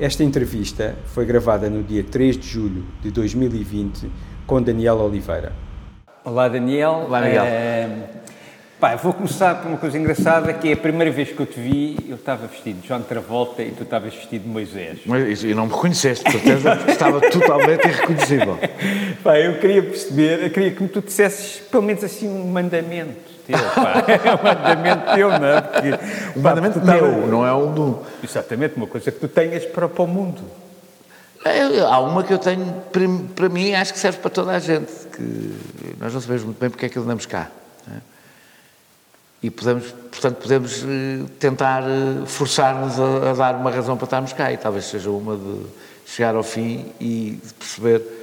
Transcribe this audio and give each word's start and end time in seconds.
Esta 0.00 0.24
entrevista 0.24 0.96
foi 1.12 1.26
gravada 1.26 1.68
no 1.68 1.82
dia 1.82 2.02
3 2.02 2.38
de 2.38 2.48
julho 2.48 2.86
de 3.02 3.10
2020 3.10 4.10
com 4.46 4.62
Daniel 4.62 4.96
Oliveira. 4.96 5.52
Olá, 6.24 6.48
Daniel. 6.48 7.04
Olá, 7.06 7.20
Miguel. 7.20 7.44
Pá, 8.80 8.96
vou 8.96 9.12
começar 9.12 9.56
por 9.56 9.68
uma 9.68 9.76
coisa 9.76 9.98
engraçada, 9.98 10.54
que 10.54 10.70
é 10.70 10.72
a 10.72 10.76
primeira 10.78 11.10
vez 11.10 11.32
que 11.32 11.38
eu 11.38 11.44
te 11.44 11.60
vi, 11.60 11.98
eu 12.08 12.16
estava 12.16 12.46
vestido 12.46 12.80
de 12.80 12.88
João 12.88 13.02
Travolta 13.02 13.62
e 13.62 13.72
tu 13.72 13.82
estavas 13.82 14.14
vestido 14.14 14.44
de 14.44 14.48
Moisés. 14.48 15.00
Mas 15.04 15.44
e 15.44 15.52
não 15.52 15.66
me 15.66 15.72
reconheceste, 15.72 16.24
de 16.24 16.32
certeza, 16.32 16.76
porque 16.76 16.92
estava 16.92 17.20
totalmente 17.28 17.86
irreconhecível. 17.86 18.58
Pá, 19.22 19.38
eu 19.38 19.58
queria 19.58 19.82
perceber, 19.82 20.44
eu 20.44 20.48
queria 20.48 20.70
que 20.70 20.88
tu 20.88 21.02
dissesses 21.02 21.60
pelo 21.70 21.82
menos 21.82 22.02
assim 22.02 22.26
um 22.26 22.46
mandamento 22.46 23.29
teu, 23.46 23.58
pá. 23.58 24.04
É 24.24 24.34
um 24.34 24.42
mandamento 24.42 25.14
teu, 25.14 25.28
não 25.30 25.46
é? 25.46 25.60
Porque, 25.60 25.88
Um 26.36 26.42
pá, 26.42 26.48
mandamento 26.50 26.80
meu, 26.84 27.26
não 27.26 27.46
é 27.46 27.52
um 27.52 27.72
do... 27.72 28.02
Exatamente, 28.22 28.76
uma 28.76 28.86
coisa 28.86 29.10
que 29.10 29.18
tu 29.18 29.28
tenhas 29.28 29.64
para, 29.64 29.88
para 29.88 30.02
o 30.02 30.06
mundo. 30.06 30.42
É, 31.44 31.80
Há 31.80 31.98
uma 32.00 32.22
que 32.22 32.32
eu 32.32 32.38
tenho, 32.38 32.66
para, 32.92 33.02
para 33.34 33.48
mim, 33.48 33.72
acho 33.74 33.92
que 33.92 33.98
serve 33.98 34.18
para 34.18 34.30
toda 34.30 34.52
a 34.52 34.58
gente, 34.58 34.92
que 35.16 35.54
nós 35.98 36.12
não 36.12 36.20
sabemos 36.20 36.44
muito 36.44 36.58
bem 36.58 36.68
porque 36.68 36.86
é 36.86 36.88
que 36.88 36.98
andamos 36.98 37.26
cá. 37.26 37.50
não 37.86 37.96
é? 37.96 38.00
E 39.42 39.50
podemos, 39.50 39.90
portanto, 40.10 40.36
podemos 40.36 40.82
eh, 40.82 41.24
tentar 41.38 41.82
eh, 41.82 42.26
forçar-nos 42.26 43.00
a, 43.00 43.30
a 43.30 43.32
dar 43.32 43.54
uma 43.54 43.70
razão 43.70 43.96
para 43.96 44.04
estarmos 44.04 44.34
cá, 44.34 44.52
e 44.52 44.58
talvez 44.58 44.84
seja 44.84 45.08
uma 45.10 45.34
de 45.34 45.62
chegar 46.04 46.34
ao 46.34 46.42
fim 46.42 46.92
e 47.00 47.40
de 47.42 47.54
perceber 47.54 48.19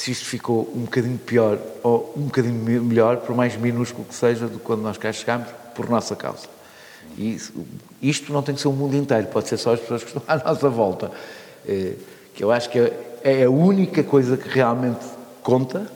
se 0.00 0.10
isto 0.12 0.24
ficou 0.24 0.70
um 0.74 0.82
bocadinho 0.84 1.18
pior 1.18 1.58
ou 1.82 2.14
um 2.16 2.22
bocadinho 2.22 2.54
me- 2.54 2.80
melhor, 2.80 3.18
por 3.18 3.36
mais 3.36 3.54
minúsculo 3.56 4.04
que 4.06 4.14
seja, 4.14 4.46
do 4.46 4.58
que 4.58 4.64
quando 4.64 4.80
nós 4.80 4.96
cá 4.96 5.12
chegámos, 5.12 5.48
por 5.74 5.90
nossa 5.90 6.16
causa. 6.16 6.46
E 7.18 7.36
isto 8.00 8.32
não 8.32 8.42
tem 8.42 8.54
que 8.54 8.60
ser 8.62 8.68
o 8.68 8.72
mundo 8.72 8.96
inteiro, 8.96 9.26
pode 9.26 9.48
ser 9.48 9.58
só 9.58 9.74
as 9.74 9.80
pessoas 9.80 10.02
que 10.02 10.08
estão 10.16 10.22
à 10.26 10.36
nossa 10.42 10.68
volta. 10.70 11.10
Eh, 11.68 11.94
Que 12.34 12.44
eu 12.44 12.50
acho 12.50 12.70
que 12.70 12.78
é- 12.78 13.18
é 13.22 13.44
a 13.44 13.50
única 13.50 14.02
coisa 14.02 14.36
que 14.38 14.48
realmente 14.48 15.04
conta 15.42 15.90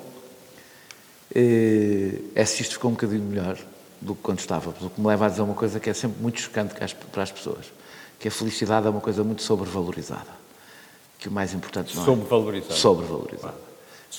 eh, 1.34 2.18
é 2.34 2.44
se 2.44 2.60
isto 2.62 2.72
ficou 2.74 2.90
um 2.90 2.94
bocadinho 2.94 3.22
melhor 3.22 3.56
do 4.00 4.14
que 4.14 4.20
quando 4.22 4.40
estávamos. 4.40 4.82
O 4.82 4.90
que 4.90 5.00
me 5.00 5.06
leva 5.06 5.26
a 5.26 5.28
dizer 5.30 5.42
uma 5.42 5.54
coisa 5.54 5.80
que 5.80 5.88
é 5.88 5.94
sempre 5.94 6.20
muito 6.20 6.40
chocante 6.40 6.74
para 6.74 7.22
as 7.22 7.32
pessoas, 7.32 7.66
que 8.18 8.28
a 8.28 8.30
felicidade 8.30 8.86
é 8.86 8.90
uma 8.90 9.00
coisa 9.00 9.24
muito 9.24 9.42
sobrevalorizada. 9.42 10.32
Que 11.18 11.28
o 11.28 11.32
mais 11.32 11.54
importante 11.54 11.94
não 11.96 12.02
é... 12.02 12.06
Sobrevalorizada. 12.06 12.74
Sobrevalorizada. 12.74 13.54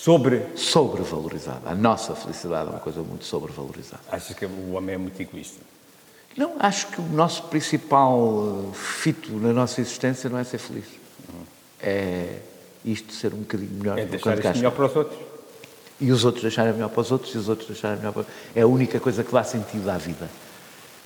Sobre. 0.03 0.45
Sobrevalorizada. 0.55 1.69
A 1.69 1.75
nossa 1.75 2.15
felicidade 2.15 2.67
é 2.67 2.71
uma 2.71 2.79
coisa 2.79 3.01
muito 3.01 3.25
sobrevalorizada. 3.25 4.01
Achas 4.11 4.35
que 4.35 4.45
o 4.45 4.73
homem 4.73 4.95
é 4.95 4.97
muito 4.97 5.19
egoísta? 5.19 5.61
Não, 6.37 6.55
acho 6.59 6.87
que 6.87 6.99
o 6.99 7.03
nosso 7.03 7.43
principal 7.43 8.69
eh, 8.71 8.75
fito 8.75 9.31
na 9.37 9.53
nossa 9.53 9.79
existência 9.79 10.29
não 10.29 10.37
é 10.37 10.43
ser 10.43 10.57
feliz. 10.57 10.85
É 11.81 12.39
isto 12.83 13.13
ser 13.13 13.33
um 13.33 13.39
bocadinho 13.39 13.71
melhor 13.71 13.97
É 13.97 14.05
deixar 14.05 14.37
isto 14.37 14.55
melhor 14.57 14.71
para 14.71 14.85
os 14.85 14.95
outros? 14.95 15.19
E 15.99 16.11
os 16.11 16.25
outros 16.25 16.43
deixarem 16.43 16.73
melhor 16.73 16.89
para 16.89 17.01
os 17.01 17.11
outros 17.11 17.33
e 17.33 17.37
os 17.37 17.49
outros 17.49 17.67
deixarem 17.67 17.97
melhor 17.97 18.11
para... 18.11 18.25
É 18.53 18.61
a 18.61 18.67
única 18.67 18.99
coisa 18.99 19.23
que 19.23 19.31
dá 19.31 19.43
sentido 19.43 19.89
à 19.89 19.97
vida. 19.97 20.29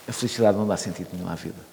A 0.08 0.12
felicidade 0.12 0.58
não 0.58 0.68
dá 0.68 0.76
sentido 0.76 1.10
nenhum 1.14 1.30
à 1.30 1.36
vida. 1.36 1.69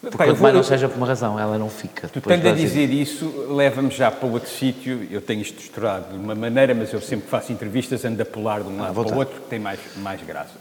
Porque 0.00 0.16
quanto 0.16 0.34
vou- 0.34 0.42
mais 0.44 0.54
não 0.54 0.62
seja 0.62 0.88
por 0.88 0.96
uma 0.96 1.06
razão, 1.06 1.38
ela 1.38 1.58
não 1.58 1.68
fica. 1.68 2.08
Tu 2.08 2.14
Depois 2.14 2.36
tendo 2.40 2.48
a 2.50 2.56
dizer 2.56 2.90
isso, 2.90 3.26
leva-me 3.50 3.90
já 3.90 4.10
para 4.10 4.26
outro 4.28 4.48
sítio. 4.48 5.06
Eu 5.10 5.20
tenho 5.20 5.42
isto 5.42 5.58
estruturado 5.58 6.10
de 6.12 6.18
uma 6.18 6.34
maneira, 6.34 6.74
mas 6.74 6.90
eu 6.92 7.00
sempre 7.02 7.24
que 7.26 7.30
faço 7.30 7.52
entrevistas 7.52 8.02
ando 8.04 8.22
a 8.22 8.24
pular 8.24 8.62
de 8.62 8.68
um 8.68 8.76
lado 8.78 8.84
para 8.84 8.92
vontade. 8.94 9.14
o 9.14 9.18
outro, 9.18 9.34
porque 9.34 9.50
tem 9.50 9.58
mais, 9.58 9.78
mais 9.96 10.22
graça. 10.22 10.54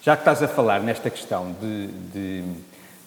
Já 0.00 0.14
que 0.16 0.20
estás 0.22 0.42
a 0.42 0.48
falar 0.48 0.80
nesta 0.80 1.10
questão 1.10 1.56
de, 1.60 1.86
de, 2.12 2.42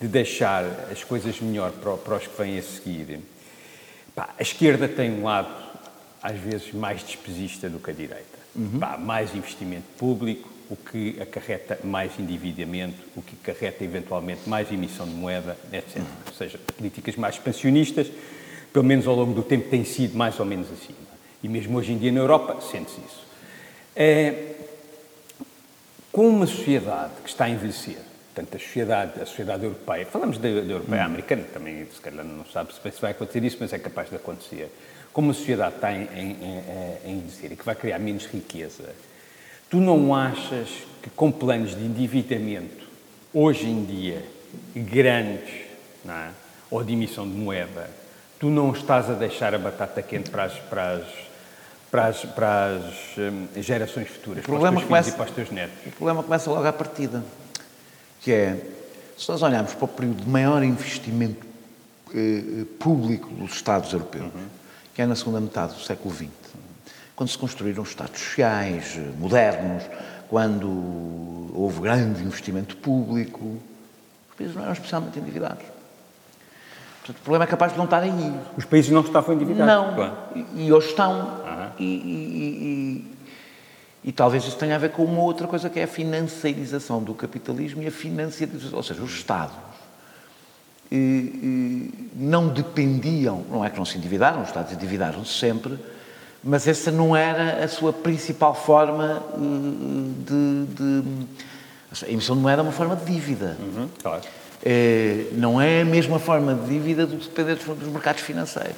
de 0.01 0.07
deixar 0.07 0.65
as 0.91 1.03
coisas 1.05 1.39
melhor 1.39 1.71
para, 1.71 1.93
para 1.95 2.15
os 2.17 2.27
que 2.27 2.37
vêm 2.41 2.57
a 2.57 2.61
seguir, 2.61 3.19
pá, 4.13 4.29
a 4.37 4.41
esquerda 4.41 4.89
tem 4.89 5.11
um 5.11 5.23
lado, 5.23 5.47
às 6.21 6.35
vezes, 6.37 6.73
mais 6.73 7.01
despesista 7.01 7.69
do 7.69 7.79
que 7.79 7.91
a 7.91 7.93
direita. 7.93 8.25
Pá, 8.79 8.97
mais 8.97 9.33
investimento 9.35 9.85
público, 9.97 10.49
o 10.69 10.75
que 10.75 11.19
acarreta 11.21 11.79
mais 11.83 12.19
endividamento, 12.19 12.97
o 13.15 13.21
que 13.21 13.35
acarreta 13.41 13.83
eventualmente 13.83 14.47
mais 14.47 14.71
emissão 14.71 15.05
de 15.05 15.13
moeda, 15.13 15.57
etc. 15.71 16.01
Ou 16.27 16.33
seja, 16.33 16.59
políticas 16.75 17.15
mais 17.15 17.35
expansionistas, 17.35 18.07
pelo 18.73 18.85
menos 18.85 19.07
ao 19.07 19.15
longo 19.15 19.33
do 19.33 19.43
tempo, 19.43 19.69
tem 19.69 19.83
sido 19.85 20.17
mais 20.17 20.39
ou 20.39 20.45
menos 20.45 20.67
assim. 20.71 20.93
E 21.41 21.47
mesmo 21.47 21.77
hoje 21.77 21.93
em 21.93 21.97
dia 21.97 22.11
na 22.11 22.19
Europa, 22.19 22.59
sente-se 22.61 22.99
isso. 22.99 23.25
É, 23.95 24.55
com 26.11 26.27
uma 26.27 26.47
sociedade 26.47 27.13
que 27.23 27.29
está 27.29 27.45
a 27.45 27.49
envelhecer, 27.49 27.97
portanto, 28.33 28.55
a 28.55 28.59
sociedade, 28.59 29.21
a 29.21 29.25
sociedade 29.25 29.63
europeia, 29.63 30.05
falamos 30.05 30.37
da, 30.37 30.49
da 30.49 30.73
europeia 30.73 31.05
americana, 31.05 31.43
também 31.53 31.85
se 31.93 32.01
calhar 32.01 32.25
não 32.25 32.45
sabe 32.45 32.73
se 32.73 33.01
vai 33.01 33.11
acontecer 33.11 33.43
isso, 33.43 33.57
mas 33.59 33.71
é 33.71 33.79
capaz 33.79 34.09
de 34.09 34.15
acontecer. 34.15 34.69
Como 35.13 35.31
a 35.31 35.33
sociedade 35.33 35.75
está 35.75 35.93
em, 35.93 36.03
em, 36.13 36.31
em, 36.31 36.63
a 37.05 37.09
envelhecer 37.09 37.51
e 37.51 37.55
que 37.55 37.65
vai 37.65 37.75
criar 37.75 37.99
menos 37.99 38.25
riqueza, 38.25 38.83
tu 39.69 39.77
não 39.77 40.13
achas 40.13 40.69
que 41.01 41.09
com 41.09 41.31
planos 41.31 41.75
de 41.75 41.83
endividamento, 41.83 42.85
hoje 43.33 43.65
em 43.65 43.83
dia, 43.83 44.25
grandes, 44.75 45.49
é? 46.07 46.29
ou 46.69 46.83
de 46.83 46.93
emissão 46.93 47.27
de 47.27 47.35
moeda, 47.35 47.89
tu 48.39 48.49
não 48.49 48.71
estás 48.71 49.09
a 49.09 49.13
deixar 49.13 49.53
a 49.53 49.57
batata 49.57 50.01
quente 50.01 50.29
para 50.29 50.43
as, 50.45 50.53
para 50.53 50.91
as, 50.93 51.03
para 51.89 52.05
as, 52.07 52.25
para 52.25 52.65
as 52.65 52.83
hum, 53.17 53.47
gerações 53.61 54.07
futuras, 54.09 54.45
para 54.45 54.55
os 54.55 54.59
teus 54.61 54.69
filhos 54.69 54.87
começa- 54.87 55.09
e 55.09 55.13
para 55.13 55.25
os 55.25 55.31
teus 55.31 55.51
netos? 55.51 55.77
O 55.85 55.91
problema 55.91 56.23
começa 56.23 56.49
logo 56.49 56.67
à 56.67 56.73
partida, 56.73 57.23
que 58.21 58.31
é, 58.31 58.57
se 59.17 59.29
nós 59.29 59.41
olharmos 59.41 59.73
para 59.73 59.85
o 59.85 59.87
período 59.87 60.23
de 60.23 60.29
maior 60.29 60.61
investimento 60.63 61.45
eh, 62.13 62.65
público 62.79 63.29
dos 63.29 63.53
Estados 63.53 63.91
europeus, 63.91 64.31
que 64.93 65.01
é 65.01 65.05
na 65.05 65.15
segunda 65.15 65.41
metade 65.41 65.73
do 65.73 65.81
século 65.81 66.13
XX, 66.13 66.27
quando 67.17 67.29
se 67.29 67.37
construíram 67.37 67.81
os 67.81 67.89
Estados 67.89 68.21
sociais, 68.21 68.93
eh, 68.95 69.01
modernos, 69.17 69.83
quando 70.29 70.67
houve 71.55 71.81
grande 71.81 72.21
investimento 72.23 72.77
público, 72.77 73.57
os 74.29 74.35
países 74.37 74.55
não 74.55 74.61
eram 74.61 74.73
especialmente 74.73 75.17
endividados. 75.17 75.63
Portanto, 76.99 77.17
o 77.19 77.23
problema 77.23 77.45
é 77.45 77.47
capaz 77.47 77.71
de 77.71 77.77
não 77.79 77.85
estar 77.85 78.03
aí. 78.03 78.33
Os 78.55 78.65
países 78.65 78.91
não 78.91 79.01
estavam 79.01 79.33
endividados. 79.33 79.65
Não, 79.73 79.95
claro. 79.95 80.13
e, 80.55 80.67
e 80.67 80.71
hoje 80.71 80.89
estão. 80.89 81.41
E, 81.79 81.83
e- 81.83 81.87
e- 81.87 83.07
e- 83.13 83.17
e 84.09 84.11
talvez 84.11 84.43
isso 84.45 84.55
tenha 84.57 84.75
a 84.75 84.77
ver 84.77 84.91
com 84.91 85.03
uma 85.03 85.21
outra 85.23 85.47
coisa 85.47 85.69
que 85.71 85.79
é 85.79 85.83
a 85.83 85.87
financiarização 85.87 87.01
do 87.03 87.15
capitalismo 87.15 87.81
e 87.81 87.87
a 87.87 87.91
financiarização, 87.91 88.77
ou 88.77 88.83
seja, 88.83 89.01
os 89.01 89.11
Estados 89.11 89.55
eh, 90.91 90.95
eh, 90.95 91.89
não 92.15 92.47
dependiam, 92.49 93.43
não 93.49 93.65
é 93.65 93.71
que 93.71 93.77
não 93.77 93.85
se 93.85 93.97
endividaram, 93.97 94.43
os 94.43 94.49
Estados 94.49 94.71
endividaram-se 94.71 95.33
sempre, 95.33 95.79
mas 96.47 96.67
essa 96.67 96.89
não 96.91 97.15
era 97.15 97.63
a 97.63 97.67
sua 97.67 97.91
principal 97.91 98.55
forma 98.55 99.21
eh, 99.33 100.25
de, 100.25 100.65
de- 100.73 101.27
A 102.07 102.09
emissão 102.11 102.35
de 102.35 102.41
moeda 102.41 102.61
é 102.61 102.63
uma 102.63 102.71
forma 102.71 102.95
de 102.95 103.05
dívida. 103.05 103.57
Uhum, 103.59 103.89
claro. 104.01 104.23
Eh, 104.63 105.27
não 105.33 105.59
é 105.61 105.81
a 105.81 105.85
mesma 105.85 106.19
forma 106.19 106.53
de 106.55 106.67
dívida 106.67 107.05
do 107.05 107.17
que 107.17 107.25
depender 107.27 107.55
dos, 107.55 107.65
dos 107.77 107.87
mercados 107.89 108.21
financeiros. 108.21 108.75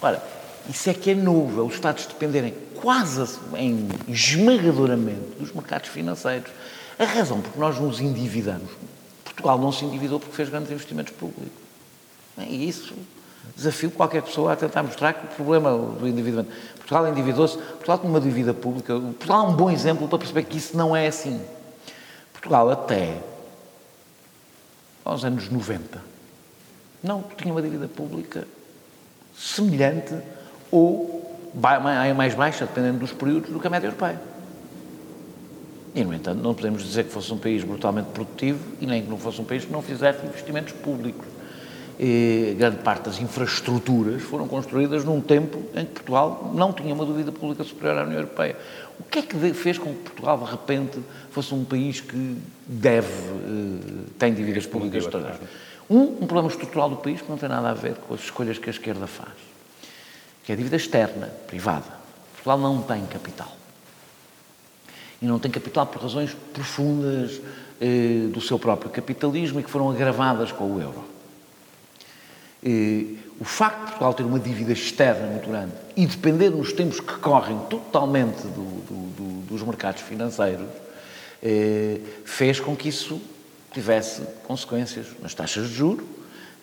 Ora, 0.00 0.22
isso 0.68 0.88
é 0.90 0.94
que 0.94 1.10
é 1.10 1.14
novo, 1.14 1.60
é 1.60 1.64
os 1.64 1.74
Estados 1.74 2.06
dependerem 2.06 2.54
quase 2.74 3.38
em 3.56 3.88
esmagadoramente 4.08 5.36
dos 5.38 5.52
mercados 5.52 5.88
financeiros. 5.88 6.50
A 6.98 7.04
razão 7.04 7.40
por 7.40 7.52
que 7.52 7.58
nós 7.58 7.78
nos 7.78 8.00
endividamos, 8.00 8.70
Portugal 9.24 9.58
não 9.58 9.70
se 9.72 9.84
endividou 9.84 10.18
porque 10.20 10.34
fez 10.34 10.48
grandes 10.48 10.70
investimentos 10.70 11.12
públicos. 11.14 11.50
E 12.38 12.68
isso 12.68 12.94
desafio 13.56 13.90
qualquer 13.90 14.22
pessoa 14.22 14.52
a 14.52 14.56
tentar 14.56 14.82
mostrar 14.82 15.12
que 15.12 15.26
o 15.26 15.28
problema 15.28 15.70
do 15.70 16.06
endividamento. 16.06 16.54
Portugal 16.76 17.08
endividou-se, 17.08 17.56
Portugal 17.56 17.98
tem 17.98 18.10
uma 18.10 18.20
dívida 18.20 18.54
pública. 18.54 18.98
Portugal 18.98 19.46
é 19.46 19.48
um 19.48 19.54
bom 19.54 19.70
exemplo 19.70 20.08
para 20.08 20.18
perceber 20.18 20.44
que 20.44 20.58
isso 20.58 20.76
não 20.76 20.94
é 20.94 21.06
assim. 21.06 21.40
Portugal 22.32 22.70
até 22.70 23.18
aos 25.04 25.24
anos 25.24 25.48
90, 25.48 26.00
não 27.02 27.24
tinha 27.36 27.52
uma 27.52 27.60
dívida 27.60 27.88
pública 27.88 28.46
semelhante 29.36 30.14
ou 30.70 31.20
mais 32.16 32.34
baixa, 32.34 32.64
dependendo 32.64 32.98
dos 32.98 33.12
períodos, 33.12 33.50
do 33.50 33.60
que 33.60 33.66
a 33.66 33.70
média 33.70 33.88
europeia. 33.88 34.20
E, 35.94 36.02
no 36.04 36.14
entanto, 36.14 36.42
não 36.42 36.54
podemos 36.54 36.82
dizer 36.82 37.04
que 37.04 37.10
fosse 37.10 37.32
um 37.32 37.38
país 37.38 37.62
brutalmente 37.62 38.08
produtivo 38.10 38.58
e 38.80 38.86
nem 38.86 39.02
que 39.02 39.10
não 39.10 39.18
fosse 39.18 39.40
um 39.40 39.44
país 39.44 39.64
que 39.64 39.72
não 39.72 39.82
fizesse 39.82 40.24
investimentos 40.24 40.72
públicos. 40.72 41.26
Grande 42.56 42.78
parte 42.78 43.04
das 43.04 43.20
infraestruturas 43.20 44.22
foram 44.22 44.48
construídas 44.48 45.04
num 45.04 45.20
tempo 45.20 45.62
em 45.74 45.84
que 45.84 45.92
Portugal 45.92 46.50
não 46.54 46.72
tinha 46.72 46.92
uma 46.94 47.06
dívida 47.06 47.30
pública 47.30 47.62
superior 47.62 47.98
à 47.98 48.02
União 48.02 48.18
Europeia. 48.18 48.56
O 48.98 49.04
que 49.04 49.18
é 49.18 49.22
que 49.22 49.52
fez 49.52 49.78
com 49.78 49.92
que 49.92 50.00
Portugal, 50.00 50.38
de 50.38 50.50
repente, 50.50 51.00
fosse 51.30 51.54
um 51.54 51.64
país 51.64 52.00
que 52.00 52.38
deve, 52.66 53.08
eh, 53.08 54.04
tem 54.18 54.32
dívidas 54.32 54.66
públicas 54.66 55.06
todas? 55.06 55.36
Um, 55.88 56.02
um 56.22 56.26
problema 56.26 56.48
estrutural 56.48 56.88
do 56.88 56.96
país 56.96 57.20
que 57.20 57.28
não 57.28 57.36
tem 57.36 57.48
nada 57.48 57.70
a 57.70 57.74
ver 57.74 57.94
com 57.94 58.14
as 58.14 58.20
escolhas 58.20 58.58
que 58.58 58.70
a 58.70 58.72
esquerda 58.72 59.06
faz, 59.06 59.34
que 60.44 60.52
é 60.52 60.54
a 60.54 60.58
dívida 60.58 60.76
externa, 60.76 61.26
privada. 61.46 62.00
Portugal 62.32 62.58
não 62.58 62.82
tem 62.82 63.04
capital. 63.06 63.52
E 65.20 65.26
não 65.26 65.38
tem 65.38 65.50
capital 65.50 65.86
por 65.86 66.02
razões 66.02 66.34
profundas 66.52 67.40
eh, 67.80 68.28
do 68.32 68.40
seu 68.40 68.58
próprio 68.58 68.90
capitalismo 68.90 69.60
e 69.60 69.62
que 69.62 69.70
foram 69.70 69.90
agravadas 69.90 70.52
com 70.52 70.64
o 70.64 70.80
euro. 70.80 71.11
Eh, 72.64 73.16
o 73.40 73.44
facto 73.44 73.78
de 73.78 73.86
Portugal 73.86 74.14
ter 74.14 74.22
uma 74.22 74.38
dívida 74.38 74.72
externa 74.72 75.26
muito 75.26 75.48
grande 75.48 75.72
e 75.96 76.06
depender 76.06 76.50
nos 76.50 76.72
tempos 76.72 77.00
que 77.00 77.14
correm 77.14 77.58
totalmente 77.68 78.42
do, 78.42 78.82
do, 78.86 78.94
do, 79.16 79.46
dos 79.46 79.62
mercados 79.62 80.02
financeiros, 80.02 80.68
eh, 81.42 81.98
fez 82.24 82.60
com 82.60 82.76
que 82.76 82.88
isso 82.88 83.20
tivesse 83.72 84.22
consequências 84.44 85.06
nas 85.20 85.34
taxas 85.34 85.68
de 85.68 85.74
juros 85.74 86.04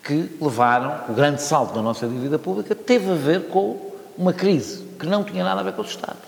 que 0.02 0.30
levaram, 0.40 1.04
o 1.10 1.12
grande 1.12 1.42
salto 1.42 1.74
da 1.74 1.82
nossa 1.82 2.08
dívida 2.08 2.38
pública 2.38 2.74
teve 2.74 3.10
a 3.10 3.14
ver 3.14 3.48
com 3.48 3.92
uma 4.16 4.32
crise 4.32 4.82
que 4.98 5.04
não 5.04 5.22
tinha 5.22 5.44
nada 5.44 5.60
a 5.60 5.64
ver 5.64 5.74
com 5.74 5.82
o 5.82 5.84
Estado 5.84 6.18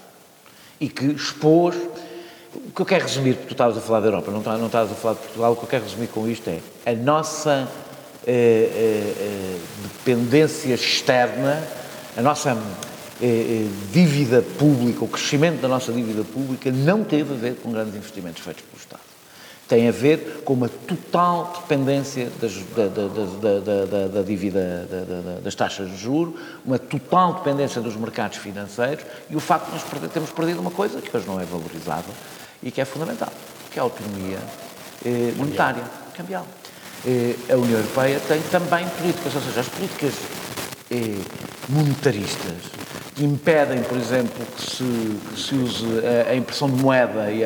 e 0.78 0.88
que 0.88 1.06
expôs. 1.06 1.76
O 2.54 2.70
que 2.70 2.82
eu 2.82 2.86
quero 2.86 3.04
resumir, 3.04 3.34
porque 3.34 3.48
tu 3.48 3.52
estavas 3.52 3.78
a 3.78 3.80
falar 3.80 4.00
da 4.00 4.08
Europa, 4.08 4.30
não 4.30 4.66
estavas 4.66 4.92
a 4.92 4.94
falar 4.94 5.14
de 5.14 5.20
Portugal, 5.20 5.52
o 5.52 5.56
que 5.56 5.62
eu 5.62 5.68
quero 5.68 5.84
resumir 5.84 6.08
com 6.08 6.28
isto 6.28 6.50
é 6.50 6.60
a 6.84 6.94
nossa 6.94 7.66
dependência 9.82 10.74
externa, 10.74 11.62
a 12.16 12.22
nossa 12.22 12.56
dívida 13.92 14.42
pública, 14.58 15.04
o 15.04 15.08
crescimento 15.08 15.60
da 15.60 15.68
nossa 15.68 15.92
dívida 15.92 16.24
pública 16.24 16.70
não 16.70 17.04
teve 17.04 17.34
a 17.34 17.36
ver 17.36 17.54
com 17.56 17.72
grandes 17.72 17.94
investimentos 17.94 18.42
feitos 18.42 18.62
pelo 18.64 18.80
Estado 18.80 19.12
tem 19.72 19.88
a 19.88 19.92
ver 19.92 20.42
com 20.44 20.52
uma 20.52 20.68
total 20.68 21.50
dependência 21.62 22.30
das, 22.38 22.52
da, 22.76 22.88
da, 22.88 23.86
da, 23.86 24.08
da, 24.08 24.22
dívida, 24.22 24.86
das 25.42 25.54
taxas 25.54 25.90
de 25.90 25.96
juros, 25.96 26.34
uma 26.62 26.78
total 26.78 27.32
dependência 27.34 27.80
dos 27.80 27.96
mercados 27.96 28.36
financeiros 28.36 29.02
e 29.30 29.34
o 29.34 29.40
facto 29.40 29.68
de 29.68 29.72
nós 29.72 30.12
termos 30.12 30.30
perdido 30.30 30.60
uma 30.60 30.70
coisa 30.70 31.00
que 31.00 31.16
hoje 31.16 31.26
não 31.26 31.40
é 31.40 31.46
valorizada 31.46 32.04
e 32.62 32.70
que 32.70 32.82
é 32.82 32.84
fundamental, 32.84 33.32
que 33.70 33.78
é 33.78 33.80
a 33.80 33.84
autonomia 33.84 34.38
eh, 35.06 35.32
monetária, 35.38 35.84
cambial. 36.14 36.46
Eh, 37.04 37.34
a 37.52 37.56
União 37.56 37.78
Europeia 37.78 38.20
tem 38.28 38.40
também 38.42 38.86
políticas, 38.88 39.34
ou 39.34 39.40
seja, 39.40 39.60
as 39.60 39.68
políticas 39.68 40.14
eh, 40.88 41.18
monetaristas 41.68 42.70
que 43.12 43.24
impedem, 43.24 43.82
por 43.82 43.98
exemplo, 43.98 44.46
que 44.56 44.62
se, 44.62 44.84
que 45.34 45.40
se 45.40 45.54
use 45.56 45.84
a, 46.06 46.30
a 46.30 46.36
impressão 46.36 46.70
de 46.70 46.80
moeda 46.80 47.30
e 47.30 47.42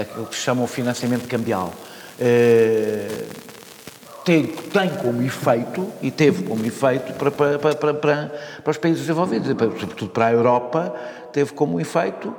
aquilo 0.00 0.26
que 0.26 0.36
se 0.36 0.42
chama 0.42 0.62
o 0.62 0.66
financiamento 0.66 1.26
cambial, 1.26 1.72
eh, 2.20 3.08
tem, 4.22 4.46
tem 4.46 4.90
como 4.90 5.22
efeito, 5.22 5.90
e 6.02 6.10
teve 6.10 6.42
como 6.42 6.64
efeito, 6.66 7.14
para, 7.14 7.30
para, 7.30 7.58
para, 7.58 7.74
para, 7.74 7.94
para 7.94 8.70
os 8.70 8.76
países 8.76 9.00
desenvolvidos, 9.00 9.48
sobretudo 9.48 10.10
para 10.10 10.26
a 10.26 10.32
Europa, 10.32 10.94
teve 11.32 11.52
como 11.52 11.80
efeito 11.80 12.34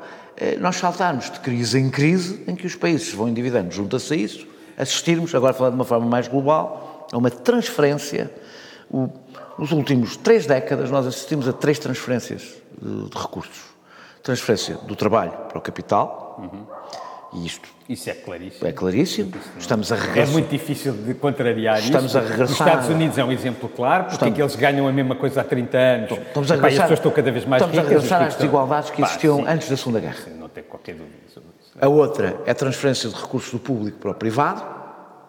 nós 0.59 0.75
saltarmos 0.75 1.31
de 1.31 1.39
crise 1.39 1.79
em 1.79 1.89
crise, 1.89 2.43
em 2.47 2.55
que 2.55 2.67
os 2.67 2.75
países 2.75 3.11
vão 3.11 3.27
endividando 3.27 3.73
junto-se 3.73 4.13
a 4.13 4.17
isso, 4.17 4.47
assistirmos, 4.77 5.33
agora 5.33 5.53
falando 5.53 5.73
de 5.73 5.79
uma 5.79 5.85
forma 5.85 6.05
mais 6.05 6.27
global, 6.27 7.07
a 7.11 7.17
uma 7.17 7.31
transferência. 7.31 8.31
O, 8.89 9.09
nos 9.57 9.71
últimos 9.71 10.15
três 10.15 10.45
décadas, 10.45 10.91
nós 10.91 11.05
assistimos 11.05 11.47
a 11.47 11.53
três 11.53 11.79
transferências 11.79 12.55
de, 12.81 13.09
de 13.09 13.17
recursos. 13.17 13.65
Transferência 14.21 14.75
do 14.75 14.95
trabalho 14.95 15.31
para 15.49 15.57
o 15.57 15.61
capital, 15.61 16.37
uhum. 16.39 16.65
E 17.33 17.45
isto 17.45 17.67
isso 17.89 18.09
é 18.09 18.13
claríssimo. 18.13 18.67
É 18.67 18.71
claríssimo. 18.73 19.31
Estamos 19.57 19.91
a 19.93 19.95
regressar. 19.95 20.29
É 20.29 20.31
muito 20.33 20.49
difícil 20.49 20.91
de 20.91 21.13
contrariar 21.13 21.79
Estamos 21.79 22.07
isso. 22.07 22.17
a 22.17 22.21
regressar. 22.21 22.45
Os 22.45 22.51
Estados 22.51 22.89
Unidos 22.89 23.17
é 23.17 23.23
um 23.23 23.31
exemplo 23.31 23.69
claro, 23.69 24.03
porque 24.03 24.15
Estamos... 24.15 24.33
é 24.33 24.35
que 24.35 24.41
eles 24.41 24.55
ganham 24.55 24.87
a 24.87 24.91
mesma 24.91 25.15
coisa 25.15 25.39
há 25.39 25.43
30 25.43 25.77
anos. 25.77 26.11
Estamos 26.11 26.51
a 26.51 26.55
regressar... 26.55 26.59
Pá, 26.61 26.67
as 26.67 26.73
pessoas 26.73 26.99
estão 26.99 27.11
cada 27.11 27.31
vez 27.31 27.45
mais 27.45 27.61
Estamos 27.61 27.77
ricas, 27.77 27.91
a 27.91 27.95
regressar 27.95 28.27
às 28.27 28.35
desigualdades 28.35 28.89
que 28.89 29.01
existiam 29.01 29.43
Pá, 29.43 29.51
antes 29.51 29.69
da 29.69 29.77
Segunda 29.77 29.99
Guerra. 30.01 30.15
Sim, 30.21 30.33
não 30.37 30.49
tem 30.49 30.63
qualquer 30.63 30.95
dúvida 30.95 31.15
sobre 31.33 31.49
isso. 31.49 31.56
A 31.79 31.87
outra 31.87 32.41
é 32.45 32.51
a 32.51 32.55
transferência 32.55 33.09
de 33.09 33.15
recursos 33.15 33.51
do 33.51 33.59
público 33.59 33.99
para 33.99 34.11
o 34.11 34.13
privado, 34.15 34.63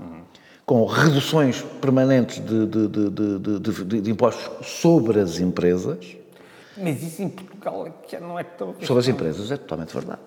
uhum. 0.00 0.22
com 0.64 0.86
reduções 0.86 1.62
permanentes 1.80 2.40
de, 2.40 2.66
de, 2.66 2.88
de, 2.88 4.00
de, 4.00 4.10
impostos 4.10 4.66
sobre 4.66 5.20
as 5.20 5.38
empresas. 5.38 6.16
Mas 6.76 7.02
isso 7.02 7.22
em 7.22 7.28
Portugal 7.28 7.86
é 7.86 8.20
não 8.20 8.38
é 8.38 8.44
tão... 8.44 8.74
Sobre 8.82 9.00
as 9.00 9.08
empresas 9.08 9.50
é 9.50 9.56
totalmente 9.56 9.92
verdade. 9.92 10.20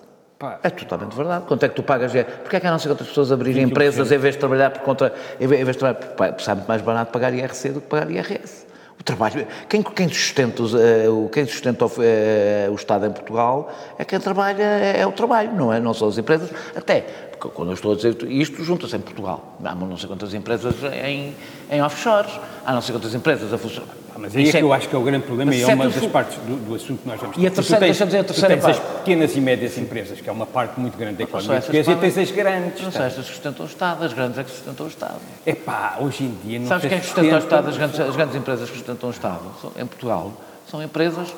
É 0.62 0.70
totalmente 0.70 1.14
verdade. 1.14 1.44
Quanto 1.46 1.64
é 1.64 1.68
que 1.68 1.74
tu 1.74 1.82
pagas? 1.82 2.14
É, 2.14 2.24
Porquê 2.24 2.56
é 2.56 2.60
que 2.60 2.66
há 2.66 2.70
não 2.70 2.78
sei 2.78 2.90
quantas 2.90 3.06
pessoas 3.06 3.30
abrirem 3.30 3.62
empresas 3.62 4.10
em 4.10 4.18
vez 4.18 4.34
de 4.34 4.40
trabalhar 4.40 4.70
por 4.70 4.82
conta. 4.82 5.12
Em 5.40 5.46
vez 5.46 5.66
de 5.68 5.78
trabalhar. 5.78 6.40
Sabe 6.40 6.60
muito 6.60 6.68
mais 6.68 6.82
barato 6.82 7.12
pagar 7.12 7.32
IRC 7.32 7.68
do 7.70 7.80
que 7.80 7.86
pagar 7.86 8.10
IRS. 8.10 8.61
O 9.02 9.04
trabalho. 9.04 9.48
Quem, 9.68 9.82
quem 9.82 10.08
sustenta, 10.08 10.62
uh, 10.62 11.28
quem 11.30 11.44
sustenta 11.44 11.86
o, 11.86 11.88
uh, 11.88 12.70
o 12.70 12.74
Estado 12.76 13.04
em 13.04 13.10
Portugal 13.10 13.68
é 13.98 14.04
quem 14.04 14.20
trabalha, 14.20 14.62
é, 14.62 15.00
é, 15.00 15.06
o 15.06 15.10
trabalho, 15.10 15.52
não 15.56 15.72
é? 15.72 15.80
Não 15.80 15.92
são 15.92 16.06
as 16.06 16.18
empresas. 16.18 16.48
Até, 16.76 17.31
quando 17.48 17.68
eu 17.68 17.74
estou 17.74 17.92
a 17.92 17.96
dizer 17.96 18.16
isto, 18.28 18.62
junta-se 18.62 18.96
em 18.96 19.00
Portugal. 19.00 19.56
Há 19.64 19.74
não 19.74 19.96
sei 19.96 20.08
quantas 20.08 20.34
empresas 20.34 20.74
em, 21.04 21.34
em 21.70 21.82
offshores, 21.82 22.32
há 22.64 22.72
não 22.72 22.80
sei 22.80 22.94
quantas 22.94 23.14
empresas 23.14 23.52
a 23.52 23.58
funcionar 23.58 24.02
ah, 24.14 24.18
mas 24.18 24.36
aí 24.36 24.48
é 24.48 24.52
que 24.52 24.58
eu 24.58 24.72
acho 24.72 24.88
que 24.88 24.94
é 24.94 24.98
o 24.98 25.02
grande 25.02 25.24
problema 25.24 25.54
e 25.54 25.62
é 25.62 25.66
uma 25.66 25.88
das 25.88 26.06
partes 26.06 26.36
do, 26.38 26.56
do, 26.56 26.74
assunto 26.74 27.00
que 27.00 27.08
nós 27.08 27.18
vamos 27.18 27.34
ter. 27.34 27.42
E 27.42 27.46
a 27.46 27.50
terceira, 27.50 27.86
tens, 27.86 27.96
dizer 27.96 28.18
a 28.18 28.24
terceira 28.24 28.54
tens 28.54 28.62
parte. 28.62 28.80
as 28.80 28.98
pequenas 28.98 29.36
e 29.36 29.40
médias 29.40 29.78
empresas, 29.78 30.20
que 30.20 30.28
é 30.28 30.32
uma 30.32 30.44
parte 30.44 30.78
muito 30.78 30.98
grande 30.98 31.16
da 31.16 31.24
economia 31.24 31.60
portuguesa, 31.60 31.92
e 31.92 31.96
tens 31.96 32.18
as 32.18 32.30
grandes. 32.30 32.82
Não 32.82 32.92
são 32.92 33.04
estas 33.04 33.24
que 33.24 33.32
sustentam 33.32 33.64
o 33.64 33.68
Estado, 33.68 34.04
as 34.04 34.12
grandes 34.12 34.38
é 34.38 34.44
que 34.44 34.50
sustentam 34.50 34.84
o 34.84 34.88
Estado. 34.88 35.20
É 35.46 35.54
pá, 35.54 35.96
hoje 36.00 36.24
em 36.24 36.36
dia 36.44 36.58
não 36.58 36.66
Sabes 36.66 36.88
quem 36.88 36.98
é 36.98 37.00
que 37.00 37.06
sustenta 37.06 37.34
o 37.34 37.38
Estado, 37.38 37.68
as 37.68 37.76
grandes, 37.78 38.00
as 38.00 38.16
grandes 38.16 38.36
empresas 38.36 38.68
que 38.68 38.76
sustentam 38.76 39.08
o 39.08 39.12
Estado, 39.12 39.40
em 39.78 39.86
Portugal, 39.86 40.32
são 40.70 40.82
empresas, 40.82 41.34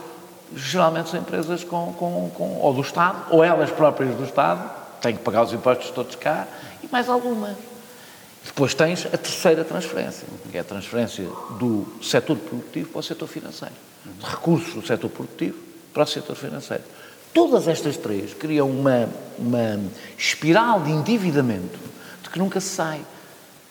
geralmente 0.56 1.10
são 1.10 1.20
empresas 1.20 1.62
com, 1.62 1.92
com, 1.92 2.30
com, 2.34 2.58
ou 2.60 2.74
do 2.74 2.80
Estado, 2.80 3.18
ou 3.30 3.44
elas 3.44 3.70
próprias 3.70 4.16
do 4.16 4.24
Estado, 4.24 4.68
têm 5.04 5.16
que 5.16 5.22
pagar 5.22 5.44
os 5.44 5.52
impostos 5.52 5.90
todos 5.90 6.16
cá, 6.16 6.48
e 6.82 6.88
mais 6.90 7.08
algumas. 7.08 7.56
Depois 8.44 8.74
tens 8.74 9.06
a 9.06 9.16
terceira 9.16 9.64
transferência, 9.64 10.26
que 10.50 10.56
é 10.56 10.60
a 10.60 10.64
transferência 10.64 11.24
do 11.58 11.86
setor 12.02 12.36
produtivo 12.36 12.88
para 12.88 13.00
o 13.00 13.02
setor 13.02 13.28
financeiro. 13.28 13.74
De 14.18 14.26
recursos 14.26 14.74
do 14.74 14.86
setor 14.86 15.10
produtivo 15.10 15.58
para 15.92 16.02
o 16.02 16.06
setor 16.06 16.36
financeiro. 16.36 16.82
Todas 17.32 17.68
estas 17.68 17.96
três 17.96 18.34
criam 18.34 18.70
uma, 18.70 19.08
uma 19.38 19.80
espiral 20.16 20.80
de 20.80 20.90
endividamento 20.90 21.78
de 22.22 22.30
que 22.30 22.38
nunca 22.38 22.60
se 22.60 22.68
sai. 22.68 23.00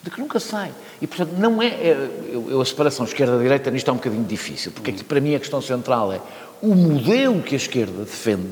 De 0.02 0.10
que 0.10 0.20
nunca 0.20 0.40
se 0.40 0.50
sai. 0.50 0.72
E, 1.02 1.08
portanto, 1.08 1.32
não 1.38 1.62
é. 1.62 1.68
é 1.68 2.10
eu, 2.32 2.60
a 2.60 2.66
separação 2.66 3.06
esquerda-direita 3.06 3.72
nisto 3.72 3.90
é 3.90 3.94
um 3.94 3.98
bocadinho 3.98 4.26
difícil, 4.26 4.72
porque 4.72 4.92
aqui, 4.92 5.04
para 5.04 5.22
mim 5.22 5.36
a 5.36 5.40
questão 5.40 5.62
central 5.62 6.12
é 6.12 6.20
o 6.62 6.76
modelo 6.76 7.42
que 7.42 7.56
a 7.56 7.58
esquerda 7.58 8.04
defende, 8.04 8.50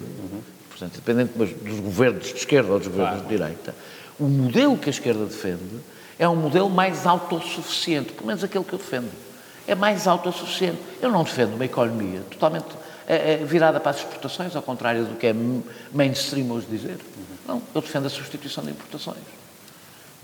portanto, 0.81 0.95
independente 0.95 1.37
dos 1.37 1.79
governos 1.79 2.27
de 2.27 2.35
esquerda 2.35 2.71
ou 2.73 2.79
dos 2.79 2.87
governos 2.87 3.21
claro. 3.21 3.29
de 3.29 3.37
direita, 3.37 3.75
o 4.19 4.25
modelo 4.25 4.77
que 4.77 4.89
a 4.89 4.91
esquerda 4.91 5.25
defende 5.25 5.79
é 6.17 6.27
um 6.27 6.35
modelo 6.35 6.69
mais 6.69 7.05
autossuficiente, 7.05 8.13
pelo 8.13 8.27
menos 8.27 8.43
aquele 8.43 8.63
que 8.63 8.73
eu 8.73 8.79
defendo. 8.79 9.09
É 9.67 9.75
mais 9.75 10.07
autossuficiente. 10.07 10.79
Eu 11.01 11.11
não 11.11 11.23
defendo 11.23 11.53
uma 11.53 11.65
economia 11.65 12.21
totalmente 12.29 12.67
é, 13.07 13.33
é, 13.33 13.37
virada 13.37 13.79
para 13.79 13.91
as 13.91 13.97
exportações, 13.97 14.55
ao 14.55 14.61
contrário 14.61 15.05
do 15.05 15.15
que 15.15 15.27
é 15.27 15.35
mainstream 15.93 16.49
hoje 16.51 16.67
dizer. 16.69 16.97
Não, 17.47 17.61
eu 17.73 17.81
defendo 17.81 18.07
a 18.07 18.09
substituição 18.09 18.63
de 18.63 18.71
importações. 18.71 19.17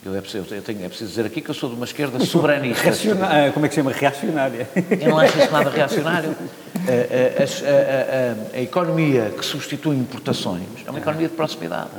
Eu 0.06 0.16
é, 0.16 0.22
preciso, 0.22 0.54
eu 0.54 0.62
tenho, 0.62 0.86
é 0.86 0.88
preciso 0.88 1.10
dizer 1.10 1.26
aqui 1.26 1.42
que 1.42 1.50
eu 1.50 1.56
sou 1.56 1.70
de 1.70 1.76
uma 1.76 1.86
esquerda 1.86 2.20
soberanista. 2.24 2.90
Ah, 3.24 3.52
como 3.52 3.66
é 3.66 3.70
que 3.70 3.76
se 3.76 3.82
chama? 3.82 3.92
Reacionária. 3.92 4.70
Eu 4.90 5.10
não 5.10 5.20
acho 5.20 5.38
isso 5.38 5.52
nada 5.52 5.70
reacionário. 5.70 6.36
A, 6.88 6.90
a, 6.90 8.56
a, 8.56 8.58
a, 8.58 8.62
economia 8.62 9.34
que 9.38 9.46
substitui 9.46 9.96
importações 9.96 10.64
é 10.86 10.90
uma 10.90 11.00
economia 11.00 11.28
de 11.28 11.36
proximidade. 11.36 11.90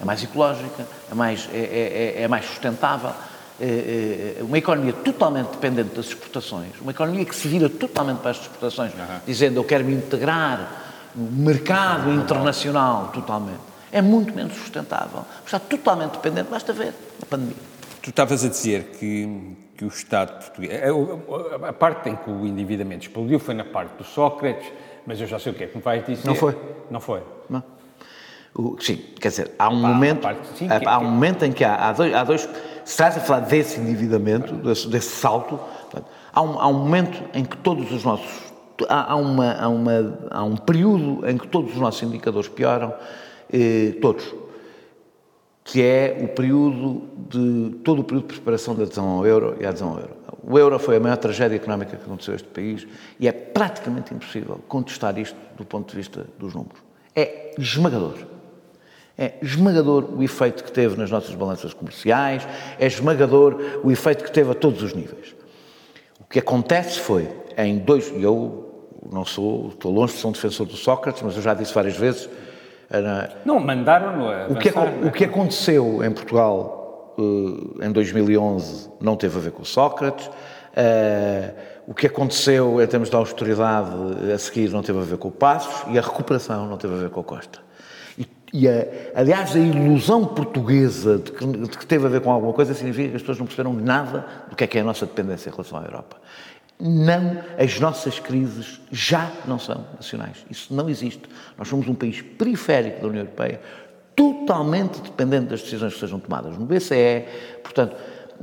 É 0.00 0.04
mais 0.04 0.22
ecológica, 0.22 0.86
é 1.10 1.14
mais, 1.14 1.48
é, 1.52 2.14
é, 2.18 2.22
é 2.22 2.28
mais 2.28 2.46
sustentável. 2.46 3.12
Eh, 3.60 4.36
eh, 4.38 4.42
uma 4.42 4.56
economia 4.56 4.92
totalmente 4.92 5.50
dependente 5.50 5.92
das 5.92 6.06
exportações, 6.06 6.70
uma 6.80 6.92
economia 6.92 7.24
que 7.24 7.34
se 7.34 7.48
vira 7.48 7.68
totalmente 7.68 8.18
para 8.18 8.30
as 8.30 8.40
exportações, 8.40 8.92
uhum. 8.94 9.18
dizendo 9.26 9.58
eu 9.58 9.64
quero 9.64 9.84
me 9.84 9.94
integrar 9.94 11.10
no 11.12 11.42
mercado 11.42 12.12
internacional 12.12 13.08
totalmente, 13.08 13.58
é 13.90 14.00
muito 14.00 14.32
menos 14.32 14.54
sustentável. 14.56 15.24
Está 15.44 15.58
totalmente 15.58 16.12
dependente, 16.12 16.48
basta 16.48 16.72
ver 16.72 16.94
a 17.20 17.26
pandemia. 17.26 17.56
Tu 18.00 18.10
estavas 18.10 18.44
a 18.44 18.48
dizer 18.48 18.92
que, 18.96 19.56
que 19.78 19.84
o 19.84 19.88
Estado 19.88 20.36
português. 20.40 20.72
A, 20.82 21.68
a, 21.68 21.72
parte 21.72 22.10
em 22.10 22.16
que 22.16 22.28
o 22.28 22.44
endividamento 22.44 23.06
explodiu 23.06 23.38
foi 23.38 23.54
na 23.54 23.64
parte 23.64 23.96
do 23.96 24.02
Sócrates, 24.02 24.70
mas 25.06 25.20
eu 25.20 25.26
já 25.26 25.38
sei 25.38 25.52
o 25.52 25.54
que 25.54 25.62
é 25.62 25.66
que 25.68 25.76
me 25.76 25.82
vais 25.82 26.04
dizer. 26.04 26.26
Não 26.26 26.34
foi. 26.34 26.58
Não 26.90 27.00
foi. 27.00 27.22
Não. 27.48 27.62
O, 28.52 28.76
sim, 28.80 28.96
quer 29.20 29.28
dizer, 29.28 29.52
há 29.56 29.68
um, 29.68 29.76
momento, 29.76 30.22
parte, 30.22 30.40
sim, 30.56 30.66
há, 30.68 30.94
há 30.94 30.98
um 30.98 31.04
momento 31.04 31.44
em 31.44 31.52
que 31.52 31.62
há, 31.62 31.76
há, 31.76 31.92
dois, 31.92 32.12
há 32.12 32.24
dois 32.24 32.40
se 32.40 32.50
estás 32.84 33.16
a 33.16 33.20
falar 33.20 33.40
desse 33.40 33.78
endividamento, 33.78 34.52
desse, 34.54 34.88
desse 34.88 35.10
salto, 35.10 35.60
há 36.32 36.42
um, 36.42 36.58
há 36.58 36.66
um, 36.66 36.72
momento 36.72 37.22
em 37.32 37.44
que 37.44 37.56
todos 37.58 37.92
os 37.92 38.02
nossos. 38.02 38.48
Há, 38.88 39.14
uma, 39.14 39.52
há, 39.52 39.68
uma, 39.68 40.18
há 40.30 40.42
um 40.42 40.56
período 40.56 41.28
em 41.28 41.36
que 41.36 41.46
todos 41.46 41.72
os 41.72 41.78
nossos 41.78 42.02
indicadores 42.02 42.48
pioram, 42.48 42.94
eh, 43.52 43.94
todos, 44.00 44.32
que 45.68 45.82
é 45.82 46.16
o 46.22 46.28
período 46.28 47.02
de. 47.28 47.76
todo 47.84 48.00
o 48.00 48.04
período 48.04 48.28
de 48.28 48.34
preparação 48.34 48.74
da 48.74 48.84
adesão 48.84 49.06
ao 49.06 49.26
euro 49.26 49.54
e 49.60 49.66
à 49.66 49.68
adesão 49.68 49.90
ao 49.90 49.98
euro. 49.98 50.16
O 50.42 50.58
euro 50.58 50.78
foi 50.78 50.96
a 50.96 51.00
maior 51.00 51.18
tragédia 51.18 51.56
económica 51.56 51.94
que 51.94 52.02
aconteceu 52.02 52.32
a 52.32 52.36
este 52.36 52.48
país 52.48 52.86
e 53.20 53.28
é 53.28 53.32
praticamente 53.32 54.14
impossível 54.14 54.60
contestar 54.66 55.18
isto 55.18 55.36
do 55.58 55.66
ponto 55.66 55.90
de 55.90 55.96
vista 55.96 56.26
dos 56.38 56.54
números. 56.54 56.80
É 57.14 57.54
esmagador. 57.58 58.14
É 59.18 59.34
esmagador 59.42 60.08
o 60.16 60.22
efeito 60.22 60.64
que 60.64 60.72
teve 60.72 60.96
nas 60.96 61.10
nossas 61.10 61.34
balanças 61.34 61.74
comerciais, 61.74 62.48
é 62.78 62.86
esmagador 62.86 63.80
o 63.84 63.90
efeito 63.90 64.24
que 64.24 64.32
teve 64.32 64.50
a 64.50 64.54
todos 64.54 64.82
os 64.82 64.94
níveis. 64.94 65.34
O 66.18 66.24
que 66.24 66.38
acontece 66.38 66.98
foi, 66.98 67.28
em 67.58 67.76
dois. 67.76 68.10
Eu 68.16 68.86
não 69.12 69.26
sou, 69.26 69.68
estou 69.68 69.92
longe 69.92 70.14
de 70.14 70.20
ser 70.20 70.28
um 70.28 70.32
defensor 70.32 70.66
do 70.66 70.76
Sócrates, 70.76 71.20
mas 71.20 71.36
eu 71.36 71.42
já 71.42 71.52
disse 71.52 71.74
várias 71.74 71.96
vezes. 71.96 72.26
Não, 73.44 73.60
mandaram-no 73.60 74.28
a 74.28 74.46
o 74.48 74.56
que, 74.56 74.68
é, 74.68 74.72
o 75.06 75.12
que 75.12 75.24
aconteceu 75.24 76.02
em 76.02 76.10
Portugal 76.10 77.14
uh, 77.18 77.84
em 77.84 77.92
2011 77.92 78.90
não 79.00 79.16
teve 79.16 79.36
a 79.36 79.40
ver 79.40 79.52
com 79.52 79.62
o 79.62 79.66
Sócrates. 79.66 80.26
Uh, 80.26 81.52
o 81.86 81.94
que 81.94 82.06
aconteceu 82.06 82.82
em 82.82 82.86
termos 82.86 83.08
de 83.08 83.16
austeridade 83.16 83.90
a 84.32 84.38
seguir 84.38 84.70
não 84.70 84.82
teve 84.82 84.98
a 84.98 85.02
ver 85.02 85.16
com 85.16 85.28
o 85.28 85.32
Passos 85.32 85.90
e 85.92 85.98
a 85.98 86.02
recuperação 86.02 86.66
não 86.66 86.76
teve 86.76 86.94
a 86.94 86.98
ver 86.98 87.10
com 87.10 87.20
o 87.20 87.24
Costa. 87.24 87.60
E, 88.52 88.66
a, 88.66 88.86
aliás, 89.14 89.54
a 89.54 89.58
ilusão 89.58 90.24
portuguesa 90.24 91.18
de 91.18 91.32
que, 91.32 91.46
de 91.46 91.68
que, 91.68 91.86
teve 91.86 92.06
a 92.06 92.08
ver 92.08 92.20
com 92.20 92.30
alguma 92.30 92.52
coisa 92.52 92.72
significa 92.72 93.10
que 93.10 93.16
as 93.16 93.22
pessoas 93.22 93.38
não 93.38 93.46
perceberam 93.46 93.74
nada 93.74 94.26
do 94.48 94.56
que 94.56 94.64
é 94.64 94.66
que 94.66 94.78
é 94.78 94.80
a 94.80 94.84
nossa 94.84 95.04
dependência 95.04 95.50
em 95.50 95.52
relação 95.52 95.78
à 95.78 95.82
Europa. 95.82 96.16
Não, 96.80 97.38
as 97.58 97.80
nossas 97.80 98.20
crises 98.20 98.80
já 98.90 99.30
não 99.46 99.58
são 99.58 99.84
nacionais. 99.96 100.44
Isso 100.48 100.72
não 100.72 100.88
existe. 100.88 101.22
Nós 101.56 101.66
somos 101.66 101.88
um 101.88 101.94
país 101.94 102.22
periférico 102.22 103.00
da 103.00 103.08
União 103.08 103.22
Europeia, 103.22 103.60
totalmente 104.14 105.00
dependente 105.00 105.46
das 105.46 105.62
decisões 105.62 105.94
que 105.94 106.00
sejam 106.00 106.20
tomadas 106.20 106.56
no 106.56 106.64
BCE, 106.64 107.24
portanto, 107.62 107.96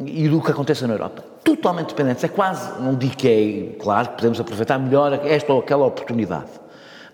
e 0.06 0.28
do 0.28 0.42
que 0.42 0.52
acontece 0.52 0.86
na 0.86 0.94
Europa. 0.94 1.24
Totalmente 1.44 1.90
dependentes. 1.90 2.24
É 2.24 2.28
quase, 2.28 2.82
não 2.82 2.96
digo 2.96 3.16
que 3.16 3.28
é, 3.28 3.82
claro, 3.82 4.10
podemos 4.10 4.40
aproveitar 4.40 4.78
melhor 4.78 5.14
esta 5.26 5.54
ou 5.54 5.60
aquela 5.60 5.86
oportunidade 5.86 6.66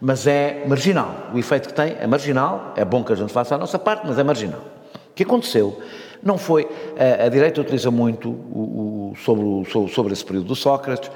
mas 0.01 0.25
é 0.25 0.65
marginal. 0.67 1.29
O 1.31 1.37
efeito 1.37 1.69
que 1.69 1.75
tem 1.75 1.95
é 1.99 2.07
marginal, 2.07 2.73
é 2.75 2.83
bom 2.83 3.03
que 3.03 3.13
a 3.13 3.15
gente 3.15 3.31
faça 3.31 3.53
a 3.53 3.57
nossa 3.57 3.77
parte, 3.77 4.01
mas 4.07 4.17
é 4.17 4.23
marginal. 4.23 4.59
O 5.11 5.13
que 5.13 5.21
aconteceu 5.21 5.79
não 6.23 6.39
foi. 6.39 6.67
A, 6.97 7.25
a 7.25 7.29
direita 7.29 7.61
utiliza 7.61 7.91
muito 7.91 8.29
o, 8.29 8.33
o, 8.33 9.00
sobre, 9.15 9.71
sobre, 9.71 9.93
sobre, 9.93 10.13
esse 10.13 10.25
período 10.25 10.47
do 10.47 10.55
Sócrates, 10.55 11.11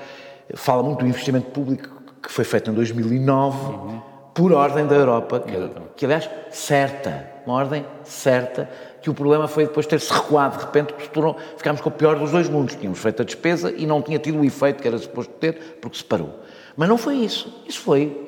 fala 0.53 0.83
muito 0.83 0.99
do 0.99 1.07
investimento 1.07 1.49
público 1.51 1.89
que 2.21 2.31
foi 2.31 2.43
feito 2.43 2.71
em 2.71 2.73
2009, 2.73 3.57
uhum. 3.57 4.01
por 4.33 4.51
ordem 4.51 4.85
da 4.87 4.95
Europa, 4.95 5.39
que, 5.39 5.53
que, 5.95 6.05
aliás, 6.05 6.29
certa, 6.49 7.29
uma 7.45 7.55
ordem 7.55 7.85
certa, 8.03 8.69
que 9.01 9.09
o 9.09 9.13
problema 9.13 9.47
foi 9.47 9.65
depois 9.65 9.85
ter-se 9.85 10.11
recuado 10.11 10.57
de 10.57 10.63
repente, 10.65 10.93
porque 10.93 11.09
tornou, 11.09 11.37
ficámos 11.55 11.79
com 11.81 11.89
o 11.89 11.91
pior 11.91 12.17
dos 12.17 12.31
dois 12.31 12.49
mundos. 12.49 12.75
Tínhamos 12.75 12.97
feito 12.97 13.21
a 13.21 13.25
despesa 13.25 13.71
e 13.71 13.85
não 13.85 14.01
tinha 14.01 14.17
tido 14.17 14.39
o 14.39 14.43
efeito 14.43 14.81
que 14.81 14.87
era 14.87 14.97
suposto 14.97 15.31
ter, 15.33 15.77
porque 15.79 15.97
se 15.97 16.03
parou. 16.03 16.39
Mas 16.75 16.89
não 16.89 16.97
foi 16.97 17.17
isso. 17.17 17.61
Isso 17.67 17.81
foi 17.81 18.25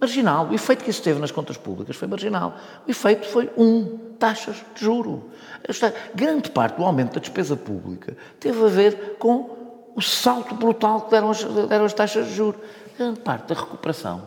marginal. 0.00 0.48
O 0.48 0.54
efeito 0.54 0.84
que 0.84 0.90
isso 0.90 1.02
teve 1.02 1.20
nas 1.20 1.32
contas 1.32 1.56
públicas 1.56 1.96
foi 1.96 2.06
marginal. 2.06 2.54
O 2.86 2.90
efeito 2.90 3.26
foi, 3.26 3.50
um, 3.56 3.98
taxas 4.22 4.54
de 4.72 4.84
juro. 4.84 5.30
Esta, 5.66 5.92
grande 6.14 6.48
parte 6.48 6.76
do 6.76 6.84
aumento 6.84 7.14
da 7.14 7.20
despesa 7.20 7.56
pública 7.56 8.16
teve 8.38 8.64
a 8.64 8.68
ver 8.68 9.16
com 9.18 9.50
o 9.96 10.00
salto 10.00 10.54
brutal 10.54 11.00
que 11.02 11.10
deram 11.10 11.30
as, 11.30 11.42
deram 11.42 11.84
as 11.84 11.92
taxas 11.92 12.28
de 12.28 12.34
juro. 12.34 12.60
Grande 12.96 13.18
parte 13.18 13.48
da 13.48 13.60
recuperação 13.60 14.22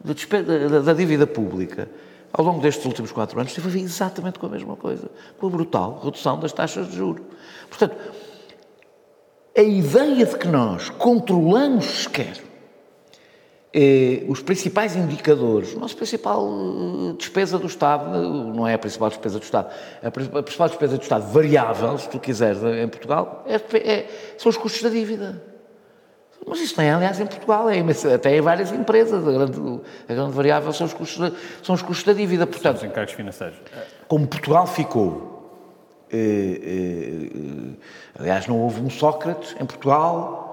da, 0.00 0.68
da, 0.68 0.80
da 0.80 0.92
dívida 0.92 1.26
pública 1.26 1.90
ao 2.32 2.44
longo 2.44 2.60
destes 2.60 2.84
últimos 2.86 3.10
quatro 3.10 3.40
anos 3.40 3.52
teve 3.52 3.66
a 3.66 3.70
ver 3.70 3.80
exatamente 3.80 4.38
com 4.38 4.46
a 4.46 4.50
mesma 4.50 4.76
coisa, 4.76 5.10
com 5.38 5.48
a 5.48 5.50
brutal 5.50 6.00
redução 6.04 6.38
das 6.38 6.52
taxas 6.52 6.88
de 6.88 6.96
juro. 6.96 7.24
Portanto, 7.68 7.96
a 9.56 9.62
ideia 9.62 10.24
de 10.24 10.36
que 10.36 10.46
nós 10.46 10.88
controlamos 10.90 11.84
sequer 11.84 12.45
os 14.28 14.40
principais 14.40 14.96
indicadores, 14.96 15.76
a 15.76 15.78
nossa 15.78 15.94
principal 15.94 16.48
eh, 16.48 17.16
despesa 17.18 17.58
do 17.58 17.66
Estado, 17.66 18.18
não 18.18 18.66
é 18.66 18.74
a 18.74 18.78
principal 18.78 19.10
despesa 19.10 19.38
do 19.38 19.42
Estado, 19.42 19.70
a 20.02 20.10
principal 20.10 20.68
despesa 20.68 20.96
do 20.96 21.02
Estado 21.02 21.30
variável, 21.30 21.98
se 21.98 22.08
tu 22.08 22.18
quiseres, 22.18 22.62
em 22.62 22.88
Portugal, 22.88 23.44
é, 23.46 23.56
é, 23.76 24.06
são 24.38 24.48
os 24.48 24.56
custos 24.56 24.82
da 24.82 24.88
dívida. 24.88 25.42
Mas 26.46 26.60
isso 26.60 26.74
não 26.76 26.84
é, 26.84 26.92
aliás, 26.92 27.18
em 27.18 27.26
Portugal, 27.26 27.68
é, 27.68 27.82
até 28.14 28.36
em 28.36 28.40
várias 28.40 28.70
empresas. 28.70 29.26
A 29.26 29.32
grande, 29.32 29.80
a 30.08 30.14
grande 30.14 30.32
variável 30.32 30.72
são 30.72 30.86
os, 30.86 30.94
custos 30.94 31.18
da, 31.18 31.36
são 31.60 31.74
os 31.74 31.82
custos 31.82 32.04
da 32.04 32.12
dívida. 32.12 32.46
Portanto, 32.46 32.76
os 32.76 32.84
encargos 32.84 33.14
financeiros. 33.14 33.58
Como 34.06 34.28
Portugal 34.28 34.64
ficou. 34.66 35.34
Eh, 36.08 36.16
eh, 36.16 37.30
eh, 37.34 38.20
aliás, 38.20 38.46
não 38.46 38.60
houve 38.60 38.80
um 38.80 38.88
Sócrates 38.88 39.56
em 39.60 39.66
Portugal 39.66 40.44
eh, 40.44 40.45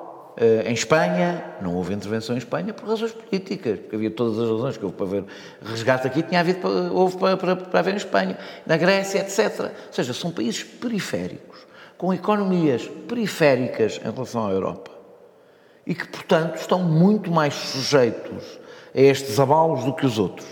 em 0.66 0.74
Espanha, 0.74 1.44
não 1.62 1.76
houve 1.76 1.94
intervenção 1.94 2.36
em 2.36 2.40
Espanha 2.40 2.74
por 2.74 2.88
razões 2.88 3.12
políticas, 3.12 3.80
porque 3.80 3.96
havia 3.96 4.12
todas 4.12 4.40
as 4.40 4.50
razões 4.50 4.78
que 4.78 4.84
houve 4.84 4.98
para 4.98 5.06
haver 5.06 5.26
resgate 5.62 6.08
aqui, 6.08 6.24
tinha 6.24 6.40
havido, 6.40 6.68
houve 6.94 7.18
para, 7.18 7.38
para, 7.38 7.56
para 7.56 7.80
haver 7.80 7.94
em 7.94 7.98
Espanha, 7.98 8.38
na 8.66 8.76
Grécia, 8.78 9.20
etc. 9.20 9.60
Ou 9.60 9.94
seja, 9.94 10.14
são 10.14 10.32
países 10.32 10.64
periféricos, 10.64 11.60
com 11.98 12.14
economias 12.14 12.90
periféricas 13.08 14.00
em 14.04 14.12
relação 14.12 14.48
à 14.48 14.52
Europa 14.52 14.94
e 15.86 15.94
que, 15.94 16.08
portanto, 16.08 16.56
estão 16.58 16.80
muito 16.80 17.32
mais 17.32 17.54
sujeitos 17.54 18.60
a 18.96 19.00
estes 19.00 19.40
abalos 19.40 19.84
do 19.84 19.94
que 19.94 20.06
os 20.06 20.18
outros. 20.18 20.48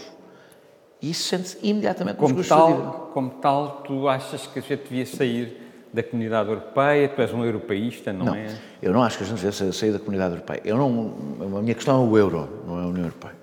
E 1.01 1.09
isso 1.09 1.23
sente-se 1.29 1.57
imediatamente 1.63 2.17
como 2.17 2.43
tal, 2.43 3.09
como 3.13 3.29
tal, 3.41 3.81
tu 3.83 4.07
achas 4.07 4.45
que 4.45 4.59
a 4.59 4.61
gente 4.61 4.83
devia 4.83 5.05
sair 5.05 5.70
da 5.93 6.01
comunidade 6.01 6.49
europeia, 6.49 7.09
tu 7.09 7.21
és 7.21 7.33
um 7.33 7.43
europeísta, 7.43 8.13
não, 8.13 8.27
não, 8.27 8.35
é? 8.35 8.55
Eu 8.81 8.93
não 8.93 9.03
acho 9.03 9.17
que 9.17 9.23
a 9.23 9.27
gente 9.27 9.39
devesse 9.39 9.73
sair 9.73 9.91
da 9.91 9.99
comunidade 9.99 10.33
europeia. 10.33 10.61
Eu 10.63 10.77
não, 10.77 11.57
a 11.57 11.61
minha 11.61 11.75
questão 11.75 12.01
é 12.01 12.07
o 12.07 12.17
euro, 12.17 12.47
não 12.65 12.79
é 12.79 12.83
a 12.83 12.87
União 12.87 13.05
Europeia. 13.05 13.35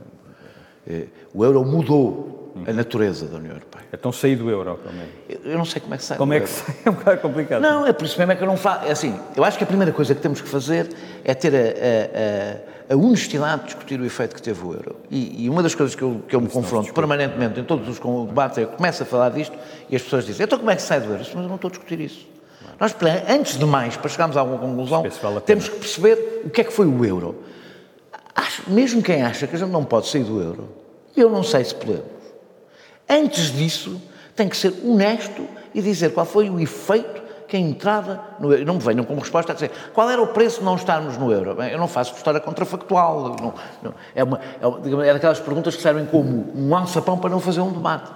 É, 0.87 1.07
o 1.35 1.45
euro 1.45 1.62
mudou 1.64 2.38
a 2.67 2.73
natureza 2.73 3.26
da 3.26 3.37
União 3.37 3.55
Europeia. 3.55 3.85
Então 3.93 4.11
sair 4.11 4.37
do 4.37 4.50
euro, 4.50 4.78
é? 5.28 5.37
Eu 5.45 5.59
não 5.59 5.64
sei 5.64 5.81
como 5.81 5.95
é 5.95 5.99
que 5.99 6.05
sai. 6.05 6.17
Como 6.17 6.33
é 6.33 6.40
que 6.40 6.49
sai? 6.49 6.75
É 6.85 6.90
um 6.90 6.95
bocado 6.95 7.21
complicado. 7.21 7.61
Não, 7.61 7.87
é 7.87 7.93
por 7.93 8.05
isso 8.05 8.19
mesmo 8.19 8.33
é 8.33 8.37
que 8.37 8.43
eu 8.43 8.47
não 8.47 8.57
faço. 8.57 8.87
É 8.87 8.90
assim, 8.90 9.19
eu 9.37 9.45
acho 9.45 9.59
que 9.59 9.64
a 9.64 9.67
primeira 9.67 9.93
coisa 9.93 10.14
que 10.14 10.21
temos 10.21 10.40
que 10.40 10.49
fazer 10.49 10.88
é 11.25 11.35
ter 11.35 11.55
a, 11.55 12.93
a, 12.93 12.95
a 12.95 12.97
honestidade 12.97 13.61
de 13.61 13.67
discutir 13.67 14.00
o 14.00 14.05
efeito 14.05 14.35
que 14.35 14.43
teve 14.43 14.64
o 14.64 14.73
euro. 14.73 14.97
E, 15.11 15.45
e 15.45 15.50
uma 15.50 15.62
das 15.62 15.75
coisas 15.75 15.95
que 15.95 16.02
eu, 16.02 16.23
que 16.26 16.35
eu 16.35 16.40
me 16.40 16.49
confronto 16.49 16.93
permanentemente 16.93 17.61
em 17.61 17.64
todos 17.64 17.87
os 17.88 17.99
debates 18.26 18.59
é 18.59 18.64
que 18.64 18.73
eu 18.73 18.76
começo 18.76 19.02
a 19.02 19.07
falar 19.07 19.31
disto 19.31 19.57
e 19.90 19.97
as 19.97 20.02
pessoas 20.02 20.25
dizem, 20.25 20.45
então 20.45 20.59
como 20.59 20.71
é 20.71 20.76
que 20.76 20.83
sai 20.83 21.00
do 21.00 21.07
euro? 21.07 21.19
Mas 21.19 21.35
eu 21.35 21.43
não 21.43 21.57
estou 21.57 21.69
a 21.69 21.71
discutir 21.71 22.00
isso. 22.00 22.38
Nós, 22.78 22.94
antes 23.28 23.58
de 23.58 23.64
mais, 23.64 23.97
para 23.97 24.08
chegarmos 24.08 24.37
a 24.37 24.40
alguma 24.40 24.58
conclusão, 24.58 25.02
temos 25.44 25.68
que 25.68 25.76
perceber 25.76 26.42
o 26.44 26.50
que 26.50 26.61
é 26.61 26.64
que 26.64 26.73
foi 26.73 26.87
o 26.87 27.04
euro. 27.04 27.42
Acho, 28.35 28.70
mesmo 28.70 29.02
quem 29.02 29.23
acha 29.23 29.47
que 29.47 29.56
a 29.56 29.58
gente 29.58 29.70
não 29.70 29.85
pode 29.85 30.06
sair 30.06 30.23
do 30.23 30.40
euro, 30.40 30.68
eu 31.16 31.28
não 31.28 31.42
sei 31.42 31.64
se 31.64 31.75
podemos. 31.75 32.04
Antes 33.08 33.50
disso, 33.50 34.00
tem 34.37 34.49
que 34.49 34.56
ser 34.56 34.73
honesto 34.85 35.44
e 35.75 35.82
dizer 35.82 36.12
qual 36.12 36.25
foi 36.25 36.49
o 36.49 36.61
efeito 36.61 37.23
que 37.49 37.56
a 37.56 37.61
entrada 37.61 38.20
no 38.38 38.52
euro. 38.52 38.64
Não 38.64 38.75
me 38.75 38.80
venham 38.80 39.04
como 39.04 39.20
resposta 39.20 39.50
a 39.52 39.54
dizer 39.54 39.73
qual 39.92 40.08
era 40.08 40.23
o 40.23 40.28
preço 40.28 40.61
de 40.61 40.64
não 40.64 40.76
estarmos 40.76 41.16
no 41.16 41.32
euro. 41.32 41.56
Bem, 41.56 41.73
eu 41.73 41.78
não 41.78 41.88
faço 41.88 42.14
história 42.14 42.38
contrafactual. 42.38 43.37
Não, 43.40 43.54
não, 43.82 43.94
é, 44.14 44.23
uma, 44.23 44.38
é, 44.38 45.08
é 45.08 45.12
daquelas 45.14 45.40
perguntas 45.40 45.75
que 45.75 45.82
servem 45.82 46.06
como 46.06 46.52
um 46.54 46.76
alçapão 46.76 47.18
para 47.18 47.30
não 47.30 47.40
fazer 47.40 47.61
um 47.61 47.73
debate. 47.73 48.11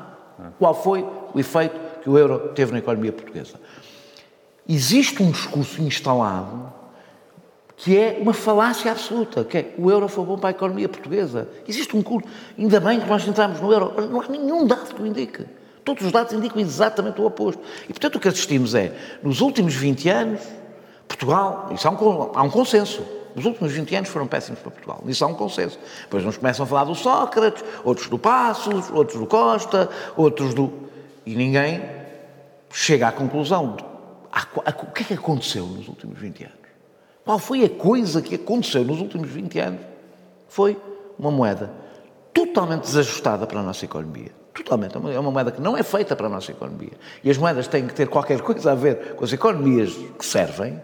Qual 0.59 0.75
foi 0.75 1.05
o 1.35 1.41
efeito 1.41 1.79
que 2.03 2.11
o 2.11 2.19
euro 2.19 2.51
teve 2.55 2.73
na 2.73 2.79
economia 2.79 3.13
portuguesa? 3.13 3.55
Existe 4.73 5.23
um 5.23 5.31
discurso 5.31 5.83
instalado 5.83 6.73
que 7.77 7.99
é 7.99 8.19
uma 8.21 8.33
falácia 8.33 8.93
absoluta, 8.93 9.45
que 9.45 9.59
é 9.59 9.75
o 9.77 9.91
euro 9.91 10.07
foi 10.07 10.25
bom 10.25 10.39
para 10.39 10.51
a 10.51 10.53
economia 10.53 10.89
portuguesa. 10.89 11.49
Existe 11.67 11.97
um 11.97 12.03
curso, 12.03 12.29
ainda 12.57 12.79
bem 12.79 13.01
que 13.01 13.09
nós 13.09 13.27
entramos 13.27 13.61
no 13.61 13.73
euro, 13.73 13.93
não 14.09 14.21
há 14.21 14.29
nenhum 14.29 14.65
dado 14.65 14.95
que 14.95 15.03
o 15.03 15.07
indique. 15.07 15.45
Todos 15.85 16.07
os 16.07 16.13
dados 16.13 16.33
indicam 16.33 16.61
exatamente 16.61 17.21
o 17.21 17.27
oposto. 17.27 17.61
E, 17.85 17.89
portanto, 17.89 18.17
o 18.17 18.21
que 18.21 18.29
assistimos 18.29 18.77
é, 18.77 18.95
nos 19.21 19.41
últimos 19.41 19.75
20 19.75 20.09
anos, 20.09 20.41
Portugal, 21.09 21.71
isso 21.75 21.89
há 21.89 21.91
um, 21.91 22.31
há 22.33 22.43
um 22.43 22.51
consenso, 22.51 23.03
os 23.35 23.45
últimos 23.45 23.73
20 23.73 23.97
anos 23.97 24.09
foram 24.11 24.29
péssimos 24.29 24.61
para 24.61 24.71
Portugal. 24.71 25.03
Isso 25.07 25.25
há 25.25 25.27
um 25.27 25.35
consenso. 25.35 25.77
Depois 26.03 26.25
uns 26.25 26.37
começam 26.37 26.65
a 26.65 26.67
falar 26.69 26.85
do 26.85 26.95
Sócrates, 26.95 27.65
outros 27.83 28.09
do 28.09 28.19
Passos, 28.19 28.91
outros 28.91 29.19
do 29.19 29.27
Costa, 29.27 29.91
outros 30.17 30.55
do... 30.55 30.73
E 31.27 31.35
ninguém 31.35 31.83
chega 32.71 33.09
à 33.09 33.13
conclusão 33.13 33.92
o 34.33 34.93
que 34.93 35.03
é 35.03 35.07
que 35.07 35.15
aconteceu 35.15 35.67
nos 35.67 35.89
últimos 35.89 36.19
20 36.19 36.45
anos? 36.45 36.57
Qual 37.25 37.39
foi 37.39 37.65
a 37.65 37.69
coisa 37.69 38.21
que 38.21 38.35
aconteceu 38.35 38.85
nos 38.85 39.01
últimos 39.01 39.29
20 39.29 39.59
anos? 39.61 39.81
Foi 40.49 40.77
uma 41.19 41.31
moeda 41.31 41.71
totalmente 42.33 42.83
desajustada 42.83 43.47
para 43.47 43.61
a 43.61 43.63
nossa 43.63 43.85
economia. 43.85 44.31
Totalmente. 44.53 44.97
É 44.97 45.19
uma 45.19 45.31
moeda 45.31 45.51
que 45.51 45.61
não 45.61 45.77
é 45.77 45.83
feita 45.83 46.15
para 46.17 46.27
a 46.27 46.31
nossa 46.31 46.51
economia. 46.51 46.93
E 47.23 47.31
as 47.31 47.39
moedas 47.39 47.69
têm 47.69 47.87
que 47.87 47.95
ter 47.95 48.09
qualquer 48.09 48.41
coisa 48.41 48.73
a 48.73 48.75
ver 48.75 49.15
com 49.15 49.25
as 49.25 49.33
economias 49.33 49.95
que 50.19 50.27
servem, 50.27 50.83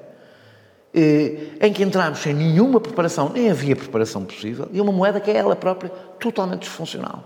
eh, 0.94 1.50
em 1.60 1.72
que 1.72 1.82
entramos 1.82 2.20
sem 2.20 2.32
nenhuma 2.32 2.80
preparação, 2.80 3.30
nem 3.30 3.50
havia 3.50 3.76
preparação 3.76 4.24
possível, 4.24 4.68
e 4.72 4.80
uma 4.80 4.92
moeda 4.92 5.20
que 5.20 5.30
é 5.30 5.36
ela 5.36 5.54
própria 5.54 5.90
totalmente 6.18 6.60
disfuncional. 6.60 7.24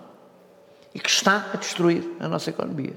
E 0.95 0.99
que 0.99 1.09
está 1.09 1.51
a 1.53 1.57
destruir 1.57 2.05
a 2.19 2.29
nossa 2.29 2.51
economia. 2.51 2.95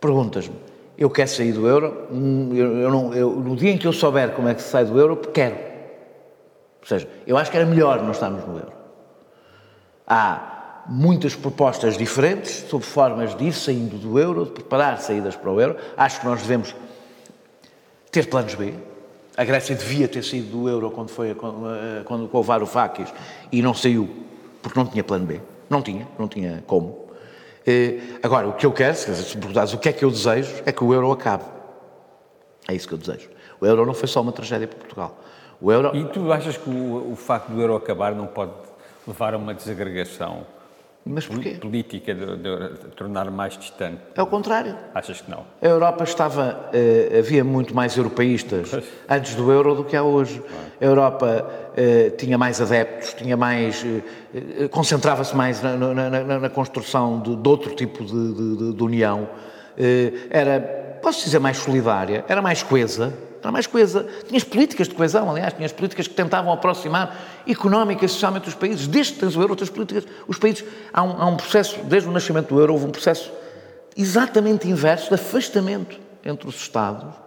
Perguntas-me, 0.00 0.56
eu 0.96 1.10
quero 1.10 1.28
sair 1.28 1.52
do 1.52 1.66
euro, 1.66 2.06
hum, 2.10 2.50
eu, 2.54 2.76
eu 2.78 2.90
não, 2.90 3.14
eu, 3.14 3.30
no 3.30 3.56
dia 3.56 3.70
em 3.70 3.78
que 3.78 3.86
eu 3.86 3.92
souber 3.92 4.32
como 4.32 4.48
é 4.48 4.54
que 4.54 4.62
se 4.62 4.68
sai 4.68 4.84
do 4.84 4.98
euro, 4.98 5.16
quero. 5.16 5.56
Ou 6.80 6.86
seja, 6.86 7.08
eu 7.26 7.36
acho 7.36 7.50
que 7.50 7.56
era 7.56 7.66
melhor 7.66 8.02
não 8.02 8.10
estarmos 8.10 8.46
no 8.46 8.54
euro. 8.54 8.72
Há 10.06 10.84
muitas 10.86 11.34
propostas 11.34 11.96
diferentes 11.96 12.68
sobre 12.68 12.86
formas 12.86 13.34
de 13.36 13.44
ir 13.44 13.52
saindo 13.52 13.96
do 13.96 14.18
euro, 14.18 14.44
de 14.44 14.50
preparar 14.50 15.00
saídas 15.00 15.36
para 15.36 15.50
o 15.50 15.60
euro. 15.60 15.76
Acho 15.96 16.20
que 16.20 16.26
nós 16.26 16.40
devemos 16.42 16.74
ter 18.10 18.28
planos 18.28 18.54
B. 18.54 18.74
A 19.36 19.44
Grécia 19.44 19.74
devia 19.74 20.08
ter 20.08 20.22
saído 20.22 20.48
do 20.48 20.68
euro 20.68 20.90
quando, 20.90 21.08
foi, 21.08 21.34
quando, 21.34 21.64
quando 22.04 22.28
com 22.28 22.38
o 22.38 22.42
Varoufakis 22.42 23.12
e 23.50 23.62
não 23.62 23.72
saiu 23.72 24.08
porque 24.62 24.78
não 24.78 24.86
tinha 24.86 25.02
plano 25.02 25.26
B. 25.26 25.40
Não 25.68 25.82
tinha, 25.82 26.06
não 26.18 26.28
tinha 26.28 26.62
como. 26.66 27.01
Eh, 27.66 28.18
agora, 28.22 28.48
o 28.48 28.52
que 28.52 28.66
eu 28.66 28.72
quero, 28.72 28.94
se 28.94 29.10
me 29.10 29.40
perguntares 29.40 29.72
o 29.72 29.78
que 29.78 29.88
é 29.88 29.92
que 29.92 30.04
eu 30.04 30.10
desejo, 30.10 30.62
é 30.66 30.72
que 30.72 30.82
o 30.82 30.92
euro 30.92 31.10
acabe. 31.12 31.44
É 32.68 32.74
isso 32.74 32.86
que 32.86 32.94
eu 32.94 32.98
desejo. 32.98 33.28
O 33.60 33.66
euro 33.66 33.86
não 33.86 33.94
foi 33.94 34.08
só 34.08 34.20
uma 34.20 34.32
tragédia 34.32 34.66
para 34.66 34.78
Portugal. 34.78 35.18
O 35.60 35.70
euro... 35.70 35.94
E 35.94 36.04
tu 36.06 36.32
achas 36.32 36.56
que 36.56 36.68
o, 36.68 37.12
o 37.12 37.16
facto 37.16 37.48
do 37.48 37.60
euro 37.60 37.76
acabar 37.76 38.14
não 38.14 38.26
pode 38.26 38.52
levar 39.06 39.34
a 39.34 39.36
uma 39.36 39.54
desagregação 39.54 40.44
mas 41.04 41.26
porquê? 41.26 41.50
política 41.50 42.14
de, 42.14 42.36
de, 42.36 42.68
de, 42.68 42.88
tornar 42.94 43.28
mais 43.30 43.58
distante? 43.58 44.00
É 44.14 44.22
o 44.22 44.26
contrário. 44.26 44.76
Achas 44.94 45.20
que 45.20 45.30
não? 45.30 45.44
A 45.60 45.66
Europa 45.66 46.04
estava. 46.04 46.70
Uh, 46.72 47.18
havia 47.18 47.42
muito 47.42 47.74
mais 47.74 47.96
europeístas 47.96 48.70
pois. 48.70 48.84
antes 49.08 49.34
do 49.34 49.50
euro 49.50 49.74
do 49.74 49.84
que 49.84 49.96
há 49.96 50.02
hoje. 50.02 50.40
A 50.80 50.84
Europa 50.84 51.50
tinha 52.16 52.36
mais 52.36 52.60
adeptos, 52.60 53.14
tinha 53.14 53.36
mais. 53.36 53.82
Uh, 53.82 54.68
concentrava-se 54.70 55.34
mais 55.36 55.62
na, 55.62 55.76
na, 55.76 56.10
na, 56.10 56.38
na 56.40 56.48
construção 56.50 57.20
de, 57.20 57.36
de, 57.36 57.48
outro 57.48 57.74
tipo 57.74 58.04
de, 58.04 58.72
de 58.72 58.82
união. 58.82 59.28
era, 60.30 60.60
posso 61.02 61.24
dizer, 61.24 61.38
mais 61.38 61.58
solidária, 61.58 62.24
era 62.28 62.40
mais 62.40 62.62
coesa 62.62 63.12
era 63.42 63.50
mais 63.50 63.66
coesa. 63.66 64.06
Tinhas 64.28 64.44
políticas 64.44 64.88
de 64.88 64.94
coesão, 64.94 65.28
aliás, 65.28 65.52
tinhas 65.52 65.72
políticas 65.72 66.06
que 66.06 66.14
tentavam 66.14 66.52
aproximar 66.52 67.42
económica 67.46 68.04
e 68.04 68.08
socialmente 68.08 68.48
os 68.48 68.54
países. 68.54 68.86
Desde 68.86 69.14
que 69.14 69.20
tens 69.20 69.36
o 69.36 69.40
euro, 69.40 69.52
outras 69.52 69.68
políticas, 69.68 70.04
os 70.28 70.38
países. 70.38 70.64
Há 70.92 71.02
um, 71.02 71.20
há 71.20 71.26
um 71.26 71.36
processo, 71.36 71.80
desde 71.84 72.08
o 72.08 72.12
nascimento 72.12 72.54
do 72.54 72.60
euro, 72.60 72.74
houve 72.74 72.86
um 72.86 72.90
processo 72.90 73.32
exatamente 73.96 74.68
inverso 74.68 75.08
de 75.08 75.14
afastamento 75.14 75.98
entre 76.24 76.48
os 76.48 76.54
Estados 76.54 77.22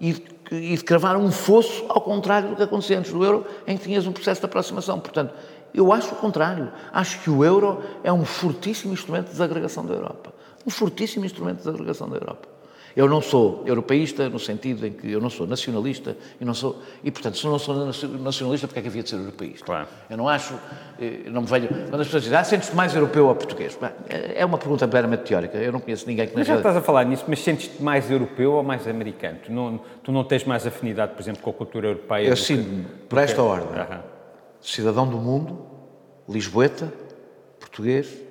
e 0.00 0.12
de, 0.12 0.22
e 0.50 0.76
de 0.76 0.84
cravar 0.84 1.16
um 1.16 1.30
fosso 1.30 1.84
ao 1.88 2.00
contrário 2.00 2.50
do 2.50 2.56
que 2.56 2.62
acontecia 2.62 2.98
antes 2.98 3.12
do 3.12 3.24
euro, 3.24 3.46
em 3.66 3.76
que 3.76 3.84
tinhas 3.84 4.06
um 4.06 4.12
processo 4.12 4.40
de 4.40 4.46
aproximação. 4.46 5.00
Portanto, 5.00 5.34
eu 5.74 5.92
acho 5.92 6.12
o 6.14 6.16
contrário. 6.16 6.70
Acho 6.92 7.20
que 7.20 7.30
o 7.30 7.44
euro 7.44 7.82
é 8.02 8.12
um 8.12 8.24
fortíssimo 8.24 8.92
instrumento 8.92 9.26
de 9.26 9.32
desagregação 9.32 9.84
da 9.84 9.94
Europa. 9.94 10.32
Um 10.66 10.70
fortíssimo 10.70 11.24
instrumento 11.24 11.56
de 11.56 11.64
desagregação 11.64 12.08
da 12.08 12.16
Europa. 12.16 12.53
Eu 12.96 13.08
não 13.08 13.20
sou 13.20 13.62
europeísta 13.66 14.28
no 14.28 14.38
sentido 14.38 14.86
em 14.86 14.92
que 14.92 15.10
eu 15.10 15.20
não 15.20 15.28
sou 15.28 15.46
nacionalista 15.46 16.16
e 16.40 16.44
não 16.44 16.54
sou 16.54 16.80
e 17.02 17.10
portanto 17.10 17.36
se 17.36 17.44
eu 17.44 17.50
não 17.50 17.58
sou 17.58 17.86
nacionalista 18.18 18.68
porque 18.68 18.78
é 18.78 18.82
que 18.82 18.88
havia 18.88 19.02
de 19.02 19.10
ser 19.10 19.16
europeísta? 19.16 19.64
Claro. 19.64 19.88
Eu 20.08 20.16
não 20.16 20.28
acho, 20.28 20.54
eh, 21.00 21.22
não 21.26 21.42
me 21.42 21.46
vejo 21.48 21.68
quando 21.68 22.00
as 22.00 22.06
pessoas 22.06 22.22
dizem 22.22 22.38
ah 22.38 22.44
sentes-te 22.44 22.76
mais 22.76 22.94
europeu 22.94 23.26
ou 23.26 23.34
português? 23.34 23.76
É, 24.08 24.40
é 24.40 24.44
uma 24.44 24.58
pergunta 24.58 24.86
meramente 24.86 25.24
teórica. 25.24 25.58
Eu 25.58 25.72
não 25.72 25.80
conheço 25.80 26.06
ninguém 26.06 26.28
que 26.28 26.36
mas 26.36 26.46
já 26.46 26.56
estás 26.56 26.76
a 26.76 26.80
falar 26.80 27.04
nisso, 27.04 27.24
mas 27.26 27.40
sentes-te 27.40 27.82
mais 27.82 28.08
europeu 28.10 28.52
ou 28.52 28.62
mais 28.62 28.86
americano? 28.86 29.38
Tu 29.44 29.52
não, 29.52 29.80
tu 30.02 30.12
não 30.12 30.22
tens 30.22 30.44
mais 30.44 30.64
afinidade, 30.66 31.14
por 31.14 31.22
exemplo, 31.22 31.42
com 31.42 31.50
a 31.50 31.54
cultura 31.54 31.88
europeia? 31.88 32.28
Eu 32.28 32.36
sinto 32.36 32.88
por 33.08 33.18
esta 33.18 33.42
ordem. 33.42 33.68
Cidadão 34.60 35.06
do 35.06 35.18
mundo, 35.18 35.66
lisboeta, 36.28 36.92
português, 37.58 38.23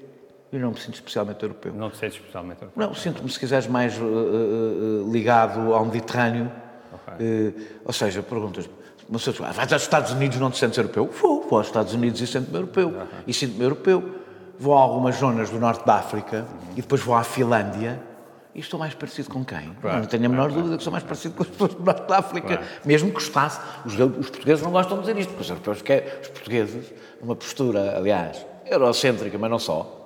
e 0.53 0.60
não 0.60 0.72
me 0.72 0.79
sinto 0.79 0.95
especialmente 0.95 1.41
europeu. 1.43 1.74
Não 1.74 1.89
te 1.89 1.98
sentes 1.98 2.17
especialmente 2.17 2.62
europeu? 2.62 2.88
Não, 2.88 2.93
sinto-me, 2.93 3.29
se 3.29 3.39
quiseres, 3.39 3.67
mais 3.67 3.98
uh, 3.98 4.03
uh, 4.03 5.12
ligado 5.12 5.74
ao 5.74 5.86
Mediterrâneo. 5.86 6.51
Okay. 6.93 7.50
Uh, 7.50 7.62
ou 7.86 7.93
seja, 7.93 8.22
perguntas 8.22 8.69
mas 9.10 9.27
ah, 9.27 9.51
vais 9.51 9.74
aos 9.74 9.81
Estados 9.81 10.12
Unidos 10.12 10.39
não 10.39 10.50
te 10.50 10.57
sentes 10.57 10.77
europeu? 10.77 11.05
Vou, 11.07 11.45
vou 11.48 11.57
aos 11.57 11.67
Estados 11.67 11.93
Unidos 11.93 12.22
e 12.22 12.27
sinto-me 12.27 12.55
europeu. 12.55 12.88
Uhum. 12.88 13.05
E 13.27 13.33
sinto-me 13.33 13.63
europeu. 13.63 14.22
Vou 14.57 14.75
a 14.75 14.79
algumas 14.79 15.17
zonas 15.17 15.50
do 15.50 15.60
norte 15.60 15.86
da 15.86 15.95
África 15.95 16.48
uhum. 16.50 16.72
e 16.74 16.81
depois 16.81 17.01
vou 17.01 17.13
à 17.15 17.24
Finlândia 17.24 18.01
e 18.55 18.60
estou 18.60 18.79
mais 18.79 18.93
parecido 18.93 19.29
com 19.29 19.43
quem? 19.43 19.74
Claro, 19.81 20.00
não 20.00 20.05
tenho 20.05 20.25
a 20.25 20.29
menor 20.29 20.48
claro, 20.48 20.62
dúvida 20.62 20.77
que 20.77 20.83
sou 20.83 20.91
mais 20.91 21.03
parecido 21.03 21.33
com 21.33 21.43
as 21.43 21.50
pessoas 21.50 21.74
do 21.74 21.83
norte 21.83 22.07
da 22.07 22.17
África. 22.19 22.48
Claro. 22.48 22.63
Mesmo 22.86 23.10
que 23.10 23.15
gostasse. 23.15 23.60
Os, 23.86 23.93
os, 23.93 24.29
portugueses 24.29 24.63
não 24.63 24.72
gostam 24.72 24.98
de 24.98 25.05
dizer 25.05 25.19
isto, 25.19 25.29
porque 25.29 25.43
os 25.43 25.50
europeus 25.50 25.81
querem, 25.81 26.07
os 26.22 26.27
portugueses, 26.29 26.93
uma 27.22 27.36
postura, 27.36 27.98
aliás, 27.98 28.45
eurocêntrica, 28.65 29.38
mas 29.38 29.50
não 29.50 29.60
só, 29.60 30.02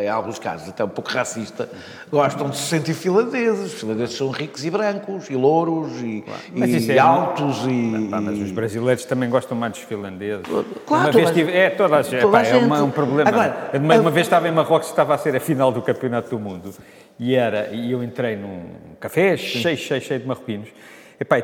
em 0.00 0.08
alguns 0.08 0.38
casos 0.38 0.68
até 0.68 0.84
um 0.84 0.88
pouco 0.88 1.10
racista, 1.10 1.68
gostam 2.10 2.50
de 2.50 2.56
se 2.56 2.64
sentir 2.64 2.94
finlandeses. 2.94 3.74
Os 3.74 3.80
finlandeses 3.80 4.16
são 4.16 4.30
ricos 4.30 4.64
e 4.64 4.70
brancos, 4.70 5.30
e 5.30 5.34
louros, 5.34 6.00
e, 6.02 6.24
e 6.54 6.92
é 6.92 6.98
altos. 6.98 7.64
E, 7.66 7.70
mas 7.70 8.38
os 8.38 8.50
brasileiros 8.50 9.04
também 9.04 9.28
gostam 9.28 9.56
mais 9.56 9.72
dos 9.72 9.82
finlandeses. 9.82 10.44
Claro, 10.86 11.04
uma 11.04 11.12
vez 11.12 11.30
tive, 11.30 11.52
é, 11.52 11.70
toda 11.70 11.96
a 11.96 12.02
gente, 12.02 12.20
toda 12.20 12.38
a 12.38 12.44
gente. 12.44 12.62
é 12.62 12.66
uma, 12.66 12.82
um 12.82 12.90
problema. 12.90 13.28
Agora, 13.28 13.70
uma, 13.74 13.96
uma 13.96 14.10
vez 14.10 14.26
estava 14.26 14.48
em 14.48 14.52
Marrocos, 14.52 14.88
estava 14.88 15.14
a 15.14 15.18
ser 15.18 15.34
a 15.34 15.40
final 15.40 15.72
do 15.72 15.82
Campeonato 15.82 16.30
do 16.30 16.38
Mundo, 16.38 16.72
e, 17.18 17.34
era, 17.34 17.68
e 17.68 17.92
eu 17.92 18.02
entrei 18.02 18.36
num 18.36 18.64
café 18.98 19.36
cheio, 19.36 19.76
cheio, 19.76 20.00
cheio 20.00 20.20
de 20.20 20.26
marroquinos, 20.26 20.68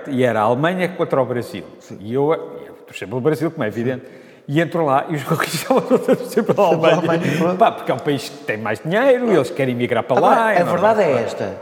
e 0.09 0.23
era 0.23 0.41
a 0.41 0.45
Alemanha 0.45 0.89
contra 0.89 1.21
o 1.21 1.25
Brasil. 1.25 1.65
Sim. 1.81 1.99
E 2.01 2.15
eu, 2.15 2.33
eu 2.33 2.75
torci 2.87 3.07
pelo 3.07 3.21
Brasil, 3.21 3.51
como 3.51 3.65
é 3.65 3.69
evidente. 3.69 4.05
Sim 4.05 4.26
e 4.49 4.61
entram 4.61 4.85
lá 4.85 5.07
e 5.09 5.17
os 5.17 5.23
ricos 5.23 5.63
todos 5.67 6.29
sempre 6.29 6.55
para 6.55 6.65
a 6.65 6.69
Alemanha. 6.69 7.55
Pá, 7.59 7.73
porque 7.73 7.91
é 7.91 7.95
um 7.95 7.99
país 7.99 8.29
que 8.29 8.45
tem 8.45 8.57
mais 8.57 8.81
dinheiro, 8.81 9.33
eles 9.33 9.51
querem 9.51 9.75
migrar 9.75 10.05
para 10.05 10.17
Agora, 10.17 10.37
lá. 10.37 10.47
A 10.47 10.55
é 10.55 10.65
verdade 10.65 11.03
é 11.03 11.13
esta. 11.23 11.61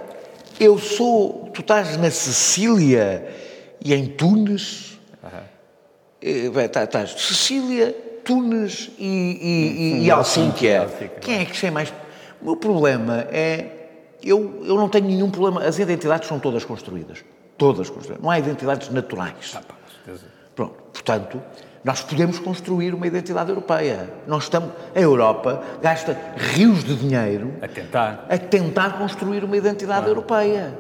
Eu 0.61 0.79
sou. 0.79 1.51
Tu 1.53 1.61
estás 1.61 1.97
na 1.97 2.11
Sicília 2.11 3.27
e 3.83 3.94
em 3.94 4.07
Tunis. 4.07 4.99
Uhum. 5.23 6.61
Estás 6.61 7.11
Sicília, 7.12 7.94
Tunis 8.25 8.90
e, 8.99 9.05
e, 9.07 10.03
e, 10.03 10.05
e 10.05 10.11
Alcínquia. 10.11 10.88
Quem 11.20 11.40
é 11.40 11.44
que 11.44 11.59
tem 11.59 11.70
mais. 11.70 11.92
O 12.40 12.44
meu 12.44 12.57
problema 12.57 13.27
é. 13.33 13.70
Eu, 14.23 14.62
eu 14.64 14.77
não 14.77 14.88
tenho 14.88 15.07
nenhum 15.07 15.31
problema. 15.31 15.62
As 15.64 15.79
identidades 15.79 16.29
são 16.29 16.38
todas 16.38 16.64
construídas. 16.64 17.23
Todas 17.59 17.90
construídas. 17.90 18.23
Não 18.23 18.31
há 18.31 18.38
identidades 18.38 18.88
naturais. 18.90 19.55
Ah, 19.55 19.61
Pronto. 20.55 20.75
Portanto, 20.92 21.42
nós 21.85 22.01
podemos 22.01 22.38
construir 22.38 22.94
uma 22.94 23.07
identidade 23.07 23.51
europeia. 23.51 24.11
Nós 24.27 24.44
estamos, 24.44 24.70
a 24.94 25.01
Europa 25.01 25.62
gasta 25.83 26.18
rios 26.35 26.83
de 26.83 26.97
dinheiro 26.97 27.53
a 27.61 27.68
tentar, 27.68 28.27
a 28.31 28.38
tentar 28.38 28.97
construir 28.97 29.44
uma 29.44 29.55
identidade 29.55 30.09
europeia 30.09 30.77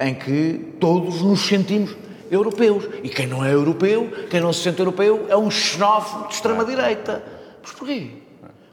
em 0.00 0.14
que 0.14 0.76
todos 0.78 1.20
nos 1.22 1.40
sentimos 1.40 1.96
europeus. 2.30 2.88
E 3.02 3.08
quem 3.08 3.26
não 3.26 3.44
é 3.44 3.52
europeu, 3.52 4.08
quem 4.30 4.40
não 4.40 4.52
se 4.52 4.62
sente 4.62 4.78
europeu, 4.78 5.26
é 5.28 5.36
um 5.36 5.50
xenófobo 5.50 6.28
de 6.28 6.34
extrema-direita. 6.34 7.24
Mas 7.60 7.72
porquê? 7.72 8.10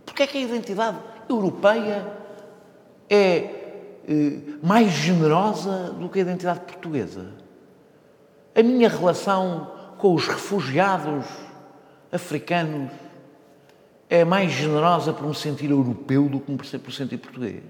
Porquê 0.05 0.23
é 0.23 0.27
que 0.27 0.37
a 0.37 0.41
identidade 0.41 0.97
europeia 1.27 2.05
é 3.09 3.99
eh, 4.07 4.37
mais 4.61 4.91
generosa 4.91 5.95
do 5.99 6.07
que 6.09 6.19
a 6.19 6.21
identidade 6.21 6.59
portuguesa? 6.59 7.25
A 8.53 8.61
minha 8.61 8.87
relação 8.87 9.71
com 9.97 10.13
os 10.13 10.27
refugiados 10.27 11.25
africanos 12.11 12.91
é 14.09 14.25
mais 14.25 14.51
generosa 14.51 15.13
por 15.13 15.25
me 15.25 15.33
sentir 15.33 15.69
europeu 15.69 16.27
do 16.27 16.39
que 16.39 16.77
por 16.79 16.91
sentir 16.91 17.17
português. 17.17 17.63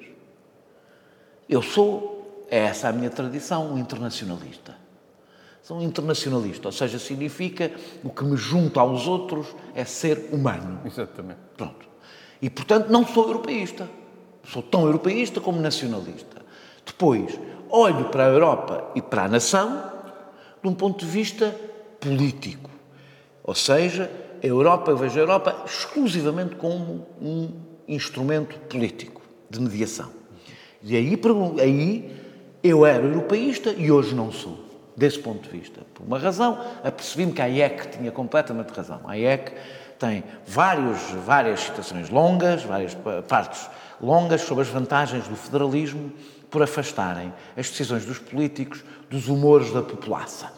Eu 1.47 1.61
sou, 1.61 2.45
é 2.49 2.59
essa 2.59 2.89
a 2.89 2.91
minha 2.91 3.09
tradição, 3.09 3.73
um 3.73 3.77
internacionalista. 3.77 4.75
Sou 5.61 5.77
um 5.77 5.83
internacionalista, 5.83 6.67
ou 6.67 6.71
seja, 6.71 6.97
significa 6.97 7.71
o 8.03 8.09
que 8.09 8.23
me 8.23 8.35
junta 8.35 8.79
aos 8.79 9.05
outros 9.07 9.47
é 9.75 9.85
ser 9.85 10.29
humano. 10.31 10.81
Exatamente. 10.85 11.39
Pronto. 11.55 11.85
E, 12.41 12.49
portanto, 12.49 12.89
não 12.89 13.05
sou 13.05 13.27
europeísta. 13.27 13.87
Sou 14.43 14.63
tão 14.63 14.85
europeísta 14.85 15.39
como 15.39 15.61
nacionalista. 15.61 16.41
Depois, 16.83 17.39
olho 17.69 18.05
para 18.05 18.25
a 18.25 18.29
Europa 18.29 18.91
e 18.95 19.01
para 19.01 19.25
a 19.25 19.27
nação 19.27 19.91
de 20.61 20.67
um 20.67 20.73
ponto 20.73 21.05
de 21.05 21.11
vista 21.11 21.55
político. 21.99 22.71
Ou 23.43 23.53
seja, 23.53 24.09
a 24.41 24.47
Europa, 24.47 24.91
eu 24.91 24.97
vejo 24.97 25.17
a 25.17 25.21
Europa 25.21 25.63
exclusivamente 25.65 26.55
como 26.55 27.07
um 27.21 27.51
instrumento 27.87 28.57
político 28.61 29.21
de 29.49 29.59
mediação. 29.61 30.09
E 30.81 30.95
aí, 30.95 31.19
aí 31.59 32.15
eu 32.63 32.85
era 32.85 33.03
europeísta 33.03 33.71
e 33.71 33.91
hoje 33.91 34.15
não 34.15 34.31
sou, 34.31 34.57
desse 34.97 35.19
ponto 35.19 35.47
de 35.47 35.49
vista. 35.49 35.81
Por 35.93 36.05
uma 36.05 36.17
razão, 36.17 36.59
apercebi-me 36.83 37.33
que 37.33 37.41
a 37.41 37.47
IEC 37.47 37.97
tinha 37.97 38.11
completamente 38.11 38.71
razão. 38.73 39.01
A 39.05 39.15
IEC 39.15 39.53
tem 39.99 40.23
vários, 40.47 40.99
várias 41.25 41.59
citações 41.59 42.09
longas, 42.09 42.63
várias 42.63 42.97
partes 43.27 43.69
longas 44.01 44.41
sobre 44.41 44.63
as 44.63 44.69
vantagens 44.69 45.27
do 45.27 45.35
federalismo 45.35 46.11
por 46.49 46.63
afastarem 46.63 47.31
as 47.55 47.69
decisões 47.69 48.05
dos 48.05 48.17
políticos 48.17 48.83
dos 49.09 49.27
humores 49.27 49.71
da 49.71 49.83
população. 49.83 50.49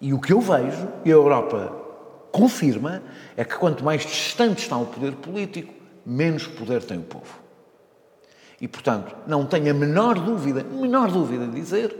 E 0.00 0.14
o 0.14 0.20
que 0.20 0.32
eu 0.32 0.40
vejo, 0.40 0.88
e 1.04 1.10
a 1.10 1.14
Europa 1.14 1.85
confirma 2.32 3.02
é 3.36 3.44
que 3.44 3.56
quanto 3.56 3.84
mais 3.84 4.02
distante 4.02 4.62
está 4.62 4.76
o 4.76 4.86
poder 4.86 5.12
político, 5.16 5.72
menos 6.04 6.46
poder 6.46 6.82
tem 6.84 6.98
o 6.98 7.02
povo. 7.02 7.46
E, 8.60 8.66
portanto, 8.66 9.14
não 9.26 9.44
tenho 9.44 9.70
a 9.70 9.74
menor 9.74 10.18
dúvida, 10.18 10.64
menor 10.64 11.10
dúvida 11.10 11.46
de 11.46 11.52
dizer 11.52 11.94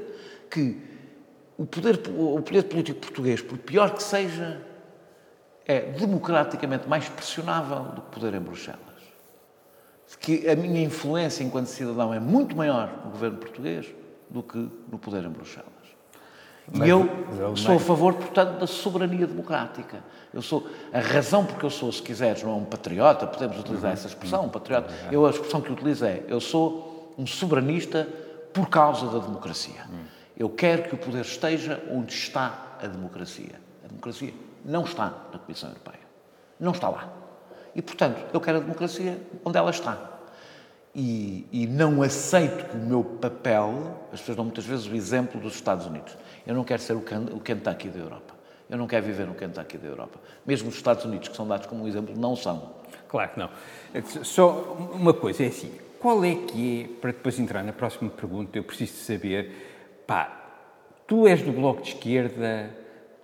que 0.50 0.80
o 1.58 1.66
poder, 1.66 2.00
o 2.16 2.40
poder 2.40 2.64
político 2.64 3.00
português, 3.00 3.42
por 3.42 3.58
pior 3.58 3.94
que 3.94 4.02
seja, 4.02 4.62
é 5.66 5.80
democraticamente 5.80 6.88
mais 6.88 7.08
pressionável 7.08 7.84
do 7.84 8.02
que 8.02 8.08
o 8.08 8.10
poder 8.10 8.34
em 8.34 8.40
Bruxelas. 8.40 8.80
Que 10.20 10.48
a 10.48 10.56
minha 10.56 10.82
influência 10.82 11.42
enquanto 11.42 11.66
cidadão 11.66 12.14
é 12.14 12.20
muito 12.20 12.56
maior 12.56 13.02
no 13.04 13.10
governo 13.10 13.38
português 13.38 13.86
do 14.30 14.42
que 14.42 14.56
no 14.56 14.98
poder 14.98 15.24
em 15.24 15.28
Bruxelas. 15.28 15.75
E 16.72 16.88
eu 16.88 17.56
sou 17.56 17.76
a 17.76 17.80
favor, 17.80 18.14
portanto, 18.14 18.58
da 18.58 18.66
soberania 18.66 19.26
democrática. 19.26 20.02
Eu 20.34 20.42
sou 20.42 20.66
a 20.92 20.98
razão 20.98 21.44
porque 21.44 21.64
eu 21.64 21.70
sou, 21.70 21.90
se 21.92 22.02
quiseres, 22.02 22.42
não 22.42 22.52
é 22.52 22.54
um 22.54 22.64
patriota, 22.64 23.26
podemos 23.26 23.58
utilizar 23.58 23.92
essa 23.92 24.08
expressão, 24.08 24.46
um 24.46 24.48
patriota. 24.48 24.92
Eu 25.10 25.24
a 25.26 25.30
expressão 25.30 25.60
que 25.60 25.70
utilizo 25.70 26.04
é 26.04 26.22
eu 26.28 26.40
sou 26.40 27.14
um 27.16 27.26
soberanista 27.26 28.06
por 28.52 28.68
causa 28.68 29.06
da 29.06 29.18
democracia. 29.18 29.86
Eu 30.36 30.50
quero 30.50 30.84
que 30.84 30.94
o 30.94 30.98
poder 30.98 31.22
esteja 31.22 31.82
onde 31.90 32.12
está 32.12 32.76
a 32.82 32.86
democracia. 32.86 33.60
A 33.84 33.88
democracia 33.88 34.34
não 34.64 34.84
está 34.84 35.12
na 35.32 35.38
Comissão 35.38 35.70
Europeia. 35.70 36.00
Não 36.58 36.72
está 36.72 36.88
lá. 36.88 37.12
E, 37.74 37.82
portanto, 37.82 38.18
eu 38.32 38.40
quero 38.40 38.58
a 38.58 38.60
democracia 38.60 39.20
onde 39.44 39.56
ela 39.56 39.70
está. 39.70 39.98
E, 40.94 41.46
e, 41.52 41.66
não 41.66 42.02
aceito 42.02 42.70
que 42.70 42.76
o 42.76 42.80
meu 42.80 43.04
papel, 43.04 44.00
as 44.10 44.20
pessoas 44.20 44.36
dão 44.36 44.46
muitas 44.46 44.64
vezes 44.64 44.86
o 44.86 44.94
exemplo 44.94 45.38
dos 45.38 45.54
Estados 45.54 45.84
Unidos. 45.84 46.16
Eu 46.46 46.54
não 46.54 46.64
quero 46.64 46.80
ser 46.80 46.94
o, 46.94 47.00
Kentucky 47.00 47.88
da 47.88 47.98
Europa. 47.98 48.34
Eu 48.68 48.78
não 48.78 48.86
quero 48.86 49.04
viver 49.06 49.26
no 49.26 49.34
Kentucky 49.34 49.78
da 49.78 49.88
Europa. 49.88 50.18
Mesmo 50.46 50.68
os 50.68 50.76
Estados 50.76 51.04
Unidos, 51.04 51.28
que 51.28 51.36
são 51.36 51.46
dados 51.46 51.66
como 51.66 51.84
um 51.84 51.88
exemplo, 51.88 52.14
não 52.16 52.36
são. 52.36 52.74
Claro 53.08 53.30
que 53.30 53.38
não. 53.38 53.50
Só 54.24 54.76
uma 54.92 55.12
coisa, 55.14 55.44
é 55.44 55.48
assim, 55.48 55.72
qual 55.98 56.24
é 56.24 56.34
que 56.34 56.84
é, 56.84 57.00
para 57.00 57.12
depois 57.12 57.38
entrar 57.38 57.62
na 57.62 57.72
próxima 57.72 58.10
pergunta, 58.10 58.56
eu 58.58 58.64
preciso 58.64 58.94
saber, 59.04 60.02
pá, 60.06 60.46
tu 61.06 61.26
és 61.26 61.42
do 61.42 61.52
Bloco 61.52 61.82
de 61.82 61.90
Esquerda, 61.90 62.70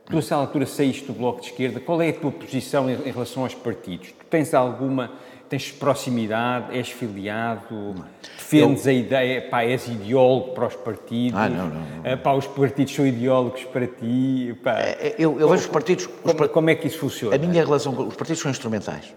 tu 0.06 0.18
a 0.34 0.36
altura 0.36 0.66
saíste 0.66 1.06
do 1.06 1.12
Bloco 1.12 1.40
de 1.40 1.46
Esquerda, 1.46 1.80
qual 1.80 2.00
é 2.02 2.10
a 2.10 2.12
tua 2.12 2.30
posição 2.30 2.90
em 2.90 3.10
relação 3.10 3.44
aos 3.44 3.54
partidos? 3.54 4.12
Tu 4.12 4.24
tens 4.26 4.54
alguma 4.54 5.12
tens 5.52 5.70
proximidade, 5.70 6.74
és 6.74 6.88
filiado, 6.88 7.94
defendes 8.38 8.86
eu... 8.86 8.90
a 8.90 8.94
ideia, 8.94 9.42
pá, 9.50 9.62
és 9.62 9.86
ideólogo 9.86 10.54
para 10.54 10.68
os 10.68 10.74
partidos, 10.74 11.38
ah, 11.38 11.46
não, 11.46 11.68
não, 11.68 11.74
não. 11.74 12.06
Eh, 12.06 12.16
pá, 12.16 12.32
os 12.32 12.46
partidos 12.46 12.94
são 12.94 13.06
ideólogos 13.06 13.62
para 13.64 13.86
ti. 13.86 14.58
Pá. 14.64 14.80
É, 14.80 15.08
é, 15.08 15.14
eu, 15.18 15.38
eu 15.38 15.46
vejo 15.50 15.64
os 15.64 15.68
partidos. 15.68 16.06
Como, 16.06 16.42
os, 16.42 16.50
como, 16.50 16.70
é 16.70 16.74
que 16.74 16.86
isso 16.86 16.98
funciona? 16.98 17.36
A 17.36 17.38
minha 17.38 17.62
relação 17.62 17.94
com 17.94 18.06
os 18.06 18.16
partidos 18.16 18.40
são 18.40 18.50
instrumentais. 18.50 19.12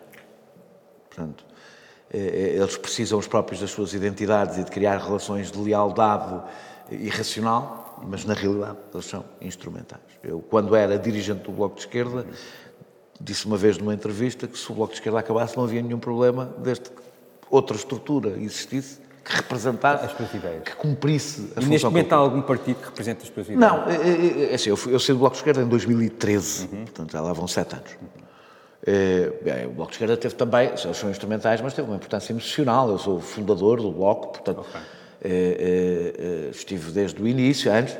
Portanto, 1.09 1.45
é, 2.13 2.17
eles 2.17 2.75
precisam 2.75 3.17
os 3.17 3.27
próprios 3.27 3.61
das 3.61 3.71
suas 3.71 3.93
identidades 3.93 4.57
e 4.57 4.65
de 4.65 4.71
criar 4.71 4.97
relações 4.97 5.49
de 5.49 5.57
lealdade 5.57 6.41
irracional, 6.91 7.97
mas 8.05 8.25
na 8.25 8.33
realidade 8.33 8.77
eles 8.93 9.05
são 9.05 9.23
instrumentais. 9.39 10.01
Eu, 10.21 10.41
quando 10.41 10.75
era 10.75 10.99
dirigente 10.99 11.43
do 11.43 11.53
Bloco 11.53 11.75
de 11.75 11.81
Esquerda, 11.81 12.25
disse 13.19 13.45
uma 13.45 13.57
vez 13.57 13.77
numa 13.77 13.93
entrevista 13.93 14.47
que 14.47 14.57
se 14.57 14.71
o 14.71 14.75
Bloco 14.75 14.93
de 14.93 14.99
Esquerda 14.99 15.19
acabasse 15.19 15.55
não 15.55 15.63
havia 15.63 15.81
nenhum 15.81 15.99
problema 15.99 16.53
desde 16.57 16.89
que 16.89 17.01
outra 17.49 17.75
estrutura 17.75 18.37
existisse 18.39 18.99
que 19.23 19.35
representasse, 19.35 20.05
as 20.05 20.13
tuas 20.13 20.31
ideias. 20.33 20.63
que 20.63 20.75
cumprisse 20.75 21.41
a 21.41 21.43
e 21.43 21.47
função. 21.47 21.69
Neste 21.69 21.85
momento 21.85 22.13
há 22.13 22.17
algum 22.17 22.41
partido 22.43 22.77
que 22.77 22.85
represente 22.85 23.23
as 23.23 23.29
tuas 23.29 23.47
ideias? 23.47 23.59
Não, 23.59 23.83
é, 23.89 23.95
é, 23.95 24.51
é 24.51 24.55
assim, 24.55 24.69
eu, 24.69 24.77
fui, 24.77 24.93
eu 24.93 24.99
saí 24.99 25.15
do 25.15 25.19
Bloco 25.19 25.33
de 25.33 25.39
Esquerda 25.39 25.61
em 25.63 25.67
2013, 25.67 26.69
uhum. 26.71 26.83
portanto 26.83 27.11
já 27.11 27.21
lá 27.21 27.33
vão 27.33 27.47
sete 27.47 27.73
anos. 27.73 27.91
Uhum. 27.99 28.25
É, 28.87 29.65
o 29.65 29.71
Bloco 29.71 29.89
de 29.89 29.95
Esquerda 29.95 30.15
teve 30.15 30.35
também, 30.35 30.67
eles 30.67 30.95
são 30.95 31.09
instrumentais, 31.09 31.59
mas 31.59 31.73
teve 31.73 31.87
uma 31.87 31.95
importância 31.95 32.31
emocional. 32.31 32.87
Eu 32.89 32.99
sou 32.99 33.17
o 33.17 33.19
fundador 33.19 33.81
do 33.81 33.91
Bloco, 33.91 34.27
portanto, 34.27 34.59
okay. 34.59 34.81
Eh, 35.27 36.13
eh, 36.19 36.49
estive 36.51 36.91
desde 36.91 37.19
o 37.19 37.27
início, 37.27 37.73
antes, 37.73 37.97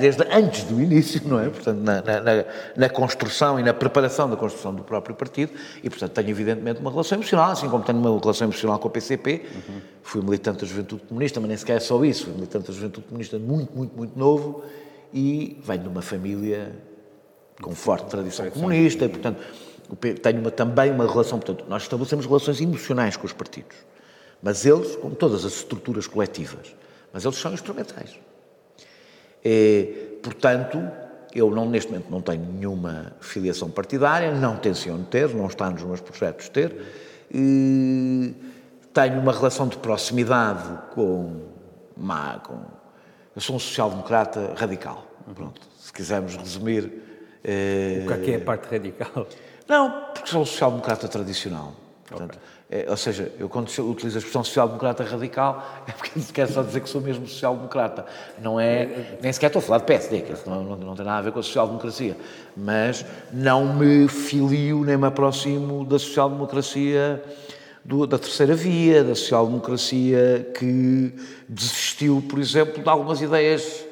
desde 0.00 0.22
antes 0.32 0.64
do 0.64 0.80
início, 0.80 1.20
não 1.28 1.38
é? 1.38 1.50
Portanto, 1.50 1.78
na, 1.78 2.00
na, 2.00 2.44
na, 2.74 2.88
construção 2.88 3.60
e 3.60 3.62
na 3.62 3.74
preparação 3.74 4.30
da 4.30 4.36
construção 4.36 4.74
do 4.74 4.82
próprio 4.82 5.14
partido, 5.14 5.52
e, 5.82 5.90
portanto, 5.90 6.12
tenho 6.12 6.30
evidentemente 6.30 6.80
uma 6.80 6.90
relação 6.90 7.18
emocional, 7.18 7.50
assim 7.50 7.68
como 7.68 7.84
tenho 7.84 7.98
uma 7.98 8.18
relação 8.18 8.46
emocional 8.46 8.78
com 8.78 8.88
a 8.88 8.90
PCP. 8.90 9.44
Uhum. 9.54 9.80
Fui 10.02 10.22
militante 10.22 10.60
da 10.60 10.66
Juventude 10.66 11.02
Comunista, 11.06 11.38
mas 11.38 11.48
nem 11.48 11.58
sequer 11.58 11.76
é 11.76 11.80
só 11.80 12.02
isso, 12.02 12.24
fui 12.24 12.32
militante 12.32 12.68
da 12.68 12.72
Juventude 12.72 13.06
Comunista 13.08 13.38
muito, 13.38 13.76
muito, 13.76 13.94
muito 13.94 14.18
novo, 14.18 14.64
e 15.12 15.60
venho 15.62 15.82
de 15.82 15.88
uma 15.88 16.02
família 16.02 16.72
com 17.60 17.74
forte 17.74 18.06
tradição 18.06 18.48
comunista, 18.48 19.04
e, 19.04 19.08
portanto, 19.10 19.38
tenho 20.22 20.40
uma, 20.40 20.50
também 20.50 20.90
uma 20.90 21.06
relação, 21.06 21.38
portanto, 21.38 21.66
nós 21.68 21.82
estabelecemos 21.82 22.24
relações 22.24 22.58
emocionais 22.62 23.18
com 23.18 23.26
os 23.26 23.34
partidos. 23.34 23.76
Mas 24.42 24.66
eles, 24.66 24.96
como 24.96 25.14
todas 25.14 25.44
as 25.44 25.52
estruturas 25.52 26.06
coletivas, 26.06 26.74
mas 27.12 27.24
eles 27.24 27.36
são 27.36 27.52
instrumentais. 27.52 28.18
E, 29.44 30.18
portanto, 30.22 30.82
eu 31.34 31.50
não, 31.50 31.68
neste 31.68 31.90
momento 31.90 32.10
não 32.10 32.20
tenho 32.20 32.44
nenhuma 32.44 33.12
filiação 33.20 33.70
partidária, 33.70 34.32
não 34.32 34.56
tenciono 34.56 35.04
ter, 35.04 35.28
não 35.34 35.46
está 35.46 35.70
nos 35.70 35.82
meus 35.82 36.00
projetos 36.00 36.48
ter. 36.48 36.74
E, 37.30 38.34
tenho 38.94 39.18
uma 39.18 39.32
relação 39.32 39.66
de 39.66 39.76
proximidade 39.76 40.78
com, 40.94 41.42
uma, 41.96 42.38
com 42.38 42.54
eu 43.34 43.40
sou 43.40 43.56
um 43.56 43.58
social-democrata 43.58 44.54
radical. 44.56 45.04
Pronto, 45.34 45.60
se 45.76 45.92
quisermos 45.92 46.36
resumir. 46.36 46.84
o 46.84 48.06
que 48.06 48.12
é, 48.12 48.18
que 48.18 48.30
é 48.30 48.36
a 48.36 48.40
parte 48.40 48.70
radical? 48.70 49.26
Não, 49.66 50.12
porque 50.14 50.28
sou 50.28 50.42
um 50.42 50.46
social-democrata 50.46 51.08
tradicional. 51.08 51.74
Portanto, 52.06 52.36
okay. 52.36 52.53
É, 52.70 52.86
ou 52.88 52.96
seja, 52.96 53.30
eu 53.38 53.48
quando 53.48 53.68
utilizo 53.68 54.16
a 54.16 54.18
expressão 54.18 54.42
social-democrata 54.42 55.04
radical 55.04 55.84
é 55.86 55.92
porque 55.92 56.18
quero 56.32 56.52
só 56.52 56.62
dizer 56.62 56.80
que 56.80 56.88
sou 56.88 57.00
mesmo 57.00 57.26
social-democrata. 57.26 58.06
Não 58.40 58.58
é, 58.58 59.16
nem 59.22 59.32
sequer 59.32 59.48
estou 59.48 59.60
a 59.60 59.62
falar 59.62 59.78
de 59.78 59.84
PSD, 59.84 60.22
que 60.22 60.48
não, 60.48 60.64
não, 60.64 60.76
não 60.76 60.94
tem 60.94 61.04
nada 61.04 61.18
a 61.18 61.22
ver 61.22 61.32
com 61.32 61.40
a 61.40 61.42
social-democracia. 61.42 62.16
Mas 62.56 63.04
não 63.32 63.74
me 63.74 64.08
filio 64.08 64.82
nem 64.82 64.96
me 64.96 65.06
aproximo 65.06 65.84
da 65.84 65.98
social-democracia 65.98 67.22
da 68.08 68.18
terceira 68.18 68.54
via, 68.54 69.04
da 69.04 69.14
social-democracia 69.14 70.50
que 70.58 71.12
desistiu, 71.46 72.24
por 72.28 72.38
exemplo, 72.38 72.82
de 72.82 72.88
algumas 72.88 73.20
ideias. 73.20 73.84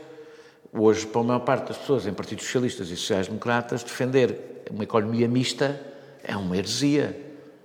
Hoje, 0.73 1.07
para 1.07 1.21
a 1.21 1.25
maior 1.25 1.41
parte 1.41 1.69
das 1.69 1.77
pessoas 1.77 2.07
em 2.07 2.15
partidos 2.15 2.47
socialistas 2.47 2.89
e 2.89 2.97
sociais-democratas, 2.97 3.83
defender 3.83 4.65
uma 4.71 4.83
economia 4.83 5.29
mista 5.29 5.79
é 6.25 6.35
uma 6.35 6.57
heresia 6.57 7.15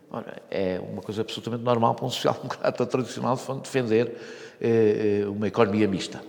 Ora, 0.10 0.42
é 0.50 0.80
uma 0.80 1.02
coisa 1.02 1.22
absolutamente 1.22 1.64
normal 1.64 1.94
para 1.94 2.06
um 2.06 2.10
social-democrata 2.10 2.86
tradicional 2.86 3.38
defender 3.62 4.16
eh, 4.62 5.22
eh, 5.24 5.28
uma 5.28 5.48
economia 5.48 5.88
mista. 5.88 6.22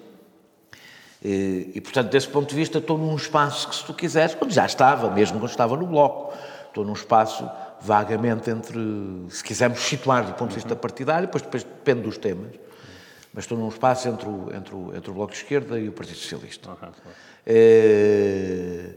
E, 1.25 1.73
e, 1.75 1.81
portanto, 1.81 2.11
desse 2.11 2.29
ponto 2.29 2.49
de 2.49 2.57
vista, 2.57 2.79
estou 2.79 2.99
num 2.99 3.15
espaço 3.15 3.69
que, 3.69 3.77
se 3.77 3.85
tu 3.85 3.95
quiseres, 3.95 4.35
quando 4.35 4.53
já 4.53 4.67
estava, 4.67 5.11
mesmo 5.11 5.39
quando 5.39 5.51
estava 5.51 5.77
no 5.77 5.87
Bloco, 5.87 6.33
estou 6.67 6.85
num 6.85 6.93
espaço 6.93 7.49
vagamente 7.81 8.51
entre, 8.51 8.79
se 9.31 9.43
quisermos 9.43 9.79
situar 9.81 10.25
do 10.25 10.33
ponto 10.35 10.51
de 10.51 10.57
vista 10.57 10.75
partidário, 10.75 11.27
depois, 11.27 11.43
depois 11.43 11.63
depende 11.63 12.03
dos 12.03 12.19
temas, 12.19 12.53
mas 13.33 13.45
estou 13.45 13.57
num 13.57 13.69
espaço 13.69 14.09
entre 14.09 14.29
o, 14.29 14.49
entre 14.53 14.75
o, 14.75 14.97
entre 14.97 15.11
o 15.11 15.15
Bloco 15.15 15.33
de 15.33 15.39
Esquerda 15.39 15.79
e 15.79 15.89
o 15.89 15.93
Partido 15.93 16.19
Socialista. 16.19 16.71
Uhum. 16.71 16.77
É, 17.47 18.91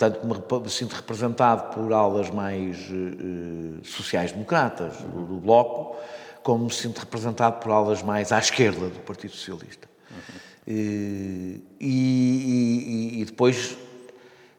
tanto 0.00 0.26
me 0.62 0.70
sinto 0.70 0.94
representado 0.94 1.74
por 1.74 1.92
aulas 1.92 2.30
mais 2.30 2.78
uh, 2.88 3.84
sociais-democratas 3.84 4.96
do, 4.96 5.26
do, 5.26 5.36
Bloco, 5.36 5.94
como 6.42 6.64
me 6.64 6.72
sinto 6.72 7.00
representado 7.00 7.60
por 7.60 7.70
aulas 7.70 8.02
mais 8.02 8.32
à 8.32 8.38
esquerda 8.38 8.88
do 8.88 8.98
Partido 9.00 9.34
Socialista. 9.34 9.86
Uhum. 10.10 10.40
E, 10.66 11.62
e, 11.78 13.20
e, 13.20 13.24
depois 13.26 13.76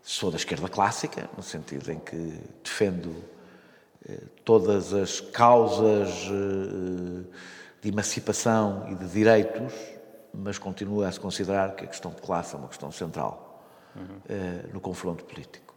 sou 0.04 0.30
da 0.30 0.38
esquerda 0.38 0.70
clássica, 0.70 1.28
no 1.36 1.42
sentido 1.42 1.92
em 1.92 1.98
que 1.98 2.40
defendo 2.64 3.08
uh, 3.08 4.28
todas 4.46 4.94
as 4.94 5.20
causas 5.20 6.28
uh, 6.28 7.26
de 7.82 7.90
emancipação 7.90 8.86
e 8.92 8.94
de 8.94 9.08
direitos, 9.08 9.74
mas 10.32 10.60
continuo 10.60 11.02
a 11.02 11.12
se 11.12 11.20
considerar 11.20 11.76
que 11.76 11.84
a 11.84 11.88
questão 11.88 12.12
de 12.12 12.22
classe 12.22 12.54
é 12.54 12.60
uma 12.60 12.68
questão 12.68 12.92
central 12.92 13.51
uhum. 13.96 14.74
no 14.74 14.80
confronto 14.80 15.24
político. 15.24 15.74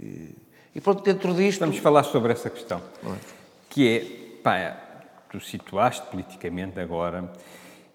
E, 0.00 0.34
e, 0.74 0.80
pronto, 0.80 1.02
dentro 1.02 1.34
disto... 1.34 1.60
Vamos 1.60 1.78
falar 1.78 2.02
sobre 2.04 2.32
essa 2.32 2.50
questão, 2.50 2.82
é? 3.04 3.16
que 3.68 3.88
é, 3.88 4.40
pá, 4.42 4.76
tu 5.30 5.40
situaste 5.40 6.06
politicamente 6.10 6.78
agora, 6.80 7.30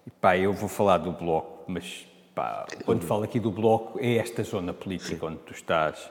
e 0.06 0.10
pá, 0.10 0.36
eu 0.36 0.52
vou 0.52 0.68
falar 0.68 0.98
do 0.98 1.12
Bloco, 1.12 1.64
mas 1.70 2.06
pá, 2.34 2.66
quando 2.84 3.04
falo 3.04 3.24
aqui 3.24 3.38
do 3.38 3.50
Bloco 3.50 3.98
é 4.00 4.16
esta 4.16 4.42
zona 4.42 4.72
política 4.72 5.16
Sim. 5.16 5.26
onde 5.26 5.38
tu 5.38 5.52
estás. 5.52 6.10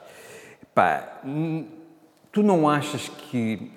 Pá, 0.74 1.20
tu 2.30 2.42
não 2.42 2.68
achas 2.68 3.08
que 3.08 3.72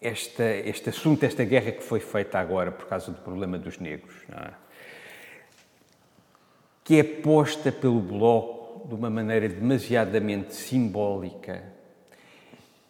esta, 0.00 0.44
este 0.44 0.90
assunto, 0.90 1.24
esta 1.24 1.44
guerra 1.44 1.72
que 1.72 1.82
foi 1.82 2.00
feita 2.00 2.38
agora 2.38 2.70
por 2.70 2.86
causa 2.86 3.10
do 3.10 3.20
problema 3.20 3.58
dos 3.58 3.78
negros, 3.78 4.14
não 4.28 4.38
é? 4.38 4.52
Que 6.88 6.98
é 6.98 7.02
posta 7.02 7.70
pelo 7.70 8.00
Bloco 8.00 8.88
de 8.88 8.94
uma 8.94 9.10
maneira 9.10 9.46
demasiadamente 9.46 10.54
simbólica 10.54 11.62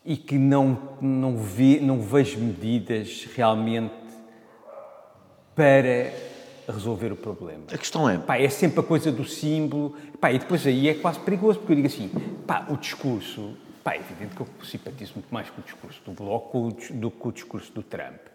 e 0.05 0.17
que 0.17 0.39
não, 0.39 0.97
não, 1.01 1.37
vê, 1.37 1.81
não 1.81 2.01
vejo 2.01 2.39
medidas 2.39 3.27
realmente 3.35 3.93
para 5.53 6.13
resolver 6.73 7.11
o 7.11 7.17
problema. 7.17 7.65
A 7.73 7.77
questão 7.77 8.09
é... 8.09 8.17
Pá, 8.19 8.39
é 8.39 8.49
sempre 8.49 8.79
a 8.79 8.85
coisa 8.85 9.11
do 9.11 9.25
símbolo. 9.25 9.97
Pá, 10.21 10.31
e 10.31 10.39
depois 10.39 10.65
aí 10.65 10.89
é 10.89 10.95
quase 10.95 11.19
perigoso, 11.19 11.59
porque 11.59 11.73
eu 11.73 11.77
digo 11.77 11.89
assim, 11.89 12.09
pá, 12.47 12.69
o 12.71 12.77
discurso... 12.77 13.57
Pá, 13.83 13.95
é 13.95 13.99
evidente 13.99 14.37
que 14.37 14.43
eu 14.43 14.49
simpatizo 14.63 15.15
muito 15.17 15.35
mais 15.35 15.51
com 15.51 15.61
o 15.61 15.65
discurso 15.65 16.01
do 16.05 16.13
Bloco 16.13 16.71
do 16.93 17.11
que 17.11 17.17
com 17.17 17.31
o 17.31 17.33
discurso 17.33 17.73
do 17.73 17.83
Trump. 17.83 18.28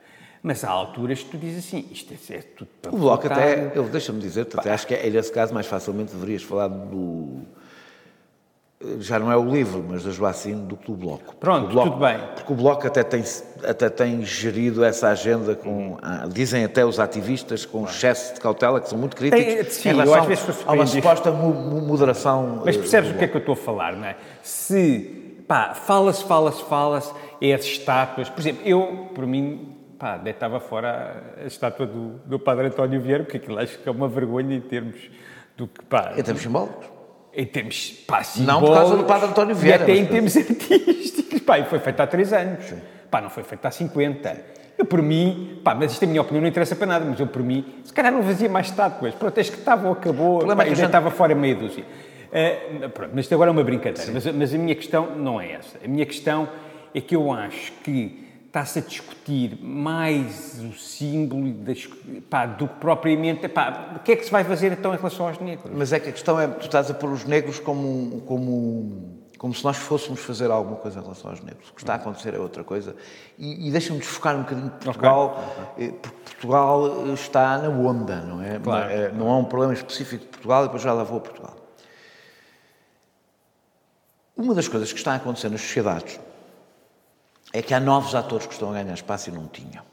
Mas 0.45 0.61
há 0.65 0.69
alturas 0.69 1.19
que 1.23 1.29
tu 1.29 1.37
dizes 1.37 1.65
assim, 1.65 1.85
isto 1.89 2.13
é, 2.13 2.35
é 2.35 2.41
tudo 2.41 2.67
para 2.81 2.93
O 2.93 2.97
Bloco 2.97 3.25
até, 3.27 3.71
eu 3.73 3.85
deixa-me 3.85 4.19
dizer, 4.19 4.45
até 4.53 4.71
acho 4.71 4.85
que 4.85 4.93
é, 4.93 5.09
nesse 5.09 5.31
caso 5.31 5.53
mais 5.53 5.65
facilmente 5.65 6.11
deverias 6.13 6.43
falar 6.43 6.67
do... 6.67 7.39
Já 8.99 9.17
não 9.17 9.31
é 9.31 9.37
o 9.37 9.49
livro, 9.49 9.81
mas 9.87 10.03
da 10.03 10.11
Joacine, 10.11 10.61
do 10.65 10.75
que 10.75 10.87
do 10.91 10.97
Bloco. 10.97 11.37
Pronto, 11.37 11.69
Bloco- 11.71 11.91
tudo 11.91 12.05
bem. 12.05 12.19
Porque 12.35 12.51
o 12.51 12.55
Bloco 12.57 12.85
até 12.85 13.01
tem, 13.01 13.23
até 13.65 13.89
tem 13.89 14.21
gerido 14.25 14.83
essa 14.83 15.07
agenda 15.07 15.55
com, 15.55 15.97
ah, 16.01 16.27
dizem 16.29 16.65
até 16.65 16.83
os 16.85 16.99
ativistas, 16.99 17.65
com 17.65 17.85
excesso 17.85 18.33
de 18.33 18.41
cautela, 18.41 18.81
que 18.81 18.89
são 18.89 18.97
muito 18.97 19.15
críticos, 19.15 19.45
Tem- 19.45 19.63
sim, 19.69 19.87
em 19.87 19.91
eu 19.93 19.97
relação 19.99 20.21
às 20.23 20.27
vezes 20.27 20.63
a 20.67 20.73
uma 20.73 20.85
suposta 20.85 21.31
mo- 21.31 21.53
mo- 21.53 21.79
moderação. 21.81 22.61
Mas 22.65 22.75
eh, 22.75 22.79
percebes 22.79 23.11
o 23.11 23.13
que 23.13 23.23
é 23.23 23.27
que 23.29 23.37
eu 23.37 23.39
estou 23.39 23.53
a 23.53 23.55
falar, 23.55 23.95
não 23.95 24.05
é? 24.05 24.17
Se, 24.41 25.43
pá, 25.47 25.73
fala-se, 25.73 26.21
fala-se, 26.25 26.61
fala-se, 26.63 27.13
é 27.41 27.53
as 27.53 27.63
estátuas. 27.63 28.27
Por 28.27 28.41
exemplo, 28.41 28.63
eu, 28.65 29.07
por 29.15 29.25
mim, 29.25 29.77
pá, 30.03 30.17
deitava 30.17 30.59
fora 30.59 31.23
a 31.41 31.47
estátua 31.47 31.85
do, 31.85 32.19
do 32.25 32.37
Padre 32.37 32.67
António 32.67 32.99
Vieira, 32.99 33.23
porque 33.23 33.37
aquilo 33.37 33.57
acho 33.57 33.79
que 33.79 33.87
é 33.87 33.91
uma 33.91 34.09
vergonha 34.09 34.53
em 34.53 34.59
termos 34.59 34.97
do 35.55 35.65
que, 35.65 35.81
pá... 35.85 36.11
Em 36.17 36.21
termos 36.21 36.43
simbólicos. 36.43 36.87
Em 37.33 37.45
termos, 37.45 38.03
pá, 38.05 38.21
Não 38.39 38.59
por 38.59 38.73
causa 38.73 38.81
do 38.81 38.87
simbólicos 38.89 39.07
Padre 39.07 39.29
António 39.29 39.55
Vieira, 39.55 39.79
E 39.79 39.83
até 39.83 39.95
em 39.95 40.05
termos 40.05 40.35
artísticos. 40.35 41.39
Pá, 41.39 41.57
e 41.59 41.63
foi 41.63 41.79
feito 41.79 42.01
há 42.01 42.07
três 42.07 42.33
anos. 42.33 42.73
Pá, 43.09 43.21
não 43.21 43.29
foi 43.29 43.43
feito 43.43 43.65
há 43.65 43.71
50. 43.71 44.45
Eu, 44.77 44.85
por 44.85 45.01
mim, 45.01 45.61
pá, 45.63 45.73
mas 45.73 45.93
isto 45.93 46.03
é 46.03 46.05
a 46.05 46.09
minha 46.09 46.21
opinião, 46.21 46.41
não 46.41 46.49
interessa 46.49 46.75
para 46.75 46.87
nada, 46.87 47.05
mas 47.05 47.17
eu, 47.17 47.27
por 47.27 47.41
mim, 47.41 47.65
se 47.85 47.93
calhar 47.93 48.11
não 48.11 48.23
fazia 48.23 48.49
mais 48.49 48.67
estátuas. 48.67 49.15
Pronto, 49.15 49.39
as 49.39 49.49
que 49.49 49.57
estavam, 49.57 49.89
acabou. 49.93 50.45
Pá, 50.45 50.51
é 50.51 50.55
que 50.55 50.61
e 50.63 50.73
a 50.73 50.75
gente- 50.75 50.85
estava 50.87 51.09
fora 51.11 51.33
meia 51.33 51.55
dúzia. 51.55 51.85
Ah, 52.29 52.89
pronto, 52.89 53.11
mas 53.13 53.23
isto 53.23 53.33
agora 53.35 53.49
é 53.49 53.53
uma 53.53 53.63
brincadeira. 53.63 54.11
Mas, 54.11 54.25
mas 54.25 54.53
a 54.53 54.57
minha 54.57 54.75
questão 54.75 55.15
não 55.15 55.39
é 55.39 55.53
essa. 55.53 55.77
A 55.81 55.87
minha 55.87 56.05
questão 56.05 56.49
é 56.93 56.99
que 56.99 57.15
eu 57.15 57.31
acho 57.31 57.71
que 57.83 58.22
está-se 58.53 58.77
a 58.77 58.81
discutir 58.83 59.57
mais 59.63 60.59
o 60.59 60.73
símbolo 60.73 61.51
das, 61.53 61.89
pá, 62.29 62.45
do 62.45 62.67
que 62.67 62.75
propriamente. 62.75 63.47
Pá, 63.47 63.95
o 63.95 63.99
que 63.99 64.11
é 64.11 64.15
que 64.15 64.23
se 64.23 64.29
vai 64.29 64.43
fazer 64.43 64.71
então 64.71 64.93
em 64.93 64.97
relação 64.97 65.27
aos 65.27 65.39
negros? 65.39 65.73
Mas 65.75 65.91
é 65.91 65.99
que 65.99 66.09
a 66.09 66.11
questão 66.11 66.39
é, 66.39 66.47
tu 66.47 66.65
estás 66.65 66.91
a 66.91 66.93
pôr 66.93 67.09
os 67.09 67.25
negros 67.25 67.57
como, 67.59 68.21
como, 68.27 69.17
como 69.39 69.55
se 69.55 69.63
nós 69.63 69.77
fôssemos 69.77 70.19
fazer 70.19 70.51
alguma 70.51 70.75
coisa 70.75 70.99
em 70.99 71.01
relação 71.01 71.31
aos 71.31 71.41
negros. 71.41 71.67
O 71.69 71.73
que 71.73 71.81
está 71.81 71.93
a 71.93 71.95
acontecer 71.95 72.35
é 72.35 72.37
outra 72.37 72.63
coisa. 72.63 72.95
E, 73.39 73.69
e 73.69 73.71
deixa-me 73.71 73.97
desfocar 73.97 74.35
um 74.35 74.43
bocadinho 74.43 74.69
de 74.69 74.85
Portugal, 74.85 75.73
eh, 75.79 75.91
porque 75.99 76.17
Portugal 76.23 77.07
eh, 77.09 77.13
está 77.13 77.57
na 77.57 77.69
onda, 77.69 78.21
não 78.21 78.39
é? 78.39 78.59
Claro. 78.59 78.91
Eh, 78.91 79.11
Não 79.13 79.31
há 79.31 79.37
um 79.39 79.45
problema 79.45 79.73
específico 79.73 80.25
de 80.25 80.29
Portugal 80.29 80.61
e 80.61 80.67
depois 80.67 80.83
já 80.83 80.93
lá 80.93 81.03
vou 81.03 81.17
a 81.17 81.21
Portugal. 81.21 81.55
Uma 84.37 84.53
das 84.53 84.67
coisas 84.67 84.91
que 84.93 84.99
está 84.99 85.13
a 85.13 85.15
acontecer 85.15 85.49
nas 85.49 85.61
sociedades 85.61 86.19
é 87.53 87.61
que 87.61 87.73
há 87.73 87.79
novos 87.79 88.15
atores 88.15 88.47
que 88.47 88.53
estão 88.53 88.71
a 88.71 88.73
ganhar 88.73 88.93
espaço 88.93 89.29
e 89.29 89.31
não 89.31 89.47
tinham. 89.47 89.83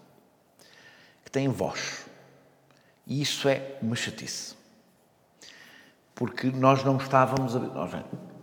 Que 1.24 1.30
têm 1.30 1.46
voz. 1.48 2.06
E 3.06 3.20
isso 3.20 3.48
é 3.48 3.76
uma 3.82 3.94
chatice 3.94 4.58
porque 6.14 6.48
nós 6.50 6.84
não 6.84 6.98
estávamos, 6.98 7.56
a, 7.56 7.58
nós, 7.60 7.92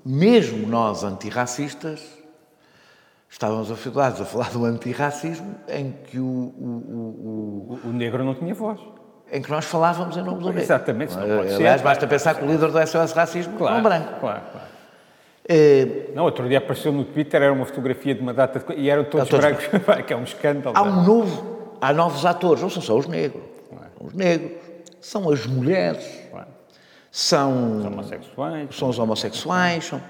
mesmo 0.03 0.65
nós 0.67 1.03
antirracistas, 1.03 2.01
estávamos 3.29 3.71
habituados 3.71 4.19
a 4.19 4.25
falar 4.25 4.49
do 4.51 4.65
antirracismo 4.65 5.55
em 5.67 5.91
que, 5.91 6.17
o, 6.19 6.23
o- 6.25 7.77
o- 7.77 7.79
O, 7.85 7.89
o 7.89 7.93
negro 7.93 8.23
não 8.23 8.33
tinha 8.33 8.53
voz. 8.55 8.79
em 9.31 9.41
que 9.41 9.51
nós 9.51 9.65
falávamos 9.65 10.17
em 10.17 10.23
nome 10.23 10.39
do 10.39 10.45
negro. 10.47 10.61
Exatamente, 10.61 11.13
não 11.15 11.27
pode 11.37 11.49
ser. 11.49 11.55
Aliás, 11.57 11.81
basta 11.83 12.07
pensar 12.07 12.33
que 12.35 12.43
o 12.43 12.47
líder 12.47 12.71
do 12.71 12.87
SOS 12.87 13.11
Racismo 13.11 13.53
é 13.55 13.57
Claro, 13.59 13.77
um 13.79 13.83
branco. 13.83 14.19
claro, 14.21 14.41
claro. 14.51 14.66
Eh, 15.49 16.09
Não, 16.13 16.23
outro 16.25 16.47
dia 16.47 16.57
apareceu 16.57 16.91
no 16.91 17.03
Twitter, 17.05 17.41
era 17.41 17.53
uma 17.53 17.65
fotografia 17.65 18.13
de 18.13 18.21
uma 18.21 18.33
data 18.33 18.59
de... 18.59 18.79
e 18.81 18.89
eram 18.89 19.03
todos, 19.05 19.29
todos 19.29 19.45
brancos, 19.45 19.65
que 20.05 20.13
é 20.13 20.17
um 20.17 20.23
escândalo. 20.23 20.75
há 20.77 20.83
um 20.83 21.03
novo, 21.03 21.75
há 21.79 21.93
novos 21.93 22.25
atores, 22.25 22.61
não 22.61 22.69
são 22.69 22.81
só 22.81 22.97
os 22.97 23.07
negros, 23.07 23.43
são 23.97 24.07
os 24.07 24.13
negros, 24.13 24.51
são 24.99 25.29
as 25.29 25.45
mulheres, 25.45 26.03
Claro. 26.31 26.47
são 27.11 27.77
Os 27.79 27.85
homossexuais. 27.85 28.75
são 28.75 28.89
os 28.89 28.99
homossexuais, 28.99 29.85
são 29.85 30.01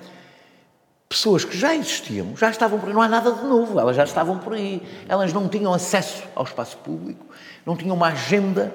pessoas 1.10 1.46
que 1.46 1.56
já 1.58 1.74
existiam, 1.76 2.36
já 2.36 2.50
estavam 2.50 2.80
por 2.80 2.90
aí, 2.90 2.94
não 2.96 3.02
há 3.02 3.08
nada 3.08 3.32
de 3.32 3.44
novo, 3.46 3.80
elas 3.80 3.96
já 3.96 4.04
estavam 4.04 4.40
por 4.40 4.54
aí. 4.54 4.82
Elas 5.08 5.32
não 5.32 5.48
tinham 5.48 5.74
acesso 5.74 6.24
ao 6.36 6.44
espaço 6.44 6.78
público, 6.80 7.26
não 7.66 7.78
tinham 7.78 7.96
uma 7.96 8.08
agenda 8.08 8.74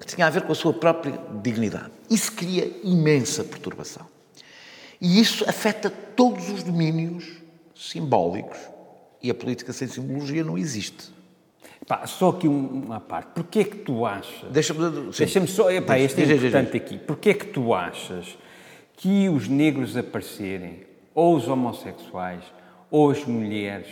que 0.00 0.06
tinha 0.06 0.26
a 0.26 0.30
ver 0.30 0.42
com 0.42 0.52
a 0.52 0.54
sua 0.54 0.72
própria 0.72 1.18
dignidade. 1.42 1.90
Isso 2.08 2.32
cria 2.32 2.70
imensa 2.84 3.44
perturbação. 3.44 4.06
E 5.06 5.20
isso 5.20 5.44
afeta 5.46 5.90
todos 5.90 6.48
os 6.48 6.62
domínios 6.62 7.26
simbólicos. 7.76 8.56
E 9.22 9.30
a 9.30 9.34
política 9.34 9.70
sem 9.70 9.86
simbologia 9.86 10.42
não 10.42 10.56
existe. 10.56 11.12
Pá, 11.86 12.06
só 12.06 12.30
aqui 12.30 12.48
um- 12.48 12.84
uma 12.86 13.00
parte. 13.00 13.32
Porquê 13.34 13.58
é 13.60 13.64
que 13.64 13.76
tu 13.76 14.06
achas... 14.06 14.50
Deixa-me. 14.50 15.12
sim. 15.12 15.18
Deixa-me 15.18 15.46
só... 15.46 15.70
Epá, 15.70 15.98
este 15.98 16.22
é 16.22 16.24
diz, 16.24 16.36
importante 16.38 16.74
aqui. 16.78 16.96
Porquê 16.98 17.30
é 17.30 17.34
que 17.34 17.46
tu 17.48 17.74
achas 17.74 18.38
que 18.96 19.28
os 19.28 19.46
negros 19.46 19.94
aparecerem, 19.94 20.86
ou 21.14 21.36
os 21.36 21.48
homossexuais, 21.48 22.42
ou 22.90 23.10
as 23.10 23.22
mulheres, 23.26 23.86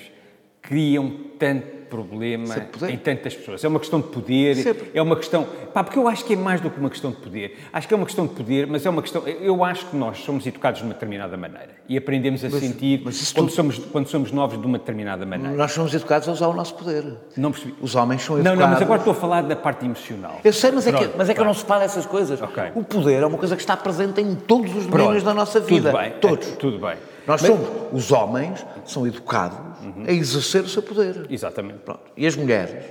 criam 0.63 1.13
tanto 1.39 1.83
problema 1.93 2.55
em 2.89 2.97
tantas 2.97 3.35
pessoas? 3.35 3.63
É 3.63 3.69
uma 3.69 3.79
questão 3.79 4.01
de 4.01 4.07
poder? 4.07 4.55
Sempre. 4.57 4.91
É 4.95 5.03
uma 5.03 5.15
questão... 5.17 5.47
Pá, 5.75 5.85
porque 5.85 5.99
eu 5.99 6.09
acho 6.09 6.25
que 6.25 6.33
é 6.33 6.37
mais 6.37 6.59
do 6.61 6.71
que 6.71 6.81
uma 6.81 6.89
questão 6.89 7.11
de 7.11 7.19
poder. 7.19 7.59
Acho 7.71 7.87
que 7.87 7.93
é 7.93 7.97
uma 7.97 8.07
questão 8.07 8.27
de 8.27 8.33
poder, 8.33 8.67
mas 8.67 8.87
é 8.87 8.89
uma 8.89 9.03
questão... 9.03 9.27
Eu 9.27 9.63
acho 9.63 9.85
que 9.87 9.97
nós 9.97 10.19
somos 10.21 10.47
educados 10.47 10.81
de 10.81 10.87
uma 10.87 10.95
determinada 10.95 11.37
maneira. 11.37 11.71
E 11.87 11.99
aprendemos 11.99 12.43
a 12.45 12.49
sentir 12.51 13.03
mas 13.05 13.31
quando, 13.33 13.49
tu- 13.49 13.53
somos, 13.55 13.79
quando 13.79 14.07
somos 14.09 14.33
novos 14.33 14.59
de 14.59 14.67
uma 14.67 14.79
determinada 14.79 15.27
maneira. 15.27 15.55
Nós 15.55 15.73
somos 15.73 15.93
educados 15.93 16.27
a 16.29 16.33
usar 16.33 16.47
o 16.49 16.55
nosso 16.55 16.75
poder. 16.77 17.05
Não 17.37 17.51
percebi. 17.53 17.75
Os 17.83 17.95
homens 17.95 18.23
são 18.23 18.37
Não, 18.37 18.41
educados. 18.41 18.61
não, 18.63 18.69
mas 18.73 18.83
agora 18.83 18.99
estou 19.01 19.13
a 19.13 19.17
falar 19.17 19.43
da 19.43 19.57
parte 19.57 19.85
emocional. 19.85 20.41
Eu 20.43 20.53
sei, 20.53 20.71
mas 20.71 20.87
é 20.87 20.93
que, 20.93 21.11
mas 21.19 21.29
é 21.29 21.35
que 21.35 21.45
não 21.45 21.53
separo 21.53 21.83
essas 21.85 22.07
coisas. 22.07 22.41
Ok. 22.41 22.63
O 22.75 22.83
poder 22.85 23.23
é 23.23 23.27
uma 23.27 23.37
coisa 23.37 23.55
que 23.55 23.61
está 23.63 23.77
presente 23.77 24.19
em 24.21 24.35
todos 24.35 24.71
os 24.75 24.87
domínios 24.87 25.23
Pronto, 25.23 25.25
da 25.25 25.35
nossa 25.35 25.61
vida. 25.61 25.91
Tudo 25.91 26.01
bem. 26.01 26.13
Todos. 26.21 26.49
é, 26.49 26.57
tudo 26.57 26.79
bem. 26.79 26.97
Nós 27.27 27.41
Mas- 27.43 27.51
Uhum. 27.51 27.57
somos, 27.57 27.93
os 28.05 28.13
homens 28.13 28.67
são 28.85 29.07
educados 29.07 29.59
a 30.07 30.13
exercer 30.13 30.63
o 30.63 30.69
seu 30.69 30.83
poder. 30.83 31.27
Exatamente. 31.31 31.79
Pronto. 31.85 32.01
E 32.17 32.27
as 32.27 32.35
mulheres, 32.37 32.85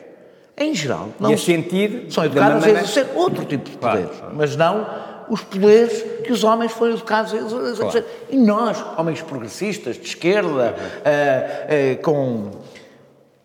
em 0.58 0.74
geral, 0.74 1.10
não 1.20 1.32
e 1.32 1.34
a 1.34 1.38
sentir 1.38 2.08
são 2.10 2.24
da 2.24 2.30
educadas 2.30 2.56
a 2.58 2.60
maneira- 2.60 2.80
exercer 2.82 3.08
outro 3.15 3.46
tipo 3.46 3.70
de 3.70 3.78
Claro, 3.78 3.98
poderes, 4.00 4.20
claro. 4.20 4.36
mas 4.36 4.56
não 4.56 4.88
os 5.30 5.41
poderes 5.41 6.04
que 6.24 6.32
os 6.34 6.44
homens 6.44 6.72
foram 6.74 6.94
educados 6.94 7.34
a 7.34 7.38
exercer. 7.38 8.06
E 8.30 8.36
nós, 8.38 8.84
homens 8.98 9.22
progressistas, 9.22 9.96
de 9.98 10.06
esquerda, 10.06 10.50
Uhum. 10.50 11.02
ah, 11.06 11.96
ah, 11.96 12.04
com 12.04 12.52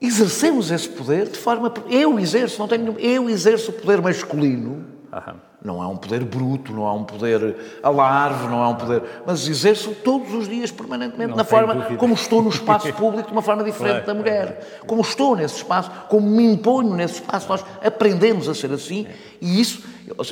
exercemos 0.01 0.71
esse 0.71 0.89
poder 0.89 1.29
de 1.29 1.39
forma 1.39 1.73
eu 1.91 2.19
exerço, 2.19 2.59
não 2.59 2.69
tenho 2.69 2.97
eu 2.99 3.29
exerço 3.31 3.71
o 3.71 3.75
poder 3.75 4.01
masculino. 4.03 4.85
Aham. 5.17 5.37
Não 5.65 5.83
é 5.83 5.87
um 5.87 5.97
poder 5.97 6.23
bruto, 6.23 6.71
não 6.73 6.87
é 6.87 6.93
um 6.93 7.03
poder 7.03 7.57
alarve, 7.83 8.47
não 8.47 8.63
é 8.63 8.69
um 8.69 8.75
poder. 8.75 9.03
Mas 9.27 9.49
exerço 9.49 9.93
todos 10.05 10.33
os 10.35 10.47
dias, 10.47 10.71
permanentemente, 10.71 11.31
Não 11.31 11.37
na 11.39 11.45
forma 11.45 11.75
dúvida. 11.75 11.97
como 11.97 12.13
estou 12.15 12.43
no 12.43 12.51
espaço 12.51 12.93
público 12.95 13.29
de 13.29 13.33
uma 13.33 13.41
forma 13.43 13.65
diferente 13.65 14.05
Claro, 14.05 14.07
da 14.07 14.15
mulher. 14.15 14.81
Como 14.87 15.01
estou 15.01 15.35
nesse 15.35 15.57
espaço, 15.57 15.91
como 16.09 16.29
me 16.29 16.45
imponho 16.45 16.95
nesse 16.95 17.15
espaço, 17.15 17.49
nós 17.49 17.65
aprendemos 17.83 18.49
a 18.49 18.55
ser 18.55 18.71
assim 18.71 19.07
e 19.41 19.59
isso. 19.61 19.83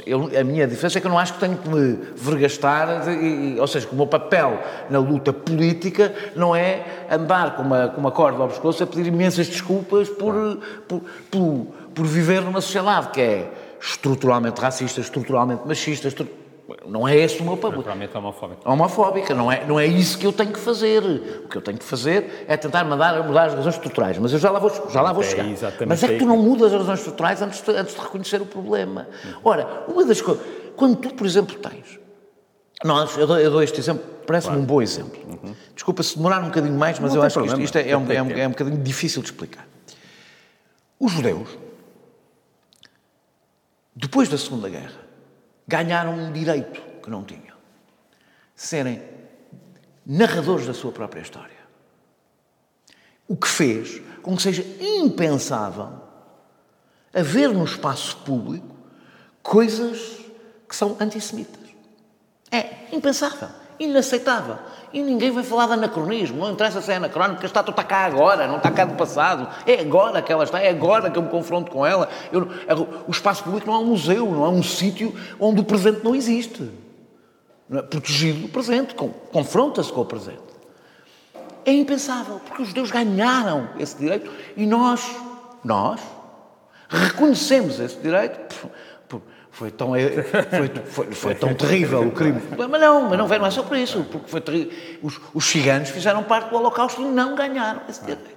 eu- 0.07 0.31
a 0.39 0.45
minha 0.45 0.69
diferença 0.69 0.99
é 0.99 1.01
que 1.01 1.07
eu 1.07 1.11
não 1.11 1.19
acho 1.19 1.33
que 1.35 1.41
tenho 1.41 1.57
que 1.57 1.69
me 1.69 1.99
vergastar, 2.15 3.09
e- 3.09 3.57
e- 3.57 3.61
ou 3.61 3.67
seja, 3.67 3.87
que 3.89 3.93
o 3.93 3.97
meu 3.97 4.07
papel 4.07 4.61
na 4.89 5.01
luta 5.01 5.33
política 5.33 6.15
não 6.37 6.55
é 6.55 7.07
andar 7.11 7.57
com 7.57 7.63
uma, 7.63 7.89
com 7.89 8.01
uma 8.01 8.13
corda 8.13 8.41
ao 8.43 8.49
pescoço 8.49 8.85
a 8.85 8.87
pedir 8.87 9.07
imensas 9.09 9.49
desculpas 9.49 10.09
por, 10.11 10.61
por, 10.87 11.01
por, 11.29 11.67
por 11.93 12.07
viver 12.07 12.41
numa 12.43 12.61
sociedade 12.61 13.09
que 13.09 13.21
é 13.21 13.51
estruturalmente 13.87 14.61
racista, 14.61 15.01
estruturalmente 15.01 15.67
machista, 15.67 16.09
não 16.87 17.07
é 17.07 17.17
esse 17.17 17.41
o 17.41 17.45
meu 17.45 17.57
papel. 17.59 17.79
Naturalmente 17.79 18.17
homofóbico. 18.17 18.71
Homofóbica, 18.71 19.35
não 19.35 19.53
é, 19.53 19.67
não 19.67 19.79
é 19.79 19.87
isso 19.87 20.17
que 20.19 20.27
eu 20.27 20.33
tenho 20.33 20.51
que 20.51 20.59
fazer. 20.59 21.03
O 21.45 21.49
que 21.49 21.57
eu 21.57 21.61
tenho 21.61 21.77
que 21.77 21.85
fazer 21.85 22.47
é 22.49 22.57
tentar 22.57 22.83
mandar 22.85 23.23
mudar 23.23 23.47
as 23.47 23.55
razões 23.55 23.75
estruturais. 23.75 24.17
Mas 24.17 24.33
eu 24.33 24.39
já 24.39 24.51
lá 24.51 24.59
vou, 24.59 24.71
já 24.91 25.03
lá 25.03 25.13
vou 25.13 25.23
É 25.23 25.27
chegar. 25.27 25.47
Mas 25.87 26.03
é 26.03 26.09
que 26.09 26.19
tu 26.19 26.25
não 26.25 26.39
mudas 26.39 26.73
as 26.73 26.81
razões 26.81 27.01
estruturais 27.01 27.43
antes 27.43 27.61
de, 27.61 27.71
antes 27.73 27.95
de 27.95 28.01
reconhecer 28.01 28.41
o 28.41 28.47
problema. 28.47 29.07
Ora, 29.45 29.85
uma 29.87 30.05
das 30.07 30.23
coisas. 30.23 30.43
Quando 30.75 30.97
tu, 30.97 31.15
por 31.15 31.27
exemplo, 31.27 31.55
tens. 31.57 32.01
Nós, 32.83 33.17
eu, 33.17 33.27
dou, 33.27 33.39
eu 33.39 33.51
dou 33.51 33.63
este 33.63 33.79
exemplo, 33.81 34.05
parece-me 34.27 34.57
um 34.57 34.65
bom 34.65 34.81
exemplo. 34.81 35.19
Desculpa 35.75 36.03
se 36.03 36.17
demorar 36.17 36.41
um 36.41 36.47
bocadinho 36.47 36.75
mais, 36.75 36.99
mas 36.99 37.13
Não 37.13 37.21
eu 37.21 37.27
acho 37.27 37.39
que 37.39 37.47
isto, 37.47 37.49
problema. 37.51 37.65
isto 37.65 37.77
é, 37.77 37.91
é, 37.91 37.97
um, 37.97 38.11
é, 38.11 38.23
um, 38.23 38.31
é 38.39 38.47
um 38.49 38.51
bocadinho 38.51 38.79
difícil 38.79 39.23
de 39.23 39.29
explicar. 39.29 39.67
Os 40.99 41.13
judeus, 41.13 41.49
depois 43.95 44.29
da 44.29 44.37
Segunda 44.37 44.69
Guerra, 44.69 45.01
ganharam 45.67 46.15
um 46.15 46.33
direito 46.33 46.81
que 47.03 47.11
não 47.11 47.23
tinham. 47.25 47.55
Serem 48.55 49.03
narradores 50.05 50.67
da 50.67 50.75
sua 50.75 50.93
própria 50.93 51.21
história. 51.21 51.55
O 53.27 53.37
que 53.37 53.49
fez 53.49 54.03
com 54.23 54.37
que 54.37 54.43
seja 54.43 54.65
impensável 54.81 56.03
haver 57.13 57.51
no 57.51 57.65
espaço 57.65 58.17
público 58.19 58.75
coisas 59.43 60.21
que 60.69 60.75
são 60.75 60.97
antissemitas. 60.99 61.63
É 62.51 62.95
impensável. 62.95 63.49
Inaceitável. 63.79 64.59
E 64.93 65.03
ninguém 65.03 65.31
vai 65.31 65.43
falar 65.43 65.67
de 65.67 65.73
anacronismo, 65.73 66.39
não 66.39 66.53
interessa 66.53 66.81
se 66.81 66.93
é 66.93 66.97
anacrónico, 66.97 67.43
a 67.43 67.47
estátua 67.47 67.73
está 67.73 67.83
cá 67.83 68.05
agora, 68.05 68.47
não 68.47 68.59
está 68.59 68.71
cá 68.71 68.85
do 68.85 68.95
passado. 68.95 69.49
É 69.67 69.81
agora 69.81 70.23
que 70.23 70.33
ela 70.33 70.45
está, 70.45 70.61
é 70.61 70.71
agora 70.71 71.11
que 71.11 71.19
eu 71.19 71.23
me 71.23 71.29
confronto 71.29 71.71
com 71.71 71.85
ela. 71.85 72.09
Eu, 72.31 72.49
o 73.07 73.11
espaço 73.11 73.43
público 73.43 73.67
não 73.67 73.75
é 73.75 73.79
um 73.79 73.87
museu, 73.87 74.31
não 74.31 74.45
é 74.45 74.49
um 74.49 74.63
sítio 74.63 75.15
onde 75.41 75.61
o 75.61 75.65
presente 75.65 76.05
não 76.05 76.15
existe. 76.15 76.71
Não 77.69 77.81
é 77.81 77.83
protegido 77.83 78.41
do 78.41 78.49
presente, 78.49 78.95
confronta-se 79.33 79.93
com 79.93 80.03
o 80.03 80.05
presente. 80.05 80.43
É 81.65 81.73
impensável, 81.73 82.41
porque 82.45 82.63
os 82.63 82.69
judeus 82.69 82.91
ganharam 82.91 83.71
esse 83.79 83.97
direito 83.97 84.31
e 84.57 84.67
nós, 84.67 85.17
nós, 85.65 85.99
reconhecemos 86.89 87.81
esse 87.81 87.97
direito 87.97 88.71
foi 89.55 89.71
tão, 89.71 89.91
foi, 89.91 90.69
foi, 90.85 91.07
foi 91.13 91.35
tão 91.37 91.55
terrível 91.55 92.03
o 92.03 92.11
crime. 92.11 92.43
Mas 92.59 92.81
não, 92.81 93.09
mas 93.09 93.17
não, 93.17 93.29
não 93.29 93.47
é 93.47 93.51
só 93.51 93.63
por 93.63 93.77
isso, 93.77 94.05
porque 94.11 94.29
foi 94.29 94.41
terrível. 94.41 94.73
Os, 95.01 95.21
os 95.33 95.45
ciganos 95.45 95.91
fizeram 95.91 96.25
parte 96.25 96.51
do 96.51 96.57
Holocausto 96.57 97.01
e 97.01 97.05
não 97.05 97.37
ganharam 97.37 97.83
esse 97.89 98.01
direito. 98.01 98.35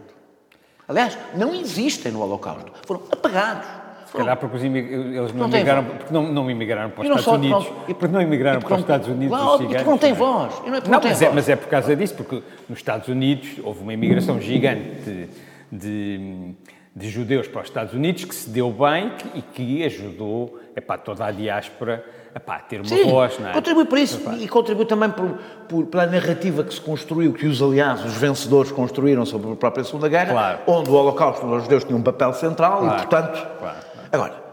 Aliás, 0.87 1.17
não 1.35 1.55
existem 1.55 2.11
no 2.11 2.21
Holocausto. 2.21 2.71
Foram 2.85 3.01
apagados. 3.11 3.67
Se 4.05 4.13
calhar 4.13 4.37
porque 4.37 4.57
eles 4.57 5.33
não, 5.33 5.47
não 5.47 5.57
imigraram, 5.57 5.83
porque 5.83 6.13
não, 6.13 6.31
não 6.31 6.51
imigraram 6.51 6.89
para 6.91 7.01
os 7.01 7.19
Estados 7.19 7.27
Unidos. 7.27 7.65
Não, 7.65 7.83
e 7.87 7.93
porque 7.93 8.13
não 8.13 8.21
imigraram 8.21 8.61
para 8.61 8.73
os 8.75 8.79
Estados 8.79 9.07
Unidos 9.07 9.37
os 9.37 9.57
ciganos. 9.57 9.73
Porque 9.73 9.89
não 9.89 9.97
tem 9.97 10.13
voz. 10.13 10.53
não, 10.65 10.75
é 10.75 10.81
não 10.81 11.01
mas, 11.01 11.21
é, 11.21 11.29
mas, 11.29 11.49
é, 11.49 11.55
por 11.55 11.67
causa 11.67 11.95
disso, 11.95 12.13
porque 12.13 12.43
nos 12.69 12.77
Estados 12.77 13.07
Unidos 13.07 13.49
houve 13.63 13.81
uma 13.81 13.93
imigração 13.93 14.39
gigante 14.39 15.01
de, 15.01 15.29
de 15.71 16.55
de 16.97 17.09
judeus 17.09 17.47
para 17.47 17.61
os 17.61 17.67
Estados 17.67 17.93
Unidos 17.93 18.25
que 18.25 18.33
se 18.33 18.49
deu 18.49 18.71
bem 18.71 19.11
e 19.35 19.41
que 19.41 19.83
ajudou 19.83 20.59
epá, 20.77 20.97
toda 20.97 21.25
a 21.25 21.31
diáspora 21.31 22.05
epá, 22.35 22.59
ter 22.59 22.79
uma 22.79 22.87
Sim, 22.87 23.09
voz. 23.09 23.39
Não 23.39 23.49
é? 23.49 23.53
contribui 23.53 23.85
para 23.85 23.99
isso 23.99 24.19
epá. 24.19 24.35
e 24.35 24.47
contribui 24.47 24.85
também 24.85 25.09
por, 25.09 25.39
por, 25.67 25.87
pela 25.87 26.05
narrativa 26.05 26.63
que 26.63 26.73
se 26.73 26.79
construiu, 26.79 27.33
que 27.33 27.47
os 27.47 27.61
aliados, 27.61 28.05
os 28.05 28.13
vencedores 28.13 28.71
construíram 28.71 29.25
sobre 29.25 29.51
a 29.51 29.55
própria 29.55 29.83
Segunda 29.83 30.07
Guerra, 30.07 30.31
claro. 30.31 30.59
onde 30.67 30.89
o 30.89 30.93
Holocausto 30.93 31.45
os 31.47 31.63
judeus 31.63 31.83
tinha 31.83 31.97
um 31.97 32.03
papel 32.03 32.31
central 32.33 32.79
claro. 32.79 32.93
e, 32.93 32.97
portanto... 32.97 33.47
Claro. 33.57 33.87
Agora, 34.11 34.43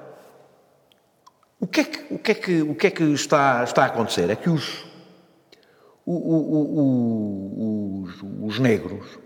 o 1.60 1.66
que 1.66 1.80
é 1.80 1.84
que, 1.84 2.14
o 2.14 2.18
que, 2.18 2.30
é 2.30 2.34
que, 2.34 2.62
o 2.62 2.74
que, 2.74 2.86
é 2.86 2.90
que 2.90 3.04
está, 3.04 3.62
está 3.62 3.82
a 3.82 3.86
acontecer? 3.86 4.28
É 4.30 4.36
que 4.36 4.50
os, 4.50 4.84
o, 6.04 6.12
o, 6.12 8.02
os, 8.02 8.22
os 8.42 8.58
negros 8.58 9.18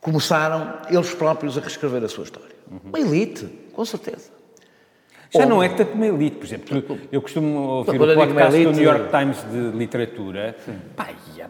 começaram 0.00 0.78
eles 0.88 1.12
próprios 1.12 1.58
a 1.58 1.60
reescrever 1.60 2.02
a 2.04 2.08
sua 2.08 2.24
história. 2.24 2.56
Uhum. 2.70 2.80
Uma 2.84 3.00
elite, 3.00 3.46
com 3.72 3.84
certeza. 3.84 4.39
Já 5.32 5.46
não 5.46 5.62
é 5.62 5.68
tanto 5.68 5.94
uma 5.94 6.06
elite, 6.06 6.36
por 6.36 6.44
exemplo. 6.44 7.00
Eu 7.10 7.22
costumo 7.22 7.58
ouvir 7.60 8.00
o 8.00 8.14
podcast 8.14 8.54
elite, 8.54 8.72
do 8.72 8.76
New 8.76 8.84
York 8.84 9.10
Times 9.10 9.44
de 9.50 9.78
literatura. 9.78 10.56
Pá, 10.96 11.08
e 11.36 11.40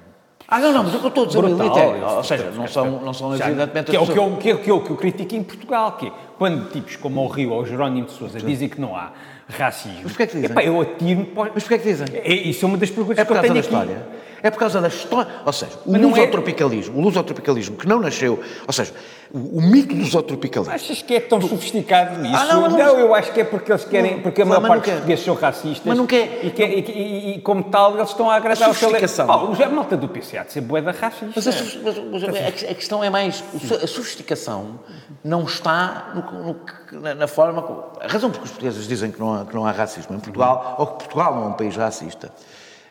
ah, 0.53 0.59
não, 0.59 0.73
não, 0.73 0.83
mas 0.83 0.95
o 0.97 0.99
que 0.99 1.05
eu 1.05 1.09
estou 1.09 1.23
a 1.23 1.27
dizer 1.29 1.43
brutal, 1.43 1.91
elite 1.91 2.03
é, 2.03 2.07
ou 2.09 2.25
seja, 2.25 2.51
não 2.51 2.67
são, 2.67 2.91
não 3.03 3.15
são 3.15 3.33
evidentemente... 3.37 3.89
Que 3.89 3.97
é, 3.97 4.01
o 4.01 4.07
que, 4.07 4.19
eu, 4.19 4.37
que, 4.37 4.51
é, 4.51 4.57
que, 4.57 4.69
é 4.69 4.73
eu 4.73 4.81
critico 4.97 5.37
em 5.37 5.45
Portugal, 5.45 5.93
que 5.93 6.09
é, 6.09 6.13
quando 6.37 6.69
tipos 6.73 6.97
como 6.97 7.21
o 7.21 7.29
Rio 7.29 7.53
ou 7.53 7.63
o 7.63 7.65
Jerónimo 7.65 8.07
de 8.07 8.13
Sousa 8.13 8.41
dizem 8.41 8.69
que 8.69 8.81
não 8.81 8.97
há 8.97 9.13
racismo... 9.49 10.01
Mas 10.03 10.11
porquê 10.11 10.25
é 10.25 10.27
que 10.27 10.35
dizem? 10.35 10.51
Epá, 10.51 10.65
eu 10.65 10.81
atiro-me... 10.81 11.31
Mas 11.37 11.63
porquê 11.63 11.75
é 11.75 11.79
que 11.79 11.85
dizem? 11.85 12.09
É, 12.15 12.35
isso 12.35 12.65
é 12.65 12.69
uma 12.69 12.77
das 12.77 12.91
perguntas 12.91 13.19
é 13.19 13.25
que 13.25 13.33
eu 13.33 13.41
tenho 13.41 13.55
da 13.55 13.61
história. 13.61 13.97
Aqui. 13.97 14.21
É 14.43 14.51
por 14.51 14.59
causa 14.59 14.81
da 14.81 14.89
história. 14.89 15.31
Ou 15.47 15.53
seja, 15.53 15.79
o 15.87 15.97
lusotropicalismo, 15.97 16.97
é... 16.97 16.99
o 16.99 17.01
lusotropicalismo 17.05 17.77
que 17.77 17.87
não 17.87 18.01
nasceu. 18.01 18.41
Ou 18.67 18.73
seja, 18.73 18.93
o, 19.33 19.59
o 19.59 19.63
mito 19.63 19.95
do 19.95 20.01
lusotropicalismo. 20.01 20.75
Achas 20.75 21.03
que 21.03 21.15
é 21.15 21.21
tão 21.21 21.41
sofisticado 21.41 22.25
isso? 22.25 22.35
Ah, 22.35 22.47
não, 22.47 22.69
não, 22.69 22.79
não, 22.79 22.99
eu 22.99 23.15
acho 23.15 23.33
que 23.33 23.41
é 23.41 23.45
porque 23.45 23.71
eles 23.71 23.85
querem. 23.85 24.21
Porque 24.21 24.43
a 24.43 24.45
maior 24.45 24.67
parte 24.67 24.85
dos 24.85 24.93
portugueses 24.93 25.25
são 25.25 25.35
racistas. 25.35 25.83
Mas 25.85 25.97
não 25.97 26.07
quer. 26.07 26.45
E, 26.45 26.51
quer, 26.51 26.69
e, 26.71 26.81
e, 26.81 27.35
e, 27.37 27.41
como 27.41 27.65
tal, 27.65 27.97
eles 27.97 28.11
estão 28.11 28.31
a 28.31 28.37
agradar 28.37 28.71
a 28.71 28.75
sofisticação. 28.75 29.27
o 29.27 29.63
a 29.63 29.69
malta 29.69 29.97
do 29.97 30.09
PCA 30.09 30.45
de 30.45 30.53
ser 30.53 30.61
boeda 30.63 30.91
racista. 30.91 31.33
Mas, 31.35 31.47
a, 31.47 31.51
mas, 31.83 31.99
mas 32.11 32.25
a, 32.25 32.75
questão 32.75 33.05
é 33.05 33.11
mais. 33.11 33.45
A 33.83 33.87
sofisticação 33.87 34.81
não 35.23 35.45
está 35.45 36.13
no, 36.15 36.55
no, 37.01 37.15
na 37.15 37.29
forma. 37.29 37.91
A 38.01 38.09
razão 38.09 38.31
porque 38.31 38.45
os 38.45 38.51
portugueses 38.51 38.89
dizem 38.89 39.13
que 39.13 39.21
não 39.21 39.35
há, 39.35 39.45
que 39.45 39.55
não 39.55 39.65
há 39.65 39.71
racismo 39.71 40.17
em 40.17 40.21
Portugal, 40.21 40.77
ou 40.79 40.87
que 40.87 41.05
Portugal 41.05 41.35
não 41.37 41.45
é 41.45 41.47
um 41.49 41.53
país 41.53 41.77
racista, 41.77 42.33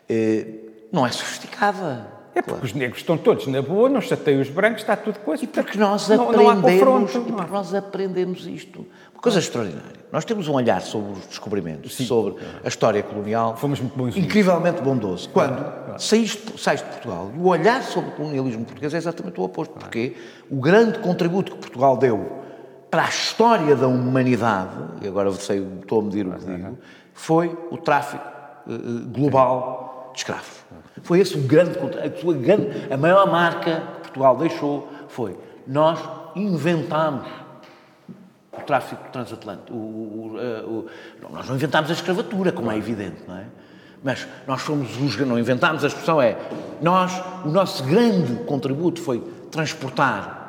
é, 0.08 0.46
não 0.90 1.06
é 1.06 1.10
sofisticada. 1.10 2.19
É 2.32 2.40
porque 2.42 2.50
claro. 2.50 2.64
os 2.64 2.72
negros 2.72 3.00
estão 3.00 3.18
todos 3.18 3.46
na 3.48 3.60
boa, 3.60 3.88
não 3.88 4.00
chateiam 4.00 4.40
os 4.40 4.48
brancos, 4.48 4.82
está 4.82 4.96
tudo 4.96 5.18
coisa. 5.20 5.42
E 5.42 5.46
porque 5.46 5.76
nós 5.76 6.08
não, 6.08 6.30
aprendemos, 6.30 7.14
não 7.14 7.22
e 7.22 7.24
porque 7.32 7.52
nós 7.52 7.74
aprendemos 7.74 8.46
isto. 8.46 8.86
Uma 9.12 9.20
coisa 9.20 9.40
extraordinária. 9.40 10.00
Nós 10.12 10.24
temos 10.24 10.46
um 10.46 10.54
olhar 10.54 10.80
sobre 10.80 11.12
os 11.12 11.26
descobrimentos, 11.26 11.96
Sim. 11.96 12.06
sobre 12.06 12.42
a 12.64 12.68
história 12.68 13.02
colonial. 13.02 13.56
Fomos 13.56 13.80
muito 13.80 13.96
bons. 13.96 14.16
Incrivelmente 14.16 14.80
bondoso. 14.80 15.28
Quando 15.30 15.56
claro. 15.56 16.00
saíste, 16.00 16.58
sais 16.58 16.80
de 16.80 16.86
Portugal, 16.86 17.32
e 17.34 17.38
o 17.38 17.46
olhar 17.46 17.82
sobre 17.82 18.10
o 18.10 18.12
colonialismo 18.12 18.64
português 18.64 18.94
é 18.94 18.96
exatamente 18.96 19.40
o 19.40 19.42
oposto. 19.42 19.74
Porque 19.74 20.16
o 20.48 20.60
grande 20.60 21.00
contributo 21.00 21.52
que 21.52 21.58
Portugal 21.58 21.96
deu 21.96 22.40
para 22.90 23.04
a 23.04 23.08
história 23.08 23.74
da 23.74 23.86
humanidade, 23.88 24.76
e 25.02 25.08
agora 25.08 25.32
sei, 25.32 25.64
estou 25.80 26.00
a 26.00 26.04
medir 26.04 26.26
o 26.26 26.32
que 26.32 26.44
digo, 26.44 26.78
foi 27.12 27.56
o 27.70 27.76
tráfico 27.76 28.24
uh, 28.66 29.08
global 29.10 29.89
de 30.12 30.18
escravos. 30.18 30.64
Foi 31.02 31.20
esse 31.20 31.36
o 31.36 31.42
grande, 31.42 31.78
a, 31.78 32.20
sua 32.20 32.34
grande, 32.34 32.92
a 32.92 32.96
maior 32.96 33.30
marca 33.30 33.82
que 33.94 34.00
Portugal 34.02 34.36
deixou 34.36 34.88
foi 35.08 35.36
nós 35.66 35.98
inventámos 36.34 37.26
o 38.52 38.60
tráfico 38.62 39.02
transatlântico. 39.12 39.72
O, 39.72 39.76
o, 39.76 40.86
o, 41.26 41.30
nós 41.30 41.48
não 41.48 41.54
inventámos 41.54 41.90
a 41.90 41.94
escravatura, 41.94 42.52
como 42.52 42.70
é 42.70 42.76
evidente, 42.76 43.22
não 43.26 43.36
é? 43.36 43.46
Mas 44.02 44.26
nós 44.46 44.62
fomos 44.62 44.96
os 44.98 45.16
não 45.18 45.38
inventámos, 45.38 45.84
a 45.84 45.86
expressão 45.86 46.20
é 46.20 46.36
nós, 46.80 47.22
o 47.44 47.48
nosso 47.48 47.84
grande 47.84 48.44
contributo 48.44 49.00
foi 49.00 49.20
transportar 49.50 50.40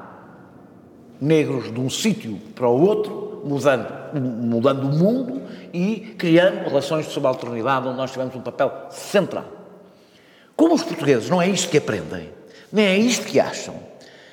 negros 1.20 1.72
de 1.72 1.80
um 1.80 1.90
sítio 1.90 2.38
para 2.56 2.68
o 2.68 2.82
outro, 2.82 3.42
mudando, 3.46 4.01
mudando 4.14 4.84
o 4.84 4.92
mundo 4.92 5.42
e 5.74 6.16
criando 6.18 6.68
relações 6.68 7.08
de 7.08 7.14
subalternidade 7.14 7.88
onde 7.88 7.98
nós 7.98 8.12
tivemos 8.12 8.36
um 8.36 8.42
papel 8.42 8.88
central. 8.90 9.46
Como 10.56 10.76
os 10.76 10.84
portugueses 10.84 11.30
não 11.30 11.42
é 11.42 11.48
isto 11.48 11.70
que 11.70 11.78
aprendem, 11.78 12.30
nem 12.72 12.86
é 12.86 12.98
isto 12.98 13.26
que 13.26 13.40
acham, 13.40 13.76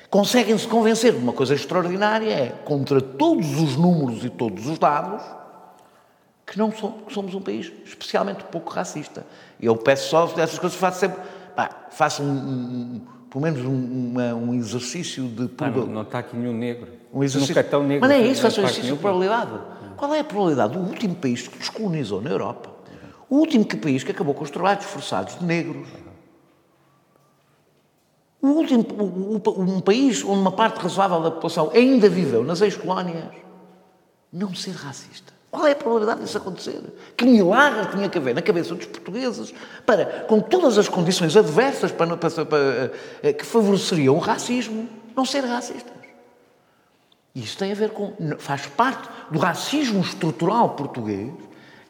conseguem-se 0.09 0.67
convencer 0.67 1.13
de 1.13 1.19
uma 1.19 1.33
coisa 1.33 1.53
extraordinária, 1.53 2.31
é, 2.31 2.49
contra 2.65 3.01
todos 3.01 3.59
os 3.59 3.75
números 3.75 4.23
e 4.23 4.29
todos 4.29 4.67
os 4.67 4.77
dados, 4.77 5.23
que 6.45 6.57
não 6.57 6.71
somos, 6.71 7.03
que 7.07 7.13
somos 7.13 7.35
um 7.35 7.41
país 7.41 7.71
especialmente 7.85 8.43
pouco 8.45 8.71
racista. 8.71 9.25
E 9.59 9.65
eu 9.65 9.75
peço 9.75 10.09
só 10.09 10.25
dessas 10.27 10.57
coisas, 10.57 10.77
faço 10.77 10.99
sempre, 10.99 11.21
pá, 11.55 11.69
faço 11.91 12.23
um, 12.23 12.27
um, 12.31 13.01
pelo 13.29 13.43
menos 13.43 13.65
um, 13.65 14.11
uma, 14.11 14.33
um 14.33 14.53
exercício 14.53 15.27
de... 15.27 15.49
Ah, 15.59 15.69
não, 15.69 15.85
não, 15.85 16.01
está 16.01 16.19
aqui 16.19 16.35
nenhum 16.35 16.53
negro. 16.53 16.87
Um 17.13 17.23
exercício... 17.23 17.53
Nunca 17.53 17.59
é 17.59 17.69
tão 17.69 17.83
negro. 17.83 18.01
Mas 18.01 18.09
não 18.09 18.25
é 18.25 18.27
isso, 18.27 18.41
faço 18.41 18.61
um 18.61 18.63
exercício 18.63 18.95
de 18.95 18.99
probabilidade. 18.99 19.51
Qual 19.95 20.13
é 20.13 20.19
a 20.19 20.23
probabilidade 20.23 20.73
do 20.73 20.79
último 20.79 21.15
país 21.15 21.47
que 21.47 21.57
nos 21.57 21.69
colonizou 21.69 22.21
na 22.21 22.29
Europa? 22.29 22.69
O 23.29 23.37
último 23.37 23.65
país 23.65 24.03
que 24.03 24.11
acabou 24.11 24.33
com 24.33 24.43
os 24.43 24.49
trabalhos 24.49 24.85
forçados 24.85 25.37
de 25.37 25.45
negros 25.45 25.87
o 28.41 28.47
último, 28.47 28.85
um 29.57 29.81
país 29.81 30.23
onde 30.23 30.39
uma 30.39 30.51
parte 30.51 30.79
razoável 30.79 31.21
da 31.21 31.29
população 31.29 31.71
ainda 31.73 32.07
viveu 32.07 32.43
nas 32.43 32.61
ex-colónias, 32.61 33.35
não 34.31 34.55
ser 34.55 34.71
racista. 34.71 35.33
Qual 35.51 35.65
é 35.65 35.71
a 35.71 35.75
probabilidade 35.75 36.21
disso 36.21 36.37
acontecer? 36.37 36.79
Que 37.17 37.25
milagre 37.25 37.87
tinha 37.91 38.07
que 38.07 38.17
haver 38.17 38.35
na 38.35 38.41
cabeça 38.41 38.75
dos 38.75 38.85
portugueses 38.85 39.53
para, 39.85 40.05
com 40.27 40.39
todas 40.39 40.77
as 40.77 40.87
condições 40.87 41.35
adversas 41.35 41.91
para, 41.91 42.15
para, 42.15 42.45
para, 42.45 42.91
eh, 43.23 43.33
que 43.33 43.43
favoreceriam 43.43 44.15
o 44.15 44.19
racismo, 44.19 44.87
não 45.15 45.25
ser 45.25 45.43
racistas? 45.43 45.93
Isso 47.33 47.57
tem 47.57 47.71
a 47.71 47.75
ver 47.75 47.89
com. 47.91 48.13
faz 48.37 48.67
parte 48.67 49.09
do 49.31 49.39
racismo 49.39 50.01
estrutural 50.01 50.71
português 50.71 51.31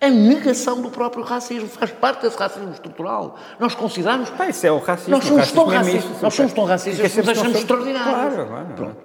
a 0.01 0.09
negação 0.09 0.81
do 0.81 0.89
próprio 0.89 1.23
racismo. 1.23 1.67
Faz 1.67 1.91
parte 1.91 2.21
desse 2.21 2.37
racismo 2.37 2.71
estrutural. 2.71 3.37
Nós 3.59 3.75
consideramos. 3.75 4.29
Pá, 4.29 4.47
isso 4.47 4.65
é 4.65 4.71
o 4.71 4.77
racismo. 4.79 5.11
Nós 5.11 5.25
somos 5.25 5.51
tão 5.51 5.65
racistas. 5.65 6.21
Nós 6.21 6.33
somos 6.33 6.53
tão 6.53 6.65
racistas 6.65 7.11
que 7.11 7.17
nos 7.19 7.29
achamos 7.29 7.57
extraordinários. 7.57 8.33
Claro, 8.35 8.47
claro. 8.47 8.67
Pronto. 8.75 8.97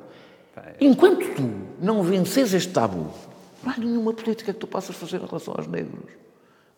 Enquanto 0.81 1.35
tu 1.35 1.51
não 1.81 2.03
vences 2.03 2.55
este 2.55 2.73
tabu, 2.73 3.11
não 3.65 3.73
há 3.73 3.77
nenhuma 3.79 4.13
política 4.13 4.53
que 4.53 4.59
tu 4.59 4.67
possas 4.67 4.95
fazer 4.97 5.21
em 5.21 5.27
relação 5.27 5.55
aos 5.57 5.67
negros. 5.67 6.13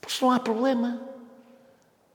Por 0.00 0.08
isso 0.08 0.24
não 0.24 0.32
há 0.32 0.40
problema. 0.40 1.00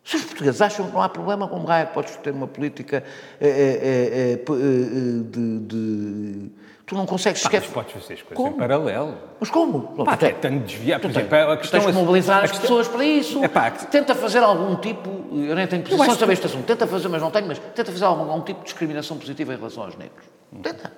Se 0.03 0.15
os 0.15 0.23
portugueses 0.23 0.61
acham 0.61 0.87
que 0.87 0.93
não 0.93 1.01
há 1.01 1.09
problema, 1.09 1.47
como 1.47 1.65
raio 1.65 1.87
podes 1.87 2.15
ter 2.17 2.31
uma 2.31 2.47
política 2.47 3.03
é, 3.39 3.47
é, 3.47 4.31
é, 4.31 4.35
de, 4.35 5.59
de 5.59 6.51
Tu 6.91 6.95
não 6.95 7.05
consegues 7.05 7.41
sequer... 7.41 7.61
Mas 7.61 7.69
podes 7.69 7.93
fazer 7.93 8.15
as 8.15 8.21
coisas 8.21 8.35
como? 8.35 8.49
em 8.49 8.59
paralelo. 8.59 9.17
Mas 9.39 9.49
como? 9.49 10.03
Pá, 10.03 10.11
até 10.11 10.31
tanto 10.33 10.65
desviar. 10.65 10.99
Por 10.99 11.09
exemplo, 11.09 11.37
a 11.37 11.55
questão... 11.55 11.79
Tens 11.79 11.93
de 11.93 11.97
mobilizar 11.97 12.43
as 12.43 12.51
pessoas 12.51 12.87
para 12.89 13.05
isso. 13.05 13.41
É 13.41 13.47
pá, 13.47 13.71
que... 13.71 13.85
Tenta 13.87 14.13
fazer 14.13 14.39
algum 14.39 14.75
tipo... 14.75 15.09
Eu 15.31 15.55
nem 15.55 15.65
tenho 15.67 15.83
posição 15.83 16.15
sobre 16.15 16.33
este 16.33 16.47
assunto. 16.47 16.65
Tenta 16.65 16.85
fazer, 16.85 17.07
mas 17.07 17.21
não 17.21 17.31
tenho, 17.31 17.47
mas 17.47 17.59
tenta 17.59 17.89
fazer 17.91 18.03
algum, 18.03 18.29
algum 18.29 18.43
tipo 18.43 18.59
de 18.59 18.65
discriminação 18.65 19.17
positiva 19.17 19.53
em 19.53 19.55
relação 19.55 19.83
aos 19.83 19.95
negros. 19.95 20.25
Tenta. 20.61 20.91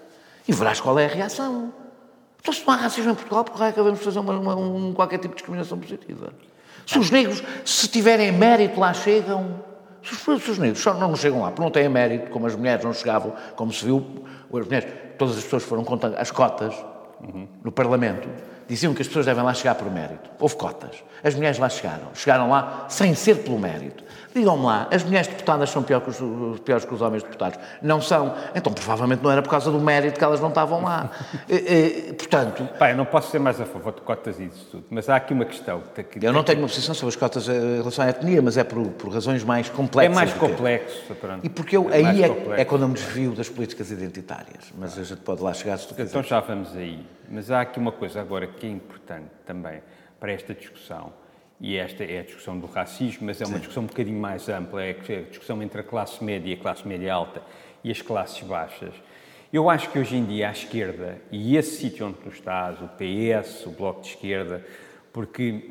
E 0.47 0.51
verás 0.51 0.81
qual 0.81 0.97
é 0.97 1.05
a 1.05 1.09
reação. 1.09 1.71
Então, 2.43 2.53
se 2.53 2.67
não 2.67 2.73
há 2.73 2.77
racismo 2.77 3.11
em 3.11 3.15
Portugal, 3.15 3.45
por 3.45 3.55
que 3.55 3.63
acabamos 3.63 3.99
de 3.99 4.05
fazer 4.05 4.19
uma, 4.19 4.33
uma, 4.33 4.53
um, 4.53 4.93
qualquer 4.93 5.17
tipo 5.17 5.29
de 5.29 5.35
discriminação 5.35 5.79
positiva? 5.79 6.33
Se 6.85 6.99
os 6.99 7.09
negros, 7.09 7.41
se 7.63 7.87
tiverem 7.87 8.33
mérito, 8.33 8.81
lá 8.81 8.93
chegam, 8.93 9.63
Se 10.03 10.29
os, 10.29 10.43
se 10.43 10.51
os 10.51 10.57
negros 10.57 10.83
só 10.83 10.93
não 10.93 11.15
chegam 11.15 11.41
lá 11.41 11.51
porque 11.51 11.61
não 11.61 11.71
têm 11.71 11.87
mérito, 11.87 12.29
como 12.31 12.45
as 12.45 12.53
mulheres 12.53 12.83
não 12.83 12.93
chegavam, 12.93 13.33
como 13.55 13.71
se 13.71 13.85
viu, 13.85 14.05
as 14.53 14.65
mulheres, 14.65 14.93
todas 15.17 15.37
as 15.37 15.43
pessoas 15.45 15.63
foram 15.63 15.85
contra 15.85 16.19
as 16.19 16.31
cotas 16.31 16.75
no 17.63 17.71
Parlamento, 17.71 18.27
diziam 18.67 18.93
que 18.93 19.01
as 19.01 19.07
pessoas 19.07 19.25
devem 19.25 19.41
lá 19.41 19.53
chegar 19.53 19.75
por 19.75 19.89
mérito. 19.89 20.29
Houve 20.37 20.57
cotas. 20.57 21.01
As 21.23 21.33
mulheres 21.33 21.57
lá 21.57 21.69
chegaram. 21.69 22.13
Chegaram 22.13 22.49
lá 22.49 22.87
sem 22.89 23.15
ser 23.15 23.35
pelo 23.35 23.57
mérito. 23.57 24.03
Digam-me 24.33 24.65
lá, 24.65 24.87
as 24.91 25.03
mulheres 25.03 25.27
deputadas 25.27 25.69
são 25.69 25.83
pior 25.83 26.01
que 26.01 26.09
os, 26.09 26.59
piores 26.61 26.85
que 26.85 26.93
os 26.93 27.01
homens 27.01 27.21
deputados? 27.21 27.59
Não 27.81 28.01
são. 28.01 28.33
Então, 28.55 28.73
provavelmente 28.73 29.23
não 29.23 29.29
era 29.29 29.41
por 29.41 29.49
causa 29.49 29.69
do 29.69 29.79
mérito 29.79 30.17
que 30.17 30.23
elas 30.23 30.41
não 30.41 30.49
estavam 30.49 30.83
lá. 30.83 31.11
e, 31.47 31.55
e, 32.09 32.13
portanto... 32.13 32.67
Pai, 32.79 32.93
eu 32.93 32.97
não 32.97 33.05
posso 33.05 33.29
ser 33.29 33.39
mais 33.39 33.61
a 33.61 33.65
favor 33.65 33.93
de 33.93 34.01
cotas 34.01 34.39
e 34.39 34.47
disso 34.47 34.67
tudo, 34.71 34.85
mas 34.89 35.07
há 35.07 35.15
aqui 35.15 35.33
uma 35.33 35.45
questão. 35.45 35.83
Que, 35.93 36.25
eu 36.25 36.33
não 36.33 36.43
tenho 36.43 36.59
uma 36.59 36.67
posição 36.67 36.95
sobre 36.95 37.13
as 37.13 37.15
cotas 37.15 37.47
em 37.47 37.77
relação 37.77 38.05
à 38.05 38.09
etnia, 38.09 38.41
mas 38.41 38.57
é 38.57 38.63
por, 38.63 38.83
por 38.89 39.13
razões 39.13 39.43
mais 39.43 39.69
complexas. 39.69 40.11
É 40.11 40.15
mais 40.15 40.33
complexo. 40.33 41.13
E 41.43 41.49
porque 41.49 41.77
eu, 41.77 41.89
é 41.91 41.97
aí 41.97 42.23
é, 42.23 42.61
é, 42.61 42.65
quando 42.65 42.83
eu 42.83 42.87
me 42.87 42.95
desvio 42.95 43.33
das 43.33 43.49
políticas 43.49 43.91
identitárias. 43.91 44.73
Mas 44.77 44.97
a 44.97 45.03
gente 45.03 45.21
pode 45.21 45.41
lá 45.41 45.53
chegar 45.53 45.77
se 45.77 45.87
tu. 45.87 45.95
Então 45.99 46.23
já 46.23 46.39
vamos 46.39 46.75
aí. 46.75 47.05
Mas 47.29 47.51
há 47.51 47.61
aqui 47.61 47.79
uma 47.79 47.91
coisa 47.91 48.19
agora 48.19 48.47
que 48.47 48.65
é 48.65 48.69
importante 48.69 49.29
também 49.45 49.81
para 50.19 50.31
esta 50.31 50.53
discussão 50.53 51.11
e 51.63 51.77
esta 51.77 52.03
é 52.03 52.19
a 52.19 52.23
discussão 52.23 52.59
do 52.59 52.67
racismo, 52.67 53.25
mas 53.25 53.39
é 53.39 53.45
uma 53.45 53.53
Sim. 53.53 53.59
discussão 53.59 53.83
um 53.83 53.85
bocadinho 53.85 54.19
mais 54.19 54.49
ampla, 54.49 54.83
é 54.83 54.89
a 54.89 55.21
discussão 55.21 55.63
entre 55.63 55.79
a 55.79 55.83
classe 55.83 56.21
média 56.21 56.49
e 56.49 56.53
a 56.55 56.57
classe 56.57 56.85
média 56.85 57.13
alta 57.13 57.41
e 57.81 57.89
as 57.89 58.01
classes 58.01 58.43
baixas. 58.43 58.93
Eu 59.51 59.69
acho 59.69 59.89
que 59.89 59.97
hoje 59.97 60.17
em 60.17 60.25
dia 60.25 60.49
a 60.49 60.51
esquerda, 60.51 61.21
e 61.31 61.55
esse 61.55 61.77
sítio 61.77 62.05
onde 62.05 62.17
tu 62.17 62.27
estás, 62.27 62.81
o 62.81 62.89
PS, 62.89 63.65
o 63.65 63.69
Bloco 63.69 64.01
de 64.01 64.09
Esquerda, 64.09 64.65
porque 65.13 65.69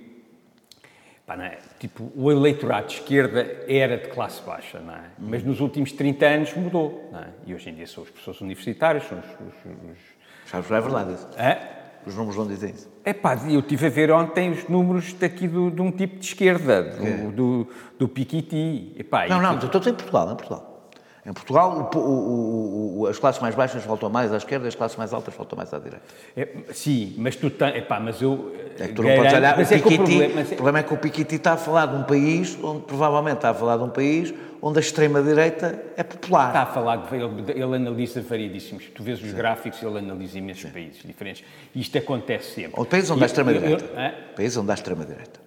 pá, 1.27 1.37
é? 1.45 1.59
tipo, 1.79 2.11
o 2.17 2.33
eleitorado 2.33 2.87
de 2.87 2.95
esquerda 2.95 3.65
era 3.69 3.99
de 3.99 4.09
classe 4.09 4.41
baixa, 4.41 4.79
é? 4.79 5.11
mas 5.19 5.45
nos 5.45 5.61
últimos 5.61 5.93
30 5.93 6.27
anos 6.27 6.55
mudou. 6.55 7.11
É? 7.15 7.51
E 7.51 7.55
hoje 7.55 7.69
em 7.69 7.75
dia 7.75 7.87
são 7.87 8.03
os 8.03 8.09
professores 8.09 8.41
universitários, 8.41 9.05
são 9.05 9.19
os. 9.19 9.27
os, 9.27 9.91
os... 9.91 9.99
Sabes, 10.47 10.71
é 10.71 10.81
verdade? 10.81 11.82
Os 12.07 12.15
números 12.15 12.37
não 12.37 12.47
dizem 12.47 12.71
isso. 12.71 12.91
É 13.05 13.13
pá, 13.13 13.37
eu 13.49 13.61
estive 13.61 13.87
a 13.87 13.91
ver 13.91 14.11
ontem 14.11 14.51
os 14.51 14.69
números 14.69 15.13
daqui 15.15 15.47
do, 15.47 15.71
de 15.71 15.81
um 15.81 15.91
tipo 15.91 16.19
de 16.19 16.27
esquerda, 16.27 16.83
do, 16.83 17.07
é. 17.07 17.17
do, 17.31 17.69
do 17.99 18.09
Piquiti. 18.09 18.95
Epá, 18.99 19.29
não, 19.29 19.41
não, 19.41 19.57
estou 19.59 19.81
em 19.81 19.95
Portugal, 19.95 20.33
em 20.33 20.37
Portugal. 20.37 20.72
Em 21.25 21.33
Portugal, 21.33 21.89
o, 21.95 21.99
o, 21.99 23.01
o, 23.01 23.07
as 23.07 23.17
classes 23.17 23.41
mais 23.41 23.55
baixas 23.55 23.85
voltam 23.85 24.11
mais 24.11 24.33
à 24.33 24.39
esquerda, 24.39 24.67
as 24.67 24.75
classes 24.75 24.97
mais 24.97 25.13
altas 25.13 25.33
voltam 25.33 25.57
mais 25.57 25.73
à 25.73 25.79
direita. 25.79 26.05
É, 26.37 26.49
sim, 26.73 27.15
mas 27.17 27.37
tu 27.37 27.49
tens. 27.49 27.77
Epá, 27.77 28.01
mas 28.01 28.21
eu. 28.21 28.53
É 28.77 28.89
que 28.89 28.95
tu 28.95 29.05
não 29.05 29.15
podes 29.15 29.33
olhar. 29.33 29.55
O, 29.55 29.65
Piquiti, 29.65 29.95
é 29.95 29.95
o, 29.95 29.97
problema, 29.99 30.35
mas... 30.35 30.47
o 30.51 30.55
problema 30.55 30.79
é 30.81 30.83
que 30.83 30.95
o 30.95 30.97
Piquiti 30.97 31.35
está 31.37 31.53
a 31.53 31.57
falar 31.57 31.87
de 31.87 31.95
um 31.95 32.03
país 32.03 32.59
onde, 32.61 32.83
provavelmente, 32.83 33.37
está 33.37 33.51
a 33.51 33.55
falar 33.55 33.77
de 33.77 33.85
um 33.85 33.89
país 33.89 34.35
onde 34.61 34.79
a 34.79 34.81
extrema-direita 34.81 35.81
é 35.97 36.03
popular. 36.03 36.49
Está 36.49 36.63
a 36.63 36.67
falar, 36.67 36.97
de, 36.97 37.15
ele, 37.15 37.53
ele 37.53 37.77
analisa 37.77 38.21
variedíssimos. 38.21 38.87
Tu 38.93 39.03
vês 39.05 39.23
os 39.23 39.31
Sim. 39.31 39.37
gráficos, 39.37 39.81
ele 39.81 39.99
analisa 39.99 40.37
imensos 40.37 40.63
Sim. 40.63 40.71
países 40.71 41.03
diferentes. 41.05 41.45
E 41.73 41.81
isto 41.81 41.97
acontece 41.99 42.53
sempre. 42.53 42.81
Ou 42.81 42.85
países 42.85 43.09
onde 43.11 43.23
há 43.23 43.27
extrema-direita. 43.27 43.85
Países 44.35 44.57
onde 44.57 44.73
há 44.73 44.75
extrema-direita. 44.75 45.41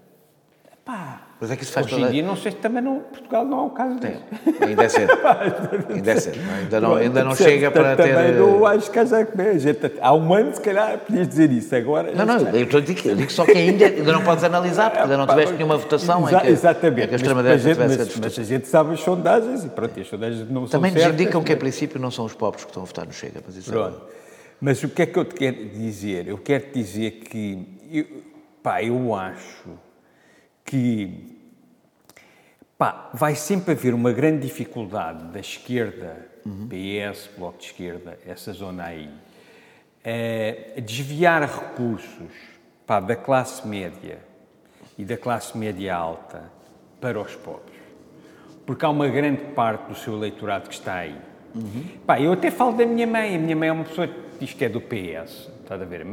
Pá, 0.85 1.24
mas 1.39 1.51
é 1.51 1.55
que 1.57 1.63
isso 1.63 1.73
faz 1.73 1.85
Hoje 1.85 2.01
em 2.01 2.11
dia, 2.11 2.23
não 2.23 2.37
sei 2.37 2.51
se 2.51 2.57
também 2.57 2.81
não, 2.81 2.99
Portugal 2.99 3.43
não 3.43 3.59
é 3.59 3.63
o 3.63 3.69
caso 3.69 3.99
disso. 3.99 4.21
Ainda 4.61 4.83
é 4.83 4.89
cedo. 4.89 5.11
ainda 5.93 6.11
é 6.11 6.19
cedo. 6.19 6.39
Ainda 6.57 6.81
não, 6.81 6.95
ainda 6.95 7.23
não 7.25 7.35
chega 7.35 7.69
para 7.69 7.97
também 7.97 8.13
ter... 8.13 8.15
Também 8.15 8.39
não 8.39 8.65
acho 8.65 8.89
que 8.89 8.99
haja... 8.99 9.27
Gente, 9.57 9.91
há 9.99 10.13
um 10.13 10.33
ano, 10.33 10.55
se 10.55 10.61
calhar, 10.61 10.97
podias 10.99 11.27
dizer 11.27 11.51
isso. 11.51 11.75
Agora... 11.75 12.13
Não, 12.13 12.25
não, 12.25 12.37
eu, 12.51 12.63
estou 12.63 12.79
a 12.79 12.83
dizer, 12.83 13.09
eu 13.09 13.15
digo 13.17 13.31
só 13.31 13.43
que 13.43 13.51
ainda, 13.51 13.85
ainda 13.85 14.13
não 14.13 14.23
podes 14.23 14.45
analisar, 14.45 14.89
porque 14.91 15.03
ainda 15.03 15.17
não 15.17 15.27
tiveste 15.27 15.53
nenhuma 15.55 15.77
votação 15.77 16.25
Exa 16.25 16.37
em 16.37 16.39
que, 16.39 16.47
exatamente. 16.47 17.03
Em 17.03 17.07
que 17.07 17.13
a 17.13 17.17
extrema-direita 17.17 17.69
tivesse 17.69 17.97
mas, 17.97 18.17
mas 18.17 18.39
a 18.39 18.43
gente 18.43 18.67
sabe 18.69 18.93
as 18.93 19.01
sondagens 19.01 19.65
e 19.65 19.69
pronto, 19.69 19.99
as 19.99 20.07
sondagens 20.07 20.39
não 20.49 20.65
também 20.65 20.67
são 20.67 20.69
certas. 20.69 20.91
Também 20.93 21.03
nos 21.03 21.21
indicam 21.21 21.43
que, 21.43 21.51
a 21.51 21.57
princípio, 21.57 21.99
não 21.99 22.11
são 22.11 22.23
os 22.23 22.33
pobres 22.33 22.63
que 22.63 22.69
estão 22.69 22.83
a 22.83 22.85
votar 22.85 23.05
no 23.05 23.11
Chega. 23.11 23.41
Mas, 23.45 23.57
isso 23.57 23.69
é 23.69 23.73
pronto. 23.73 23.97
É... 23.97 24.15
mas 24.61 24.81
o 24.83 24.87
que 24.87 25.01
é 25.01 25.05
que 25.05 25.19
eu 25.19 25.25
te 25.25 25.35
quero 25.35 25.65
dizer? 25.65 26.29
Eu 26.29 26.37
quero 26.37 26.63
te 26.63 26.81
dizer 26.81 27.11
que... 27.11 27.67
Eu, 27.91 28.05
pá, 28.63 28.81
eu 28.81 29.13
acho 29.13 29.84
que 30.65 31.35
Pá, 32.77 33.09
vai 33.13 33.35
sempre 33.35 33.71
haver 33.71 33.93
uma 33.93 34.11
grande 34.11 34.45
dificuldade 34.45 35.23
da 35.27 35.39
esquerda, 35.39 36.27
uhum. 36.45 36.67
PS, 36.67 37.29
Bloco 37.37 37.57
de 37.57 37.65
Esquerda, 37.65 38.19
essa 38.27 38.51
zona 38.51 38.83
aí, 38.83 39.09
a 40.77 40.81
desviar 40.81 41.41
recursos 41.43 42.33
pá, 42.85 42.99
da 42.99 43.15
classe 43.15 43.65
média 43.65 44.19
e 44.97 45.05
da 45.05 45.15
classe 45.15 45.57
média 45.57 45.95
alta 45.95 46.51
para 46.99 47.19
os 47.19 47.33
pobres. 47.33 47.79
Porque 48.65 48.83
há 48.83 48.89
uma 48.89 49.07
grande 49.07 49.41
parte 49.53 49.87
do 49.87 49.95
seu 49.95 50.13
eleitorado 50.13 50.67
que 50.67 50.75
está 50.75 50.95
aí. 50.95 51.15
Uhum. 51.55 51.85
Pá, 52.05 52.19
eu 52.19 52.33
até 52.33 52.51
falo 52.51 52.73
da 52.73 52.85
minha 52.85 53.07
mãe. 53.07 53.37
A 53.37 53.39
minha 53.39 53.55
mãe 53.55 53.69
é 53.69 53.71
uma 53.71 53.85
pessoa 53.85 54.07
que 54.07 54.39
diz 54.39 54.53
que 54.53 54.65
é 54.65 54.69
do 54.69 54.81
PS, 54.81 55.49
está 55.61 55.75
a 55.75 55.77
ver? 55.77 56.05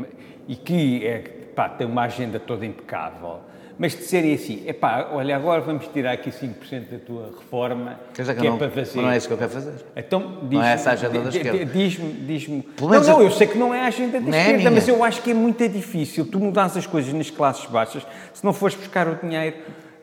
E 0.46 0.54
que 0.54 1.04
é, 1.04 1.18
pá, 1.56 1.68
tem 1.68 1.88
uma 1.88 2.02
agenda 2.02 2.38
toda 2.38 2.64
impecável 2.64 3.40
mas 3.78 3.92
de 3.92 4.04
serem 4.04 4.34
assim, 4.34 4.62
epá, 4.66 5.08
olha, 5.12 5.34
agora 5.36 5.60
vamos 5.60 5.86
tirar 5.88 6.12
aqui 6.12 6.30
5% 6.30 6.90
da 6.90 6.98
tua 6.98 7.32
reforma, 7.38 7.98
que, 8.14 8.22
que, 8.22 8.34
que 8.34 8.46
não, 8.46 8.54
é 8.54 8.58
para 8.58 8.70
fazer. 8.70 9.00
não 9.00 9.10
é 9.10 9.16
isso 9.16 9.26
que 9.26 9.34
eu 9.34 9.38
quero 9.38 9.50
fazer. 9.50 9.72
Então, 9.96 10.38
diz 10.42 10.58
não 10.58 10.64
é 10.64 10.72
essa 10.72 10.90
a 10.90 10.92
agenda 10.92 11.20
da 11.20 11.28
esquerda. 11.28 11.64
Diz-me, 11.66 12.12
diz-me... 12.12 12.68
Não, 12.80 12.88
não, 12.88 13.22
eu 13.22 13.30
sei 13.30 13.46
que 13.46 13.58
não 13.58 13.74
é 13.74 13.80
a 13.82 13.86
agenda 13.86 14.20
da 14.20 14.36
é 14.36 14.40
esquerda, 14.40 14.70
mas 14.70 14.88
eu 14.88 15.02
acho 15.02 15.22
que 15.22 15.30
é 15.30 15.34
muito 15.34 15.68
difícil 15.68 16.26
tu 16.26 16.38
mudares 16.38 16.76
as 16.76 16.86
coisas 16.86 17.12
nas 17.12 17.30
classes 17.30 17.66
baixas 17.66 18.06
se 18.32 18.44
não 18.44 18.52
fores 18.52 18.74
buscar 18.74 19.08
o 19.08 19.14
dinheiro 19.16 19.56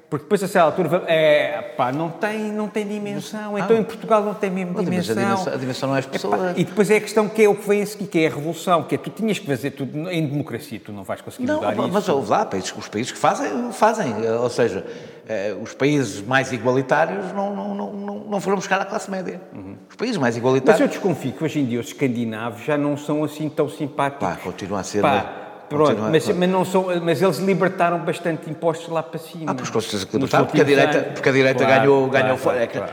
porque 0.10 0.24
depois, 0.24 0.44
a 0.44 0.48
certa 0.48 0.66
altura, 0.66 1.04
é, 1.06 1.62
pá, 1.78 1.92
não 1.92 2.10
tem, 2.10 2.52
não 2.52 2.68
tem 2.68 2.88
dimensão. 2.88 3.58
Então, 3.60 3.78
ah, 3.78 3.80
em 3.80 3.84
Portugal 3.84 4.24
não 4.24 4.34
tem 4.34 4.50
mesmo 4.50 4.84
dimensão. 4.84 5.16
A 5.16 5.20
dimensão, 5.20 5.54
a 5.54 5.56
dimensão 5.58 5.90
não 5.90 5.96
é 5.96 6.00
as 6.00 6.06
pessoas. 6.08 6.58
E 6.58 6.64
depois 6.64 6.90
é 6.90 6.98
a 6.98 7.02
questão 7.02 7.30
que 7.30 7.44
é 7.44 7.48
o 7.48 7.54
que 7.54 7.68
vem 7.68 7.84
a 7.84 7.86
seguir, 7.86 8.08
que 8.08 8.20
é 8.20 8.26
a 8.26 8.30
revolução, 8.32 8.82
que 8.84 8.96
é 8.96 8.98
tu 8.98 9.12
tinhas 9.12 9.38
que 9.38 9.46
fazer 9.46 9.72
tudo 9.72 10.10
em 10.10 10.26
democracia, 10.26 10.82
tu 10.84 10.92
não 10.92 11.04
vais 11.04 11.22
conseguir 11.22 11.46
não, 11.46 11.58
mudar 11.58 11.76
mas, 11.76 12.04
isso. 12.04 12.16
Mas 12.18 12.30
lá, 12.30 12.44
países, 12.44 12.74
os 12.76 12.88
países 12.88 13.12
que 13.12 13.20
fazem, 13.20 13.72
fazem. 13.72 14.14
Ou 14.32 14.50
seja, 14.50 14.84
eh, 15.28 15.56
os 15.62 15.76
países 15.76 16.26
mais 16.26 16.52
igualitários 16.52 17.32
não, 17.32 17.56
não, 17.56 17.76
não, 17.76 18.16
não 18.22 18.42
foram 18.42 18.58
buscar 18.58 18.82
a 18.82 18.86
classe 18.86 19.12
média. 19.12 19.40
Uhum. 19.54 19.76
Os 19.88 19.96
países 19.96 20.18
mais 20.18 20.36
igualitários... 20.36 20.82
Mas 20.82 20.90
eu 20.90 20.92
desconfio 20.92 21.34
que 21.34 21.44
hoje 21.44 21.60
em 21.60 21.66
dia 21.66 21.80
os 21.80 21.88
escandinavos 21.88 22.64
já 22.66 22.76
não 22.76 22.98
são 22.98 23.24
assim 23.24 23.48
tão 23.48 23.70
simpáticos. 23.70 24.28
Pá, 24.28 24.36
continuam 24.44 24.80
a 24.80 24.84
ser... 24.84 25.04
Pá, 25.04 25.39
Pronto, 25.70 26.02
mas, 26.02 26.28
mas, 26.28 26.50
não 26.50 26.66
são, 26.66 26.88
mas 27.02 27.22
eles 27.22 27.38
libertaram 27.38 28.00
bastante 28.00 28.50
impostos 28.50 28.90
lá 28.90 29.04
para 29.04 29.20
cima. 29.20 29.52
Ah, 29.52 29.56
pois 29.56 29.70
com 29.70 29.80
certeza 29.80 30.06
que 30.08 30.14
libertaram, 30.14 30.46
porque 30.48 30.62
a 30.62 30.64
direita, 30.64 31.02
porque 31.14 31.30
a 31.30 31.32
direita 31.32 31.64
claro, 31.64 31.82
ganhou, 31.82 32.10
ganhou 32.10 32.38
claro, 32.38 32.60
é 32.60 32.68
claro. 32.68 32.92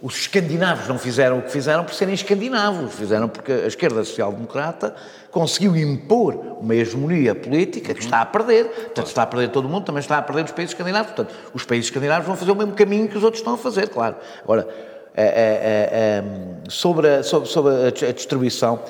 Os 0.00 0.14
escandinavos 0.14 0.86
não 0.86 0.98
fizeram 0.98 1.40
o 1.40 1.42
que 1.42 1.50
fizeram 1.50 1.84
por 1.84 1.92
serem 1.92 2.14
escandinavos, 2.14 2.94
fizeram 2.94 3.28
porque 3.28 3.52
a 3.52 3.66
esquerda 3.66 4.04
social-democrata 4.04 4.94
conseguiu 5.32 5.76
impor 5.76 6.34
uma 6.60 6.74
hegemonia 6.74 7.34
política 7.34 7.92
que 7.92 8.00
está 8.00 8.20
a 8.20 8.26
perder. 8.26 8.66
Portanto, 8.66 9.06
está 9.06 9.22
a 9.24 9.26
perder 9.26 9.48
todo 9.48 9.68
mundo, 9.68 9.84
também 9.84 10.00
está 10.00 10.16
a 10.16 10.22
perder 10.22 10.44
os 10.44 10.52
países 10.52 10.72
escandinavos. 10.72 11.12
Portanto, 11.12 11.34
os 11.52 11.64
países 11.64 11.86
escandinavos 11.86 12.26
vão 12.26 12.36
fazer 12.36 12.52
o 12.52 12.56
mesmo 12.56 12.72
caminho 12.72 13.08
que 13.08 13.18
os 13.18 13.24
outros 13.24 13.40
estão 13.40 13.54
a 13.54 13.58
fazer, 13.58 13.88
claro. 13.88 14.14
Agora, 14.44 14.68
é, 15.16 16.22
é, 16.22 16.70
sobre, 16.70 17.08
a, 17.08 17.22
sobre, 17.22 17.48
sobre 17.48 17.72
a 17.88 18.12
distribuição, 18.12 18.80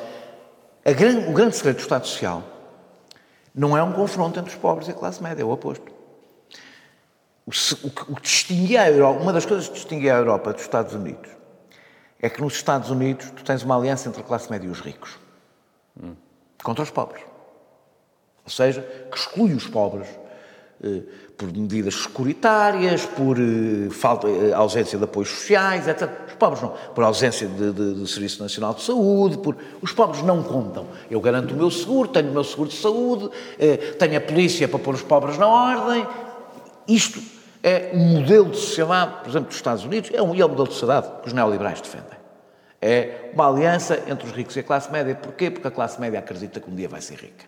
a 0.85 0.93
grande, 0.93 1.31
o 1.31 1.33
grande 1.33 1.57
segredo 1.57 1.77
do 1.77 1.83
Estado 1.83 2.07
Social 2.07 2.43
não 3.61 3.77
é 3.77 3.83
um 3.83 3.93
confronto 3.93 4.41
entre 4.41 4.51
os 4.51 4.59
pobres 4.59 4.89
e 4.89 4.91
a 4.91 4.95
classe 4.95 5.23
média, 5.23 5.43
é 5.43 5.45
o 5.45 5.51
oposto. 5.51 5.93
O, 7.45 7.51
o, 7.51 8.13
o 8.15 8.21
distinguia 8.21 8.83
a 8.83 8.91
Europa, 8.91 9.21
uma 9.21 9.35
das 9.35 9.45
coisas 9.45 9.69
que 9.69 9.75
distinguia 9.75 10.15
a 10.15 10.19
Europa 10.19 10.55
dos 10.55 10.63
Estados 10.63 10.95
Unidos 10.95 11.31
é 12.23 12.31
que 12.31 12.41
nos 12.41 12.55
Estados 12.55 12.89
Unidos 12.89 13.31
tu 13.31 13.45
tens 13.45 13.63
uma 13.63 13.77
aliança 13.77 14.09
entre 14.09 14.23
a 14.23 14.25
classe 14.25 14.51
média 14.51 14.67
e 14.67 14.71
os 14.71 14.81
ricos 14.81 15.19
hum. 16.03 16.15
contra 16.63 16.83
os 16.83 16.91
pobres. 16.91 17.23
Ou 18.45 18.51
seja, 18.51 18.81
que 19.11 19.19
exclui 19.19 19.53
os 19.53 19.67
pobres 19.67 20.09
eh, 20.83 21.03
por 21.41 21.51
medidas 21.51 21.95
securitárias, 21.95 23.07
por 23.07 23.39
eh, 23.39 23.89
falta, 23.91 24.29
eh, 24.29 24.53
ausência 24.53 24.99
de 24.99 25.05
apoios 25.05 25.31
sociais, 25.31 25.89
etc. 25.89 26.07
Os 26.29 26.35
pobres 26.35 26.61
não, 26.61 26.75
por 26.95 27.03
ausência 27.03 27.49
de, 27.49 27.73
de, 27.73 27.95
de, 27.95 28.07
Serviço 28.11 28.43
Nacional 28.43 28.75
de 28.75 28.83
Saúde, 28.83 29.39
por... 29.39 29.57
os 29.81 29.91
pobres 29.91 30.23
não 30.23 30.43
contam. 30.43 30.87
Eu 31.11 31.19
garanto 31.19 31.55
o 31.55 31.57
meu 31.57 31.71
seguro, 31.71 32.09
tenho 32.09 32.29
o 32.29 32.33
meu 32.33 32.45
seguro 32.45 32.69
de 32.69 32.77
saúde, 32.77 33.31
tenho 33.99 34.19
a 34.19 34.21
polícia 34.21 34.69
para 34.69 34.79
pôr 34.79 34.95
os 34.95 35.03
pobres 35.03 35.39
na 35.39 35.49
ordem. 35.49 36.07
Isto 36.87 37.23
é 37.63 37.91
um 37.95 38.19
modelo 38.19 38.51
de 38.51 38.59
sociedade, 38.59 39.21
por 39.23 39.31
exemplo, 39.31 39.49
dos 39.49 39.57
Estados 39.57 39.85
Unidos, 39.85 40.11
é 40.13 40.21
um, 40.21 40.35
é 40.35 40.45
um 40.45 40.49
modelo 40.49 40.69
de 40.69 40.75
sociedade 40.75 41.11
que 41.23 41.29
os 41.29 41.33
neoliberais 41.33 41.81
defendem. 41.81 42.19
É 42.83 43.31
uma 43.33 43.49
aliança 43.49 44.03
entre 44.07 44.27
os 44.27 44.33
ricos 44.33 44.57
e 44.57 44.61
a 44.61 44.63
classe 44.63 44.93
média. 44.93 45.15
Porquê? 45.15 45.51
Porque 45.51 45.69
a 45.69 45.71
classe 45.71 45.99
média 45.99 46.19
acredita 46.19 46.61
que 46.61 46.71
um 46.71 46.75
dia 46.75 46.89
vai 46.89 47.01
ser 47.01 47.15
rica. 47.15 47.47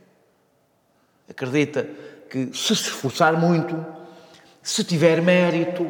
Acredita 1.28 1.86
que, 2.32 2.46
se 2.56 2.74
se 2.74 2.88
esforçar 2.88 3.34
muito, 3.34 3.84
se 4.62 4.82
tiver 4.82 5.20
mérito, 5.20 5.86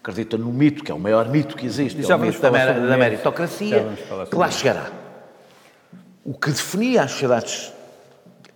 acredita 0.00 0.36
no 0.36 0.52
mito, 0.52 0.82
que 0.82 0.90
é 0.90 0.94
o 0.94 0.98
maior 0.98 1.28
mito 1.28 1.56
que 1.56 1.64
existe, 1.64 2.10
é 2.10 2.16
o 2.16 2.18
mito 2.18 2.40
da, 2.42 2.50
da 2.50 2.96
meritocracia, 2.96 3.86
que 4.28 4.34
lá 4.34 4.50
chegará. 4.50 4.90
O 6.24 6.34
que 6.34 6.50
definia 6.50 7.04
as 7.04 7.12
sociedades 7.12 7.72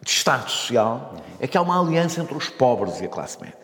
de 0.03 0.11
Estado 0.11 0.51
Social 0.51 1.15
é 1.39 1.47
que 1.47 1.57
há 1.57 1.63
uma 1.63 1.81
aliança 1.81 2.21
entre 2.21 2.37
os 2.37 2.49
pobres 2.49 3.01
e 3.01 3.05
a 3.05 3.09
classe 3.09 3.41
média. 3.41 3.57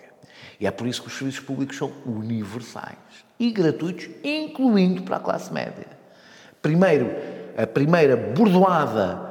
E 0.60 0.66
é 0.66 0.70
por 0.70 0.86
isso 0.86 1.02
que 1.02 1.08
os 1.08 1.18
serviços 1.18 1.40
públicos 1.40 1.76
são 1.76 1.90
universais 2.06 2.94
e 3.40 3.50
gratuitos, 3.50 4.08
incluindo 4.22 5.02
para 5.02 5.16
a 5.16 5.20
classe 5.20 5.52
média. 5.52 5.86
Primeiro, 6.62 7.10
a 7.56 7.66
primeira 7.66 8.16
bordoada 8.16 9.29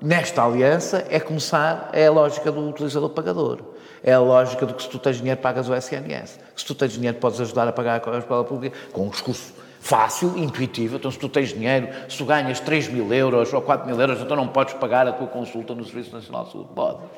nesta 0.00 0.42
aliança 0.42 1.06
é 1.08 1.20
começar, 1.20 1.90
é 1.92 2.06
a 2.06 2.10
lógica 2.10 2.50
do 2.50 2.68
utilizador 2.68 3.10
pagador. 3.10 3.60
É 4.02 4.12
a 4.12 4.20
lógica 4.20 4.64
do 4.64 4.74
que 4.74 4.82
se 4.82 4.88
tu 4.88 4.98
tens 4.98 5.16
dinheiro 5.16 5.40
pagas 5.40 5.68
o 5.68 5.74
SNS. 5.74 6.38
Se 6.54 6.64
tu 6.64 6.74
tens 6.74 6.92
dinheiro 6.92 7.18
podes 7.18 7.40
ajudar 7.40 7.66
a 7.66 7.72
pagar 7.72 8.00
a 8.04 8.18
escola 8.18 8.44
pública 8.44 8.76
com 8.92 9.06
um 9.06 9.08
discurso 9.08 9.52
fácil, 9.80 10.36
intuitivo. 10.36 10.96
Então 10.96 11.10
se 11.10 11.18
tu 11.18 11.28
tens 11.28 11.48
dinheiro, 11.48 11.88
se 12.08 12.16
tu 12.16 12.24
ganhas 12.24 12.60
3 12.60 12.88
mil 12.88 13.12
euros 13.12 13.52
ou 13.52 13.62
4 13.62 13.86
mil 13.86 14.00
euros, 14.00 14.20
então 14.20 14.36
não 14.36 14.48
podes 14.48 14.74
pagar 14.74 15.06
a 15.06 15.12
tua 15.12 15.26
consulta 15.26 15.74
no 15.74 15.84
Serviço 15.84 16.12
Nacional 16.12 16.44
de 16.44 16.52
Saúde. 16.52 16.70
Podes. 16.74 17.10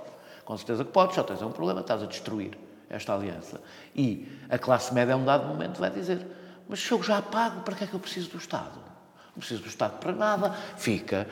Com 0.45 0.57
certeza 0.57 0.85
que 0.85 0.91
podes, 0.91 1.15
só 1.15 1.23
tens 1.23 1.43
um 1.43 1.51
problema, 1.51 1.81
estás 1.81 2.03
a 2.03 2.07
destruir 2.07 2.59
esta 2.89 3.15
aliança. 3.15 3.61
E 3.95 4.27
a 4.49 4.59
classe 4.59 4.93
média, 4.93 5.15
a 5.15 5.17
um 5.17 5.25
dado 5.25 5.47
momento, 5.47 5.79
vai 5.79 5.91
dizer: 5.91 6.27
Mas 6.69 6.81
se 6.81 6.91
eu 6.91 7.03
já 7.03 7.23
pago, 7.23 7.61
para 7.61 7.77
que 7.77 7.85
é 7.85 7.87
que 7.87 7.95
eu 7.95 8.01
preciso 8.01 8.31
do 8.31 8.39
Estado? 8.39 8.90
Não 9.35 9.39
preciso 9.41 9.63
do 9.63 9.69
Estado 9.69 9.99
para 9.99 10.13
nada. 10.13 10.55
Fica, 10.77 11.27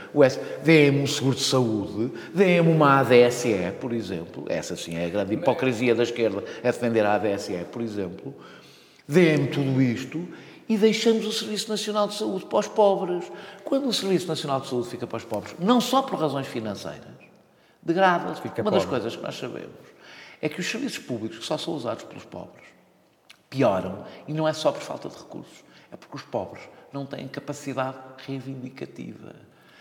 dê-me 0.62 1.02
um 1.02 1.06
seguro 1.06 1.36
de 1.36 1.42
saúde, 1.42 2.12
dê-me 2.32 2.70
uma 2.70 3.00
ADSE, 3.00 3.72
por 3.80 3.92
exemplo. 3.92 4.44
Essa 4.48 4.76
sim 4.76 4.96
é 4.96 5.06
a 5.06 5.08
grande 5.08 5.34
hipocrisia 5.34 5.94
da 5.94 6.04
esquerda, 6.04 6.44
é 6.62 6.70
defender 6.70 7.04
a 7.04 7.14
ADSE, 7.14 7.66
por 7.72 7.82
exemplo. 7.82 8.34
Dê-me 9.06 9.48
tudo 9.48 9.82
isto 9.82 10.26
e 10.68 10.76
deixamos 10.76 11.26
o 11.26 11.32
Serviço 11.32 11.68
Nacional 11.68 12.06
de 12.06 12.14
Saúde 12.14 12.44
para 12.44 12.58
os 12.58 12.68
pobres. 12.68 13.32
Quando 13.64 13.88
o 13.88 13.92
Serviço 13.92 14.28
Nacional 14.28 14.60
de 14.60 14.68
Saúde 14.68 14.88
fica 14.88 15.06
para 15.06 15.16
os 15.16 15.24
pobres, 15.24 15.54
não 15.58 15.80
só 15.80 16.02
por 16.02 16.18
razões 16.20 16.46
financeiras, 16.46 17.02
degrada-se. 17.82 18.40
Uma 18.42 18.54
pobre. 18.54 18.70
das 18.70 18.84
coisas 18.84 19.16
que 19.16 19.22
nós 19.22 19.36
sabemos 19.36 19.88
é 20.40 20.48
que 20.48 20.60
os 20.60 20.70
serviços 20.70 20.98
públicos 20.98 21.38
que 21.38 21.44
só 21.44 21.58
são 21.58 21.74
usados 21.74 22.04
pelos 22.04 22.24
pobres 22.24 22.64
pioram 23.50 24.04
e 24.26 24.32
não 24.32 24.46
é 24.46 24.52
só 24.52 24.70
por 24.70 24.82
falta 24.82 25.08
de 25.08 25.16
recursos, 25.16 25.64
é 25.90 25.96
porque 25.96 26.16
os 26.16 26.22
pobres 26.22 26.62
não 26.92 27.06
têm 27.06 27.28
capacidade 27.28 27.96
reivindicativa. 28.26 29.34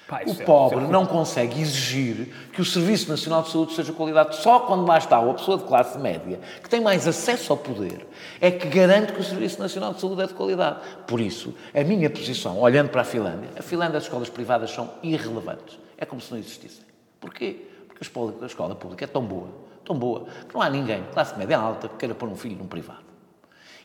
Pai, 0.07 0.23
o 0.25 0.31
é 0.31 0.45
pobre 0.45 0.85
é 0.85 0.87
não 0.87 1.05
consegue 1.05 1.61
exigir 1.61 2.33
que 2.53 2.61
o 2.61 2.65
Serviço 2.65 3.09
Nacional 3.09 3.43
de 3.43 3.49
Saúde 3.49 3.73
seja 3.73 3.91
qualidade 3.91 4.37
só 4.37 4.61
quando 4.61 4.87
lá 4.87 4.97
está 4.97 5.19
uma 5.19 5.33
pessoa 5.33 5.57
de 5.57 5.65
classe 5.65 5.97
média, 5.97 6.39
que 6.63 6.69
tem 6.69 6.79
mais 6.79 7.05
acesso 7.05 7.51
ao 7.51 7.57
poder, 7.57 8.07
é 8.39 8.49
que 8.49 8.69
garante 8.69 9.11
que 9.11 9.19
o 9.19 9.23
Serviço 9.23 9.59
Nacional 9.59 9.93
de 9.93 9.99
Saúde 9.99 10.21
é 10.21 10.27
de 10.27 10.33
qualidade. 10.33 10.79
Por 11.05 11.19
isso, 11.19 11.53
a 11.75 11.83
minha 11.83 12.09
posição, 12.09 12.57
olhando 12.57 12.89
para 12.89 13.01
a 13.01 13.03
Finlândia, 13.03 13.49
a 13.57 13.61
Finlândia 13.61 13.97
as 13.97 14.03
escolas 14.05 14.29
privadas 14.29 14.71
são 14.71 14.89
irrelevantes. 15.03 15.77
É 15.97 16.05
como 16.05 16.21
se 16.21 16.31
não 16.31 16.39
existissem. 16.39 16.85
Porquê? 17.19 17.67
Porque 17.89 18.01
a 18.41 18.45
escola 18.45 18.75
pública 18.75 19.03
é 19.03 19.07
tão 19.07 19.25
boa, 19.25 19.49
tão 19.83 19.97
boa, 19.97 20.25
que 20.47 20.53
não 20.53 20.61
há 20.61 20.69
ninguém, 20.69 21.03
classe 21.11 21.37
média 21.37 21.57
alta, 21.57 21.89
que 21.89 21.97
queira 21.97 22.15
pôr 22.15 22.29
um 22.29 22.35
filho 22.37 22.55
num 22.55 22.67
privado. 22.67 23.03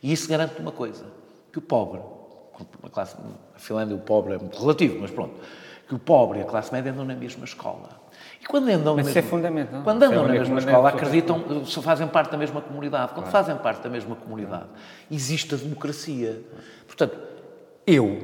E 0.01 0.13
isso 0.13 0.29
garante 0.29 0.61
uma 0.61 0.71
coisa, 0.71 1.05
que 1.51 1.59
o 1.59 1.63
pobre, 1.63 2.01
a, 2.83 2.91
classe, 2.91 3.17
a 3.55 3.59
Finlândia 3.59 3.97
o 3.97 4.01
pobre 4.01 4.35
é 4.35 4.39
muito 4.39 4.59
relativo, 4.59 4.99
mas 5.01 5.11
pronto, 5.11 5.35
que 5.89 5.95
o 5.95 5.99
pobre 5.99 6.39
e 6.39 6.43
a 6.43 6.45
classe 6.45 6.73
média 6.73 6.93
andam 6.93 7.05
na 7.05 7.15
mesma 7.15 7.45
escola. 7.45 8.03
E 8.41 8.47
quando 8.47 8.69
andam, 8.69 8.97
Mas 8.97 9.07
mesma, 9.07 9.21
é 9.21 9.23
fundamental. 9.23 9.83
Quando 9.83 10.03
andam 10.03 10.25
é 10.25 10.29
na 10.29 10.33
mesma 10.33 10.59
escola, 10.59 10.89
acreditam, 10.89 11.65
fazem 11.65 12.09
parte 12.09 12.33
da 12.33 12.37
mesma 12.37 12.61
comunidade. 12.61 13.13
Quando 13.13 13.29
claro. 13.29 13.31
fazem 13.31 13.57
parte 13.57 13.83
da 13.83 13.89
mesma 13.89 14.17
comunidade, 14.17 14.69
existe 15.11 15.55
a 15.55 15.59
democracia. 15.59 16.43
Portanto, 16.87 17.17
eu 17.87 18.19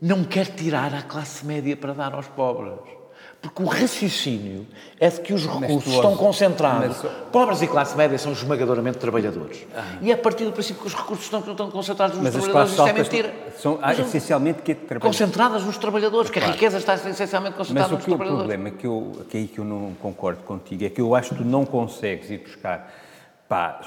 não 0.00 0.24
quero 0.24 0.52
tirar 0.52 0.94
a 0.94 1.02
classe 1.02 1.44
média 1.44 1.76
para 1.76 1.92
dar 1.92 2.14
aos 2.14 2.28
pobres. 2.28 2.99
Porque 3.40 3.62
o 3.62 3.66
raciocínio 3.66 4.66
é 4.98 5.08
de 5.08 5.20
que 5.20 5.32
os 5.32 5.46
recursos 5.46 5.94
estão 5.94 6.14
concentrados. 6.14 6.98
Pobres 7.32 7.62
e 7.62 7.66
classe 7.66 7.96
média 7.96 8.18
são 8.18 8.32
esmagadoramente 8.32 8.98
trabalhadores. 8.98 9.66
Ah. 9.74 9.96
E 10.02 10.10
é 10.10 10.14
a 10.14 10.18
partir 10.18 10.44
do 10.44 10.52
princípio 10.52 10.82
que 10.82 10.88
os 10.88 10.94
recursos 10.94 11.24
estão, 11.24 11.40
estão 11.40 11.70
concentrados 11.70 12.18
nos 12.18 12.24
mas 12.24 12.44
trabalhadores. 12.44 12.72
Isso 12.72 12.86
é 12.86 12.92
mentira. 12.92 13.34
São 13.58 13.78
ah, 13.80 13.94
essencialmente 13.94 14.60
que 14.60 14.74
trabalhadores. 14.74 15.18
Concentradas 15.18 15.64
nos 15.64 15.78
trabalhadores, 15.78 16.30
claro. 16.30 16.46
que 16.46 16.50
a 16.50 16.52
riqueza 16.52 16.76
está 16.76 16.94
essencialmente 16.94 17.56
concentrada 17.56 17.94
nos 17.94 18.04
trabalhadores. 18.04 18.46
Mas 18.46 18.56
o 18.56 18.58
problema 18.58 18.68
é 18.68 18.78
que, 18.78 18.86
eu, 18.86 19.26
que 19.30 19.36
é 19.38 19.40
aí 19.40 19.48
que 19.48 19.58
eu 19.58 19.64
não 19.64 19.94
concordo 19.94 20.42
contigo 20.42 20.84
é 20.84 20.90
que 20.90 21.00
eu 21.00 21.14
acho 21.14 21.30
que 21.30 21.36
tu 21.36 21.44
não 21.44 21.64
consegues 21.64 22.30
ir 22.30 22.38
buscar. 22.38 22.92
Pá, 23.48 23.80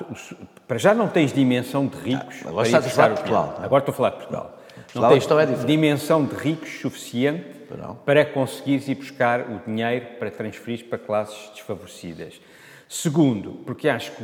para 0.68 0.78
já 0.78 0.96
não 0.96 1.08
tens 1.08 1.32
dimensão 1.32 1.86
de 1.86 1.98
ricos. 1.98 2.38
Ah, 2.44 2.50
agora 2.50 2.66
estás 2.66 2.88
a 2.88 2.90
falar 2.90 3.10
de 3.10 3.16
Portugal. 3.16 3.60
Agora 3.62 3.80
estou 3.82 3.94
a 3.94 3.96
falar 3.96 4.10
de 4.10 4.16
Portugal. 4.16 4.58
Não 4.96 5.10
tens 5.10 5.32
é 5.32 5.66
dimensão 5.66 6.26
de 6.26 6.36
ricos 6.36 6.80
suficiente 6.82 7.63
para 8.06 8.26
conseguires 8.26 8.88
ir 8.88 8.96
buscar 8.96 9.42
o 9.42 9.62
dinheiro 9.66 10.06
para 10.20 10.32
transferir 10.32 10.86
para 10.86 10.98
classes 10.98 11.50
desfavorecidas. 11.52 12.40
Segundo, 12.88 13.54
porque 13.66 13.90
acho 13.90 14.12
que 14.12 14.24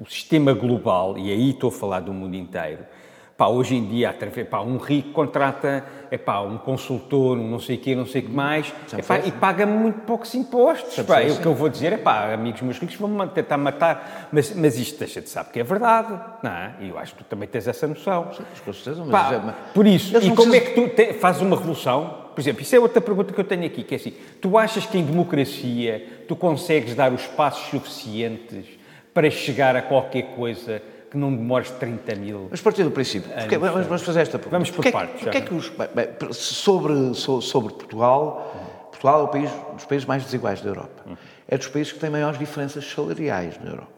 o, 0.00 0.06
sistema 0.06 0.52
global, 0.52 1.16
e 1.16 1.30
aí 1.30 1.50
estou 1.50 1.68
a 1.68 1.72
falar 1.72 2.00
do 2.00 2.12
mundo 2.12 2.34
inteiro, 2.34 2.84
Pá, 3.38 3.46
hoje 3.46 3.76
em 3.76 3.86
dia, 3.86 4.12
pá, 4.50 4.62
um 4.62 4.78
rico 4.78 5.12
contrata 5.12 5.84
epá, 6.10 6.40
um 6.40 6.58
consultor, 6.58 7.38
um 7.38 7.48
não 7.48 7.60
sei 7.60 7.76
o 7.76 7.78
quê, 7.78 7.94
não 7.94 8.04
sei 8.04 8.22
o 8.22 8.24
que 8.24 8.32
mais, 8.32 8.74
epá, 8.92 9.20
e 9.20 9.30
paga 9.30 9.64
muito 9.64 10.00
poucos 10.00 10.34
impostos. 10.34 10.98
Epá, 10.98 11.20
o 11.20 11.36
que 11.40 11.46
eu 11.46 11.54
vou 11.54 11.68
dizer 11.68 11.92
é, 11.92 11.96
pá, 11.96 12.32
amigos 12.32 12.60
meus 12.62 12.80
ricos 12.80 12.96
vão 12.96 13.28
tentar 13.28 13.56
matar, 13.56 14.28
mas, 14.32 14.52
mas 14.56 14.76
isto 14.76 14.98
deixa 14.98 15.20
de 15.20 15.28
saber 15.28 15.52
que 15.52 15.60
é 15.60 15.62
verdade, 15.62 16.20
não 16.42 16.50
é? 16.50 16.74
E 16.80 16.88
eu 16.88 16.98
acho 16.98 17.14
que 17.14 17.22
tu 17.22 17.28
também 17.28 17.48
tens 17.48 17.68
essa 17.68 17.86
noção. 17.86 18.28
Sim, 18.32 18.42
com 18.64 18.72
certeza, 18.72 19.04
mas... 19.04 19.10
Pá, 19.10 19.34
é, 19.34 19.72
por 19.72 19.86
isso, 19.86 20.16
e 20.18 20.34
como 20.34 20.52
é 20.52 20.58
que 20.58 20.74
tu 20.74 20.88
te, 20.88 21.12
fazes 21.12 21.40
uma 21.40 21.56
revolução? 21.56 22.27
Por 22.38 22.42
exemplo, 22.42 22.62
isso 22.62 22.76
é 22.76 22.78
outra 22.78 23.00
pergunta 23.00 23.32
que 23.32 23.40
eu 23.40 23.44
tenho 23.44 23.66
aqui, 23.66 23.82
que 23.82 23.96
é 23.96 23.96
assim, 23.96 24.14
tu 24.40 24.56
achas 24.56 24.86
que 24.86 24.96
em 24.96 25.04
democracia 25.04 26.06
tu 26.28 26.36
consegues 26.36 26.94
dar 26.94 27.12
os 27.12 27.26
passos 27.26 27.68
suficientes 27.68 28.64
para 29.12 29.28
chegar 29.28 29.74
a 29.74 29.82
qualquer 29.82 30.36
coisa 30.36 30.80
que 31.10 31.16
não 31.16 31.34
demores 31.34 31.68
30 31.68 32.14
mil. 32.14 32.46
Mas 32.48 32.60
partir 32.60 32.84
do 32.84 32.92
princípio, 32.92 33.28
porque, 33.28 33.58
vamos, 33.58 33.86
vamos, 33.86 34.02
fazer 34.02 34.20
esta 34.20 34.38
pergunta. 34.38 34.52
Vamos 34.52 34.70
por 34.70 34.76
porque 34.76 34.92
partes. 34.92 35.20
Porque 35.20 35.36
é 35.36 35.40
que 35.40 35.52
os, 35.52 35.68
bem, 35.68 36.06
sobre, 36.30 37.12
sobre 37.16 37.74
Portugal, 37.74 38.86
Portugal 38.92 39.22
é 39.22 39.24
o 39.24 39.28
país, 39.28 39.50
dos 39.74 39.84
países 39.86 40.06
mais 40.06 40.22
desiguais 40.22 40.60
da 40.60 40.70
Europa. 40.70 41.18
É 41.48 41.58
dos 41.58 41.66
países 41.66 41.92
que 41.92 41.98
têm 41.98 42.08
maiores 42.08 42.38
diferenças 42.38 42.88
salariais 42.88 43.58
na 43.60 43.70
Europa. 43.70 43.97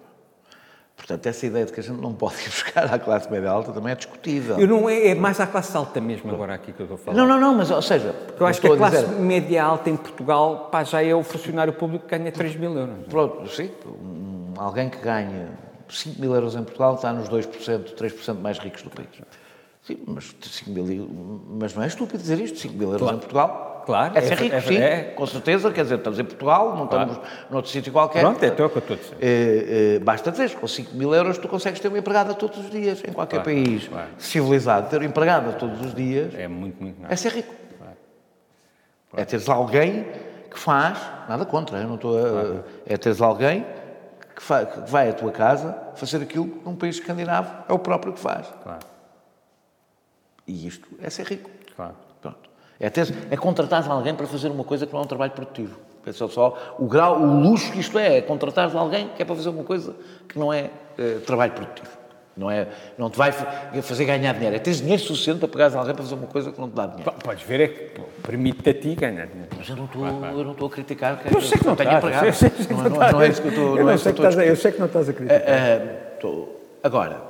Portanto, 1.11 1.27
essa 1.27 1.47
ideia 1.47 1.67
de 1.67 1.73
que 1.73 1.81
a 1.81 1.83
gente 1.83 2.01
não 2.01 2.15
pode 2.15 2.37
ir 2.47 2.49
buscar 2.49 2.93
à 2.93 2.99
classe 2.99 3.31
média 3.31 3.51
alta 3.51 3.73
também 3.73 3.93
é 3.93 3.97
discutível. 3.97 4.59
Eu 4.59 4.69
não 4.69 4.89
é, 4.89 5.09
é 5.09 5.15
mais 5.15 5.41
à 5.41 5.47
classe 5.47 5.77
alta 5.77 6.01
mesmo 6.01 6.31
agora 6.31 6.55
aqui 6.55 6.73
que 6.73 6.81
eu 6.81 6.85
estou 6.85 6.95
a 6.95 6.99
falar. 6.99 7.17
Não, 7.17 7.27
não, 7.27 7.41
não, 7.41 7.55
mas, 7.55 7.71
ou 7.71 7.83
seja... 7.83 8.15
eu 8.39 8.47
acho 8.47 8.61
que 8.61 8.69
a 8.69 8.77
classe 8.77 9.05
dizer... 9.05 9.21
média 9.21 9.65
alta 9.65 9.91
em 9.91 9.97
Portugal 9.97 10.69
pá, 10.71 10.85
já 10.85 11.03
é 11.03 11.13
o 11.13 11.23
funcionário 11.25 11.73
público 11.73 12.07
que 12.07 12.17
ganha 12.17 12.31
3 12.31 12.57
mil 12.57 12.77
euros. 12.77 13.07
Pronto, 13.09 13.49
sim. 13.51 13.71
Um, 13.85 14.53
alguém 14.57 14.89
que 14.89 14.99
ganha 14.99 15.49
5 15.89 16.21
mil 16.21 16.33
euros 16.33 16.55
em 16.55 16.63
Portugal 16.63 16.95
está 16.95 17.13
nos 17.13 17.29
2%, 17.29 17.95
3% 17.97 18.35
mais 18.41 18.59
ricos 18.59 18.83
do 18.83 18.91
país. 18.91 19.09
Sim, 19.83 19.99
mas, 20.07 20.33
5 20.41 20.71
mil, 20.71 21.11
mas 21.59 21.75
não 21.75 21.83
é 21.83 21.89
estúpido 21.89 22.19
dizer 22.19 22.39
isto, 22.41 22.59
5 22.59 22.75
mil 22.75 22.93
euros 22.93 23.01
claro. 23.01 23.17
em 23.17 23.19
Portugal. 23.19 23.80
Claro. 23.91 24.17
É 24.17 24.21
ser 24.21 24.39
rico, 24.39 24.55
é, 24.55 24.61
sim, 24.61 24.77
é. 24.77 25.03
com 25.17 25.27
certeza. 25.27 25.73
Quer 25.73 25.83
dizer, 25.83 25.97
estamos 25.97 26.19
em 26.21 26.25
Portugal, 26.25 26.77
não 26.77 26.87
claro. 26.87 27.11
estamos 27.11 27.31
noutro 27.51 27.71
sítio 27.73 27.93
qualquer. 27.93 28.21
Pronto, 28.21 28.41
é 28.41 28.49
o 28.49 28.55
que 28.55 28.63
eu 28.63 28.67
estou 28.67 28.97
a 28.97 28.99
dizer. 29.01 29.17
É, 29.21 29.97
é, 29.97 29.99
basta 29.99 30.31
dizer, 30.31 30.55
com 30.55 30.69
5 30.69 30.95
mil 30.95 31.13
euros 31.13 31.39
tu 31.39 31.49
consegues 31.49 31.81
ter 31.81 31.89
uma 31.89 31.99
empregada 31.99 32.33
todos 32.35 32.59
os 32.59 32.71
dias, 32.71 33.03
em 33.03 33.13
qualquer 33.13 33.43
claro, 33.43 33.51
país 33.51 33.89
claro. 33.89 34.09
civilizado. 34.17 34.89
Ter 34.89 34.99
uma 34.99 35.07
empregada 35.07 35.53
todos 35.55 35.81
os 35.85 35.93
dias 35.93 36.33
é 36.37 36.47
muito, 36.47 36.81
muito 36.81 37.05
É 37.09 37.17
ser 37.17 37.33
rico. 37.33 37.53
É 39.17 39.25
teres 39.25 39.49
alguém 39.49 40.07
que 40.49 40.59
faz, 40.59 40.99
nada 41.29 41.45
contra, 41.45 41.79
eu 41.79 41.89
não 41.89 41.97
estou 41.97 42.17
a, 42.17 42.63
é 42.87 42.97
teres 42.97 43.21
alguém 43.21 43.67
que, 44.37 44.83
que 44.85 44.91
vai 44.91 45.11
à 45.11 45.13
tua 45.13 45.33
casa 45.33 45.77
fazer 45.97 46.23
aquilo 46.23 46.47
que 46.47 46.65
num 46.65 46.77
país 46.77 46.95
escandinavo 46.95 47.53
é 47.69 47.73
o 47.73 47.79
próprio 47.79 48.13
que 48.13 48.21
faz. 48.21 48.47
Claro. 48.63 48.87
E 50.47 50.67
isto 50.69 50.89
é 51.03 51.11
ser 51.11 51.27
rico. 51.27 51.51
Claro. 51.75 51.97
Pronto. 52.21 52.51
É, 52.81 52.89
ter, 52.89 53.15
é 53.31 53.37
contratar 53.37 53.87
alguém 53.91 54.15
para 54.15 54.27
fazer 54.27 54.49
uma 54.49 54.65
coisa 54.65 54.87
que 54.87 54.93
não 54.93 55.01
é 55.01 55.05
um 55.05 55.07
trabalho 55.07 55.33
produtivo. 55.33 55.79
Pensa 56.03 56.27
só 56.29 56.77
o 56.79 56.87
grau, 56.87 57.21
o 57.21 57.41
luxo 57.41 57.71
que 57.71 57.79
isto 57.79 57.99
é, 57.99 58.17
é 58.17 58.23
contratar 58.23 58.75
alguém 58.75 59.09
que 59.15 59.21
é 59.21 59.25
para 59.25 59.37
fazer 59.37 59.51
uma 59.51 59.65
coisa 59.65 59.95
que 60.27 60.39
não 60.39 60.51
é, 60.51 60.71
é 60.99 61.19
trabalho 61.27 61.53
produtivo. 61.53 62.01
Não, 62.35 62.51
é, 62.51 62.69
não 62.97 63.11
te 63.11 63.19
vai 63.19 63.33
fazer 63.83 64.07
ganhar 64.07 64.33
dinheiro. 64.33 64.57
É 64.57 64.59
teres 64.59 64.81
dinheiro 64.81 65.03
suficiente 65.03 65.41
para 65.41 65.49
pegares 65.49 65.75
alguém 65.75 65.95
para 65.95 66.03
fazer 66.03 66.15
uma 66.15 66.27
coisa 66.27 66.51
que 66.51 66.59
não 66.59 66.71
te 66.71 66.75
dá 66.75 66.87
dinheiro. 66.87 67.13
Podes 67.23 67.43
ver, 67.43 67.61
é 67.61 67.69
que 67.69 68.01
permite-te 68.23 68.71
a 68.71 68.75
ti 68.75 68.95
ganhar 68.95 69.27
dinheiro. 69.27 69.51
Mas 69.59 69.69
eu 69.69 69.77
não 69.77 69.85
estou, 69.85 70.07
eu 70.07 70.45
não 70.45 70.53
estou 70.53 70.69
a 70.69 70.71
criticar 70.71 71.19
que 71.19 71.37
eu 71.37 71.41
sei 71.43 71.59
que 71.59 71.67
não, 71.67 71.77
tenho 71.77 71.93
empregado. 71.93 72.27
Eu 72.27 72.33
sei 72.33 72.49
que 72.49 72.73
não, 72.73 72.83
não, 72.85 73.13
não 73.13 73.21
é 73.21 73.29
isso 73.29 73.43
que 73.43 73.49
eu 73.49 73.53
estou, 73.53 73.79
eu 73.79 73.85
não, 73.85 73.99
sei 73.99 74.13
que, 74.15 74.23
eu 74.23 74.57
sei 74.57 74.73
que 74.73 74.79
não 74.79 74.87
estás 74.87 75.09
a 75.11 75.13
criticar. 75.13 75.43
Uh, 75.43 76.27
uh, 76.27 76.49
agora, 76.83 77.30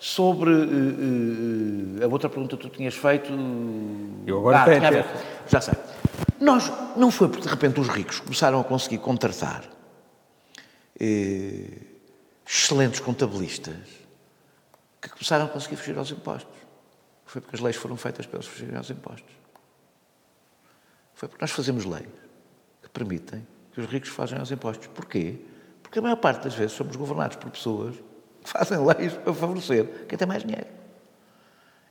sobre 0.00 0.50
uh, 0.50 2.02
a 2.04 2.08
outra 2.08 2.30
pergunta 2.30 2.56
que 2.56 2.62
tu 2.62 2.70
tinhas 2.70 2.94
feito... 2.94 3.30
Eu 4.26 4.38
agora 4.38 4.62
ah, 4.62 4.64
tenho. 4.64 5.04
Já 5.46 5.60
sei. 5.60 5.74
Nós, 6.40 6.72
não 6.96 7.10
foi 7.10 7.28
porque 7.28 7.42
de 7.42 7.48
repente 7.48 7.78
os 7.78 7.88
ricos 7.88 8.18
começaram 8.18 8.58
a 8.58 8.64
conseguir 8.64 8.98
contratar 8.98 9.62
excelentes 12.46 13.00
contabilistas 13.00 13.76
que 15.00 15.08
começaram 15.10 15.44
a 15.44 15.48
conseguir 15.48 15.76
fugir 15.76 15.96
aos 15.98 16.10
impostos. 16.10 16.60
Foi 17.26 17.40
porque 17.42 17.56
as 17.56 17.62
leis 17.62 17.76
foram 17.76 17.96
feitas 17.96 18.26
para 18.26 18.38
eles 18.38 18.46
fugirem 18.46 18.76
aos 18.76 18.90
impostos. 18.90 19.32
Foi 21.14 21.28
porque 21.28 21.42
nós 21.42 21.50
fazemos 21.50 21.84
leis 21.84 22.08
que 22.82 22.88
permitem 22.88 23.46
que 23.72 23.80
os 23.80 23.86
ricos 23.86 24.08
façam 24.08 24.38
aos 24.38 24.50
impostos. 24.50 24.86
Porquê? 24.88 25.38
Porque 25.82 25.98
a 25.98 26.02
maior 26.02 26.16
parte 26.16 26.44
das 26.44 26.54
vezes 26.54 26.72
somos 26.72 26.96
governados 26.96 27.36
por 27.36 27.50
pessoas 27.50 27.96
fazem 28.50 28.84
leis 28.84 29.12
para 29.12 29.32
favorecer 29.32 29.86
quem 30.08 30.18
tem 30.18 30.26
mais 30.26 30.42
dinheiro. 30.42 30.66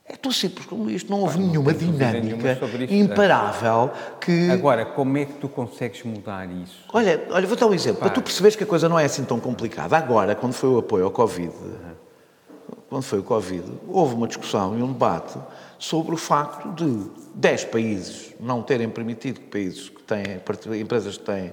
É 0.04 0.16
tão 0.16 0.32
simples 0.32 0.66
como 0.66 0.90
isto. 0.90 1.08
Não 1.08 1.20
houve 1.20 1.38
nenhuma 1.38 1.72
dinâmica 1.72 2.20
nenhuma 2.20 2.48
é. 2.48 2.94
imparável 2.96 3.92
que. 4.20 4.50
Agora, 4.50 4.84
como 4.84 5.16
é 5.16 5.24
que 5.24 5.34
tu 5.34 5.48
consegues 5.48 6.02
mudar 6.02 6.50
isso? 6.50 6.84
Olha, 6.92 7.24
olha, 7.30 7.46
vou 7.46 7.56
dar 7.56 7.66
um 7.66 7.74
exemplo. 7.74 8.00
Para 8.00 8.10
tu 8.10 8.20
perceberes 8.20 8.56
que 8.56 8.64
a 8.64 8.66
coisa 8.66 8.88
não 8.88 8.98
é 8.98 9.04
assim 9.04 9.24
tão 9.24 9.38
complicada. 9.38 9.96
Agora, 9.96 10.34
quando 10.34 10.52
foi 10.52 10.68
o 10.68 10.78
apoio 10.78 11.04
ao 11.04 11.12
Covid, 11.12 11.52
quando 12.88 13.04
foi 13.04 13.20
o 13.20 13.22
Covid, 13.22 13.64
houve 13.86 14.16
uma 14.16 14.26
discussão 14.26 14.76
e 14.76 14.82
um 14.82 14.92
debate 14.92 15.38
sobre 15.78 16.12
o 16.12 16.18
facto 16.18 16.72
de 16.74 17.08
10 17.36 17.66
países 17.66 18.34
não 18.40 18.62
terem 18.62 18.88
permitido 18.88 19.38
que 19.38 19.46
países 19.46 19.88
que 19.88 20.02
têm, 20.02 20.80
empresas 20.80 21.16
que 21.16 21.24
têm 21.24 21.52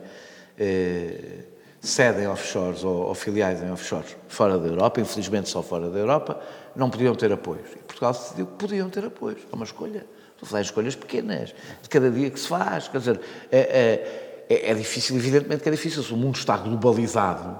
eh, 0.57 1.43
sede 1.81 2.21
em 2.21 2.27
offshores 2.27 2.83
ou, 2.83 3.07
ou, 3.07 3.13
filiais 3.13 3.61
em 3.61 3.71
offshores 3.71 4.15
fora 4.27 4.57
da 4.57 4.67
Europa, 4.67 4.99
infelizmente 4.99 5.49
só 5.49 5.61
fora 5.61 5.89
da 5.89 5.99
Europa, 5.99 6.39
não 6.75 6.89
podiam 6.89 7.15
ter 7.15 7.31
apoios. 7.31 7.69
E 7.73 7.77
Portugal 7.79 8.13
decidiu 8.13 8.47
que 8.47 8.53
podiam 8.53 8.89
ter 8.89 9.05
apoios. 9.05 9.39
É 9.51 9.55
uma 9.55 9.65
escolha. 9.65 10.05
Estou 10.33 10.45
a 10.45 10.49
falar 10.49 10.61
de 10.61 10.67
escolhas 10.67 10.95
pequenas, 10.95 11.55
de 11.81 11.89
cada 11.89 12.11
dia 12.11 12.29
que 12.29 12.39
se 12.39 12.47
faz. 12.47 12.87
Quer 12.87 12.99
dizer, 12.99 13.21
é, 13.51 14.45
é, 14.49 14.71
é 14.71 14.73
difícil, 14.73 15.15
evidentemente 15.15 15.63
que 15.63 15.69
é 15.69 15.71
difícil. 15.71 16.03
Se 16.03 16.13
o 16.13 16.17
mundo 16.17 16.35
está 16.35 16.57
globalizado, 16.57 17.59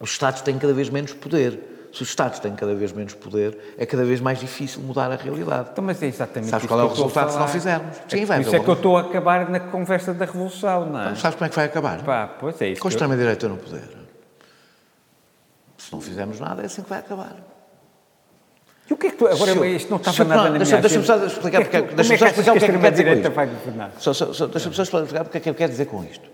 os 0.00 0.10
Estados 0.10 0.40
têm 0.42 0.58
cada 0.58 0.72
vez 0.72 0.88
menos 0.90 1.12
poder 1.12 1.75
se 1.96 2.02
os 2.02 2.10
Estados 2.10 2.38
têm 2.40 2.54
cada 2.54 2.74
vez 2.74 2.92
menos 2.92 3.14
poder, 3.14 3.58
é 3.78 3.86
cada 3.86 4.04
vez 4.04 4.20
mais 4.20 4.38
difícil 4.38 4.82
mudar 4.82 5.10
a 5.10 5.16
realidade. 5.16 5.70
Então, 5.72 5.82
mas 5.82 6.02
é 6.02 6.06
exatamente 6.06 6.50
Sabes 6.50 6.66
qual 6.66 6.80
é 6.80 6.84
o 6.84 6.88
resultado 6.88 7.32
se 7.32 7.38
não 7.38 7.48
fizermos? 7.48 7.96
Sim, 8.06 8.26
vai. 8.26 8.42
Isso 8.42 8.54
é 8.54 8.60
que 8.60 8.68
eu 8.68 8.74
estou 8.74 8.98
a 8.98 9.00
acabar 9.00 9.48
na 9.48 9.60
conversa 9.60 10.12
da 10.12 10.26
revolução, 10.26 10.84
não 10.84 11.00
é? 11.00 11.04
Então, 11.04 11.16
sabes 11.16 11.38
como 11.38 11.46
é 11.46 11.48
que 11.48 11.56
vai 11.56 11.64
acabar? 11.64 12.02
Pá, 12.02 12.26
pois 12.38 12.60
é 12.60 12.68
isso. 12.68 12.82
Com 12.82 12.88
a 12.88 12.90
extrema-direita 12.90 13.48
no 13.48 13.56
poder. 13.56 13.88
Se 15.78 15.90
não 15.90 16.02
fizermos 16.02 16.38
nada, 16.38 16.60
é 16.60 16.66
assim 16.66 16.82
que 16.82 16.90
vai 16.90 16.98
acabar. 16.98 17.34
E 18.90 18.92
o 18.92 18.96
que 18.98 19.06
é 19.06 19.10
que 19.10 19.16
tu. 19.16 19.26
Agora, 19.26 19.52
eu, 19.52 19.64
isto 19.64 19.88
não 19.88 19.96
estava 19.96 20.24
nada 20.24 20.42
não, 20.42 20.50
na 20.50 20.58
deixa, 20.58 20.78
Deixa-me 20.78 21.04
só 21.06 21.16
explicar 21.24 21.62
porque, 21.62 21.82
que, 21.82 21.94
deixa 21.94 22.14
explicar 22.14 22.30
o 22.30 22.58
que 22.58 22.64
é 22.64 22.68
que 22.68 22.78
quer 22.78 22.90
dizer 22.90 23.22
com. 23.22 23.30
Vai 23.30 23.50
só, 23.98 24.12
só, 24.12 24.32
só, 24.34 24.46
deixa-me 24.46 24.74
só 24.74 24.82
explicar 24.82 25.22
o 25.22 25.28
que 25.30 25.38
é 25.38 25.40
que 25.40 25.48
eu 25.48 25.54
quero 25.54 25.72
dizer 25.72 25.86
com 25.86 26.04
isto. 26.04 26.28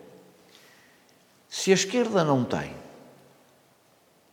Se 1.49 1.71
a 1.71 1.75
esquerda 1.75 2.25
não 2.25 2.43
tem 2.43 2.82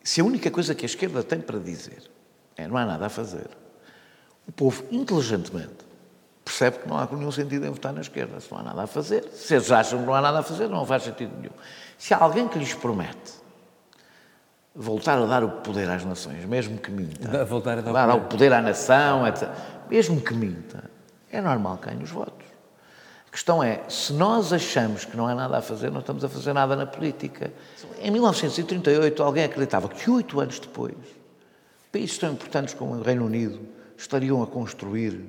se 0.03 0.21
a 0.21 0.23
única 0.23 0.49
coisa 0.49 0.73
que 0.73 0.85
a 0.85 0.87
esquerda 0.87 1.23
tem 1.23 1.39
para 1.39 1.59
dizer 1.59 2.09
é 2.55 2.67
não 2.67 2.77
há 2.77 2.85
nada 2.85 3.05
a 3.05 3.09
fazer, 3.09 3.49
o 4.47 4.51
povo, 4.51 4.83
inteligentemente, 4.91 5.89
percebe 6.43 6.79
que 6.79 6.89
não 6.89 6.97
há 6.97 7.07
nenhum 7.11 7.31
sentido 7.31 7.65
em 7.65 7.69
votar 7.69 7.93
na 7.93 8.01
esquerda. 8.01 8.39
Se 8.39 8.51
não 8.51 8.59
há 8.59 8.63
nada 8.63 8.83
a 8.83 8.87
fazer, 8.87 9.23
se 9.31 9.53
eles 9.53 9.71
acham 9.71 9.99
que 9.99 10.05
não 10.05 10.15
há 10.15 10.21
nada 10.21 10.39
a 10.39 10.43
fazer, 10.43 10.67
não 10.67 10.85
faz 10.85 11.03
sentido 11.03 11.31
nenhum. 11.37 11.53
Se 11.97 12.13
há 12.13 12.17
alguém 12.17 12.47
que 12.47 12.57
lhes 12.57 12.73
promete 12.73 13.33
voltar 14.75 15.19
a 15.19 15.25
dar 15.25 15.43
o 15.43 15.49
poder 15.49 15.89
às 15.89 16.03
nações, 16.03 16.43
mesmo 16.45 16.79
que 16.79 16.89
minta, 16.89 17.45
voltar 17.45 17.77
a 17.77 17.81
dar, 17.81 18.07
dar 18.07 18.15
o 18.15 18.21
poder 18.21 18.51
à 18.51 18.61
nação, 18.61 19.27
etc., 19.27 19.49
mesmo 19.89 20.19
que 20.21 20.33
minta, 20.33 20.89
é 21.31 21.41
normal 21.41 21.77
que 21.77 21.87
ganhe 21.87 22.03
os 22.03 22.09
votos. 22.09 22.48
A 23.30 23.32
questão 23.32 23.61
é, 23.61 23.82
se 23.88 24.11
nós 24.11 24.51
achamos 24.51 25.05
que 25.05 25.15
não 25.15 25.27
há 25.27 25.36
nada 25.36 25.59
a 25.59 25.61
fazer, 25.61 25.91
não 25.91 25.99
estamos 25.99 26.23
a 26.23 26.30
fazer 26.30 26.51
nada 26.51 26.75
na 26.75 26.88
política. 26.88 27.53
Em 28.01 28.09
1938, 28.09 29.21
alguém 29.21 29.43
acreditava 29.43 29.88
que 29.88 30.09
oito 30.09 30.39
anos 30.39 30.59
depois, 30.59 30.95
países 31.91 32.17
tão 32.17 32.32
importantes 32.32 32.73
como 32.73 32.95
o 32.95 33.01
Reino 33.03 33.25
Unido 33.25 33.59
estariam 33.95 34.41
a 34.41 34.47
construir 34.47 35.23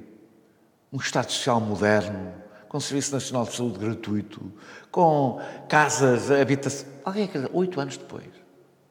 um 0.91 0.97
Estado 0.97 1.31
Social 1.31 1.61
moderno, 1.61 2.33
com 2.71 2.81
Serviço 2.81 3.13
Nacional 3.13 3.45
de 3.45 3.55
Saúde 3.55 3.79
gratuito, 3.79 4.51
com 4.91 5.39
casas, 5.69 6.31
habitação. 6.31 6.89
Alguém 7.05 7.25
acredita, 7.25 7.51
oito 7.53 7.81
anos 7.81 7.99
depois. 7.99 8.25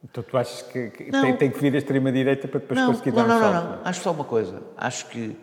Então 0.04 0.22
tu 0.22 0.36
achas 0.36 0.62
que, 0.62 0.90
que 0.90 1.10
tem, 1.10 1.36
tem, 1.36 1.50
que 1.50 1.58
vir 1.58 1.74
a 1.74 1.78
extrema-direita 1.78 2.46
para 2.46 2.60
depois 2.60 2.78
não, 2.78 2.92
conseguir 2.92 3.10
não, 3.10 3.16
dar 3.16 3.28
não, 3.28 3.36
um 3.36 3.40
salto? 3.40 3.54
Não, 3.54 3.64
não, 3.64 3.76
não. 3.78 3.80
Acho 3.84 4.02
só 4.02 4.12
uma 4.12 4.24
coisa. 4.24 4.62
Acho 4.76 5.06
que 5.06 5.36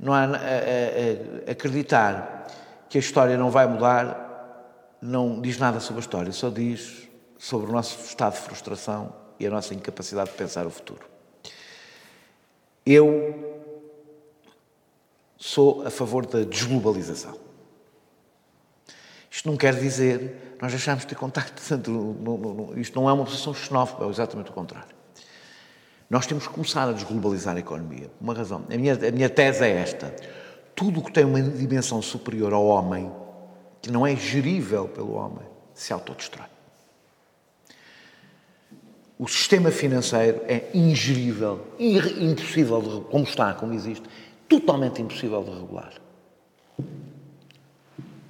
não 0.00 0.12
há 0.12 0.24
a, 0.24 0.26
a, 0.26 0.30
a, 0.30 1.50
acreditar 1.52 2.46
que 2.94 2.98
a 2.98 3.00
história 3.00 3.36
não 3.36 3.50
vai 3.50 3.66
mudar, 3.66 4.94
não 5.02 5.40
diz 5.40 5.58
nada 5.58 5.80
sobre 5.80 5.98
a 5.98 6.02
história, 6.02 6.30
só 6.30 6.48
diz 6.48 7.08
sobre 7.36 7.68
o 7.68 7.72
nosso 7.72 7.98
estado 8.06 8.34
de 8.34 8.38
frustração 8.38 9.12
e 9.36 9.44
a 9.44 9.50
nossa 9.50 9.74
incapacidade 9.74 10.30
de 10.30 10.36
pensar 10.36 10.64
o 10.64 10.70
futuro. 10.70 11.04
Eu 12.86 13.60
sou 15.36 15.84
a 15.84 15.90
favor 15.90 16.24
da 16.24 16.44
desglobalização. 16.44 17.36
Isto 19.28 19.50
não 19.50 19.56
quer 19.56 19.74
dizer 19.74 20.56
nós 20.62 20.70
deixamos 20.70 21.02
de 21.02 21.08
ter 21.08 21.16
contacto. 21.16 21.60
Isto 22.76 22.94
não 23.00 23.10
é 23.10 23.12
uma 23.12 23.24
posição 23.24 23.52
xenófoba, 23.52 24.06
é 24.06 24.08
exatamente 24.08 24.52
o 24.52 24.54
contrário. 24.54 24.94
Nós 26.08 26.28
temos 26.28 26.46
que 26.46 26.54
começar 26.54 26.88
a 26.88 26.92
desglobalizar 26.92 27.56
a 27.56 27.58
economia. 27.58 28.08
Uma 28.20 28.34
razão. 28.34 28.64
A 28.72 28.76
minha, 28.76 28.94
a 28.94 29.10
minha 29.10 29.28
tese 29.28 29.64
é 29.64 29.70
esta 29.70 30.14
tudo 30.74 31.00
o 31.00 31.04
que 31.04 31.12
tem 31.12 31.24
uma 31.24 31.40
dimensão 31.40 32.02
superior 32.02 32.52
ao 32.52 32.66
homem, 32.66 33.10
que 33.80 33.90
não 33.90 34.06
é 34.06 34.16
gerível 34.16 34.88
pelo 34.88 35.12
homem, 35.14 35.44
se 35.72 35.92
autodestrói. 35.92 36.46
O 39.18 39.28
sistema 39.28 39.70
financeiro 39.70 40.42
é 40.48 40.70
ingerível, 40.74 41.68
impossível, 41.78 42.82
de, 42.82 43.10
como 43.10 43.24
está, 43.24 43.54
como 43.54 43.72
existe, 43.72 44.08
totalmente 44.48 45.00
impossível 45.00 45.42
de 45.44 45.50
regular. 45.50 45.92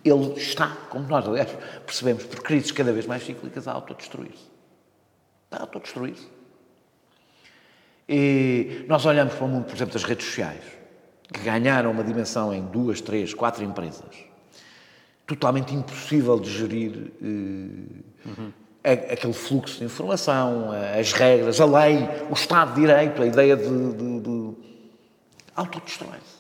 Ele 0.05 0.35
está, 0.37 0.69
como 0.91 1.09
nós, 1.09 1.27
aliás, 1.27 1.51
percebemos, 1.87 2.25
por 2.25 2.43
crises 2.43 2.71
cada 2.71 2.93
vez 2.93 3.07
mais 3.07 3.25
cíclicas, 3.25 3.67
a 3.67 3.73
autodestruir-se. 3.73 4.45
Está 5.47 5.57
a 5.57 5.61
autodestruir-se. 5.63 6.29
E 8.07 8.85
nós 8.87 9.07
olhamos 9.07 9.33
para 9.33 9.45
o 9.47 9.49
mundo, 9.49 9.65
por 9.65 9.75
exemplo, 9.75 9.95
das 9.95 10.05
redes 10.05 10.27
sociais 10.27 10.84
que 11.33 11.41
ganharam 11.41 11.91
uma 11.91 12.05
dimensão 12.05 12.53
em 12.53 12.63
duas, 12.63 13.01
três, 13.01 13.33
quatro 13.33 13.65
empresas, 13.65 14.15
totalmente 15.27 15.75
impossível 15.75 16.39
de 16.39 16.51
gerir 16.51 17.13
uhum. 17.21 18.53
aquele 18.83 19.33
fluxo 19.33 19.79
de 19.79 19.85
informação, 19.85 20.71
as 20.99 21.13
regras, 21.13 21.61
a 21.61 21.67
lei, 21.67 22.09
o 22.31 22.35
Estado 22.35 22.75
de 22.75 22.81
Direito, 22.83 23.23
a 23.23 23.27
ideia 23.27 23.57
de, 23.57 23.93
de, 23.93 24.21
de... 24.21 24.55
autodestrói-se. 25.57 26.35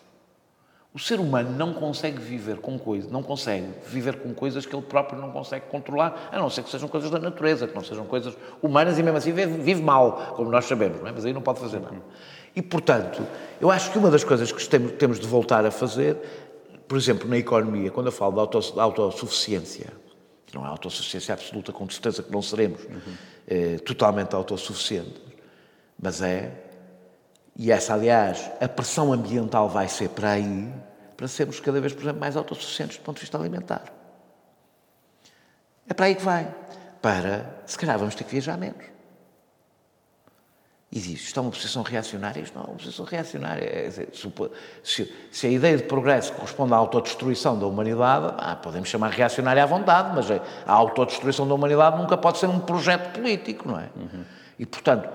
O 0.94 0.98
ser 1.00 1.18
humano 1.18 1.50
não 1.50 1.74
consegue 1.74 2.20
viver 2.20 2.58
com 2.58 2.78
coisas, 2.78 3.10
não 3.10 3.20
consegue 3.20 3.66
viver 3.84 4.20
com 4.20 4.32
coisas 4.32 4.64
que 4.64 4.76
ele 4.76 4.84
próprio 4.84 5.20
não 5.20 5.32
consegue 5.32 5.66
controlar, 5.66 6.28
a 6.30 6.38
não 6.38 6.48
ser 6.48 6.62
que 6.62 6.70
sejam 6.70 6.88
coisas 6.88 7.10
da 7.10 7.18
natureza, 7.18 7.66
que 7.66 7.74
não 7.74 7.82
sejam 7.82 8.04
coisas 8.04 8.36
humanas 8.62 8.96
e 8.96 9.02
mesmo 9.02 9.18
assim 9.18 9.32
vive, 9.32 9.60
vive 9.60 9.82
mal, 9.82 10.34
como 10.36 10.48
nós 10.48 10.66
sabemos, 10.66 11.04
é? 11.04 11.10
mas 11.10 11.24
aí 11.24 11.32
não 11.32 11.42
pode 11.42 11.58
fazer 11.58 11.80
nada. 11.80 11.96
E, 12.54 12.62
portanto, 12.62 13.26
eu 13.60 13.70
acho 13.70 13.90
que 13.90 13.98
uma 13.98 14.10
das 14.10 14.22
coisas 14.22 14.52
que 14.52 14.78
temos 14.92 15.18
de 15.18 15.26
voltar 15.26 15.66
a 15.66 15.70
fazer, 15.70 16.16
por 16.86 16.96
exemplo, 16.96 17.28
na 17.28 17.36
economia, 17.36 17.90
quando 17.90 18.06
eu 18.06 18.12
falo 18.12 18.46
de 18.46 18.80
autossuficiência, 18.80 19.92
não 20.52 20.64
é 20.64 20.68
autossuficiência 20.68 21.34
absoluta, 21.34 21.72
com 21.72 21.88
certeza 21.90 22.22
que 22.22 22.30
não 22.30 22.40
seremos 22.40 22.84
uhum. 22.84 23.14
é, 23.48 23.78
totalmente 23.78 24.34
autossuficientes, 24.36 25.20
mas 26.00 26.22
é, 26.22 26.52
e 27.56 27.72
essa, 27.72 27.94
aliás, 27.94 28.50
a 28.60 28.68
pressão 28.68 29.12
ambiental 29.12 29.68
vai 29.68 29.88
ser 29.88 30.10
para 30.10 30.30
aí, 30.30 30.72
para 31.16 31.26
sermos 31.26 31.58
cada 31.58 31.80
vez, 31.80 31.92
por 31.92 32.02
exemplo, 32.02 32.20
mais 32.20 32.36
autossuficientes 32.36 32.98
do 32.98 33.02
ponto 33.02 33.16
de 33.16 33.22
vista 33.22 33.36
alimentar. 33.36 33.84
É 35.88 35.94
para 35.94 36.06
aí 36.06 36.14
que 36.14 36.22
vai. 36.22 36.52
Para, 37.02 37.62
se 37.66 37.76
calhar, 37.76 37.98
vamos 37.98 38.14
ter 38.14 38.24
que 38.24 38.30
viajar 38.30 38.56
menos 38.56 38.93
e 40.94 41.00
diz, 41.00 41.24
isto 41.24 41.40
é 41.40 41.42
uma 41.42 41.50
posição 41.50 41.82
reacionária, 41.82 42.40
isto 42.40 42.56
não 42.56 42.66
é 42.66 42.68
uma 42.68 42.76
posição 42.76 43.04
reacionária. 43.04 43.64
É, 43.64 43.90
se, 44.84 45.12
se, 45.32 45.46
a 45.48 45.50
ideia 45.50 45.76
de 45.76 45.82
progresso 45.82 46.32
corresponde 46.34 46.72
à 46.72 46.76
autodestruição 46.76 47.58
da 47.58 47.66
humanidade, 47.66 48.32
ah, 48.38 48.54
podemos 48.54 48.88
chamar 48.88 49.10
reacionária 49.10 49.64
à 49.64 49.66
vontade, 49.66 50.12
mas 50.14 50.30
a 50.30 50.72
autodestruição 50.72 51.48
da 51.48 51.54
humanidade 51.54 51.98
nunca 51.98 52.16
pode 52.16 52.38
ser 52.38 52.46
um 52.46 52.60
projeto 52.60 53.12
político, 53.12 53.66
não 53.66 53.80
é? 53.80 53.88
Uhum. 53.96 54.24
E, 54.56 54.64
portanto, 54.64 55.08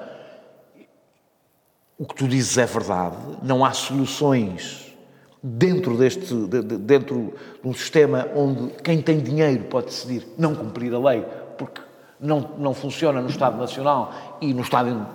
o 1.98 2.06
que 2.06 2.14
tu 2.14 2.28
dizes 2.28 2.58
é 2.58 2.66
verdade, 2.66 3.16
não 3.42 3.64
há 3.64 3.72
soluções 3.72 4.94
dentro 5.42 5.98
deste, 5.98 6.36
dentro 6.82 7.34
de 7.64 7.70
um 7.70 7.74
sistema 7.74 8.28
onde 8.36 8.74
quem 8.84 9.02
tem 9.02 9.22
dinheiro 9.22 9.64
pode 9.64 9.86
decidir 9.86 10.28
não 10.38 10.54
cumprir 10.54 10.94
a 10.94 11.00
lei, 11.00 11.26
porque 11.58 11.80
não, 12.20 12.42
não 12.58 12.74
funciona 12.74 13.22
no 13.22 13.30
Estado 13.30 13.58
Nacional 13.58 14.14
e 14.42 14.54
no 14.54 14.62
Estado 14.62 15.08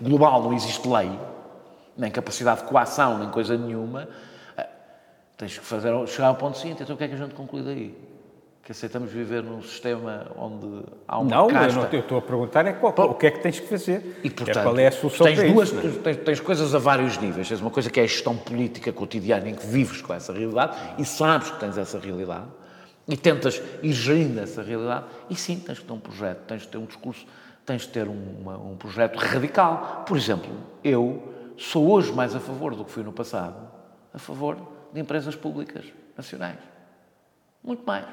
global 0.00 0.42
não 0.42 0.52
existe 0.52 0.86
lei, 0.88 1.10
nem 1.96 2.10
capacidade 2.10 2.62
de 2.62 2.66
coação, 2.66 3.18
nem 3.18 3.30
coisa 3.30 3.56
nenhuma, 3.56 4.08
eh, 4.56 4.66
tens 5.36 5.58
que 5.58 5.64
fazer, 5.64 5.92
chegar 6.08 6.28
ao 6.28 6.34
ponto 6.34 6.58
seguinte. 6.58 6.82
Então 6.82 6.94
o 6.94 6.98
que 6.98 7.04
é 7.04 7.08
que 7.08 7.14
a 7.14 7.18
gente 7.18 7.34
conclui 7.34 7.62
daí? 7.62 7.94
Que 8.62 8.72
aceitamos 8.72 9.12
viver 9.12 9.42
num 9.42 9.62
sistema 9.62 10.26
onde 10.38 10.84
há 11.06 11.18
uma 11.18 11.30
não, 11.30 11.48
casta... 11.48 11.80
Não, 11.80 11.88
eu 11.92 12.00
estou 12.00 12.18
a 12.18 12.22
perguntar 12.22 12.66
é 12.66 12.72
qual, 12.72 12.94
o 13.10 13.14
que 13.14 13.26
é 13.26 13.30
que 13.30 13.40
tens 13.40 13.60
que 13.60 13.66
fazer. 13.66 14.20
E, 14.24 14.30
portanto, 14.30 14.58
é 14.58 14.62
qual 14.62 14.78
é 14.78 14.86
a 14.86 14.92
solução 14.92 15.26
tens, 15.26 15.52
duas, 15.52 15.68
isso, 15.68 15.78
é? 15.78 16.02
tens, 16.02 16.16
tens, 16.16 16.40
coisas 16.40 16.74
a 16.74 16.78
vários 16.78 17.18
níveis. 17.18 17.46
Tens 17.46 17.60
uma 17.60 17.70
coisa 17.70 17.90
que 17.90 18.00
é 18.00 18.04
a 18.04 18.06
gestão 18.06 18.36
política 18.36 18.90
cotidiana 18.90 19.48
em 19.48 19.54
que 19.54 19.66
vives 19.66 20.00
com 20.00 20.14
essa 20.14 20.32
realidade 20.32 20.76
e 20.98 21.04
sabes 21.04 21.50
que 21.50 21.60
tens 21.60 21.76
essa 21.76 21.98
realidade 21.98 22.46
e 23.06 23.16
tentas 23.18 23.60
ir 23.82 23.92
gerindo 23.92 24.40
essa 24.40 24.62
realidade. 24.62 25.04
E 25.28 25.36
sim, 25.36 25.58
tens 25.58 25.78
que 25.78 25.84
ter 25.84 25.92
um 25.92 26.00
projeto, 26.00 26.38
tens 26.46 26.62
que 26.62 26.68
ter 26.68 26.78
um 26.78 26.86
discurso 26.86 27.26
tens 27.64 27.82
de 27.82 27.88
ter 27.88 28.08
uma, 28.08 28.56
um 28.58 28.76
projeto 28.76 29.16
radical. 29.16 30.04
Por 30.06 30.16
exemplo, 30.16 30.50
eu 30.82 31.32
sou 31.56 31.90
hoje 31.90 32.12
mais 32.12 32.34
a 32.34 32.40
favor 32.40 32.74
do 32.74 32.84
que 32.84 32.90
fui 32.90 33.02
no 33.02 33.12
passado, 33.12 33.56
a 34.12 34.18
favor 34.18 34.56
de 34.92 35.00
empresas 35.00 35.34
públicas 35.34 35.84
nacionais. 36.16 36.58
Muito 37.62 37.84
mais. 37.86 38.04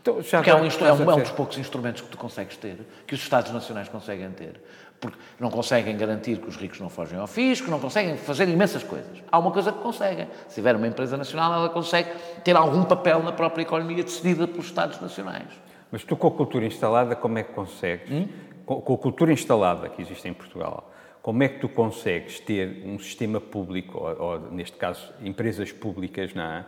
Então, 0.00 0.20
já 0.22 0.38
Porque 0.38 0.50
é 0.50 0.54
um, 0.54 0.58
é, 0.58 0.92
um, 0.92 1.10
é 1.10 1.14
um 1.14 1.20
dos 1.20 1.30
poucos 1.30 1.56
instrumentos 1.56 2.02
que 2.02 2.08
tu 2.08 2.18
consegues 2.18 2.56
ter, 2.56 2.78
que 3.06 3.14
os 3.14 3.20
Estados 3.20 3.52
Nacionais 3.52 3.88
conseguem 3.88 4.30
ter. 4.30 4.60
Porque 5.00 5.18
não 5.38 5.50
conseguem 5.50 5.96
garantir 5.96 6.38
que 6.38 6.48
os 6.48 6.56
ricos 6.56 6.80
não 6.80 6.88
fogem 6.88 7.18
ao 7.18 7.26
fisco, 7.26 7.70
não 7.70 7.78
conseguem 7.78 8.16
fazer 8.16 8.48
imensas 8.48 8.82
coisas. 8.82 9.22
Há 9.30 9.38
uma 9.38 9.50
coisa 9.50 9.70
que 9.70 9.78
conseguem. 9.78 10.28
Se 10.48 10.56
tiver 10.56 10.74
uma 10.74 10.86
empresa 10.86 11.16
nacional, 11.16 11.52
ela 11.52 11.68
consegue 11.68 12.10
ter 12.42 12.56
algum 12.56 12.84
papel 12.84 13.22
na 13.22 13.32
própria 13.32 13.62
economia 13.62 14.02
decidida 14.02 14.48
pelos 14.48 14.66
Estados 14.66 15.00
Nacionais. 15.00 15.48
Mas 15.92 16.02
tu, 16.02 16.16
com 16.16 16.26
a 16.26 16.30
cultura 16.30 16.66
instalada, 16.66 17.14
como 17.14 17.38
é 17.38 17.44
que 17.44 17.52
consegues? 17.52 18.10
Hum? 18.10 18.26
Com, 18.64 18.94
a 18.94 18.98
cultura 18.98 19.32
instalada 19.32 19.88
que 19.88 20.00
existe 20.00 20.26
em 20.28 20.32
Portugal, 20.32 20.90
como 21.20 21.42
é 21.42 21.48
que 21.48 21.58
tu 21.58 21.68
consegues 21.68 22.40
ter 22.40 22.82
um 22.84 22.98
sistema 22.98 23.40
público, 23.40 23.98
ou, 23.98 24.22
ou, 24.22 24.40
neste 24.50 24.76
caso, 24.76 25.12
empresas 25.22 25.72
públicas, 25.72 26.34
não 26.34 26.42
é? 26.42 26.66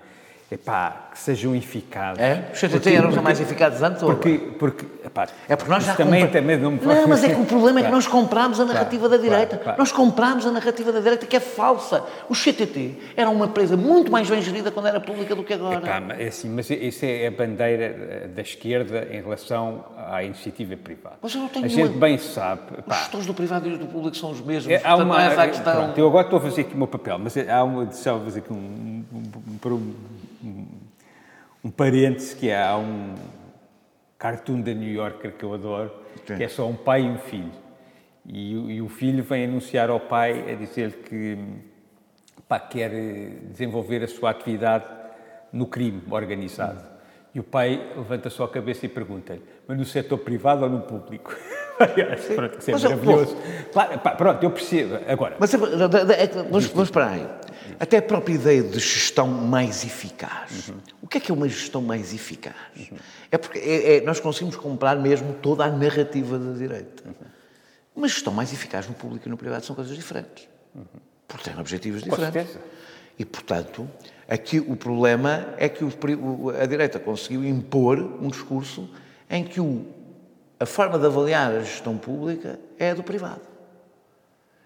Epá, 0.49 1.09
que 1.13 1.19
sejam 1.19 1.57
eficazes. 1.57 2.23
É? 2.23 2.51
Os 2.53 2.61
CTT 2.61 2.79
Porque- 2.79 2.97
eram 2.97 3.09
porque- 3.09 3.21
mais 3.25 3.41
eficazes 3.41 3.83
antes 3.83 4.01
ou 4.01 4.11
Porque, 4.15 4.39
porque 4.57 4.87
epá, 5.05 5.27
É 5.49 5.57
porque 5.57 5.69
nós 5.73 5.85
já 5.85 5.97
também, 5.97 6.23
compra- 6.25 6.41
também 6.41 6.57
não, 6.57 6.71
me- 6.71 6.81
Não, 6.81 7.09
mas 7.09 7.25
é 7.25 7.35
que 7.35 7.41
o 7.41 7.45
problema 7.45 7.81
é 7.81 7.83
que 7.83 7.91
nós 7.91 8.07
comprámos 8.07 8.61
a 8.61 8.65
narrativa 8.65 9.09
Claro, 9.09 9.21
da 9.23 9.29
direita. 9.29 9.47
claro, 9.57 9.65
claro. 9.65 9.79
Nós 9.81 9.91
comprámos 9.91 10.47
a 10.47 10.53
narrativa 10.53 10.93
da 10.93 11.01
direita 11.01 11.27
que 11.27 11.35
é 11.35 11.41
falsa. 11.41 12.05
O 12.29 12.35
CTT 12.37 12.97
era 13.17 13.29
uma 13.29 13.47
empresa 13.47 13.77
muito 13.77 14.13
mais 14.13 14.31
bem 14.31 14.41
gerida 14.41 14.71
quando 14.71 14.87
era 14.87 15.01
pública 15.01 15.35
do 15.35 15.43
que 15.43 15.53
agora. 15.53 15.79
Epá, 15.85 16.01
mas 16.01 16.21
é 16.21 16.29
assim, 16.29 16.49
mas 16.49 16.71
isso 16.71 17.05
é 17.05 17.27
a 17.27 17.31
bandeira 17.33 17.85
eh, 17.85 18.29
da 18.29 18.43
esquerda 18.43 19.09
em 19.11 19.21
relação 19.21 19.85
à 19.97 20.23
iniciativa 20.23 20.77
privada. 20.77 21.17
Mas 21.23 21.35
eu 21.35 21.41
não 21.41 21.49
tenho 21.49 21.65
a 21.65 21.69
gente 21.69 21.99
bem 21.99 22.19
sabe. 22.19 22.61
Os 22.79 22.85
pá, 22.85 22.95
gestores 22.99 23.27
do 23.27 23.35
privado 23.35 23.69
e 23.69 23.77
do 23.77 23.87
público 23.87 24.17
são 24.17 24.31
os 24.31 24.41
mesmos. 24.41 24.73
É, 24.73 24.77
há 24.77 24.81
portanto, 24.91 25.03
uma, 25.07 25.23
é 25.25 25.27
essa 25.27 25.43
a 25.43 25.49
questão. 25.49 25.75
pronto, 25.75 25.99
eu 25.99 26.07
agora 26.07 26.25
estou 26.27 26.39
a 26.39 26.43
fazer 26.43 26.61
aqui 26.61 26.75
o 26.75 26.79
meu 26.79 26.87
papel, 26.87 27.19
mas 27.19 27.37
há 27.37 27.65
uma, 27.65 27.85
deixa 27.87 28.11
eu 28.11 28.21
fazer 28.21 28.39
aqui 28.39 28.53
um, 28.53 28.57
um, 28.57 29.05
um, 29.13 29.75
um, 29.75 29.95
um 31.67 31.71
parêntese 31.71 32.37
que 32.37 32.49
é, 32.49 32.62
há 32.62 32.77
um 32.77 33.14
cartoon 34.17 34.61
da 34.61 34.73
New 34.73 34.89
Yorker 34.93 35.33
que 35.33 35.45
eu 35.45 35.53
adoro, 35.53 35.91
que 36.25 36.45
é 36.45 36.49
só 36.49 36.67
um 36.69 36.77
pai 36.77 37.03
e 37.03 37.09
um 37.09 37.19
filho. 37.19 37.51
E, 38.25 38.57
o- 38.57 38.71
e 38.71 38.81
o 38.83 38.89
filho 38.89 39.23
vem 39.25 39.45
anunciar 39.45 39.91
ao 39.91 39.99
pai 40.01 40.53
a 40.53 40.55
dizer-lhe 40.55 40.93
que 40.95 41.37
pá, 42.49 42.61
quer 42.61 42.93
eh, 42.95 43.31
desenvolver 43.51 44.03
a 44.05 44.07
sua 44.09 44.31
atividade 44.31 44.85
no 45.53 45.67
crime 45.67 46.03
organizado. 46.11 46.85
E 47.35 47.41
o 47.41 47.43
pai 47.45 47.93
levanta 47.97 48.31
só 48.31 48.45
a 48.45 48.49
cabeça 48.49 48.87
e 48.87 48.89
pergunta-lhe, 48.89 49.43
mas 49.67 49.77
no 49.77 49.85
setor 49.85 50.19
privado 50.19 50.62
ou 50.62 50.71
no 50.71 50.83
público? 50.83 51.35
Aliás, 51.79 52.24
pronto, 52.24 52.59
isso 52.59 52.70
é 52.70 52.72
Mas, 52.72 52.83
maravilhoso. 52.83 53.37
Claro, 53.72 53.99
pá, 53.99 54.11
pronto, 54.12 54.43
eu 54.43 54.51
percebo. 54.51 54.99
Agora, 55.07 55.37
Mas 55.39 55.53
é- 55.53 55.57
é 56.22 56.27
que- 56.27 56.37
vamos, 56.72 56.91
para 56.91 57.11
aí. 57.11 57.27
Até 57.79 57.99
a 57.99 58.03
própria 58.03 58.35
ideia 58.35 58.62
de 58.62 58.79
gestão 58.79 59.27
mais 59.29 59.85
eficaz. 59.85 60.72
O 61.03 61.07
que 61.07 61.18
é 61.18 61.20
que 61.20 61.31
é 61.31 61.35
uma 61.35 61.49
gestão 61.49 61.83
mais 61.83 62.14
eficaz? 62.14 62.55
É 63.31 63.37
porque 63.37 63.59
é- 63.59 63.97
é- 63.97 64.01
nós 64.01 64.18
conseguimos 64.20 64.57
comprar 64.57 64.97
mesmo 64.97 65.35
toda 65.35 65.64
a 65.64 65.70
narrativa 65.70 66.39
da 66.39 66.53
direita. 66.57 67.03
Uma 67.95 68.09
gestão 68.09 68.33
mais 68.33 68.53
eficaz 68.53 68.87
no 68.89 68.95
público 68.95 69.27
e 69.27 69.31
no 69.31 69.37
privado 69.37 69.64
são 69.64 69.74
coisas 69.77 69.95
diferentes. 69.97 70.49
Porque 71.29 71.51
têm 71.51 71.59
objetivos 71.59 72.03
diferentes. 72.03 72.33
certeza. 72.33 72.61
E, 73.18 73.24
portanto, 73.24 73.89
aqui 74.29 74.61
o 74.61 74.77
problema 74.77 75.49
é 75.59 75.68
que 75.68 75.83
o- 75.85 76.51
a 76.51 76.66
direita 76.66 76.99
conseguiu 76.99 77.45
impor 77.45 77.99
um 77.99 78.29
discurso 78.29 78.89
em 79.29 79.43
que 79.43 79.61
o- 79.61 79.87
a 80.59 80.67
forma 80.67 80.99
de 80.99 81.07
avaliar 81.07 81.53
a 81.53 81.61
gestão 81.61 81.97
pública 81.97 82.59
é 82.79 82.91
a 82.91 82.95
do 82.95 83.03
privado. 83.03 83.43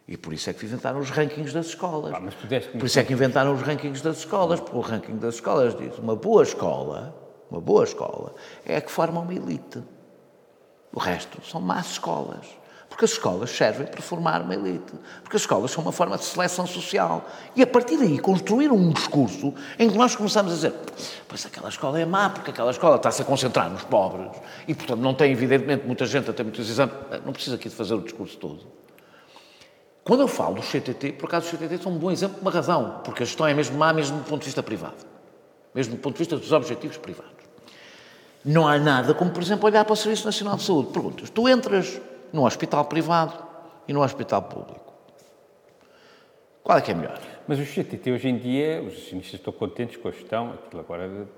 E 0.06 0.16
por 0.16 0.32
isso 0.32 0.50
é 0.50 0.52
que 0.52 0.66
inventaram 0.66 0.98
os 0.98 1.10
rankings 1.10 1.52
das 1.52 1.66
escolas. 1.66 2.12
Deste 2.48 2.76
Por 2.76 2.86
isso 2.86 2.98
é 2.98 3.04
que 3.04 3.12
inventaram 3.12 3.54
os 3.54 3.62
rankings 3.62 4.02
das 4.02 4.18
escolas, 4.18 4.58
porque 4.60 4.76
o 4.76 4.80
ranking 4.80 5.16
das 5.18 5.36
escolas 5.36 5.76
diz 5.76 5.96
uma 5.98 6.16
boa 6.16 6.42
escola, 6.42 7.14
uma 7.50 7.60
boa 7.60 7.84
escola, 7.84 8.34
é 8.64 8.76
a 8.76 8.80
que 8.80 8.90
forma 8.90 9.20
uma 9.20 9.32
elite. 9.32 9.82
O 10.92 10.98
resto 10.98 11.40
são 11.44 11.60
más 11.60 11.92
escolas. 11.92 12.59
Porque 12.90 13.04
as 13.04 13.12
escolas 13.12 13.50
servem 13.50 13.86
para 13.86 14.02
formar 14.02 14.42
uma 14.42 14.52
elite. 14.52 14.92
Porque 15.22 15.36
as 15.36 15.42
escolas 15.42 15.70
são 15.70 15.82
uma 15.82 15.92
forma 15.92 16.18
de 16.18 16.24
seleção 16.24 16.66
social. 16.66 17.24
E 17.56 17.62
a 17.62 17.66
partir 17.66 17.96
daí 17.96 18.18
construíram 18.18 18.74
um 18.74 18.90
discurso 18.92 19.54
em 19.78 19.88
que 19.88 19.96
nós 19.96 20.14
começamos 20.14 20.52
a 20.52 20.54
dizer 20.56 20.74
pois 21.30 21.46
aquela 21.46 21.68
escola 21.68 22.00
é 22.00 22.04
má, 22.04 22.28
porque 22.28 22.50
aquela 22.50 22.72
escola 22.72 22.96
está-se 22.96 23.22
a 23.22 23.24
concentrar 23.24 23.70
nos 23.70 23.84
pobres. 23.84 24.28
E, 24.66 24.74
portanto, 24.74 24.98
não 24.98 25.14
tem, 25.14 25.30
evidentemente, 25.30 25.86
muita 25.86 26.04
gente 26.04 26.28
a 26.28 26.32
ter 26.32 26.42
muitos 26.42 26.68
exames. 26.68 26.92
Não 27.24 27.32
precisa 27.32 27.54
aqui 27.54 27.68
de 27.68 27.74
fazer 27.74 27.94
o 27.94 28.00
discurso 28.00 28.36
todo. 28.36 28.66
Quando 30.02 30.20
eu 30.20 30.28
falo 30.28 30.56
do 30.56 30.62
CTT, 30.62 31.12
por 31.12 31.26
acaso 31.26 31.46
os 31.46 31.52
CTT 31.52 31.84
são 31.84 31.92
um 31.92 31.98
bom 31.98 32.10
exemplo, 32.10 32.38
uma 32.42 32.50
razão. 32.50 33.00
Porque 33.04 33.22
a 33.22 33.26
gestão 33.26 33.46
é 33.46 33.54
mesmo 33.54 33.78
má, 33.78 33.92
mesmo 33.92 34.18
do 34.18 34.24
ponto 34.24 34.40
de 34.40 34.46
vista 34.46 34.62
privado. 34.62 35.06
Mesmo 35.72 35.94
do 35.94 36.00
ponto 36.00 36.14
de 36.14 36.18
vista 36.18 36.36
dos 36.36 36.50
objetivos 36.50 36.96
privados. 36.96 37.30
Não 38.44 38.66
há 38.66 38.76
nada 38.76 39.14
como, 39.14 39.30
por 39.30 39.40
exemplo, 39.40 39.66
olhar 39.66 39.84
para 39.84 39.92
o 39.92 39.96
Serviço 39.96 40.26
Nacional 40.26 40.56
de 40.56 40.64
Saúde. 40.64 40.90
Perguntas, 40.90 41.30
tu 41.30 41.48
entras 41.48 42.00
num 42.32 42.44
hospital 42.44 42.84
privado 42.84 43.34
e 43.86 43.92
num 43.92 44.00
hospital 44.00 44.42
público. 44.42 44.90
Qual 46.62 46.78
é 46.78 46.80
que 46.80 46.90
é 46.90 46.94
melhor? 46.94 47.18
Mas 47.48 47.58
o 47.58 47.64
CTT 47.64 48.12
hoje 48.12 48.28
em 48.28 48.38
dia, 48.38 48.82
os 48.82 48.94
acionistas 48.94 49.40
estão 49.40 49.52
contentes 49.52 49.96
com 49.96 50.08
a 50.08 50.12
gestão, 50.12 50.52
aquilo 50.52 50.80
agora 50.80 51.28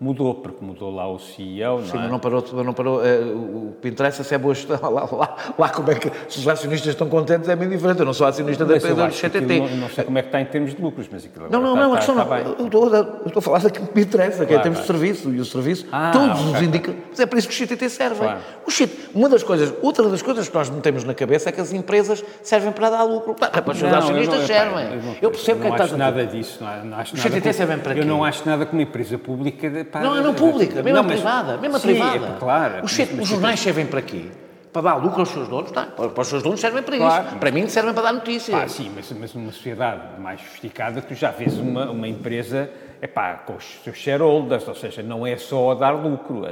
mudou, 0.00 0.34
porque 0.36 0.64
mudou 0.64 0.94
lá 0.94 1.08
o 1.10 1.18
CEO, 1.18 1.82
Sim, 1.82 1.88
não 1.88 1.98
é? 1.98 2.02
mas 2.02 2.10
não 2.12 2.18
parou, 2.20 2.44
não 2.64 2.72
parou 2.72 3.04
eh, 3.04 3.18
o 3.20 3.74
que 3.82 3.88
interessa 3.88 4.22
se 4.22 4.32
é 4.34 4.38
boa 4.38 4.54
gestão. 4.54 4.78
Lá, 4.88 5.08
lá, 5.10 5.36
lá 5.58 5.68
como 5.70 5.90
é 5.90 5.94
que, 5.96 6.10
se 6.28 6.38
os 6.38 6.46
acionistas 6.48 6.90
estão 6.90 7.08
contentes 7.08 7.48
é 7.48 7.56
bem 7.56 7.68
diferente. 7.68 7.98
Eu 7.98 8.06
não 8.06 8.12
sou 8.14 8.26
acionista 8.26 8.64
da 8.64 8.74
Mas 8.74 8.84
eu 8.84 8.90
empresa 8.90 9.06
do 9.06 9.08
acho 9.12 9.20
que 9.20 9.28
CTT. 9.40 9.60
não, 9.60 9.76
não 9.76 9.88
sei 9.88 10.04
como 10.04 10.18
é 10.18 10.22
que 10.22 10.28
está 10.28 10.40
em 10.40 10.44
termos 10.44 10.74
de 10.74 10.80
lucros, 10.80 11.08
mas 11.10 11.24
aquilo 11.24 11.48
Não, 11.50 11.60
não, 11.60 11.74
está, 11.74 11.80
não, 11.82 11.94
a 11.94 11.98
está, 11.98 12.14
questão 12.14 12.14
não. 12.14 12.36
Eu 12.58 12.66
estou, 12.66 12.94
a- 12.94 12.96
eu 12.98 13.26
estou 13.26 13.38
a 13.38 13.42
falar 13.42 13.58
daquilo 13.60 13.86
que 13.88 13.96
me 13.96 14.02
interessa, 14.04 14.46
que 14.46 14.52
é 14.52 14.56
em 14.56 14.60
Claro, 14.60 14.62
termos 14.62 14.78
de 14.80 14.86
claro. 14.86 15.00
serviço. 15.00 15.30
E 15.34 15.40
o 15.40 15.44
serviço, 15.44 15.86
Ah, 15.92 16.10
todos 16.12 16.40
ok. 16.40 16.52
os 16.54 16.62
indicadores. 16.62 17.20
É 17.20 17.26
para 17.26 17.38
isso 17.38 17.48
que 17.48 17.54
os 17.54 17.58
CTT 17.58 17.90
servem. 17.90 18.18
Claro. 18.18 18.38
O 18.66 18.70
CTT, 18.70 19.10
uma 19.14 19.28
das 19.28 19.42
coisas, 19.42 19.74
outra 19.82 20.08
das 20.08 20.22
coisas 20.22 20.48
que 20.48 20.54
nós 20.54 20.70
metemos 20.70 21.02
na 21.04 21.14
cabeça 21.14 21.48
é 21.48 21.52
que 21.52 21.60
as 21.60 21.72
empresas 21.72 22.24
servem 22.42 22.70
para 22.72 22.90
dar 22.90 23.02
lucro. 23.02 23.34
Para 23.34 23.70
os 23.72 23.82
Não, 23.82 23.88
eu 23.90 23.96
acionistas 23.96 24.38
não- 24.40 24.46
servem. 24.46 24.84
não- 25.00 25.16
Eu 25.20 25.30
percebo 25.30 25.60
que 25.60 25.66
é 25.66 25.70
não 25.70 25.76
que 25.76 25.82
acho 25.82 25.94
estás 25.94 25.94
a 25.94 25.96
nada 25.96 26.24
dizer. 26.26 26.38
disso. 26.38 26.58
Não, 26.64 26.84
não 26.84 26.98
acho 26.98 27.14
Os 27.14 27.18
nada 27.24 27.30
CTT 27.36 27.52
servem 27.52 27.78
para 27.78 27.92
Eu 27.94 28.02
quê? 28.02 28.04
não 28.08 28.24
acho 28.24 28.48
nada 28.48 28.64
como 28.64 28.80
empresa 28.80 29.18
pública. 29.18 29.84
Pá, 29.90 30.00
Não, 30.00 30.16
é 30.16 30.20
não 30.20 30.32
de- 30.32 30.38
pública, 30.38 30.82
mesmo 30.82 30.90
Não, 30.92 31.00
a 31.00 31.02
mas- 31.02 31.12
privada. 31.14 31.56
Mesmo 31.58 31.76
a 31.76 31.80
Sim, 31.80 31.88
privada. 31.88 32.26
é, 32.26 32.38
claro. 32.38 32.84
Os, 32.84 32.92
CT 32.92 33.12
mas- 33.14 33.22
os 33.24 33.28
jornais 33.28 33.60
servem 33.60 33.86
para 33.86 34.02
quê? 34.02 34.26
Para 34.72 34.82
dar 34.82 34.96
lucro 34.96 35.20
aos 35.20 35.30
seus 35.30 35.48
donos? 35.48 35.72
Não, 35.72 35.86
para 36.10 36.20
os 36.20 36.28
seus 36.28 36.42
donos 36.42 36.60
servem 36.60 36.82
para 36.82 36.96
Claro. 36.96 37.26
isso. 37.28 37.36
Para 37.36 37.50
mim 37.50 37.66
servem 37.68 37.94
para 37.94 38.02
dar 38.02 38.12
notícias. 38.12 38.56
Pá, 38.60 38.68
sim, 38.68 38.92
mas, 38.94 39.10
mas 39.12 39.34
numa 39.34 39.50
sociedade 39.50 40.20
mais 40.20 40.40
sofisticada, 40.40 41.00
tu 41.00 41.14
já 41.14 41.30
vês 41.30 41.58
uma, 41.58 41.90
uma 41.90 42.06
empresa 42.06 42.70
epá, 43.00 43.34
com 43.34 43.54
os 43.54 43.64
seus 43.82 43.96
shareholders, 43.96 44.68
ou 44.68 44.74
seja, 44.74 45.02
não 45.02 45.26
é 45.26 45.36
só 45.36 45.70
a 45.72 45.74
dar 45.74 45.90
lucro. 45.92 46.44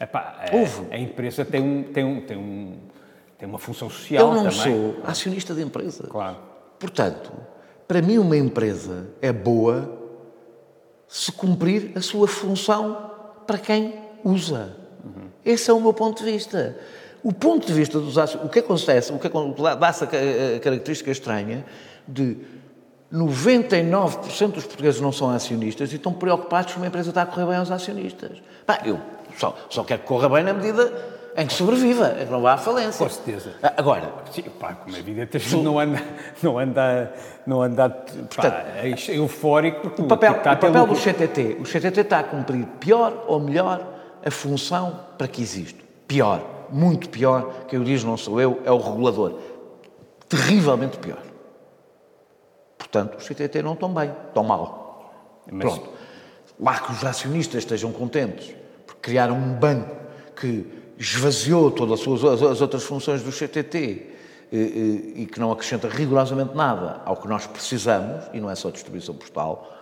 Epá, 0.00 0.36
a, 0.40 0.94
a 0.94 0.98
empresa 0.98 1.44
tem, 1.44 1.60
um, 1.60 1.82
tem, 1.82 2.04
um, 2.04 2.20
tem, 2.20 2.36
um, 2.36 2.78
tem 3.36 3.48
uma 3.48 3.58
função 3.58 3.90
social 3.90 4.28
Eu 4.28 4.34
não 4.34 4.44
também. 4.50 4.52
sou 4.52 4.96
acionista 5.04 5.52
de 5.52 5.62
empresa. 5.62 6.06
Claro. 6.08 6.36
Portanto, 6.78 7.30
para 7.86 8.00
mim 8.00 8.16
uma 8.18 8.36
empresa 8.36 9.08
é 9.20 9.32
boa 9.32 9.98
se 11.10 11.32
cumprir 11.32 11.92
a 11.96 12.00
sua 12.00 12.28
função 12.28 13.10
para 13.46 13.58
quem 13.58 13.94
usa. 14.24 14.76
Esse 15.44 15.70
é 15.70 15.74
o 15.74 15.80
meu 15.80 15.92
ponto 15.92 16.22
de 16.24 16.30
vista. 16.30 16.76
O 17.22 17.32
ponto 17.32 17.66
de 17.66 17.72
vista 17.72 17.98
dos 17.98 18.16
acionistas, 18.16 18.48
o 18.48 18.52
que 18.52 18.58
acontece, 18.60 19.12
o 19.12 19.18
que 19.18 19.28
dá-se 19.78 20.04
a 20.04 20.06
ca- 20.06 20.16
a 20.56 20.60
característica 20.60 21.10
estranha 21.10 21.64
de 22.08 22.36
99% 23.12 24.52
dos 24.52 24.64
portugueses 24.64 25.00
não 25.00 25.10
são 25.12 25.28
acionistas 25.30 25.92
e 25.92 25.96
estão 25.96 26.12
preocupados 26.12 26.72
que 26.72 26.78
uma 26.78 26.86
empresa 26.86 27.08
está 27.10 27.22
a 27.22 27.26
correr 27.26 27.46
bem 27.46 27.56
aos 27.56 27.70
acionistas. 27.70 28.38
Pá, 28.64 28.80
eu 28.84 28.98
só, 29.36 29.56
só 29.68 29.82
quero 29.84 30.02
que 30.02 30.06
corra 30.06 30.28
bem 30.28 30.44
na 30.44 30.52
medida 30.52 30.92
em 31.36 31.46
que 31.46 31.52
sobreviva, 31.52 32.16
em 32.20 32.26
que 32.26 32.30
não 32.32 32.40
vá 32.42 32.54
à 32.54 32.58
falência. 32.58 33.04
Com 33.04 33.10
certeza. 33.12 33.54
Ah, 33.62 33.72
Agora, 33.76 34.12
Sim, 34.32 34.42
pá, 34.58 34.74
como 34.74 34.94
é 34.96 34.98
evidente, 34.98 35.36
a 35.36 35.40
gente 35.40 35.56
não 35.62 35.78
anda, 35.78 36.02
não 36.42 36.58
anda, 36.58 37.14
não 37.46 37.62
anda 37.62 37.88
pá, 37.88 38.48
é 38.82 38.94
eufórico 39.16 39.80
porque 39.80 40.02
O 40.02 40.06
papel, 40.06 40.32
o 40.32 40.40
papel 40.40 40.86
do. 40.86 40.96
CTT, 40.96 41.56
o 41.60 41.64
CTT 41.64 42.00
está 42.00 42.18
a 42.20 42.24
cumprir 42.24 42.64
pior 42.80 43.24
ou 43.26 43.38
melhor 43.40 43.84
a 44.24 44.30
função 44.30 45.00
para 45.16 45.28
que 45.28 45.40
existe. 45.40 45.82
Pior, 46.06 46.42
muito 46.70 47.08
pior, 47.08 47.64
quem 47.68 47.78
o 47.78 47.84
diz 47.84 48.02
não 48.04 48.16
sou 48.16 48.40
eu, 48.40 48.60
é 48.64 48.70
o 48.72 48.78
regulador. 48.78 49.38
Terrivelmente 50.28 50.98
pior. 50.98 51.18
Portanto, 52.78 53.18
os 53.18 53.24
CTT 53.26 53.62
não 53.62 53.74
estão 53.74 53.92
bem, 53.92 54.10
estão 54.28 54.42
mal. 54.42 55.12
Mas- 55.50 55.62
Pronto. 55.74 55.88
Lá 56.58 56.78
que 56.78 56.92
os 56.92 57.02
acionistas 57.04 57.62
estejam 57.62 57.90
contentes, 57.92 58.54
porque 58.86 59.00
criaram 59.00 59.34
um 59.34 59.54
banco 59.54 59.96
que 60.36 60.79
esvaziou 61.00 61.70
todas 61.70 62.00
as, 62.00 62.60
outras 62.60 62.82
funções 62.82 63.22
do 63.22 63.32
CTT 63.32 64.06
eh, 64.52 64.56
eh, 64.56 65.20
e 65.22 65.26
que 65.26 65.40
não 65.40 65.50
acrescenta 65.50 65.88
rigorosamente 65.88 66.54
nada 66.54 67.00
ao 67.06 67.16
que 67.16 67.26
nós 67.26 67.46
precisamos, 67.46 68.26
e 68.34 68.38
não 68.38 68.50
é 68.50 68.54
só 68.54 68.70
distribuição 68.70 69.14
postal, 69.14 69.78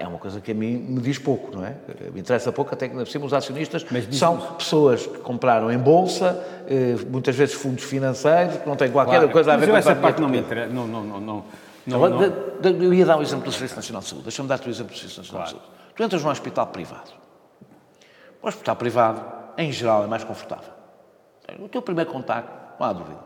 é 0.00 0.08
uma 0.08 0.18
coisa 0.18 0.40
que 0.40 0.50
a 0.50 0.54
mim 0.54 0.76
me 0.76 1.00
diz 1.00 1.18
pouco, 1.18 1.54
não 1.54 1.64
é? 1.64 1.76
Me 2.12 2.20
interessa 2.20 2.50
pouco, 2.50 2.72
até 2.74 2.88
que, 2.88 2.94
por 2.94 3.06
cima, 3.06 3.26
os 3.26 3.32
acionistas 3.34 3.84
são 4.12 4.38
pessoas 4.54 5.06
que 5.06 5.18
compraram 5.18 5.70
em 5.70 5.78
bolsa, 5.78 6.42
eh, 6.66 6.96
muitas 7.08 7.36
vezes 7.36 7.54
fundos 7.54 7.84
financeiros, 7.84 8.56
que 8.56 8.66
não 8.66 8.74
têm 8.74 8.90
qualquer 8.90 9.18
Claro. 9.18 9.30
coisa 9.30 9.52
a 9.52 9.56
ver 9.56 9.68
com 9.68 9.76
essa 9.76 9.94
parte 9.94 10.20
não 10.20 10.28
me 10.28 10.38
interessa. 10.38 10.72
Não, 10.72 10.86
não, 10.86 11.04
não, 11.04 11.20
não, 11.20 11.44
não, 11.86 12.10
não. 12.10 12.80
Eu 12.82 12.92
ia 12.94 13.04
dar 13.06 13.18
o 13.18 13.22
exemplo 13.22 13.44
do 13.44 13.52
Serviço 13.52 13.76
Nacional 13.76 14.02
de 14.02 14.08
Saúde. 14.08 14.24
Deixa-me 14.24 14.48
dar-te 14.48 14.66
o 14.66 14.70
exemplo 14.70 14.92
do 14.92 14.98
Serviço 14.98 15.20
Nacional 15.20 15.46
Claro. 15.46 15.58
de 15.58 15.62
Saúde. 15.62 15.78
Tu 15.94 16.02
entras 16.02 16.24
num 16.24 16.30
hospital 16.30 16.66
privado. 16.68 17.10
O 18.42 18.48
hospital 18.48 18.76
privado, 18.76 19.35
em 19.56 19.72
geral, 19.72 20.04
é 20.04 20.06
mais 20.06 20.24
confortável. 20.24 20.72
O 21.60 21.68
teu 21.68 21.80
primeiro 21.80 22.10
contacto, 22.10 22.52
não 22.78 22.86
há 22.86 22.92
dúvida. 22.92 23.20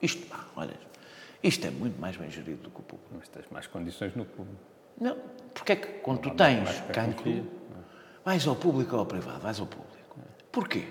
Isto, 0.00 0.26
pá, 0.26 0.44
olha, 0.56 0.74
isto 1.42 1.66
é 1.66 1.70
muito 1.70 2.00
mais 2.00 2.16
bem 2.16 2.30
gerido 2.30 2.62
do 2.62 2.70
que 2.70 2.80
o 2.80 2.82
público. 2.82 3.10
Mas 3.16 3.28
tens 3.28 3.48
mais 3.50 3.66
condições 3.66 4.14
no 4.14 4.24
público. 4.24 4.60
Não, 5.00 5.16
porque 5.52 5.72
é 5.72 5.76
que 5.76 5.86
quando 6.00 6.20
tu 6.20 6.30
tens 6.30 6.62
mais 6.62 6.80
para 6.80 6.94
cancro, 6.94 7.24
confia. 7.24 7.44
vais 8.24 8.46
ao 8.46 8.56
público 8.56 8.94
ou 8.94 9.00
ao 9.00 9.06
privado? 9.06 9.40
Vais 9.40 9.58
ao 9.58 9.66
público. 9.66 9.94
Porquê? 10.52 10.86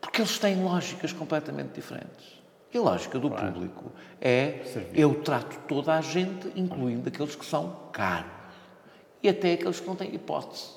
Porque 0.00 0.20
eles 0.20 0.38
têm 0.38 0.62
lógicas 0.62 1.12
completamente 1.12 1.74
diferentes. 1.74 2.42
E 2.72 2.78
a 2.78 2.80
lógica 2.80 3.18
do 3.18 3.30
público 3.30 3.92
é 4.20 4.60
eu 4.92 5.22
trato 5.22 5.56
toda 5.68 5.94
a 5.94 6.00
gente, 6.00 6.50
incluindo 6.56 7.08
aqueles 7.08 7.36
que 7.36 7.44
são 7.44 7.88
caros. 7.92 8.30
E 9.22 9.28
até 9.28 9.52
aqueles 9.52 9.80
que 9.80 9.86
não 9.86 9.94
têm 9.94 10.14
hipótese. 10.14 10.70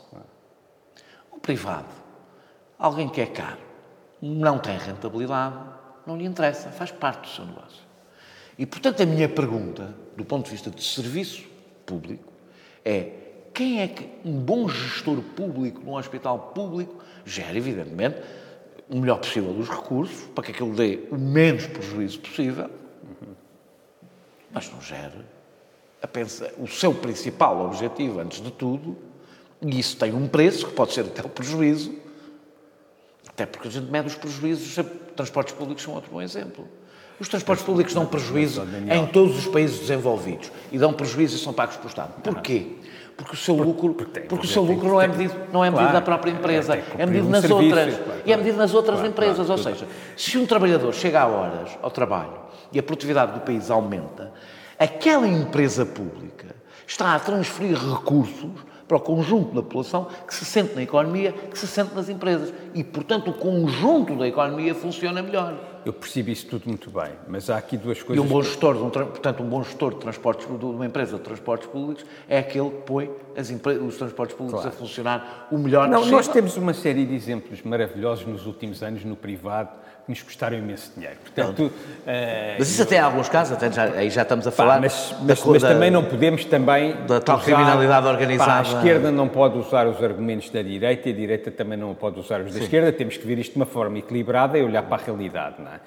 O 1.32 1.40
privado, 1.40 1.94
alguém 2.78 3.10
que 3.10 3.22
é 3.22 3.26
caro, 3.26 3.60
não 4.22 4.60
tem 4.60 4.78
rentabilidade, 4.78 5.56
não 6.06 6.18
lhe 6.18 6.26
interessa, 6.26 6.70
faz 6.70 6.92
parte 6.92 7.22
do 7.22 7.28
seu 7.28 7.46
negócio. 7.46 7.86
E, 8.58 8.66
portanto, 8.66 9.04
a 9.04 9.06
minha 9.06 9.30
pergunta, 9.30 9.94
do 10.16 10.26
ponto 10.26 10.46
de 10.46 10.52
vista 10.52 10.70
de 10.70 10.84
serviço 10.84 11.46
público, 11.86 12.32
é 12.84 13.12
quem 13.54 13.82
é 13.82 13.88
que 13.88 14.10
um 14.24 14.40
bom 14.40 14.68
gestor 14.68 15.22
público 15.36 15.82
num 15.84 15.96
hospital 15.96 16.52
público 16.54 17.04
gera, 17.26 17.58
evidentemente, 17.58 18.22
o 18.90 18.98
melhor 18.98 19.18
possível 19.18 19.54
dos 19.54 19.70
recursos, 19.70 20.24
para 20.34 20.44
que 20.46 20.52
aquilo 20.52 20.74
dê 20.74 21.08
o 21.12 21.18
menos 21.18 21.68
prejuízo 21.68 22.20
possível, 22.20 22.70
mas 24.52 24.72
não 24.72 24.82
pensa, 26.08 26.54
o 26.58 26.68
seu 26.68 26.94
principal 26.94 27.66
objetivo, 27.66 28.20
antes 28.20 28.42
de 28.42 28.52
tudo, 28.52 28.98
e 29.62 29.80
isso 29.80 29.98
tem 29.98 30.14
um 30.14 30.28
preço, 30.28 30.68
que 30.68 30.74
pode 30.74 30.94
ser 30.94 31.02
até 31.02 31.22
o 31.22 31.30
prejuízo, 31.30 31.94
até 33.38 33.46
porque 33.46 33.68
a 33.68 33.72
gente 33.72 33.92
mede 33.92 34.08
os 34.08 34.16
prejuízos, 34.16 34.76
os 34.76 34.86
transportes 35.16 35.54
públicos 35.54 35.84
são 35.84 35.94
outro 35.94 36.10
bom 36.10 36.20
exemplo. 36.20 36.68
Os 37.20 37.30
transportes 37.30 37.64
públicos 37.64 37.94
dão 37.94 38.04
prejuízo 38.04 38.68
em 38.92 39.06
todos 39.06 39.38
os 39.38 39.46
países 39.46 39.78
desenvolvidos 39.80 40.52
e 40.72 40.80
dão 40.80 40.92
prejuízo 40.92 41.36
e 41.36 41.40
são 41.40 41.54
pagos 41.54 41.76
pelo 41.78 41.88
Estado. 41.88 42.20
Porquê? 42.24 42.78
Porque 43.16 43.36
o 43.36 43.38
seu 43.38 43.56
lucro, 43.56 43.94
porque 43.94 44.48
o 44.48 44.50
seu 44.50 44.66
não 44.66 45.00
é 45.00 45.08
medido, 45.08 45.36
não 45.54 45.64
é 45.64 45.70
medido 45.70 45.84
claro, 45.84 45.94
na 45.94 46.02
própria 46.02 46.32
empresa, 46.32 46.78
que 46.78 46.84
cumprir 46.84 47.02
é 47.02 47.06
medido 47.06 47.30
nas 47.30 47.50
outras. 47.50 48.00
E 48.26 48.34
é 48.34 48.38
medido 48.38 48.58
nas 48.58 48.74
outras 48.74 49.06
empresas. 49.06 49.50
Ou 49.52 49.58
seja, 49.58 49.88
se 50.16 50.36
um 50.40 50.48
trabalhador 50.48 50.92
chega 50.96 51.22
a 51.22 51.28
horas 51.28 51.78
ao 51.80 51.92
trabalho 51.92 52.34
e 52.72 52.80
a 52.80 52.84
produtividade 52.84 53.34
do 53.34 53.42
país 53.42 53.70
aumenta, 53.70 54.34
aquela 54.80 55.28
empresa 55.28 55.86
pública 55.86 56.56
está 56.88 57.14
a 57.14 57.20
transferir 57.20 57.78
recursos 57.78 58.52
para 58.88 58.98
o 58.98 59.00
conjunto 59.00 59.54
da 59.54 59.62
população 59.62 60.08
que 60.26 60.34
se 60.34 60.46
sente 60.46 60.74
na 60.76 60.82
economia, 60.82 61.32
que 61.34 61.60
se 61.60 61.68
sente 61.68 61.94
nas 61.94 62.08
empresas. 62.10 62.54
E, 62.74 62.84
portanto, 62.84 63.32
o 63.32 63.34
conjunto 63.34 64.16
da 64.16 64.28
economia 64.28 64.74
funciona 64.74 65.22
melhor. 65.22 65.56
Eu 65.86 65.94
percebo 65.94 66.30
isso 66.30 66.46
tudo 66.48 66.68
muito 66.68 66.90
bem, 66.90 67.12
mas 67.30 67.50
há 67.50 67.58
aqui 67.58 67.78
duas 67.78 67.98
E 68.00 68.04
coisas. 68.04 68.26
um 68.26 68.28
bom 68.28 68.42
gestor, 68.42 68.76
um 68.76 68.90
portanto, 68.90 69.42
um 69.44 69.48
bom 69.48 69.64
gestor 69.64 69.94
de 69.94 70.00
transportes, 70.00 70.46
de 70.46 70.66
uma 70.66 70.86
empresa 70.86 71.18
de 71.18 71.24
transportes 71.24 71.68
públicos 71.68 72.06
é 72.28 72.40
aquele 72.40 72.70
que 72.70 72.82
põe 72.82 73.10
as 73.38 73.50
os 73.50 73.98
transportes 73.98 74.36
públicos 74.36 74.66
a 74.66 74.72
funcionar 74.72 75.48
o 75.52 75.58
melhor 75.58 75.88
Não, 75.88 76.00
possível. 76.00 76.18
nós 76.18 76.28
temos 76.28 76.58
uma 76.58 76.74
série 76.74 77.06
de 77.06 77.16
exemplos 77.16 77.62
maravilhosos 77.62 78.26
nos 78.26 78.46
últimos 78.46 78.84
anos 78.84 79.06
no 79.06 79.16
privado 79.16 79.70
que 80.08 80.12
nos 80.12 80.22
custaram 80.24 80.58
imenso 80.58 80.90
dinheiro. 80.96 81.18
Portanto, 81.22 81.70
eh, 82.08 82.56
Mas 82.58 82.70
isso 82.70 82.82
até 82.82 82.96
em 82.96 83.00
alguns 83.00 83.28
casos, 83.28 83.58
até 83.58 83.70
já, 83.70 83.84
aí 83.84 84.10
já 84.10 84.22
estamos 84.22 84.48
a 84.48 84.52
pá, 84.52 84.56
falar 84.56 84.80
mas, 84.80 85.12
da 85.20 85.26
mas, 85.26 85.40
co- 85.42 85.52
mas 85.52 85.62
da- 85.62 85.68
também 85.74 85.92
não 85.92 86.02
podemos 86.06 86.46
também 86.46 86.96
da 87.06 87.20
tal 87.20 87.40
criminalidade 87.42 88.06
pá, 88.06 88.12
organizada. 88.12 88.54
a 88.60 88.62
esquerda 88.62 89.12
não 89.12 89.28
pode 89.28 89.58
usar 89.58 89.86
os 89.86 90.02
argumentos 90.02 90.50
da 90.50 90.62
direita 90.62 91.10
e 91.10 91.12
a 91.12 91.16
direita 91.16 91.52
também 91.52 91.78
não 91.78 91.94
pode 91.94 92.20
usar 92.22 92.40
os 92.40 92.54
da 92.54 92.60
esquerda. 92.62 92.90
Temos 92.94 93.18
que 93.18 93.28
ver 93.28 93.38
isto 93.38 93.52
de 93.52 93.58
uma 93.58 93.66
forma 93.66 93.98
equilibrada 94.00 94.58
e 94.58 94.64
olhar 94.64 94.84
para 94.84 95.02
a 95.02 95.06
realidade, 95.06 95.56
não 95.60 95.68
é? 95.72 95.80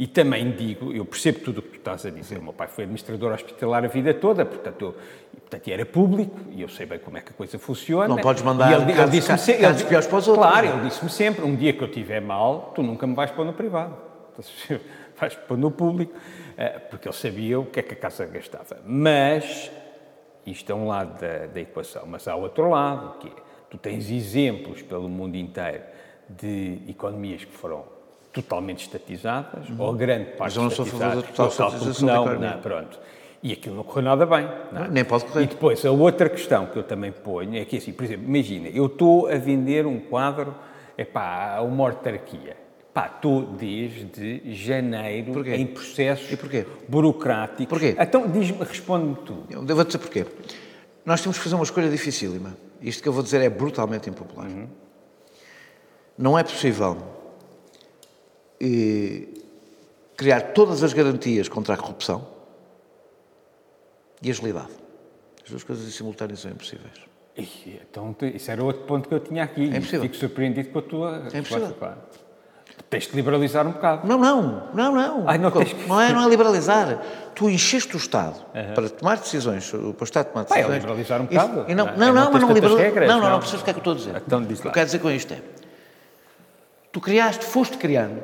E 0.00 0.06
também 0.06 0.50
digo, 0.52 0.94
eu 0.94 1.04
percebo 1.04 1.40
tudo 1.40 1.58
o 1.58 1.62
que 1.62 1.72
tu 1.72 1.76
estás 1.76 2.06
a 2.06 2.10
dizer. 2.10 2.38
O 2.38 2.42
meu 2.42 2.54
pai 2.54 2.66
foi 2.68 2.84
administrador 2.84 3.34
hospitalar 3.34 3.84
a 3.84 3.88
vida 3.88 4.14
toda, 4.14 4.46
portanto, 4.46 4.80
eu, 4.82 4.92
portanto 5.40 5.68
era 5.68 5.84
público 5.84 6.40
e 6.52 6.62
eu 6.62 6.70
sei 6.70 6.86
bem 6.86 6.98
como 6.98 7.18
é 7.18 7.20
que 7.20 7.32
a 7.32 7.34
coisa 7.34 7.58
funciona. 7.58 8.08
Não 8.08 8.16
podes 8.16 8.42
mandar 8.42 8.70
E 8.70 8.74
ele, 8.82 8.94
casos- 8.94 9.40
sempre, 9.42 9.62
ele- 9.66 9.84
piores 9.84 10.06
para 10.06 10.16
os 10.16 10.26
outros, 10.26 10.48
Claro, 10.48 10.66
ele 10.68 10.88
disse-me 10.88 11.10
sempre, 11.10 11.44
um 11.44 11.54
dia 11.54 11.74
que 11.74 11.82
eu 11.82 11.86
estiver 11.86 12.18
mal, 12.22 12.72
tu 12.74 12.82
nunca 12.82 13.06
me 13.06 13.14
vais 13.14 13.30
pôr 13.30 13.44
no 13.44 13.52
privado. 13.52 13.94
Vais 15.20 15.34
pôr 15.34 15.58
no 15.58 15.70
público, 15.70 16.14
eh, 16.56 16.78
porque 16.78 17.06
ele 17.06 17.14
sabia 17.14 17.60
o 17.60 17.66
que 17.66 17.80
é 17.80 17.82
que 17.82 17.92
a 17.92 17.96
casa 17.96 18.24
gastava. 18.24 18.78
Mas, 18.86 19.70
isto 20.46 20.72
é 20.72 20.74
um 20.74 20.88
lado 20.88 21.20
da, 21.20 21.44
da 21.44 21.60
equação, 21.60 22.04
mas 22.06 22.26
há 22.26 22.34
outro 22.34 22.70
lado, 22.70 23.18
que 23.18 23.28
é, 23.28 23.32
tu 23.68 23.76
tens 23.76 24.10
exemplos 24.10 24.80
pelo 24.80 25.10
mundo 25.10 25.36
inteiro 25.36 25.82
de 26.26 26.78
economias 26.88 27.44
que 27.44 27.52
foram 27.52 27.84
totalmente 28.32 28.82
estatizadas, 28.82 29.66
ou 29.78 29.92
grande 29.92 30.30
parte 30.32 30.56
Uhum. 30.56 30.64
eu 30.64 30.68
não 30.70 30.76
sou 30.76 30.84
a 30.84 30.88
favor 30.88 31.16
da 31.16 31.22
total 31.22 31.48
estatização 31.48 32.24
não, 32.26 32.38
não, 32.38 32.58
pronto. 32.60 32.98
E 33.42 33.52
aquilo 33.52 33.74
não 33.76 33.82
correu 33.84 34.02
nada 34.04 34.26
bem. 34.26 34.46
não 34.70 34.84
é? 34.84 34.88
Nem 34.88 35.04
pode 35.04 35.24
correr. 35.24 35.44
E 35.44 35.46
depois, 35.46 35.84
a 35.84 35.90
outra 35.90 36.28
questão 36.28 36.66
que 36.66 36.76
eu 36.76 36.82
também 36.82 37.10
ponho 37.10 37.56
é 37.56 37.64
que, 37.64 37.78
assim, 37.78 37.92
por 37.92 38.04
exemplo, 38.04 38.26
imagina, 38.26 38.68
eu 38.68 38.86
estou 38.86 39.28
a 39.28 39.36
vender 39.36 39.86
um 39.86 39.98
quadro 39.98 40.54
epá, 40.98 41.56
a 41.56 41.62
uma 41.62 41.84
autarquia. 41.88 42.56
Pá, 42.92 43.06
estou 43.06 43.42
desde 43.42 44.42
janeiro 44.52 45.32
Porquê? 45.32 45.54
em 45.54 45.64
processos 45.66 46.30
E 46.30 46.36
porquê? 46.36 46.66
burocráticos. 46.88 47.66
Porquê? 47.66 47.96
Então, 47.98 48.28
diz-me, 48.28 48.58
responde-me 48.64 49.14
tu. 49.24 49.44
Eu 49.48 49.62
devo 49.64 49.84
dizer 49.84 49.98
porquê. 49.98 50.26
Nós 51.06 51.22
temos 51.22 51.38
que 51.38 51.44
fazer 51.44 51.54
uma 51.54 51.64
escolha 51.64 51.88
dificílima. 51.88 52.54
Isto 52.82 53.02
que 53.02 53.08
eu 53.08 53.12
vou 53.12 53.22
dizer 53.22 53.40
é 53.40 53.48
brutalmente 53.48 54.10
impopular. 54.10 54.48
Não 56.18 56.38
é 56.38 56.42
possível 56.42 56.98
eh, 58.60 59.26
criar 60.16 60.40
todas 60.52 60.82
as 60.82 60.92
garantias 60.92 61.48
contra 61.48 61.74
a 61.74 61.76
corrupção 61.76 62.26
e 64.22 64.30
agilidade. 64.30 64.68
As 65.44 65.50
duas 65.50 65.64
coisas 65.64 65.86
em 65.86 65.90
simultâneo 65.90 66.36
são 66.36 66.50
impossíveis. 66.50 66.92
Então, 67.36 68.14
isso 68.34 68.50
era 68.50 68.62
outro 68.62 68.82
ponto 68.82 69.08
que 69.08 69.14
eu 69.14 69.20
tinha 69.20 69.42
aqui. 69.44 69.62
É 69.72 69.76
impossível. 69.78 70.02
Fico 70.02 70.16
surpreendido 70.16 70.68
com 70.70 70.78
a 70.78 70.82
tua 70.82 71.10
resposta. 71.22 71.38
impossível. 71.38 71.74
pá. 71.74 71.96
Tens 72.90 73.06
de 73.06 73.14
liberalizar 73.16 73.66
um 73.66 73.72
bocado. 73.72 74.06
Não, 74.06 74.18
não, 74.18 74.68
não, 74.74 74.92
não. 74.94 75.28
Ai, 75.28 75.38
não 75.38 75.50
que- 75.50 75.74
não, 75.86 76.00
é, 76.00 76.12
não 76.12 76.24
é 76.24 76.28
liberalizar. 76.28 77.00
Tu 77.34 77.48
encheste 77.48 77.94
o 77.94 77.98
Estado 77.98 78.44
para 78.74 78.88
tomar 78.90 79.18
decisões, 79.18 79.70
para 79.70 79.78
o 79.80 80.04
Estado 80.04 80.26
tomar 80.32 80.42
é 80.42 80.44
decisões. 80.48 80.74
liberalizar 80.74 81.20
um 81.20 81.24
E- 81.24 81.26
bocado, 81.28 81.64
e 81.70 81.74
não, 81.74 81.84
não 81.86 81.92
é? 81.92 81.96
não, 81.96 82.06
É 82.06 82.12
não, 82.12 82.24
não 82.24 82.32
mas 82.32 82.42
não 82.42 82.52
liberalizar. 82.52 83.06
Não, 83.06 83.20
não, 83.20 83.30
não. 83.30 83.38
percebes 83.38 83.60
o 83.62 83.64
que 83.64 83.70
é 83.70 83.72
que 83.72 83.78
eu 83.78 83.80
estou 83.80 83.92
a 83.92 83.96
dizer. 83.96 84.16
Então 84.26 84.44
diz 84.44 84.58
o 84.58 84.62
que 84.62 84.68
eu 84.68 84.72
quero 84.72 84.86
dizer 84.86 84.98
com 84.98 85.10
isto 85.10 85.32
é. 85.32 85.42
Tu 86.92 87.00
criaste, 87.00 87.44
foste 87.44 87.76
criando 87.78 88.20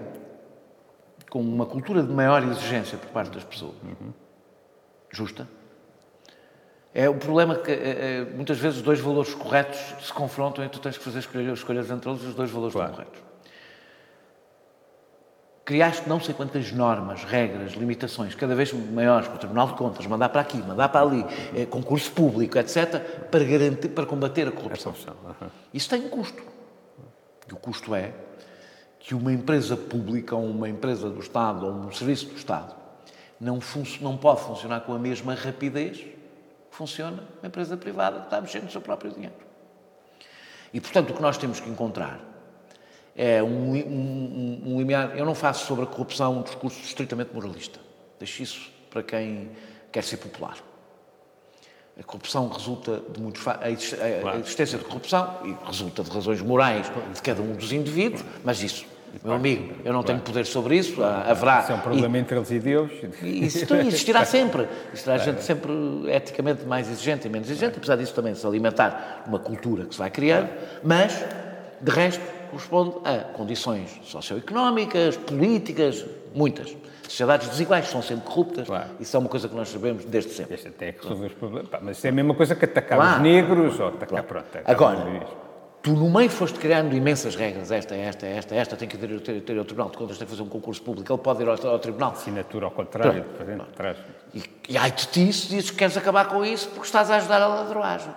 com 1.37 1.43
uma 1.43 1.67
cultura 1.67 2.03
de 2.03 2.11
maior 2.11 2.43
exigência 2.45 2.97
por 2.97 3.11
parte 3.11 3.31
das 3.33 3.45
pessoas. 3.45 3.75
Justa. 5.11 5.47
É 6.95 7.11
o 7.11 7.15
problema 7.15 7.57
que 7.57 7.71
eh, 7.71 8.27
muitas 8.35 8.59
vezes 8.59 8.79
os 8.79 8.83
dois 8.83 8.99
valores 9.01 9.35
corretos 9.35 9.79
se 10.01 10.11
confrontam 10.15 10.65
e 10.65 10.69
tu 10.71 10.79
tens 10.81 10.97
que 10.97 11.05
fazer 11.05 11.19
escolhas, 11.19 11.59
escolhas 11.59 11.91
entre 11.91 12.09
eles 12.09 12.23
e 12.23 12.27
os 12.29 12.35
dois 12.35 12.51
valores 12.51 12.73
Claro. 12.73 12.91
estão 12.91 13.05
corretos. 13.05 13.27
Criaste 15.67 16.09
não 16.09 16.19
sei 16.21 16.33
quantas 16.33 16.73
normas, 16.73 17.23
regras, 17.25 17.73
limitações, 17.73 18.35
cada 18.35 18.55
vez 18.55 18.73
maiores, 18.73 19.29
para 19.29 19.37
o 19.37 19.39
Tribunal 19.39 19.67
de 19.67 19.75
Contas, 19.75 20.07
mandar 20.07 20.31
para 20.31 20.41
aqui, 20.41 20.57
mandar 20.57 20.89
para 20.89 21.03
ali, 21.03 21.23
eh, 21.55 21.67
concurso 21.67 22.11
público, 22.13 22.57
etc., 22.57 22.99
para, 23.31 23.45
garantir, 23.45 23.91
para 23.91 24.07
combater 24.07 24.49
a 24.49 24.53
corrupção. 24.53 24.95
Isso 25.75 25.91
tem 25.91 26.01
um 26.01 26.09
custo. 26.09 26.43
E 27.47 27.53
o 27.53 27.57
custo 27.57 27.95
é 27.95 28.15
que 29.07 29.15
uma 29.15 29.33
empresa 29.33 29.77
pública, 29.77 30.35
ou 30.35 30.45
uma 30.45 30.69
empresa 30.69 31.09
do 31.09 31.21
Estado, 31.21 31.65
ou 31.65 31.73
um 31.73 31.93
serviço 31.93 32.27
do 32.27 32.35
Estado, 32.37 32.75
não, 33.41 33.61
não 34.01 34.17
pode 34.17 34.41
funcionar 34.41 34.81
com 34.81 34.93
a 34.95 34.99
mesma 34.99 35.33
rapidez 35.33 35.99
que 35.99 36.17
funciona 36.73 37.23
uma 37.41 37.47
empresa 37.47 37.77
privada 37.77 38.19
que 38.19 38.25
está 38.25 38.41
mexendo 38.41 38.65
no 38.65 38.71
seu 38.73 38.81
próprio 38.81 39.13
dinheiro. 39.13 39.35
E, 40.75 40.81
portanto, 40.81 41.11
o 41.11 41.15
que 41.15 41.23
nós 41.23 41.39
temos 41.39 41.61
que 41.61 41.71
encontrar 41.71 42.19
é 43.15 43.41
um, 43.41 43.75
um, 43.75 43.77
um, 43.77 44.63
um 44.75 44.79
limiar. 44.79 45.17
Eu 45.17 45.25
não 45.25 45.37
faço 45.37 45.67
sobre 45.67 45.85
a 45.85 45.87
corrupção 45.87 46.41
um 46.41 46.43
discurso 46.43 46.81
estritamente 46.81 47.33
moralista. 47.33 47.79
Deixo 48.19 48.43
isso 48.43 48.73
para 48.91 49.05
quem 49.05 49.53
quer 49.93 50.03
ser 50.03 50.17
popular. 50.17 50.57
A 51.99 52.03
corrupção 52.03 52.49
resulta 52.49 53.01
de 53.13 53.21
muitos 53.23 53.47
a 53.47 53.71
exis- 53.71 53.95
a- 53.99 54.33
a 54.33 54.37
existência 54.39 54.77
de 54.79 54.85
corrupção 54.85 55.39
e 55.45 55.57
resulta 55.65 56.03
de 56.03 56.11
razões 56.11 56.43
morais 56.43 56.91
de 57.15 57.23
cada 57.23 57.41
um 57.41 57.55
dos 57.55 57.71
indivíduos, 57.73 58.23
mas 58.45 58.63
isso 58.63 58.85
Meu 59.25 59.35
amigo, 59.35 59.75
eu 59.85 59.93
não 59.93 60.03
tenho 60.03 60.21
poder 60.21 60.47
sobre 60.47 60.77
isso, 60.77 61.03
haverá. 61.03 61.61
Isso 61.61 61.73
é 61.73 61.75
um 61.75 61.81
problema 61.81 62.19
entre 62.19 62.37
eles 62.37 62.51
e 62.51 62.59
Deus. 62.61 62.93
E 63.23 63.47
isso 63.47 63.75
existirá 63.75 64.25
sempre. 64.25 64.69
Existirá 64.93 65.19
gente 65.19 65.43
sempre 65.43 65.73
eticamente 66.09 66.65
mais 66.65 66.89
exigente 66.89 67.27
e 67.27 67.31
menos 67.31 67.51
exigente, 67.51 67.77
apesar 67.79 67.97
disso 67.97 68.15
também 68.15 68.35
se 68.35 68.47
alimentar 68.47 69.25
uma 69.27 69.39
cultura 69.39 69.85
que 69.85 69.95
se 69.95 69.99
vai 69.99 70.11
criando, 70.11 70.49
mas, 70.85 71.25
de 71.81 71.91
resto, 71.91 72.23
corresponde 72.51 72.95
a 73.05 73.19
condições 73.33 74.01
socioeconómicas, 74.05 75.17
políticas, 75.17 76.05
muitas. 76.35 76.77
Sociedades 77.09 77.49
desiguais 77.49 77.89
são 77.89 78.03
sempre 78.03 78.27
corruptas. 78.27 78.67
Claro. 78.67 78.91
Isso 79.01 79.17
é 79.17 79.21
uma 79.21 79.29
coisa 79.29 79.49
que 79.49 79.55
nós 79.55 79.69
sabemos 79.69 80.05
desde 80.05 80.33
sempre. 80.33 80.55
Este 80.55 80.69
até 80.69 80.89
é 80.89 80.93
que 80.93 81.03
resolver 81.03 81.27
os 81.27 81.33
problemas. 81.35 81.69
Mas 81.83 81.99
isso 81.99 82.07
é 82.07 82.11
a 82.11 82.13
mesma 82.13 82.35
coisa 82.35 82.55
que 82.55 82.65
atacar 82.65 82.99
Claro. 82.99 83.17
os 83.17 83.23
negros 83.23 83.81
ou 83.81 83.89
atacar, 83.89 84.23
pronto. 84.25 84.45
atacar 84.47 84.71
Agora. 84.71 85.46
Tu 85.87 85.93
no 85.93 86.11
meio 86.11 86.29
foste 86.29 86.59
criando 86.59 86.97
imensas 86.97 87.37
regras, 87.37 87.71
esta, 87.71 87.95
esta, 87.95 88.27
esta, 88.27 88.55
esta, 88.57 88.77
tem 88.77 88.89
que 88.89 88.99
ter, 88.99 89.21
ter, 89.21 89.41
ter 89.41 89.57
ao 89.57 89.65
Tribunal 89.65 89.89
de 89.89 89.97
Contas, 89.97 90.19
tem 90.19 90.27
que 90.27 90.33
fazer 90.33 90.43
um 90.43 90.49
concurso 90.49 90.83
público, 90.83 91.13
ele 91.13 91.23
pode 91.23 91.45
ir 91.45 91.49
ao, 91.49 91.71
ao 91.71 91.79
Tribunal. 91.79 92.11
Assinatura 92.11 92.65
ao 92.65 92.73
contrário. 92.73 93.25
E, 94.35 94.43
e 94.69 94.77
ai 94.77 94.91
de 94.91 95.07
ti 95.07 95.33
se 95.33 95.47
dizes 95.47 95.71
que 95.71 95.77
queres 95.77 95.97
acabar 95.97 96.29
com 96.29 96.45
isso 96.45 96.69
porque 96.71 96.87
estás 96.87 97.09
a 97.09 97.19
ajudar 97.19 97.41
a 97.41 97.47
ladroagem. 97.47 98.13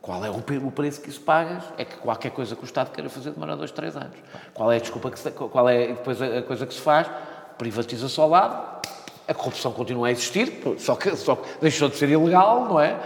Qual 0.00 0.24
é 0.24 0.30
o, 0.30 0.66
o 0.66 0.72
preço 0.72 1.00
que 1.00 1.10
isso 1.10 1.20
pagas? 1.20 1.62
É 1.78 1.84
que 1.84 1.94
qualquer 1.98 2.32
coisa 2.32 2.56
que 2.56 2.62
o 2.62 2.66
Estado 2.66 2.90
queira 2.90 3.08
fazer 3.08 3.30
demora 3.30 3.56
dois, 3.56 3.70
três 3.70 3.96
anos. 3.96 4.16
Qual 4.52 4.72
é 4.72 4.78
a 4.78 4.80
desculpa 4.80 5.12
que 5.12 5.20
se, 5.20 5.30
qual 5.30 5.68
é 5.68 5.86
depois 5.86 6.20
a, 6.20 6.38
a 6.38 6.42
coisa 6.42 6.66
que 6.66 6.74
se 6.74 6.80
faz? 6.80 7.08
Privatiza-se 7.56 8.18
ao 8.18 8.28
lado, 8.28 8.82
a 9.28 9.32
corrupção 9.32 9.70
continua 9.70 10.08
a 10.08 10.10
existir, 10.10 10.60
só 10.78 10.96
que, 10.96 11.14
só 11.14 11.36
que 11.36 11.48
deixou 11.60 11.88
de 11.88 11.94
ser 11.94 12.08
ilegal, 12.08 12.64
não 12.64 12.80
é? 12.80 12.98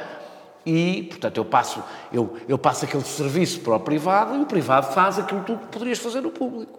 E, 0.67 1.05
portanto, 1.05 1.37
eu 1.37 1.45
passo, 1.45 1.81
eu, 2.13 2.37
eu 2.49 2.59
passo 2.59 2.85
aquele 2.85 3.05
serviço 3.05 3.61
para 3.61 3.77
o 3.77 3.81
privado 3.81 4.35
e 4.35 4.41
o 4.41 4.47
privado 4.47 4.93
faz 4.93 5.17
aquilo 5.17 5.45
que 5.45 5.53
tu 5.55 5.59
poderias 5.69 5.99
fazer 6.01 6.21
no 6.21 6.31
público. 6.33 6.79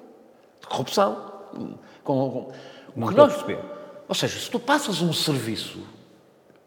De 0.60 0.68
corrupção. 0.68 1.32
Com, 2.04 2.18
com, 2.28 2.52
Não 2.96 3.08
que 3.08 3.14
a 3.14 3.18
nós- 3.18 3.32
perceber. 3.34 3.60
Ou 4.10 4.14
seja, 4.16 4.38
se 4.40 4.50
tu 4.52 4.60
passas 4.60 5.02
um 5.02 5.14
serviço 5.14 5.80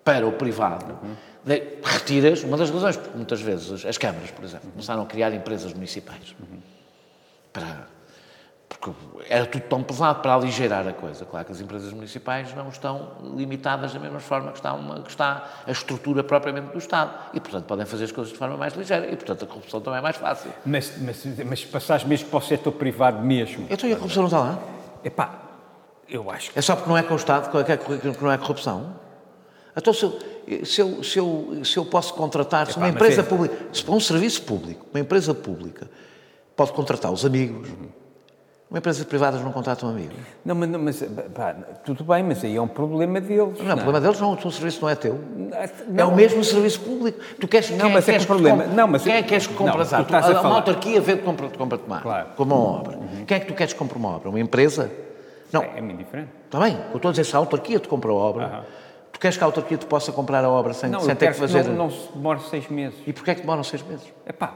para 0.02 0.26
o 0.26 0.32
privado, 0.32 0.98
de- 1.44 1.62
retiras 1.84 2.42
uma 2.42 2.56
das 2.56 2.70
razões, 2.70 2.96
porque 2.96 3.14
muitas 3.16 3.40
vezes 3.42 3.70
as, 3.70 3.84
as 3.84 3.98
câmaras, 3.98 4.30
por 4.30 4.42
exemplo, 4.44 4.70
começaram 4.70 5.02
a 5.02 5.06
criar 5.06 5.32
empresas 5.34 5.74
municipais. 5.74 6.34
Para, 7.52 7.86
porque 8.80 8.96
era 9.28 9.44
tudo 9.44 9.62
tão 9.62 9.82
pesado 9.82 10.20
para 10.20 10.32
aligeirar 10.34 10.88
a 10.88 10.92
coisa. 10.92 11.24
Claro 11.26 11.44
que 11.44 11.52
as 11.52 11.60
empresas 11.60 11.92
municipais 11.92 12.54
não 12.54 12.68
estão 12.70 13.10
limitadas 13.36 13.92
da 13.92 13.98
mesma 14.00 14.20
forma 14.20 14.50
que 14.52 14.58
está, 14.58 14.72
uma, 14.72 15.00
que 15.02 15.10
está 15.10 15.48
a 15.66 15.70
estrutura 15.70 16.24
propriamente 16.24 16.72
do 16.72 16.78
Estado. 16.78 17.12
E, 17.34 17.40
portanto, 17.40 17.66
podem 17.66 17.84
fazer 17.84 18.04
as 18.04 18.12
coisas 18.12 18.32
de 18.32 18.38
forma 18.38 18.56
mais 18.56 18.72
ligeira. 18.74 19.06
E, 19.06 19.16
portanto, 19.16 19.44
a 19.44 19.46
corrupção 19.46 19.80
também 19.82 19.98
é 19.98 20.02
mais 20.02 20.16
fácil. 20.16 20.50
Mas, 20.64 20.94
mas, 20.98 21.26
mas 21.44 21.60
se 21.60 21.66
passares 21.66 22.04
mesmo 22.04 22.28
para 22.30 22.38
o 22.38 22.40
setor 22.40 22.72
privado 22.72 23.20
mesmo, 23.22 23.66
Então, 23.68 23.88
e 23.88 23.92
a 23.92 23.96
corrupção 23.96 24.22
não 24.22 24.28
está 24.28 24.40
lá? 24.40 24.58
epá, 25.04 25.34
eu 26.08 26.30
acho 26.30 26.50
que 26.50 26.58
É 26.58 26.62
só 26.62 26.74
porque 26.74 26.88
não 26.88 26.96
é 26.96 27.02
com 27.02 27.12
o 27.12 27.16
Estado 27.16 27.50
que 27.50 27.72
é- 27.72 27.76
que 27.76 28.22
não 28.24 28.32
é 28.32 28.38
corrupção? 28.38 28.94
Então, 29.76 29.92
se 29.92 30.04
eu, 30.04 30.18
se 30.64 30.80
eu, 30.80 31.04
se 31.04 31.18
eu, 31.18 31.64
se 31.64 31.76
eu 31.76 31.84
posso 31.84 32.14
contratar, 32.14 32.66
se 32.66 32.72
Epá, 32.72 32.80
uma 32.80 32.86
mas 32.86 32.94
empresa 32.96 33.20
é- 33.20 33.24
pública, 33.24 33.56
se 33.72 33.84
para 33.84 33.94
um 33.94 34.00
serviço 34.00 34.42
público, 34.42 34.86
uma 34.92 35.00
empresa 35.00 35.32
pública 35.34 35.88
pode 36.56 36.72
contratar 36.72 37.12
os 37.12 37.24
amigos, 37.24 37.68
uma 38.70 38.78
empresa 38.78 39.04
privada 39.04 39.36
não 39.40 39.50
contratam 39.50 39.88
amigos. 39.88 40.16
Não, 40.44 40.54
mas, 40.54 40.68
não, 40.68 40.78
mas 40.78 41.02
pá, 41.34 41.54
tudo 41.84 42.04
bem, 42.04 42.22
mas 42.22 42.44
aí 42.44 42.54
é 42.56 42.62
um 42.62 42.68
problema 42.68 43.20
deles. 43.20 43.58
Não, 43.58 43.74
o 43.74 43.78
problema 43.78 44.00
deles 44.00 44.20
não, 44.20 44.32
o 44.32 44.36
teu 44.36 44.50
serviço 44.50 44.80
não 44.82 44.88
é 44.88 44.94
teu. 44.94 45.18
É 45.52 45.68
Não, 45.88 46.10
o 46.10 46.14
mesmo 46.14 46.44
serviço 46.44 46.80
público. 46.80 47.18
Tu 47.40 47.48
queres, 47.48 47.68
Não, 47.70 47.78
quem 47.78 47.90
é 47.90 47.94
mas 47.94 48.08
é 48.08 48.18
que 48.18 48.26
problema- 48.26 48.62
compre- 48.62 48.76
não, 48.76 48.86
mas- 48.86 49.02
quem 49.02 49.12
é 49.14 49.22
que 49.22 49.28
queres 49.28 49.46
que 49.48 49.54
compre 49.54 49.74
não, 49.74 49.80
as 49.82 49.92
a 49.92 49.98
Uma 50.00 50.22
falar- 50.42 50.54
autarquia 50.54 51.00
vê 51.00 51.16
que 51.16 51.22
compra, 51.22 51.48
tomate, 51.48 52.02
Claro. 52.02 52.28
como 52.36 52.54
uma 52.54 52.78
obra. 52.78 52.98
Quem 53.26 53.36
é 53.36 53.40
que 53.40 53.46
tu 53.46 53.54
queres 53.54 53.72
que 53.72 53.78
compre 53.78 53.98
uma 53.98 54.10
obra? 54.10 54.28
Uma 54.28 54.38
empresa? 54.40 54.88
Não, 55.52 55.62
É, 55.64 55.78
é 55.78 55.80
muito 55.80 55.98
diferente. 55.98 56.28
está 56.46 56.60
bem. 56.60 56.78
Eu 56.90 56.96
estou 56.96 57.08
a 57.08 57.12
dizer, 57.12 57.24
se 57.24 57.34
a 57.34 57.38
autarquia 57.40 57.80
te 57.80 57.88
compra 57.88 58.08
a 58.12 58.14
obra, 58.14 58.44
Aham. 58.46 58.64
tu 59.12 59.18
queres 59.18 59.36
que 59.36 59.42
a 59.42 59.46
autarquia 59.46 59.76
te 59.78 59.86
possa 59.86 60.12
comprar 60.12 60.44
a 60.44 60.48
obra 60.48 60.72
sem, 60.72 60.88
Não, 60.88 61.00
sem 61.00 61.16
ter 61.16 61.32
que 61.32 61.38
fazer... 61.40 61.64
não, 61.64 61.74
não 61.74 61.90
se 61.90 62.08
demore 62.14 62.38
seis 62.48 62.68
meses. 62.68 62.96
E 63.04 63.12
porquê 63.12 63.32
é 63.32 63.34
que 63.34 63.40
demoram 63.40 63.64
seis 63.64 63.82
meses? 63.82 64.06
Epá, 64.24 64.52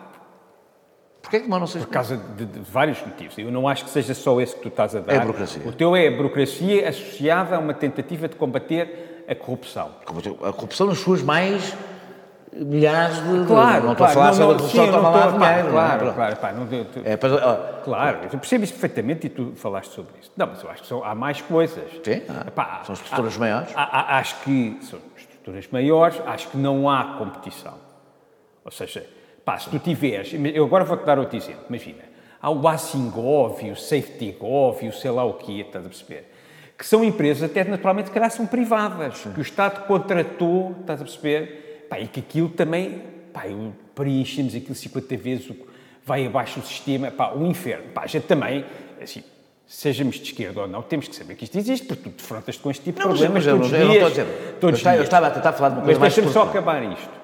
Porquê 1.34 1.38
que 1.40 1.44
demoram 1.44 1.66
seis 1.66 1.84
por 1.84 1.92
meses? 1.92 2.08
causa 2.10 2.24
de, 2.36 2.44
de 2.46 2.60
vários 2.60 3.00
motivos. 3.04 3.36
Eu 3.38 3.50
não 3.50 3.66
acho 3.66 3.84
que 3.84 3.90
seja 3.90 4.14
só 4.14 4.40
esse 4.40 4.54
que 4.54 4.62
tu 4.62 4.68
estás 4.68 4.94
a 4.94 5.00
dar. 5.00 5.12
É 5.14 5.16
a 5.16 5.20
burocracia. 5.20 5.62
O 5.66 5.72
teu 5.72 5.96
é 5.96 6.06
a 6.06 6.10
burocracia 6.12 6.88
associada 6.88 7.56
a 7.56 7.58
uma 7.58 7.74
tentativa 7.74 8.28
de 8.28 8.36
combater 8.36 9.24
a 9.28 9.34
corrupção. 9.34 9.90
A 10.42 10.52
corrupção 10.52 10.86
nas 10.86 10.98
suas 10.98 11.22
mais 11.22 11.74
milhares 12.52 13.16
de... 13.16 13.46
Claro, 13.46 13.84
não 13.84 13.92
estou 13.92 14.06
a 14.06 14.12
claro, 14.12 14.14
falar 14.14 14.26
não, 14.26 14.34
sobre 14.34 14.44
a 14.44 14.48
não, 14.48 14.56
corrupção 14.58 14.86
toma 14.92 15.08
lá 15.08 15.26
dinheiro. 15.26 15.72
não 15.72 15.80
é? 15.80 15.88
Claro, 15.98 16.14
claro, 16.14 16.36
pá, 16.36 16.52
não, 16.52 16.72
eu- 16.72 16.84
tu- 16.84 17.00
É, 17.04 17.16
para, 17.16 17.34
ó, 17.34 17.82
Claro, 17.82 18.18
eu 18.32 18.38
percebo 18.38 18.62
isso 18.62 18.72
perfeitamente 18.74 19.26
e 19.26 19.30
tu 19.30 19.52
falaste 19.56 19.90
sobre 19.92 20.12
isso. 20.20 20.30
Não, 20.36 20.46
mas 20.46 20.62
eu 20.62 20.70
acho 20.70 20.82
que 20.82 20.88
são- 20.88 21.02
há 21.04 21.14
mais 21.16 21.40
coisas. 21.40 21.82
Sim, 22.04 22.22
há. 22.28 22.46
Epá, 22.46 22.82
São 22.84 22.92
estruturas 22.94 23.34
há- 23.34 23.38
maiores. 23.40 23.68
há- 23.74 24.18
acho 24.18 24.36
que 24.44 24.78
são 24.82 25.00
estruturas 25.16 25.66
maiores, 25.72 26.22
acho 26.26 26.48
que 26.48 26.56
não 26.56 26.88
há 26.88 27.16
competição. 27.18 27.74
Ou 28.64 28.70
seja, 28.70 29.04
pá, 29.44 29.58
se 29.58 29.68
tu 29.70 29.78
tiveres. 29.78 30.32
Eu 30.54 30.64
agora 30.64 30.84
vou-te 30.84 31.04
dar 31.04 31.18
outro 31.18 31.36
exemplo. 31.36 31.64
Imagina, 31.68 32.02
há 32.40 32.50
o 32.50 32.66
Assingov, 32.66 33.62
o 33.70 33.76
SafetyGov, 33.76 34.86
o 34.88 34.92
sei 34.92 35.10
lá 35.10 35.24
o 35.24 35.34
quê, 35.34 35.64
estás 35.66 35.84
a 35.84 35.88
perceber? 35.88 36.30
Que 36.76 36.84
são 36.86 37.04
empresas, 37.04 37.48
até 37.48 37.62
naturalmente, 37.64 38.10
que 38.10 38.30
são 38.30 38.46
privadas, 38.46 39.20
que 39.32 39.38
o 39.38 39.42
Estado 39.42 39.86
contratou, 39.86 40.74
estás 40.80 41.00
a 41.00 41.04
perceber? 41.04 41.86
Pá, 41.88 42.00
e 42.00 42.08
que 42.08 42.20
aquilo 42.20 42.48
também, 42.48 43.02
pá, 43.32 43.46
eu 43.46 43.72
preenchemos 43.94 44.54
aquilo 44.54 44.74
50 44.74 45.16
vezes, 45.16 45.52
vai 46.04 46.26
abaixo 46.26 46.58
do 46.60 46.66
sistema, 46.66 47.10
pá, 47.10 47.32
o 47.32 47.46
inferno. 47.46 47.84
Pá, 47.94 48.02
a 48.02 48.06
gente 48.06 48.26
também, 48.26 48.64
assim, 49.00 49.22
sejamos 49.66 50.16
de 50.16 50.24
esquerda 50.24 50.62
ou 50.62 50.68
não, 50.68 50.82
temos 50.82 51.06
que 51.08 51.14
saber 51.14 51.36
que 51.36 51.44
isto 51.44 51.56
existe, 51.56 51.86
porque 51.86 52.10
tu 52.10 52.16
defrontas 52.16 52.56
com 52.56 52.70
este 52.70 52.82
tipo 52.84 52.98
de 52.98 53.04
Não, 53.04 53.12
mas, 53.12 53.20
problemas 53.20 53.46
mas 53.46 53.52
eu, 53.54 53.56
todos 53.58 53.70
não, 53.72 53.78
os 53.78 53.82
eu 53.82 53.86
não 53.86 53.92
dias. 53.94 54.18
estou 54.18 54.24
a 54.24 54.26
dizer. 54.26 54.58
eu, 54.60 54.70
estava, 54.70 54.94
eu 54.96 54.98
dias. 54.98 55.04
estava 55.06 55.26
a 55.28 55.30
tentar 55.30 55.52
falar 55.52 55.68
de 55.68 55.74
uma 55.76 55.80
Mas 55.80 55.86
coisa 55.86 56.00
mais 56.00 56.14
deixa-me 56.14 56.32
só 56.32 56.42
acabar 56.42 56.82
isto. 56.82 57.23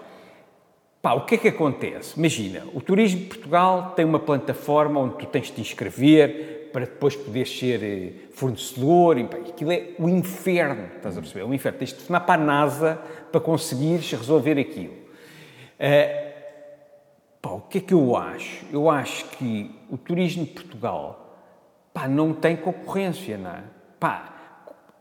Pá, 1.03 1.15
o 1.15 1.25
que 1.25 1.37
é 1.37 1.39
que 1.39 1.49
acontece? 1.49 2.19
Imagina, 2.19 2.63
o 2.75 2.81
Turismo 2.81 3.21
de 3.21 3.27
Portugal 3.27 3.95
tem 3.97 4.05
uma 4.05 4.19
plataforma 4.19 5.01
onde 5.01 5.15
tu 5.15 5.27
tens 5.27 5.47
de 5.47 5.53
te 5.53 5.61
inscrever 5.63 6.69
para 6.73 6.85
depois 6.85 7.17
poderes 7.17 7.59
ser 7.59 7.83
eh, 7.83 8.13
fornecedor. 8.33 9.19
E, 9.19 9.25
pá, 9.25 9.39
aquilo 9.39 9.73
é 9.73 9.89
o 9.99 10.09
inferno, 10.09 10.89
estás 10.97 11.17
a 11.17 11.21
perceber? 11.21 11.41
É 11.41 11.45
o 11.45 11.55
inferno. 11.55 11.79
Tens 11.79 11.89
de 11.89 11.95
telefonar 11.95 12.27
para 12.27 12.43
a 12.43 12.45
NASA 12.45 13.01
para 13.33 13.41
conseguires 13.41 14.13
resolver 14.13 14.59
aquilo. 14.59 14.95
Eh, 15.79 16.35
pá, 17.41 17.51
o 17.51 17.63
que 17.63 17.79
é 17.79 17.81
que 17.81 17.95
eu 17.95 18.15
acho? 18.15 18.67
Eu 18.71 18.91
acho 18.91 19.25
que 19.31 19.75
o 19.89 19.97
Turismo 19.97 20.45
de 20.45 20.51
Portugal 20.51 21.39
pá, 21.95 22.07
não 22.07 22.35
tem 22.35 22.57
concorrência, 22.57 23.39
não 23.39 23.51
é? 23.51 23.63
Pá, 23.99 24.35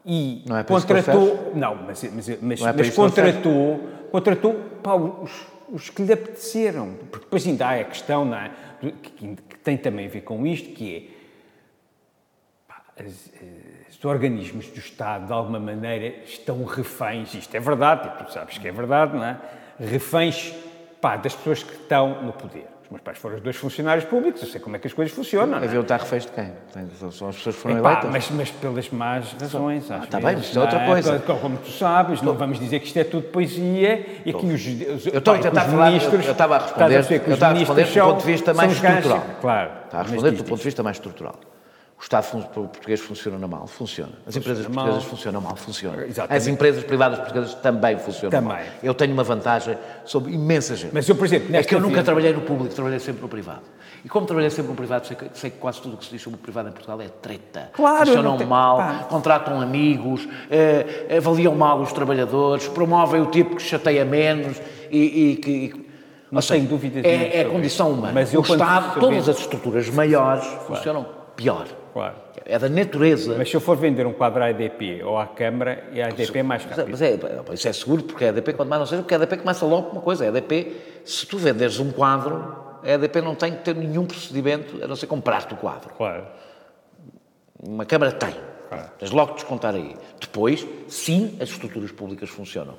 e 0.06 0.44
Não 0.48 0.58
é 0.58 0.64
contratou. 0.64 1.52
Não, 1.54 1.76
mas, 1.76 2.04
mas, 2.04 2.42
mas, 2.42 2.62
Não 2.62 2.70
é 2.70 2.74
mas 2.74 2.90
contratou, 2.96 3.80
contratou 4.12 4.54
pá, 4.82 4.96
os, 4.96 5.46
os 5.72 5.90
que 5.90 6.04
lhe 6.04 6.14
apeteceram. 6.14 6.96
Porque 7.12 7.26
depois 7.26 7.46
ainda 7.46 7.68
há 7.68 7.80
a 7.80 7.84
questão, 7.84 8.34
é? 8.34 8.52
Que, 8.82 9.36
tem 9.64 9.78
também 9.78 10.08
a 10.08 10.10
ver 10.10 10.22
com 10.22 10.46
isto, 10.48 10.74
que 10.74 11.14
é 11.16 11.20
os 14.00 14.06
organismos 14.06 14.68
do 14.68 14.80
Estado, 14.80 15.28
de 15.28 15.34
alguma 15.34 15.60
maneira, 15.60 16.24
estão 16.24 16.64
reféns, 16.64 17.34
isto 17.34 17.56
é 17.56 17.60
verdade, 17.60 18.08
e 18.08 18.24
tu 18.24 18.32
sabes 18.32 18.58
que 18.58 18.68
é 18.68 18.72
verdade, 18.72 19.16
não 19.16 19.24
é? 19.24 19.38
Reféns 19.80 20.54
pá, 21.00 21.16
das 21.16 21.36
pessoas 21.36 21.64
que 21.64 21.74
estão 21.74 22.22
no 22.24 22.34
poder. 22.34 22.68
Os 22.90 22.94
meus 22.94 23.04
pais 23.04 23.20
foram 23.20 23.36
os 23.36 23.42
dois 23.44 23.56
funcionários 23.56 24.04
públicos, 24.06 24.42
eu 24.42 24.48
sei 24.48 24.60
como 24.60 24.76
é 24.76 24.80
que 24.80 24.88
as 24.88 24.94
coisas 24.94 25.14
funcionam. 25.14 25.60
é? 25.60 25.64
Havia 25.64 25.80
estar 25.80 25.98
reféns 25.98 26.26
de 26.26 26.32
quem? 26.32 26.52
São 27.12 27.30
as 27.30 27.36
pessoas 27.36 27.56
que 27.56 27.62
foram 27.62 27.78
Epá, 27.78 27.90
eleitas. 27.92 28.12
mas, 28.12 28.32
mas 28.32 28.50
pelas 28.50 28.90
más 28.90 29.32
razões, 29.40 29.92
às 29.92 30.08
tá 30.08 30.18
vezes, 30.18 30.24
bem, 30.26 30.36
mas 30.38 30.58
é 30.58 30.60
outra 30.60 30.80
não 30.80 30.86
coisa. 30.88 31.20
Como, 31.20 31.58
tu 31.58 31.70
sabes, 31.70 32.22
não 32.24 32.34
vamos 32.34 32.58
dizer 32.60 32.80
que 32.80 32.88
isto 32.88 32.98
é 32.98 33.04
tudo 33.04 33.28
poesia 33.28 34.06
e 34.26 34.34
que 34.34 34.44
os, 34.44 34.54
os, 34.66 35.06
Eu 35.06 35.20
estou 35.20 35.36
a 35.36 35.38
tentar 35.38 35.62
que 35.62 35.68
os 35.68 35.74
falar- 35.74 35.86
ministros... 35.92 36.26
eu 36.26 36.32
estava 36.32 36.56
a 36.56 36.60
responder- 36.60 37.06
que 37.06 37.30
eu 37.30 37.34
estava 37.36 37.54
a 37.54 37.58
responder 37.60 37.86
do 37.86 38.00
ponto 38.04 38.20
de 38.20 38.26
vista 38.26 38.54
mais 38.56 38.72
estrutural. 38.72 39.26
Claro. 39.40 39.72
Está 39.86 40.00
a 40.00 40.02
responder 40.02 40.32
do 40.32 40.44
ponto 40.44 40.58
de 40.58 40.64
vista 40.64 40.82
mais 40.84 40.98
estrutural. 40.98 41.36
O 42.00 42.02
Estado 42.02 42.48
português 42.54 43.02
funciona 43.02 43.46
mal? 43.46 43.68
Funciona. 43.68 44.14
As 44.26 44.34
empresas 44.34 44.66
mal. 44.68 44.74
portuguesas 44.86 45.04
funcionam 45.04 45.42
mal? 45.42 45.56
Funcionam. 45.58 46.00
Exatamente. 46.06 46.38
As 46.42 46.48
empresas 46.48 46.84
privadas 46.86 47.20
portuguesas 47.20 47.54
também 47.56 47.98
funcionam 48.00 48.30
Também. 48.30 48.48
mal. 48.58 48.60
Eu 48.82 48.94
tenho 48.94 49.12
uma 49.12 49.24
vantagem 49.24 49.78
sobre 50.06 50.32
imensa 50.34 50.78
gente. 50.78 50.94
Mas 50.94 51.10
eu, 51.10 51.16
por 51.16 51.26
exemplo, 51.26 51.54
É 51.54 51.62
que 51.62 51.76
eu 51.76 51.80
nunca 51.80 51.96
vida- 51.96 52.04
trabalhei 52.06 52.32
no 52.32 52.40
público, 52.42 52.74
trabalhei 52.74 53.00
sempre 53.00 53.22
no 53.22 53.28
privado. 53.28 53.64
E 54.06 54.08
como 54.08 54.26
trabalhei 54.26 54.50
sempre 54.50 54.70
no 54.72 54.78
privado, 54.78 55.08
sei 55.08 55.18
que, 55.18 55.26
sei 55.34 55.50
que 55.50 55.58
quase 55.58 55.82
tudo 55.82 55.96
o 55.96 55.98
que 55.98 56.06
se 56.06 56.12
diz 56.12 56.22
sobre 56.22 56.40
o 56.40 56.42
privado 56.42 56.70
em 56.70 56.72
Portugal 56.72 57.02
é 57.02 57.10
treta. 57.10 57.70
Claro, 57.74 58.06
Funcionam 58.06 58.38
tenho- 58.38 58.50
mal, 58.50 58.78
pá. 58.78 58.94
contratam 59.10 59.60
amigos, 59.60 60.26
eh, 60.50 61.18
avaliam 61.18 61.54
mal 61.54 61.82
os 61.82 61.92
trabalhadores, 61.92 62.66
promovem 62.70 63.22
o 63.22 63.26
tipo 63.26 63.58
que 63.58 63.62
chateia 63.62 64.06
menos 64.06 64.56
e, 64.90 65.32
e 65.32 65.36
que... 65.36 65.90
Não 66.32 66.40
ou 66.40 66.48
tenho 66.48 66.66
dúvidas 66.66 67.04
É, 67.04 67.42
é 67.42 67.44
condição 67.44 67.92
humana. 67.92 68.14
Mas 68.14 68.34
eu 68.34 68.40
o 68.40 68.44
Estado, 68.44 69.00
todas 69.02 69.28
as 69.28 69.38
estruturas 69.40 69.90
maiores 69.90 70.46
funcionam 70.66 71.06
pior. 71.36 71.66
Claro. 71.94 72.16
É 72.46 72.58
da 72.58 72.70
natureza. 72.70 73.36
Mas 73.38 73.50
se 73.50 73.56
eu 73.56 73.62
for 73.62 73.76
vender 73.78 74.06
um 74.06 74.14
quadro 74.14 74.44
à 74.44 74.50
EDP 74.50 75.04
ou 75.04 75.18
à 75.18 75.28
Câmara, 75.28 75.84
e 75.92 76.02
a 76.02 76.10
EDP 76.10 76.40
é 76.40 76.44
mais 76.44 76.64
Mas 76.66 76.72
é- 76.78 76.82
rápido. 76.82 76.92
Mas 76.92 77.02
é, 77.02 77.54
isso 77.54 77.68
é 77.68 77.74
seguro, 77.74 78.04
porque 78.04 78.26
a 78.26 78.28
EDP, 78.30 78.54
quanto 78.54 78.70
mais 78.70 78.80
não 78.80 78.86
seja, 78.88 79.02
porque 79.02 79.14
a 79.14 79.18
EDP 79.18 79.38
começa 79.38 79.66
logo 79.66 79.88
com 79.90 79.94
uma 79.98 80.02
coisa. 80.02 80.26
A 80.26 80.28
EDP, 80.28 80.76
se 81.06 81.26
tu 81.26 81.38
venderes 81.38 81.80
um 81.80 81.92
quadro, 81.92 82.68
A 82.82 82.92
EDP 82.92 83.20
não 83.22 83.36
tem 83.36 83.52
que 83.52 83.58
ter 83.64 83.76
nenhum 83.76 84.06
procedimento 84.06 84.82
a 84.82 84.88
não 84.88 84.96
ser 84.96 85.06
comprar-te 85.08 85.54
o 85.54 85.58
quadro. 85.58 85.90
Claro. 85.96 86.26
Uma 87.62 87.84
Câmara 87.86 88.12
tem. 88.14 88.34
Claro. 88.70 88.90
Tens 88.98 89.12
logo 89.12 89.32
de 89.32 89.40
descontar 89.40 89.76
aí. 89.76 89.98
Depois, 90.20 90.66
sim, 90.88 91.38
as 91.42 91.50
estruturas 91.50 91.92
públicas 91.92 92.30
funcionam. 92.30 92.76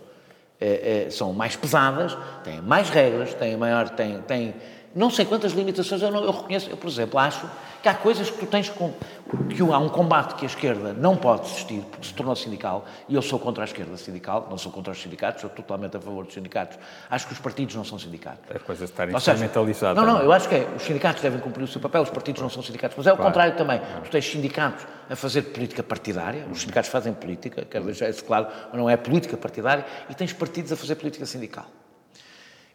É, 0.59 1.05
é, 1.07 1.11
são 1.11 1.35
mais 1.35 1.55
pesadas, 1.55 2.17
têm 2.45 2.63
mais 2.63 2.89
regras, 2.89 3.35
têm 3.35 3.57
maior. 3.59 3.91
Têm, 3.91 4.23
têm 4.23 4.55
não 4.95 5.11
sei 5.11 5.25
quantas 5.25 5.53
limitações 5.53 6.01
eu, 6.01 6.11
não, 6.11 6.25
eu 6.25 6.31
reconheço. 6.31 6.71
Eu, 6.71 6.77
por 6.79 6.89
exemplo, 6.89 7.19
acho 7.19 7.47
que 7.83 7.89
há 7.89 7.95
coisas 7.95 8.31
que 8.31 8.39
tu 8.39 8.47
tens 8.47 8.69
com. 8.69 8.93
que 9.49 9.63
há 9.63 9.79
um 9.79 9.89
combate 9.89 10.35
que 10.35 10.45
a 10.45 10.49
esquerda 10.49 10.93
não 10.93 11.17
pode 11.17 11.47
existir 11.47 11.83
porque 11.91 12.07
se 12.07 12.15
tornou 12.15 12.35
sindical, 12.37 12.85
e 13.09 13.15
eu 13.15 13.23
sou 13.23 13.39
contra 13.39 13.65
a 13.65 13.67
esquerda 13.67 13.97
sindical, 13.97 14.47
não 14.51 14.59
sou 14.59 14.71
contra 14.71 14.93
os 14.93 15.01
sindicatos, 15.01 15.41
sou 15.41 15.51
totalmente 15.51 15.97
a 15.97 16.01
favor 16.01 16.25
dos 16.25 16.35
sindicatos. 16.35 16.79
Acho 17.09 17.27
que 17.27 17.33
os 17.33 17.39
partidos 17.39 17.75
não 17.75 17.85
são 17.85 17.99
sindicatos. 17.99 18.41
É 18.51 18.59
coisa 18.59 18.87
de 18.87 18.93
seja, 18.93 19.17
instrumentalizadas. 19.17 20.05
Não, 20.05 20.15
não, 20.15 20.23
eu 20.23 20.33
acho 20.33 20.49
que 20.49 20.55
é, 20.57 20.69
os 20.77 20.83
sindicatos 20.83 21.23
devem 21.23 21.41
cumprir 21.41 21.65
o 21.65 21.69
seu 21.69 21.81
papel, 21.81 22.03
os 22.03 22.11
partidos 22.11 22.43
não 22.43 22.51
são 22.51 22.63
sindicatos, 22.63 22.97
mas 22.97 23.07
é 23.07 23.13
o 23.13 23.17
Claro. 23.17 23.31
contrário 23.31 23.57
também. 23.57 23.81
Tu 24.05 24.11
tens 24.11 24.31
sindicatos 24.31 24.87
a 25.09 25.17
fazer 25.17 25.43
política 25.43 25.83
partidária, 25.83 26.47
os 26.51 26.61
sindicatos 26.61 26.91
fazem 26.91 27.13
política, 27.13 27.65
quero 27.65 27.85
deixar 27.85 28.09
isso 28.09 28.25
claro, 28.25 28.47
mas 28.71 28.81
não 28.81 28.89
é 28.89 28.97
política 28.97 29.37
partidária, 29.37 29.85
e 30.09 30.15
tens 30.15 30.33
partidos 30.33 30.73
a 30.73 30.77
fazer 30.77 30.95
política 30.97 31.27
sindical. 31.27 31.67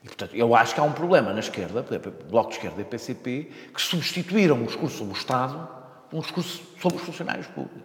E, 0.05 0.07
portanto, 0.07 0.35
eu 0.35 0.55
acho 0.55 0.75
que 0.75 0.79
há 0.79 0.83
um 0.83 0.91
problema 0.91 1.33
na 1.33 1.39
esquerda, 1.39 1.81
por 1.81 1.91
exemplo, 1.91 2.13
o 2.27 2.29
Bloco 2.29 2.49
de 2.49 2.57
Esquerda 2.57 2.79
e 2.79 2.85
PCP, 2.85 3.49
que 3.73 3.81
substituíram 3.81 4.55
um 4.55 4.65
discurso 4.65 4.99
sobre 4.99 5.13
o 5.13 5.17
Estado 5.17 5.67
por 6.11 6.17
um 6.17 6.19
discurso 6.19 6.61
sobre 6.79 6.99
os 6.99 7.03
funcionários 7.03 7.47
públicos. 7.47 7.81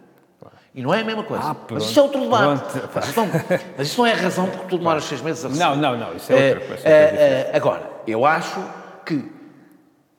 E 0.73 0.83
não 0.83 0.93
é 0.93 1.01
a 1.01 1.03
mesma 1.03 1.23
coisa. 1.23 1.43
Ah, 1.43 1.55
mas 1.71 1.83
isso 1.83 1.99
é 1.99 2.03
outro 2.03 2.21
debate. 2.21 2.63
Mas, 2.93 3.09
isso 3.09 3.19
não, 3.19 3.27
mas 3.75 3.87
isso 3.87 3.97
não 3.99 4.07
é 4.07 4.13
a 4.13 4.15
razão 4.15 4.47
porque 4.47 4.67
tu 4.67 4.77
demoras 4.77 5.03
seis 5.03 5.19
meses 5.19 5.43
a 5.43 5.47
receber. 5.49 5.65
Não, 5.65 5.75
não, 5.75 5.97
não, 5.97 6.15
isso 6.15 6.31
é 6.31 6.49
outra 6.49 6.67
coisa. 6.67 6.87
Eh, 6.87 7.49
eh, 7.51 7.57
agora, 7.57 7.91
eu 8.07 8.23
acho 8.23 8.63
que 9.03 9.40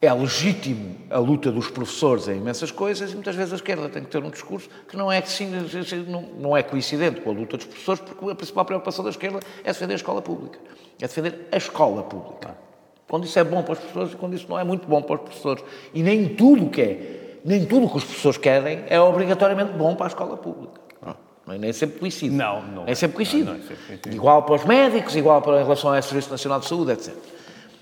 é 0.03 0.12
legítimo 0.12 0.96
a 1.09 1.18
luta 1.20 1.53
dos 1.53 1.70
professores 1.70 2.26
em 2.26 2.36
imensas 2.38 2.72
coisas 2.72 3.12
e 3.12 3.14
muitas 3.14 3.36
vezes 3.36 3.53
a 3.53 3.57
esquerda 3.57 3.88
tem 3.88 4.03
que 4.03 4.11
ter 4.11 4.20
um 4.20 4.30
discurso 4.30 4.68
que 4.88 4.96
não 4.96 5.12
é, 5.12 5.22
não, 6.40 6.57
é 6.57 6.62
coincidente 6.64 7.20
com 7.20 7.30
a 7.30 7.32
luta 7.32 7.57
dos 7.57 7.66
professores, 7.66 8.00
porque 8.00 8.32
a 8.32 8.34
principal 8.34 8.64
preocupação 8.64 9.05
da 9.05 9.11
esquerda 9.11 9.38
é 9.62 9.68
defender 9.68 9.92
a 9.92 9.96
escola 9.96 10.20
pública. 10.20 10.59
É 11.00 11.07
defender 11.07 11.46
a 11.53 11.57
escola 11.57 12.03
pública. 12.03 12.57
Quando 13.09 13.26
isso 13.26 13.38
é 13.38 13.44
bom 13.44 13.62
para 13.62 13.74
os 13.74 13.78
professores 13.78 14.12
e 14.12 14.16
quando 14.16 14.34
isso 14.34 14.46
não 14.48 14.59
é 14.59 14.64
muito 14.64 14.88
bom 14.88 15.00
para 15.00 15.14
os 15.14 15.20
professores. 15.20 15.64
E 15.94 16.03
nem 16.03 16.34
tudo 16.34 16.68
que 16.68 16.82
é, 16.82 17.38
nem 17.44 17.64
tudo 17.64 17.88
que 17.88 17.98
os 17.98 18.05
professores 18.05 18.38
querem 18.38 18.82
é 18.88 19.00
obrigatoriamente 19.00 19.72
bom 19.74 19.94
para 19.94 20.07
a 20.07 20.09
escola 20.09 20.36
pública. 20.36 20.82
Nem 21.46 21.72
sempre 21.72 22.00
coincide. 22.00 22.34
Não, 22.34 22.62
não 22.62 22.84
Nem 22.84 22.92
é. 22.92 22.94
sempre 22.94 23.16
coincide. 23.16 23.44
Não, 23.44 23.53
não 23.53 23.61
é 23.61 23.66
sempre 23.66 23.86
coincide. 23.86 24.16
Igual 24.16 24.42
para 24.42 24.55
os 24.55 24.64
médicos, 24.64 25.14
igual 25.14 25.42
para 25.42 25.61
em 25.61 25.62
relação 25.62 25.92
ao 25.92 26.03
Serviço 26.03 26.30
Nacional 26.30 26.59
de 26.61 26.66
Saúde, 26.66 26.92
etc. 26.92 27.14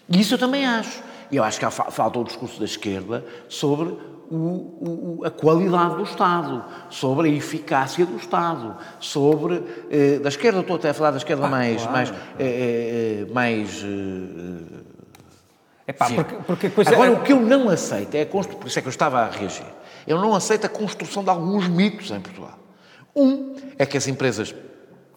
E 0.09 0.21
isso 0.21 0.35
eu 0.35 0.39
também 0.39 0.67
acho. 0.67 1.10
E 1.31 1.37
eu 1.37 1.45
acho 1.45 1.59
que 1.59 1.65
há, 1.65 1.71
fa- 1.71 1.91
falta 1.91 2.19
o 2.19 2.25
discurso 2.25 2.59
da 2.59 2.65
esquerda 2.65 3.25
sobre 3.49 3.97
o- 4.31 4.37
o- 4.37 5.17
o- 5.21 5.25
a 5.25 5.31
qualidade 5.31 5.97
do 5.97 6.03
Estado, 6.05 6.65
sobre 6.89 7.29
a 7.29 7.33
eficácia 7.33 8.05
do 8.07 8.17
Estado, 8.17 8.77
sobre. 8.99 9.63
eh, 9.91 10.19
da 10.19 10.29
esquerda, 10.29 10.61
estou 10.61 10.77
até 10.77 10.91
a 10.91 10.95
falar 10.95 11.11
da 11.13 11.17
esquerda 11.19 11.49
mais. 11.49 11.85
mais, 11.87 12.11
eh, 12.39 13.25
eh, 13.29 13.33
mais 13.33 13.83
eh, 13.85 14.81
Epá, 15.89 16.07
porque, 16.15 16.35
porque 16.47 16.67
a 16.69 16.71
coisa. 16.71 16.91
Agora, 16.93 17.13
o 17.13 17.23
que 17.23 17.33
eu 17.33 17.41
não 17.41 17.69
aceito 17.69 18.15
é 18.15 18.23
a 18.23 18.27
construção, 18.27 18.61
por 18.61 18.69
isso 18.69 18.79
é 18.79 18.83
que 18.83 18.89
eu 18.89 18.91
estava 18.91 19.21
a 19.21 19.29
reagir, 19.31 19.67
eu 20.07 20.19
não 20.21 20.35
aceito 20.35 20.65
a 20.67 20.69
construção 20.69 21.25
de 21.25 21.31
alguns 21.31 21.67
mitos 21.69 22.11
em 22.13 22.21
Portugal. 22.21 22.59
Um 23.15 23.57
é 23.77 23.85
que 23.85 23.97
as 23.97 24.07
empresas 24.07 24.55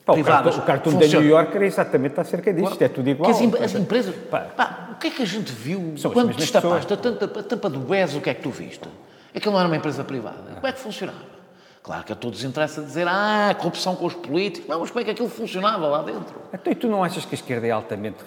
Pá, 0.03 0.13
o 0.13 0.15
privadas 0.15 0.55
cartoon, 0.55 0.63
o 0.63 0.65
cartoon 0.65 0.91
da 0.99 1.05
New 1.07 1.23
York 1.29 1.55
era 1.55 1.65
exatamente 1.67 2.19
acerca 2.19 2.51
disto. 2.51 2.71
Isto 2.71 2.81
é 2.83 2.87
tudo 2.89 3.07
igual. 3.07 3.29
que 3.31 3.35
as, 3.37 3.41
em- 3.41 3.63
as 3.63 3.75
empresas. 3.75 4.15
Pá. 4.31 4.39
Pá, 4.39 4.82
o 4.82 4.82
que 5.03 5.07
é 5.07 5.11
que 5.11 5.21
a 5.21 5.25
gente 5.25 5.51
viu 5.51 5.95
São 5.97 6.11
quando 6.11 6.33
destapaste 6.33 6.93
a, 6.93 6.97
tampa- 6.97 7.39
a 7.39 7.43
tampa 7.43 7.69
do 7.69 7.79
BES? 7.79 8.15
O 8.15 8.21
que 8.21 8.29
é 8.29 8.33
que 8.33 8.41
tu 8.41 8.49
viste? 8.49 8.87
Aquilo 9.35 9.51
não 9.53 9.59
era 9.59 9.67
uma 9.67 9.75
empresa 9.77 10.03
privada. 10.03 10.53
Como 10.55 10.67
é 10.67 10.71
que 10.71 10.79
funcionava? 10.79 11.33
Claro 11.81 12.03
que 12.05 12.13
a 12.13 12.15
todos 12.15 12.43
interessa 12.45 12.81
dizer, 12.81 13.05
ah, 13.09 13.53
corrupção 13.57 13.95
com 13.97 14.05
os 14.05 14.13
políticos. 14.13 14.69
Não, 14.69 14.79
mas 14.79 14.89
como 14.89 15.01
é 15.01 15.03
que 15.03 15.11
aquilo 15.11 15.27
funcionava 15.27 15.85
lá 15.87 16.01
dentro? 16.01 16.33
Então, 16.53 16.71
e 16.71 16.75
tu 16.75 16.87
não 16.87 17.03
achas 17.03 17.25
que 17.25 17.35
a 17.35 17.37
esquerda 17.37 17.67
é 17.67 17.71
altamente 17.71 18.23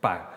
pá, 0.00 0.30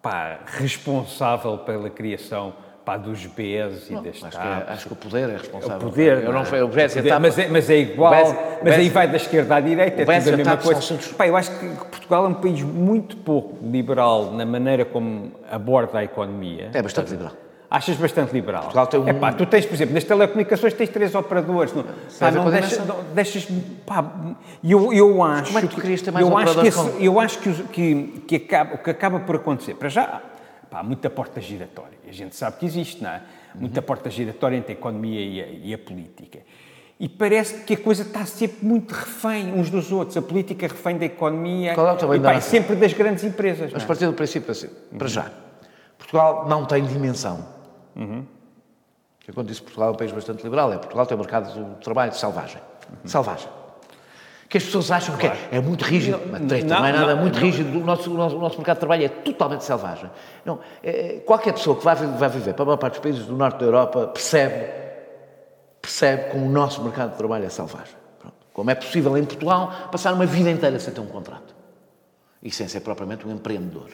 pá, 0.00 0.38
responsável 0.46 1.58
pela 1.58 1.90
criação 1.90 2.54
pá, 2.86 2.96
dos 2.96 3.26
BES 3.26 3.90
e 3.90 3.94
das 3.96 4.22
Acho 4.22 4.30
que, 4.30 4.46
é- 4.46 4.64
acho 4.72 4.86
que 4.86 4.92
o 4.92 4.96
poder 4.96 5.28
é 5.28 5.34
O 5.34 5.38
responsável. 5.38 5.78
poder, 5.80 6.22
Eu 6.22 6.32
não, 6.32 6.42
é? 6.42 6.62
o 6.62 6.68
BES 6.68 6.94
poder, 6.94 7.18
mas, 7.18 7.36
é, 7.38 7.48
mas 7.48 7.68
é 7.68 7.78
igual, 7.78 8.12
O 8.12 8.16
BES 8.16 8.28
mas 8.32 8.60
o 8.60 8.64
BES 8.64 8.74
aí 8.78 8.88
vai 8.88 9.08
da 9.08 9.16
esquerda 9.16 9.56
à 9.56 9.60
direita, 9.60 10.00
é 10.00 10.04
o 10.04 10.06
BES 10.06 10.24
tudo 10.24 10.34
a 10.34 10.36
mesma 10.36 10.56
coisa. 10.56 10.78
assuntos- 10.78 11.08
Pá, 11.08 11.26
eu 11.26 11.36
acho 11.36 11.50
que 11.58 11.66
Portugal 11.66 12.24
é 12.24 12.28
um 12.28 12.34
país 12.34 12.62
muito 12.62 13.16
pouco 13.16 13.58
liberal 13.66 14.30
na 14.32 14.46
maneira 14.46 14.84
como 14.84 15.32
aborda 15.50 15.98
a 15.98 16.04
economia. 16.04 16.70
É 16.72 16.80
bastante 16.80 17.10
liberal. 17.10 17.32
Achas 17.68 17.96
bastante 17.96 18.32
liberal? 18.32 18.60
Portugal 18.62 18.86
tem 18.86 19.00
um- 19.00 19.08
Epá, 19.08 19.32
tu 19.32 19.44
tens, 19.44 19.66
por 19.66 19.74
exemplo, 19.74 19.92
nas 19.92 20.04
telecomunicações 20.04 20.72
tens 20.72 20.88
três 20.88 21.12
operadores. 21.16 21.74
Não, 21.74 21.82
pá, 21.82 22.30
não 22.30 22.44
com 22.44 22.50
deixa- 22.52 22.84
não 22.84 22.96
deixas... 23.12 23.48
Pá, 23.84 24.04
eu, 24.62 24.92
eu 24.92 25.20
acho... 25.24 25.46
como 25.46 25.58
é 25.58 25.62
que 25.62 25.68
tu 25.74 25.80
querias 25.80 26.00
ter 26.00 26.12
mais 26.12 26.24
eu 26.24 26.38
acho 26.38 26.60
que, 26.60 26.66
esse- 26.68 27.04
eu 27.04 27.18
acho 27.20 27.38
que, 27.40 27.52
que, 27.64 28.22
que 28.28 28.36
acaba, 28.36 28.74
o 28.76 28.78
que 28.78 28.90
acaba 28.90 29.18
por 29.18 29.34
acontecer, 29.34 29.74
para 29.74 29.88
já, 29.88 30.20
pá, 30.70 30.78
há 30.78 30.82
muita 30.84 31.10
porta 31.10 31.40
giratória. 31.40 31.95
A 32.08 32.12
gente 32.12 32.36
sabe 32.36 32.58
que 32.58 32.66
existe, 32.66 33.02
não 33.02 33.10
é? 33.10 33.22
Muita 33.54 33.80
porta 33.80 34.10
giratória 34.10 34.56
entre 34.56 34.72
a 34.72 34.76
economia 34.76 35.20
e 35.20 35.40
a, 35.40 35.46
e 35.68 35.74
a 35.74 35.78
política. 35.78 36.40
E 36.98 37.08
parece 37.08 37.64
que 37.64 37.74
a 37.74 37.76
coisa 37.76 38.02
está 38.02 38.24
sempre 38.24 38.64
muito 38.64 38.92
refém 38.92 39.52
uns 39.52 39.68
dos 39.68 39.92
outros. 39.92 40.16
A 40.16 40.22
política 40.22 40.64
é 40.64 40.68
refém 40.68 40.96
da 40.96 41.04
economia 41.04 41.74
Qual 41.74 41.86
é 41.86 41.94
e 41.94 42.20
pá, 42.20 42.30
é 42.32 42.34
nação? 42.34 42.50
sempre 42.50 42.76
das 42.76 42.92
grandes 42.94 43.22
empresas. 43.22 43.70
Mas 43.72 43.82
é? 43.82 43.86
partindo 43.86 44.12
do 44.12 44.14
princípio 44.14 44.50
assim, 44.50 44.68
para 44.96 45.08
já, 45.08 45.30
Portugal 45.98 46.48
não 46.48 46.64
tem 46.64 46.84
dimensão. 46.84 47.46
Eu, 47.94 49.34
quando 49.34 49.48
disse 49.48 49.60
Portugal 49.60 49.88
é 49.88 49.92
um 49.92 49.96
país 49.96 50.12
bastante 50.12 50.42
liberal, 50.42 50.72
é 50.72 50.78
Portugal 50.78 51.04
tem 51.04 51.16
um 51.16 51.20
mercado 51.20 51.52
de 51.52 51.84
trabalho 51.84 52.12
selvagem. 52.14 52.60
Selvagem. 53.04 53.48
Que 54.48 54.58
as 54.58 54.64
pessoas 54.64 54.90
acham 54.92 55.16
que 55.16 55.26
é, 55.26 55.36
é 55.50 55.60
muito 55.60 55.84
rígido, 55.84 56.18
uma 56.18 56.38
treta, 56.38 56.66
não, 56.66 56.78
não, 56.78 56.86
é 56.86 56.92
nada 56.92 57.14
não, 57.16 57.22
muito 57.22 57.34
não. 57.34 57.42
rígido, 57.42 57.78
o 57.80 57.84
nosso, 57.84 58.10
o, 58.10 58.14
nosso, 58.14 58.36
o 58.36 58.40
nosso 58.40 58.56
mercado 58.56 58.76
de 58.76 58.80
trabalho 58.80 59.04
é 59.04 59.08
totalmente 59.08 59.64
selvagem. 59.64 60.08
Não, 60.44 60.60
é, 60.84 61.20
qualquer 61.26 61.52
pessoa 61.52 61.76
que 61.76 61.84
vai, 61.84 61.96
vai 61.96 62.28
viver 62.28 62.54
para 62.54 62.62
a 62.62 62.66
maior 62.66 62.76
parte 62.76 62.94
dos 62.94 63.02
países 63.02 63.26
do 63.26 63.34
norte 63.36 63.58
da 63.58 63.64
Europa 63.64 64.06
percebe, 64.06 64.66
percebe 65.82 66.30
como 66.30 66.46
o 66.46 66.48
nosso 66.48 66.80
mercado 66.82 67.10
de 67.12 67.16
trabalho 67.16 67.44
é 67.44 67.48
selvagem. 67.48 67.94
Pronto. 68.20 68.36
Como 68.52 68.70
é 68.70 68.74
possível 68.76 69.16
em 69.18 69.24
Portugal 69.24 69.88
passar 69.90 70.14
uma 70.14 70.26
vida 70.26 70.48
inteira 70.50 70.78
sem 70.78 70.94
ter 70.94 71.00
um 71.00 71.06
contrato. 71.06 71.54
E 72.40 72.50
sem 72.50 72.68
ser 72.68 72.80
propriamente 72.80 73.26
um 73.26 73.32
empreendedor. 73.32 73.88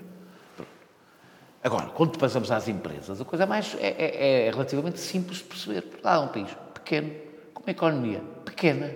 Agora, 1.65 1.87
quando 1.95 2.19
passamos 2.19 2.51
às 2.51 2.69
empresas, 2.69 3.21
a 3.21 3.25
coisa 3.25 3.47
mais 3.47 3.75
é, 3.81 3.87
é- 3.87 4.47
é 4.49 4.51
relativamente 4.51 4.99
simples 5.01 5.39
de 5.39 5.45
perceber. 5.45 5.83
Portugal 5.83 6.23
é 6.23 6.25
um 6.25 6.29
país 6.29 6.49
pequeno, 6.75 7.11
com 7.55 7.63
uma 7.63 7.71
economia 7.71 8.21
pequena. 8.45 8.91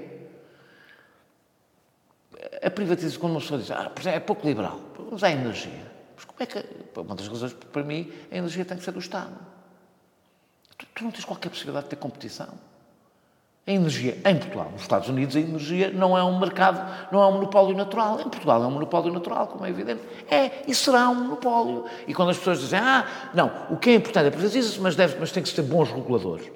A 2.63 2.71
privatização, 2.71 3.21
quando 3.21 3.33
uma 3.33 3.41
pessoa 3.41 3.61
diz, 3.61 3.71
ah, 3.71 3.91
é, 4.05 4.17
é 4.17 4.21
pouco 4.21 4.47
liberal, 4.47 4.81
mas 5.11 5.23
há 5.23 5.31
energia. 5.31 5.93
Mas 6.15 6.25
como 6.25 6.37
é 6.41 6.47
que. 6.47 6.65
Uma 6.99 7.15
das 7.15 7.29
razões, 7.29 7.53
para 7.53 7.83
mim, 7.83 8.11
a 8.31 8.37
energia 8.37 8.65
tem 8.65 8.77
que 8.77 8.85
ser 8.85 8.93
do 8.93 8.99
Estado. 8.99 9.37
Tu, 10.79 10.87
tu 10.95 11.05
não 11.05 11.11
tens 11.11 11.25
qualquer 11.25 11.51
possibilidade 11.51 11.85
de 11.85 11.91
ter 11.91 11.97
competição. 11.97 12.49
A 13.67 13.73
energia, 13.73 14.17
em 14.25 14.37
Portugal, 14.37 14.71
nos 14.71 14.83
Estados 14.83 15.09
Unidos, 15.09 15.35
a 15.35 15.41
energia 15.41 15.91
não 15.91 16.17
é 16.17 16.23
um 16.23 16.39
mercado, 16.39 17.11
não 17.11 17.21
é 17.21 17.27
um 17.27 17.33
monopólio 17.33 17.77
natural. 17.77 18.21
Em 18.21 18.29
Portugal 18.29 18.63
é 18.63 18.67
um 18.67 18.71
monopólio 18.71 19.13
natural, 19.13 19.49
como 19.49 19.67
é 19.67 19.71
evidente. 19.71 20.03
É, 20.31 20.63
e 20.69 20.75
será 20.75 21.09
um 21.09 21.17
monopólio. 21.17 21.85
E 22.07 22.15
quando 22.15 22.31
as 22.31 22.39
pessoas 22.39 22.61
dizem, 22.61 22.79
ah, 22.79 23.05
não, 23.35 23.51
o 23.69 23.77
que 23.77 23.91
é 23.91 23.95
importante 23.97 24.27
é 24.27 24.31
privatizar-se, 24.31 24.81
mas, 24.81 24.95
deve, 24.95 25.19
mas 25.19 25.33
tem 25.33 25.43
que 25.43 25.53
ter 25.53 25.63
bons 25.63 25.91
reguladores. 25.91 26.49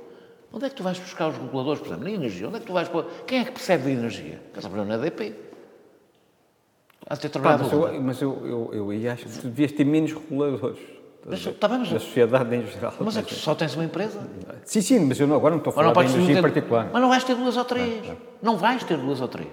Onde 0.52 0.66
é 0.66 0.68
que 0.68 0.76
tu 0.76 0.84
vais 0.84 0.98
buscar 1.00 1.28
os 1.28 1.36
reguladores, 1.36 1.80
por 1.80 1.88
exemplo, 1.88 2.04
na 2.04 2.10
energia? 2.12 2.46
Onde 2.46 2.58
é 2.58 2.60
que 2.60 2.66
tu 2.66 2.72
vais 2.72 2.88
pôr? 2.88 3.04
Quem 3.26 3.40
é 3.40 3.44
que 3.44 3.52
percebe 3.52 3.84
da 3.84 3.90
energia? 3.90 4.40
Quem 4.52 4.60
trabalhou 4.60 4.86
na 4.86 4.94
EDP. 4.94 5.49
Pá, 7.42 7.58
mas 7.58 7.72
eu, 7.72 8.02
mas 8.02 8.22
eu, 8.22 8.70
eu, 8.72 8.92
eu 8.92 9.12
acho 9.12 9.24
que 9.26 9.38
tu 9.40 9.48
devias 9.48 9.72
ter 9.72 9.84
menos 9.84 10.12
reguladores. 10.12 10.78
Mas, 11.26 11.44
tá 11.58 11.68
bem, 11.68 11.78
mas- 11.80 11.90
da 11.92 12.00
sociedade 12.00 12.54
em 12.56 12.66
geral. 12.66 12.94
Mas 13.00 13.16
é 13.16 13.22
que 13.22 13.34
só 13.34 13.54
tens 13.54 13.74
uma 13.74 13.84
empresa. 13.84 14.18
Sim, 14.64 14.80
sim, 14.80 15.00
mas 15.00 15.20
eu 15.20 15.26
não, 15.26 15.36
agora 15.36 15.50
não 15.54 15.58
estou 15.58 15.72
a 15.72 15.82
não 15.82 15.92
falar 15.92 16.06
de 16.06 16.14
energia 16.14 16.38
em 16.38 16.42
particular. 16.42 16.88
Mas 16.92 17.02
não 17.02 17.08
vais 17.10 17.24
ter 17.24 17.34
duas 17.34 17.56
ou 17.56 17.64
três. 17.64 18.12
Não 18.40 18.56
vais 18.56 18.84
ter 18.84 18.96
duas 18.96 19.20
ou 19.20 19.28
três. 19.28 19.48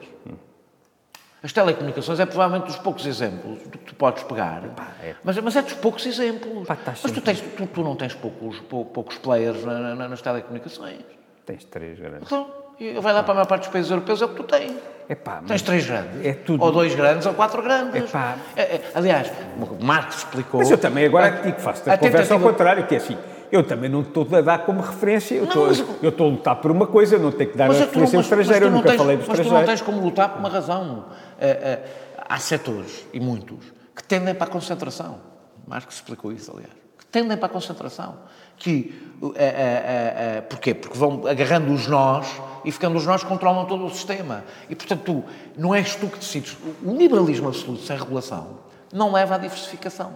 As 1.43 1.53
telecomunicações 1.53 2.19
é 2.19 2.25
provavelmente 2.25 2.65
dos 2.67 2.77
poucos 2.77 3.05
exemplos 3.05 3.61
do 3.63 3.69
que 3.69 3.77
tu 3.79 3.95
podes 3.95 4.23
pegar. 4.23 4.63
é. 5.03 5.15
Mas, 5.23 5.38
mas 5.39 5.55
é 5.55 5.61
dos 5.61 5.73
poucos 5.73 6.05
exemplos. 6.05 6.67
Pá, 6.67 6.73
estás 6.73 6.99
mas 7.03 7.11
tu, 7.11 7.21
tens, 7.21 7.41
tu, 7.41 7.67
tu 7.67 7.84
não 7.84 7.95
tens 7.95 8.13
poucos, 8.15 8.59
pou- 8.61 8.85
poucos 8.85 9.17
players 9.17 9.63
na- 9.63 9.95
na- 9.95 10.07
nas 10.07 10.21
telecomunicações. 10.21 11.01
Tens 11.45 11.63
três 11.65 11.99
grandes. 11.99 12.23
Então, 12.23 12.49
e 12.80 12.94
vai 12.99 13.14
lá 13.14 13.24
para 13.24 13.32
a 13.32 13.36
maior 13.36 13.48
parte 13.48 13.64
dos 13.64 13.72
países 13.72 13.91
europeus, 13.91 14.22
é 14.22 14.26
o 14.26 14.30
que 14.30 14.36
tu 14.36 14.44
tens. 14.44 14.74
Epá, 15.10 15.41
Tens 15.48 15.62
três 15.62 15.86
grandes. 15.88 16.26
É 16.26 16.34
tudo. 16.34 16.62
Ou 16.64 16.72
dois 16.72 16.94
grandes, 16.94 17.26
ou 17.26 17.34
quatro 17.34 17.62
grandes. 17.62 17.95
Epá. 18.10 18.36
É, 18.56 18.62
é, 18.62 18.91
aliás, 18.94 19.32
Marx 19.80 20.18
explicou... 20.18 20.60
mas 20.60 20.70
eu 20.70 20.78
também 20.78 21.06
agora 21.06 21.30
digo, 21.44 21.60
faço 21.62 21.90
a, 21.90 21.94
A 21.94 21.98
conversa 21.98 22.34
ao 22.34 22.40
contrário, 22.41 22.86
que 22.86 22.94
é 22.95 22.98
assim, 22.98 23.18
eu 23.49 23.64
também 23.64 23.90
não 23.90 24.02
estou 24.02 24.28
a 24.36 24.41
dar 24.41 24.60
como 24.66 24.82
referência, 24.82 25.36
eu 25.36 25.44
Não, 25.44 25.48
estou, 25.48 25.68
mas- 25.68 26.04
eu 26.04 26.10
estou 26.10 26.28
a 26.28 26.30
lutar 26.32 26.56
por 26.58 26.72
uma 26.72 26.86
coisa, 26.88 27.16
eu 27.16 27.20
não 27.22 27.32
tenho 27.32 27.49
que 27.52 27.58
dar 27.58 27.66
a 27.66 27.68
Mas 27.70 27.78
é 27.82 27.86
que 27.86 27.94
tu 27.94 27.99
não- 27.99 28.06
referência 28.06 28.18
ao 28.18 28.22
estrangeiro, 28.41 28.66
eu 28.66 28.72
nunca 28.72 28.90
tens- 28.90 28.98
falei 28.98 29.16
do 29.16 29.20
Mas 29.20 29.26
tu 29.28 29.30
não 29.38 29.41
estrangeiro. 29.44 29.68
tens 29.68 29.82
como 29.82 30.02
lutar 30.02 30.30
por 30.30 30.40
uma 30.40 30.49
razão. 30.49 31.06
É, 31.40 31.48
é, 31.49 31.84
há 32.28 32.38
setores, 32.38 33.06
e 33.14 33.20
muitos, 33.22 33.60
que 33.95 34.04
tendem 34.04 34.36
para 34.36 34.48
a 34.48 34.49
concentração. 34.49 35.20
Marx 35.66 35.95
explicou 35.95 36.34
isso, 36.34 36.52
aliás. 36.52 36.72
Que 36.99 37.06
tendem 37.06 37.38
para 37.38 37.45
a 37.45 37.49
concentração. 37.49 38.16
Que, 38.57 39.07
é, 39.35 39.45
é, 39.45 40.38
é, 40.38 40.41
porquê? 40.41 40.73
Porque 40.73 40.97
vão 40.97 41.25
agarrando 41.27 41.73
os 41.73 41.88
nós 41.88 42.27
e 42.65 42.71
ficando 42.71 42.97
os 42.97 43.05
nós 43.05 43.23
controlam 43.23 43.65
todo 43.65 43.85
o 43.85 43.89
sistema. 43.89 44.43
E, 44.69 44.75
portanto, 44.75 45.03
tu, 45.03 45.23
não 45.57 45.73
és 45.73 45.95
tu 45.95 46.07
que 46.07 46.17
decides. 46.17 46.57
O 46.84 46.91
liberalismo 46.93 47.47
absoluto, 47.47 47.84
sem 47.84 47.97
regulação, 47.97 48.59
não 48.91 49.11
leva 49.11 49.35
à 49.35 49.38
diversificação. 49.38 50.15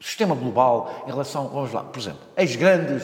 O 0.00 0.04
sistema 0.04 0.34
global, 0.34 1.04
em 1.06 1.10
relação, 1.10 1.48
vamos 1.48 1.72
lá, 1.72 1.82
por 1.82 1.98
exemplo, 1.98 2.20
as 2.36 2.54
grandes, 2.54 3.02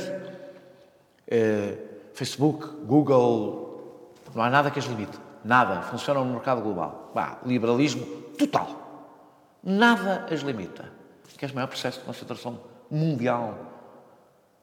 eh, 1.26 1.76
Facebook, 2.12 2.66
Google, 2.84 4.12
não 4.34 4.42
há 4.42 4.50
nada 4.50 4.70
que 4.70 4.78
as 4.78 4.84
limite. 4.84 5.18
Nada. 5.44 5.82
Funcionam 5.82 6.24
no 6.24 6.32
mercado 6.32 6.60
global. 6.62 7.10
Bah, 7.14 7.38
liberalismo 7.44 8.04
total. 8.38 8.68
Nada 9.62 10.26
as 10.30 10.40
limita. 10.40 10.92
Queres 11.36 11.54
maior 11.54 11.66
processo 11.66 11.98
de 11.98 12.04
concentração 12.04 12.58
mundial, 12.94 13.58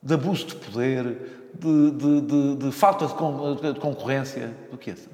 de 0.02 0.14
abuso 0.14 0.46
de 0.48 0.56
poder, 0.56 1.50
de, 1.54 1.92
de, 1.92 2.22
de, 2.22 2.56
de 2.56 2.72
falta 2.72 3.06
de, 3.06 3.14
con 3.14 3.56
de, 3.56 3.80
concorrência 3.80 4.56
do 4.72 4.78
que 4.78 4.92
esse. 4.92 5.10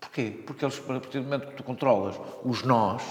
Porquê? 0.00 0.42
Porque 0.46 0.64
eles, 0.64 0.78
a 0.78 0.82
partir 0.82 1.18
do 1.18 1.24
momento 1.24 1.48
que 1.48 1.54
tu 1.54 1.62
controlas 1.62 2.16
os 2.44 2.62
nós, 2.62 3.02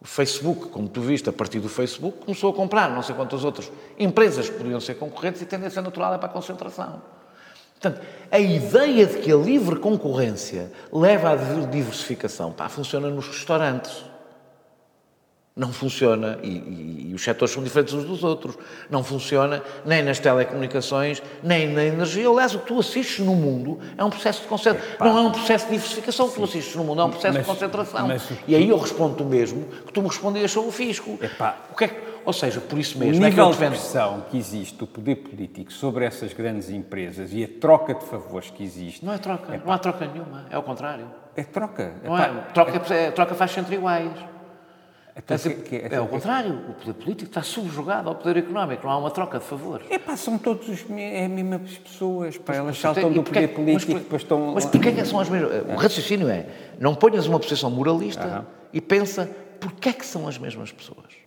o 0.00 0.06
Facebook, 0.06 0.68
como 0.68 0.88
tu 0.88 1.00
viste, 1.00 1.28
a 1.28 1.32
partir 1.32 1.60
do 1.60 1.68
Facebook, 1.68 2.18
começou 2.24 2.52
a 2.52 2.54
comprar 2.54 2.90
não 2.90 3.02
sei 3.02 3.14
quantas 3.14 3.44
outras 3.44 3.70
empresas 3.98 4.48
que 4.48 4.56
podiam 4.56 4.80
ser 4.80 4.94
concorrentes 4.94 5.40
e 5.40 5.44
a 5.44 5.46
tendência 5.46 5.82
natural 5.82 6.14
é 6.14 6.18
para 6.18 6.28
a 6.28 6.32
concentração. 6.32 7.02
Portanto, 7.80 8.04
a 8.30 8.38
ideia 8.38 9.06
de 9.06 9.18
que 9.18 9.32
a 9.32 9.36
livre 9.36 9.78
concorrência 9.78 10.72
leva 10.92 11.30
à 11.30 11.36
diversificação, 11.66 12.52
pá, 12.52 12.68
funciona 12.68 13.08
nos 13.08 13.28
restaurantes 13.28 14.04
não 15.58 15.72
funciona, 15.72 16.38
e, 16.40 16.48
e, 16.48 17.08
e, 17.10 17.14
os 17.14 17.22
setores 17.22 17.52
são 17.52 17.64
diferentes 17.64 17.92
uns 17.92 18.04
dos 18.04 18.22
outros, 18.22 18.56
não 18.88 19.02
funciona 19.02 19.60
nem 19.84 20.04
nas 20.04 20.20
telecomunicações, 20.20 21.20
nem 21.42 21.66
na 21.66 21.84
energia. 21.84 22.28
Aliás, 22.28 22.54
o 22.54 22.60
que 22.60 22.68
tu 22.68 22.78
assistes 22.78 23.18
no 23.18 23.34
mundo 23.34 23.80
é 23.98 24.04
um 24.04 24.08
processo 24.08 24.42
de 24.42 24.46
concentração. 24.46 24.96
Não 25.00 25.18
é 25.18 25.20
um 25.22 25.32
processo 25.32 25.66
de 25.66 25.72
diversificação 25.72 26.26
o 26.26 26.28
que 26.30 26.36
tu 26.36 26.44
assistes 26.44 26.76
no 26.76 26.84
mundo, 26.84 27.00
é 27.00 27.04
um 27.04 27.10
processo 27.10 27.34
mas, 27.34 27.44
de 27.44 27.52
concentração. 27.52 28.06
Mas, 28.06 28.22
e 28.46 28.54
aí 28.54 28.68
eu 28.68 28.78
respondo 28.78 29.24
o 29.24 29.26
mesmo 29.26 29.64
que 29.84 29.92
tu 29.92 30.00
me 30.00 30.06
respondias 30.06 30.48
sobre 30.52 30.68
o 30.68 30.72
fisco. 30.72 31.18
Epá, 31.20 31.56
o 31.72 31.74
que 31.74 31.84
é, 31.86 32.00
ou 32.24 32.32
seja, 32.32 32.60
por 32.60 32.78
isso 32.78 32.96
mesmo. 32.96 33.20
O 33.20 33.24
nível 33.24 33.48
é 33.48 33.52
que 33.52 33.58
de 33.58 33.66
pressão 33.66 34.26
que 34.30 34.38
existe 34.38 34.76
do 34.76 34.86
poder 34.86 35.16
político 35.16 35.72
sobre 35.72 36.04
essas 36.04 36.32
grandes 36.32 36.70
empresas 36.70 37.32
e 37.32 37.42
a 37.42 37.48
troca 37.60 37.94
de 37.94 38.04
favores 38.04 38.48
que 38.48 38.62
existe. 38.62 39.04
Não 39.04 39.12
é 39.12 39.18
troca, 39.18 39.60
não 39.64 39.72
há 39.72 39.78
troca 39.78 40.06
nenhuma, 40.06 40.46
é 40.50 40.56
o 40.56 40.62
contrário. 40.62 41.06
É 41.34 41.42
troca. 41.42 41.94
Não 42.04 42.16
é, 42.16 42.28
troca, 42.54 42.94
é, 42.94 43.10
troca 43.10 43.34
faz 43.34 43.56
entre 43.58 43.74
iguais. 43.74 44.37
Então, 45.18 45.36
é, 45.36 45.76
é, 45.76 45.94
é 45.96 46.00
o 46.00 46.06
contrário. 46.06 46.54
O 46.68 46.74
poder 46.74 46.94
político 46.94 47.28
está 47.28 47.42
subjugado 47.42 48.08
ao 48.08 48.14
poder 48.14 48.36
económico. 48.36 48.86
Não 48.86 48.92
há 48.92 48.98
uma 48.98 49.10
troca 49.10 49.40
de 49.40 49.44
favores. 49.44 49.84
É 49.90 49.98
pá, 49.98 50.16
são 50.16 50.38
todos 50.38 50.68
os, 50.68 50.84
é 50.96 51.24
as 51.24 51.30
mesmas 51.30 51.76
pessoas. 51.78 52.38
Pá, 52.38 52.54
elas 52.54 52.78
saltam 52.78 53.12
do 53.12 53.22
poder 53.22 53.48
político 53.48 53.92
mas, 53.92 54.02
depois 54.02 54.22
estão... 54.22 54.52
Mas 54.54 54.64
porquê 54.64 54.92
que 54.92 55.04
são 55.04 55.18
as 55.18 55.28
mesmas... 55.28 55.50
O 55.68 55.74
raciocínio 55.76 56.28
é, 56.28 56.46
não 56.78 56.94
ponhas 56.94 57.26
uma 57.26 57.40
posição 57.40 57.70
moralista 57.70 58.46
e 58.72 58.80
pensa 58.80 59.28
porquê 59.58 59.92
que 59.92 60.06
são 60.06 60.28
as 60.28 60.38
mesmas 60.38 60.70
pessoas. 60.70 61.18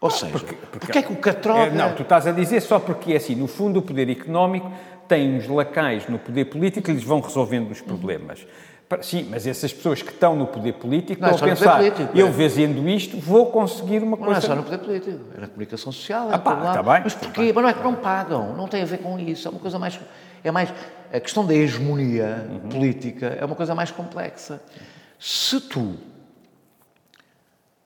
Ou 0.00 0.10
seja, 0.10 0.30
porque, 0.30 0.54
porque, 0.54 0.78
porquê 0.78 0.98
é 0.98 1.02
que 1.02 1.12
o 1.12 1.16
catroga... 1.16 1.62
É, 1.62 1.70
não, 1.70 1.92
tu 1.94 2.02
estás 2.02 2.26
a 2.26 2.30
dizer 2.30 2.60
só 2.60 2.78
porque 2.78 3.14
é 3.14 3.16
assim. 3.16 3.34
No 3.34 3.48
fundo, 3.48 3.80
o 3.80 3.82
poder 3.82 4.08
económico 4.08 4.70
tem 5.08 5.36
uns 5.36 5.48
lacais 5.48 6.08
no 6.08 6.18
poder 6.18 6.44
político 6.44 6.86
que 6.86 6.92
lhes 6.92 7.02
vão 7.02 7.20
resolvendo 7.20 7.70
os 7.70 7.80
problemas. 7.80 8.42
Uhum. 8.42 8.48
Sim, 9.02 9.26
mas 9.28 9.46
essas 9.48 9.72
pessoas 9.72 10.00
que 10.00 10.12
estão 10.12 10.36
no 10.36 10.46
poder 10.46 10.74
político 10.74 11.20
não 11.20 11.30
estão 11.30 11.48
é 11.48 11.50
a 11.50 11.56
pensar, 11.56 11.76
político, 11.78 12.16
eu 12.16 12.28
é. 12.28 12.32
fazendo 12.32 12.88
isto 12.88 13.18
vou 13.18 13.50
conseguir 13.50 14.00
uma 14.00 14.16
coisa... 14.16 14.32
Não 14.32 14.38
é 14.38 14.40
só 14.40 14.54
no 14.54 14.62
poder 14.62 14.78
político, 14.78 15.24
é 15.36 15.40
na 15.40 15.48
comunicação 15.48 15.90
social, 15.90 16.30
é 16.30 16.34
ah, 16.34 16.38
pá, 16.38 16.68
está 16.68 16.82
bem. 16.84 17.00
Mas 17.02 17.14
porquê? 17.14 17.52
Mas 17.52 17.62
não 17.64 17.68
é 17.68 17.74
que 17.74 17.82
não 17.82 17.94
pagam, 17.96 18.54
não 18.54 18.68
tem 18.68 18.82
a 18.82 18.84
ver 18.84 18.98
com 18.98 19.18
isso, 19.18 19.48
é 19.48 19.50
uma 19.50 19.58
coisa 19.58 19.78
mais... 19.78 19.98
É 20.44 20.52
mais 20.52 20.72
a 21.12 21.18
questão 21.18 21.44
da 21.44 21.52
hegemonia 21.52 22.46
uhum. 22.48 22.68
política 22.68 23.26
é 23.26 23.44
uma 23.44 23.56
coisa 23.56 23.74
mais 23.74 23.90
complexa. 23.90 24.62
Se 25.18 25.60
tu 25.60 25.96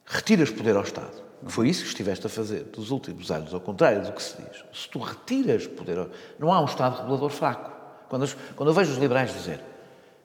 retiras 0.05 0.51
poder 0.51 0.77
ao 0.77 0.83
Estado, 0.83 1.23
que 1.47 1.51
foi 1.51 1.71
isso 1.71 1.83
que 1.83 1.89
estiveste 1.89 2.27
a 2.27 2.29
fazer 2.29 2.65
dos 2.65 2.91
últimos 2.91 3.31
anos, 3.31 3.55
ao 3.55 3.61
contrário 3.61 4.03
do 4.03 4.13
que 4.13 4.23
se 4.23 4.37
diz, 4.37 4.65
se 4.75 4.89
tu 4.91 4.99
retiras 4.99 5.67
poder... 5.67 5.99
Ao... 5.99 6.09
Não 6.39 6.53
há 6.53 6.61
um 6.61 6.67
Estado 6.67 6.99
regulador 6.99 7.31
fraco. 7.31 7.71
Quando, 8.11 8.29
quando 8.55 8.69
eu 8.69 8.75
vejo 8.75 8.93
os 8.93 8.99
liberais 8.99 9.33
dizer 9.33 9.61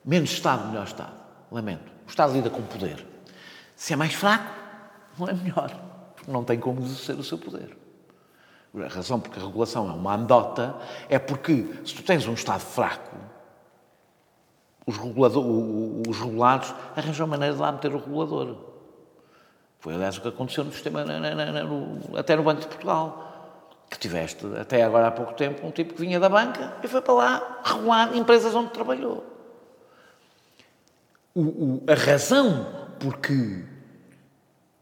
Menos 0.06 0.30
Estado, 0.30 0.68
melhor 0.68 0.86
Estado. 0.86 1.14
Lamento. 1.50 1.90
O 2.06 2.08
Estado 2.08 2.32
lida 2.32 2.48
com 2.48 2.62
poder. 2.62 3.04
Se 3.74 3.92
é 3.92 3.96
mais 3.96 4.14
fraco, 4.14 4.48
não 5.18 5.28
é 5.28 5.32
melhor. 5.32 5.76
Porque 6.14 6.30
não 6.30 6.44
tem 6.44 6.60
como 6.60 6.80
exercer 6.80 7.16
o 7.16 7.24
seu 7.24 7.36
poder. 7.36 7.76
A 8.76 8.88
razão 8.88 9.18
porque 9.18 9.40
a 9.40 9.42
regulação 9.42 9.90
é 9.90 9.92
uma 9.92 10.14
andota 10.14 10.76
é 11.08 11.18
porque, 11.18 11.66
se 11.84 11.94
tu 11.94 12.04
tens 12.04 12.28
um 12.28 12.34
Estado 12.34 12.60
fraco, 12.60 13.16
os, 14.86 14.96
os 14.96 16.18
regulados 16.20 16.72
arranjam 16.94 17.26
maneira 17.26 17.54
de 17.54 17.60
lá 17.60 17.72
meter 17.72 17.92
o 17.92 17.98
regulador. 17.98 18.56
Foi, 19.80 19.94
aliás, 19.94 20.18
o 20.18 20.20
que 20.20 20.28
aconteceu 20.28 20.62
no 20.62 20.72
sistema, 20.72 21.04
na, 21.04 21.18
na, 21.18 21.34
na, 21.34 21.64
no, 21.64 22.16
até 22.16 22.36
no 22.36 22.44
Banco 22.44 22.60
de 22.60 22.68
Portugal. 22.68 23.24
Que 23.90 23.98
tiveste, 23.98 24.46
até 24.60 24.84
agora 24.84 25.08
há 25.08 25.10
pouco 25.10 25.32
tempo, 25.34 25.66
um 25.66 25.70
tipo 25.70 25.94
que 25.94 26.00
vinha 26.00 26.20
da 26.20 26.28
banca 26.28 26.76
e 26.82 26.88
foi 26.88 27.00
para 27.00 27.14
lá 27.14 27.60
regular 27.64 28.16
empresas 28.16 28.54
onde 28.54 28.70
trabalhou 28.70 29.35
o, 31.36 31.42
o, 31.42 31.82
a 31.86 31.94
razão 31.94 32.66
porque 32.98 33.62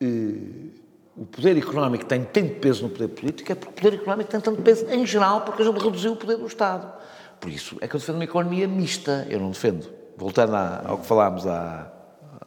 eh, 0.00 0.70
o 1.16 1.26
poder 1.26 1.58
económico 1.58 2.04
tem 2.04 2.22
tanto 2.22 2.54
peso 2.60 2.84
no 2.84 2.90
poder 2.90 3.08
político 3.08 3.50
é 3.50 3.56
porque 3.56 3.72
o 3.72 3.82
poder 3.82 3.96
económico 3.96 4.30
tem 4.30 4.40
tanto 4.40 4.62
peso 4.62 4.86
em 4.88 5.04
geral 5.04 5.40
porque 5.40 5.62
a 5.62 5.64
gente 5.64 5.82
reduziu 5.82 6.12
o 6.12 6.16
poder 6.16 6.36
do 6.36 6.46
Estado. 6.46 6.92
Por 7.40 7.50
isso 7.50 7.76
é 7.80 7.88
que 7.88 7.96
eu 7.96 8.00
defendo 8.00 8.14
uma 8.14 8.24
economia 8.24 8.68
mista. 8.68 9.26
Eu 9.28 9.40
não 9.40 9.50
defendo. 9.50 9.92
Voltando 10.16 10.54
ao 10.54 10.98
que 10.98 11.06
falámos 11.06 11.44
há, 11.44 11.92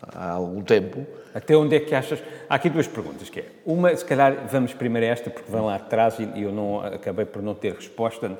há 0.02 0.32
algum 0.32 0.64
tempo. 0.64 1.06
Até 1.36 1.56
onde 1.56 1.76
é 1.76 1.80
que 1.82 1.94
achas? 1.94 2.24
Há 2.50 2.56
aqui 2.56 2.70
duas 2.70 2.88
perguntas, 2.88 3.30
que 3.30 3.42
é, 3.42 3.52
uma, 3.66 3.94
se 3.96 4.06
calhar 4.06 4.48
vamos 4.48 4.74
primeiro 4.74 5.06
a 5.06 5.10
esta, 5.10 5.30
porque 5.30 5.52
vão 5.52 5.66
lá 5.66 5.76
atrás 5.76 6.18
e 6.18 6.42
eu 6.42 6.52
não 6.52 6.80
acabei 6.80 7.26
por 7.26 7.44
não 7.44 7.54
ter 7.54 7.74
resposta, 7.74 8.40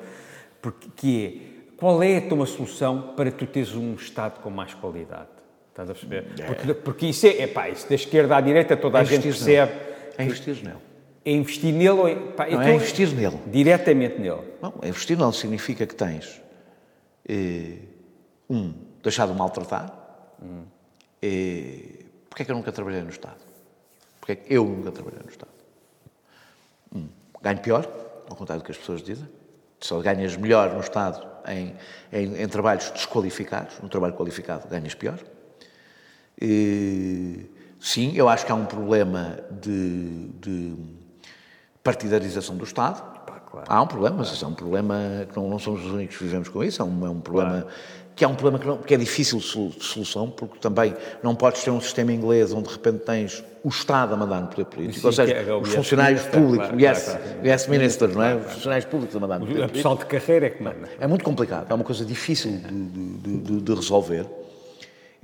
porque, 0.62 0.88
que 0.96 1.26
é, 1.26 1.76
qual 1.76 2.02
é 2.02 2.16
a 2.16 2.28
tua 2.28 2.46
solução 2.46 3.12
para 3.14 3.30
tu 3.30 3.46
teres 3.46 3.74
um 3.74 3.94
Estado 3.94 4.40
com 4.40 4.50
mais 4.50 4.74
qualidade? 4.74 5.37
Estás 5.78 5.90
a 5.90 5.94
perceber? 5.94 6.26
É. 6.40 6.44
Porque, 6.44 6.74
porque 6.74 7.06
isso 7.06 7.24
é, 7.24 7.42
é 7.42 7.46
pá, 7.46 7.68
isso 7.68 7.88
da 7.88 7.94
esquerda 7.94 8.36
à 8.36 8.40
direita 8.40 8.76
toda 8.76 8.98
é 8.98 9.02
a 9.02 9.04
gente 9.04 9.22
percebe. 9.22 9.72
É 10.16 10.24
investir 10.24 10.56
nele. 10.56 10.78
É 11.24 11.30
investir 11.30 11.72
nele 11.72 11.90
ou 11.90 12.08
é, 12.08 12.14
pá, 12.16 12.48
não, 12.48 12.60
é 12.60 12.74
investir 12.74 13.14
nele. 13.14 13.38
Diretamente 13.46 14.18
nele. 14.18 14.42
Não, 14.60 14.74
investir 14.82 15.16
nele 15.16 15.32
significa 15.32 15.86
que 15.86 15.94
tens, 15.94 16.42
eh, 17.28 17.76
um, 18.50 18.74
deixar 19.04 19.28
de 19.28 19.34
maltratar. 19.34 19.92
Hum. 20.42 20.64
Eh, 21.22 22.06
Porquê 22.28 22.42
é 22.42 22.44
que 22.44 22.50
eu 22.50 22.56
nunca 22.56 22.72
trabalhei 22.72 23.02
no 23.02 23.10
Estado? 23.10 23.38
Porquê 24.18 24.32
é 24.32 24.34
que 24.34 24.52
eu 24.52 24.64
nunca 24.64 24.90
trabalhei 24.90 25.20
no 25.22 25.30
Estado? 25.30 25.52
Um, 26.92 27.08
ganho 27.40 27.58
pior, 27.60 27.88
ao 28.28 28.34
contrário 28.34 28.62
do 28.62 28.66
que 28.66 28.72
as 28.72 28.78
pessoas 28.78 29.00
dizem. 29.00 29.28
Se 29.80 29.96
ganhas 30.00 30.36
melhor 30.36 30.74
no 30.74 30.80
Estado 30.80 31.24
em, 31.46 31.76
em, 32.12 32.42
em 32.42 32.48
trabalhos 32.48 32.90
desqualificados, 32.90 33.78
no 33.80 33.88
trabalho 33.88 34.14
qualificado 34.14 34.66
ganhas 34.66 34.92
pior. 34.92 35.20
Sim, 37.80 38.12
eu 38.14 38.28
acho 38.28 38.44
que 38.44 38.52
há 38.52 38.54
um 38.54 38.64
problema 38.64 39.38
de, 39.50 40.28
de 40.40 40.74
partidarização 41.82 42.56
do 42.56 42.64
Estado. 42.64 43.18
Claro. 43.50 43.66
Há 43.66 43.82
um 43.82 43.86
problema, 43.86 44.16
mas 44.18 44.42
é 44.42 44.46
um 44.46 44.52
problema 44.52 45.26
que 45.30 45.36
não, 45.36 45.48
não, 45.48 45.58
somos 45.58 45.84
os 45.84 45.90
únicos 45.90 46.18
que 46.18 46.24
vivemos 46.24 46.48
com 46.48 46.62
isso. 46.62 46.82
É 46.82 46.84
um, 46.84 47.06
é 47.06 47.08
um 47.08 47.20
problema 47.20 47.62
claro. 47.62 47.66
que 48.14 48.22
é 48.22 48.28
um 48.28 48.34
problema 48.34 48.58
que, 48.58 48.66
não, 48.66 48.76
que, 48.76 48.92
é 48.92 48.96
difícil 48.98 49.38
de 49.38 49.82
solução, 49.82 50.28
porque 50.28 50.58
também 50.58 50.94
não 51.22 51.34
podes 51.34 51.64
ter 51.64 51.70
um 51.70 51.80
sistema 51.80 52.12
inglês 52.12 52.52
onde 52.52 52.68
de 52.68 52.74
repente 52.74 52.98
tens 52.98 53.42
o 53.64 53.68
Estado 53.70 54.12
a 54.12 54.16
mandar 54.18 54.42
no 54.42 54.48
poder 54.48 54.66
político, 54.66 55.00
Sim, 55.00 55.06
ou 55.06 55.12
seja, 55.12 55.32
é 55.32 55.54
os 55.54 55.74
funcionários 55.74 56.22
públicos, 56.26 56.68
claro, 56.68 56.80
yes, 56.80 57.04
claro, 57.04 57.46
yes 57.46 57.66
ministers, 57.68 58.14
não 58.14 58.22
é? 58.22 58.34
Os 58.36 58.52
funcionários 58.52 58.84
públicos 58.84 59.16
a 59.16 59.20
mandar 59.20 59.38
no 59.38 59.46
poder 59.46 59.54
político. 59.54 59.78
A 59.78 59.78
pessoal 59.78 59.96
de 59.96 60.04
carreira 60.04 60.46
é 60.46 60.50
que 60.50 60.62
manda. 60.62 60.88
É 61.00 61.06
muito 61.06 61.24
complicado, 61.24 61.70
é 61.70 61.74
uma 61.74 61.84
coisa 61.84 62.04
difícil 62.04 62.52
de, 62.52 63.38
de, 63.38 63.60
de 63.62 63.74
resolver. 63.74 64.26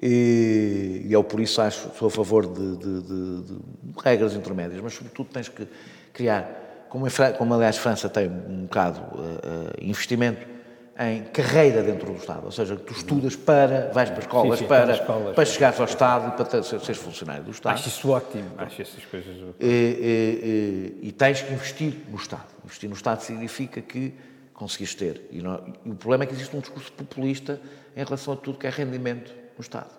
E, 0.03 1.03
e 1.07 1.13
eu, 1.13 1.23
por 1.23 1.41
isso, 1.41 1.61
acho, 1.61 1.91
sou 1.97 2.09
a 2.09 2.11
favor 2.11 2.47
de, 2.47 2.77
de, 2.77 3.03
de, 3.03 3.43
de 3.43 3.59
regras 4.03 4.35
intermédias, 4.35 4.81
mas, 4.83 4.95
sobretudo, 4.95 5.29
tens 5.33 5.49
que 5.49 5.67
criar, 6.13 6.87
como, 6.89 7.07
como 7.39 7.55
aliás, 7.55 7.77
a 7.77 7.81
França 7.81 8.09
tem 8.09 8.29
um 8.29 8.63
bocado 8.63 9.01
uh, 9.01 9.73
investimento 9.81 10.55
em 10.99 11.25
carreira 11.25 11.83
dentro 11.83 12.13
do 12.13 12.19
Estado, 12.19 12.45
ou 12.45 12.53
seja, 12.53 12.77
tu 12.77 12.93
estudas 12.93 13.35
para, 13.35 13.91
vais 13.93 14.11
para 14.11 14.21
escolas, 14.21 14.59
sim, 14.59 14.65
sim, 14.65 14.69
para, 14.69 14.93
escolas, 14.93 15.35
para 15.35 15.45
chegares 15.45 15.81
ao 15.81 15.87
Estado 15.87 16.29
e 16.29 16.37
para 16.37 16.45
ter, 16.45 16.63
seres 16.63 16.99
funcionário 16.99 17.43
do 17.43 17.51
Estado. 17.51 17.75
Acho 17.75 17.89
isso 17.89 18.11
ótimo, 18.11 18.51
acho 18.59 18.83
essas 18.83 19.05
coisas. 19.05 19.37
E, 19.59 19.67
e, 19.67 21.01
e, 21.03 21.09
e, 21.09 21.13
tens 21.13 21.43
que 21.43 21.53
investir 21.53 21.95
no 22.09 22.17
Estado. 22.17 22.47
Investir 22.65 22.89
no 22.89 22.95
Estado 22.95 23.23
significa 23.23 23.81
que 23.81 24.15
conseguiste 24.53 24.97
ter. 24.97 25.29
Não, 25.33 25.75
e 25.85 25.91
o 25.91 25.97
problema 25.97 26.25
é 26.25 26.27
que 26.29 26.33
existe 26.35 26.57
um 26.57 26.61
discurso 26.61 26.93
populista 26.93 27.61
em 27.97 28.05
relação 28.05 28.35
a 28.35 28.37
tudo 28.37 28.59
que 28.59 28.67
é 28.69 28.71
rendimento 28.71 29.35
no 29.57 29.63
Estado. 29.63 29.91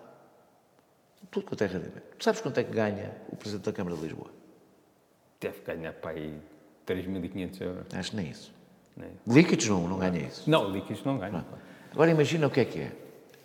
Tudo 1.30 1.46
quanto 1.46 1.64
é 1.64 1.66
rendimento. 1.66 2.02
Tu 2.18 2.24
sabes 2.24 2.40
quanto 2.40 2.58
é 2.58 2.64
que 2.64 2.72
ganha 2.72 3.12
o 3.28 3.36
Presidente 3.36 3.64
da 3.64 3.72
Câmara 3.72 3.96
de 3.96 4.02
Lisboa? 4.02 4.30
deve 5.40 5.60
ganhar 5.60 5.92
para 5.92 6.12
aí 6.12 6.40
3.500 6.86 7.60
euros. 7.60 7.86
Acho 7.94 8.10
que 8.10 8.16
nem 8.16 8.30
isso. 8.30 8.54
Nem. 8.96 9.10
Líquidos 9.26 9.68
não, 9.68 9.86
não 9.86 9.98
ganha 9.98 10.26
isso. 10.26 10.48
Não, 10.48 10.70
líquidos 10.70 11.04
não 11.04 11.18
ganham. 11.18 11.44
Agora 11.92 12.10
imagina 12.10 12.46
o 12.46 12.50
que 12.50 12.60
é 12.60 12.64
que 12.64 12.80
é. 12.80 12.92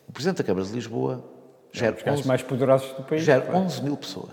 O 0.07 0.11
Presidente 0.11 0.37
da 0.37 0.43
Câmara 0.43 0.65
de 0.65 0.71
Lisboa 0.73 1.23
gera, 1.71 1.95
Os 1.95 2.03
gajos 2.03 2.19
11, 2.21 2.27
mais 2.27 2.41
poderosos 2.43 2.93
do 2.93 3.03
país. 3.03 3.23
gera 3.23 3.41
claro. 3.41 3.59
11 3.59 3.83
mil 3.83 3.97
pessoas. 3.97 4.31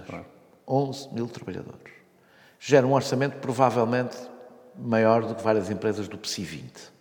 11 0.67 1.09
mil 1.15 1.27
trabalhadores. 1.29 1.93
Gera 2.61 2.87
um 2.87 2.93
orçamento 2.93 3.39
provavelmente 3.39 4.17
maior 4.77 5.25
do 5.25 5.35
que 5.35 5.43
várias 5.43 5.71
empresas 5.71 6.07
do 6.09 6.19
PSI 6.19 6.45
20. 6.45 6.93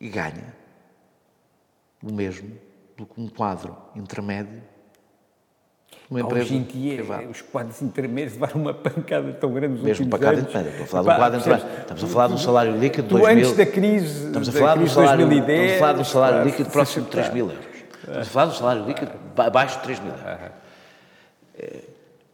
E 0.00 0.08
ganha 0.08 0.54
o 2.02 2.12
mesmo 2.12 2.58
um 3.16 3.28
quadro 3.28 3.76
intermédio 3.96 4.62
uma 6.08 6.20
Pá, 6.20 6.34
Hoje 6.34 6.54
em 6.54 6.58
empresa 6.58 6.78
dia, 6.78 6.94
privada. 6.96 7.28
os 7.28 7.40
quadros 7.42 7.82
intermédios 7.82 8.34
levaram 8.34 8.60
uma 8.60 8.74
pancada 8.74 9.32
tão 9.34 9.52
grande 9.52 9.74
nos 9.74 9.82
Mesmo 9.82 10.04
últimos 10.06 10.10
para 10.10 10.18
cada 10.18 10.38
anos. 10.38 10.50
intermédio. 10.50 10.82
Estou 10.82 10.84
a 10.84 10.88
falar 10.88 11.02
de 11.02 11.08
um 11.08 11.20
quadro 11.20 11.40
percebes? 11.40 11.58
intermédio. 11.62 11.80
Estamos 11.82 12.04
a 12.04 12.06
falar 12.08 12.26
de 12.28 12.32
um 12.34 12.38
salário 12.38 12.76
líquido 12.76 13.02
de 13.02 13.08
Tu 13.08 13.18
2 13.18 13.34
mil. 13.36 13.44
antes 13.46 13.56
da 13.56 13.66
crise, 13.66 14.26
Estamos 14.26 14.48
a 14.48 14.52
da 14.52 14.58
falar 14.58 14.72
de 14.74 14.78
um 14.78 14.82
crise 14.82 14.88
de 14.90 14.94
salário, 15.00 15.26
2010, 15.26 15.60
estamos 15.60 15.76
a 15.76 15.78
falar 15.80 15.92
de 15.94 16.00
um 16.00 16.04
salário 16.04 16.38
pá, 16.38 16.44
líquido 16.44 16.70
próximo 16.70 17.04
de 17.04 17.10
3 17.12 17.26
pá. 17.28 17.34
mil 17.34 17.44
euros. 17.50 17.66
Estamos 18.02 18.18
a 18.20 18.30
falar 18.30 18.46
de 18.46 18.50
um 18.52 18.54
salário 18.58 18.84
líquido 18.86 19.12
ba- 19.36 19.46
abaixo 19.46 19.76
de 19.78 19.82
3 19.84 20.00
mil 20.00 20.12
euros. 20.12 20.50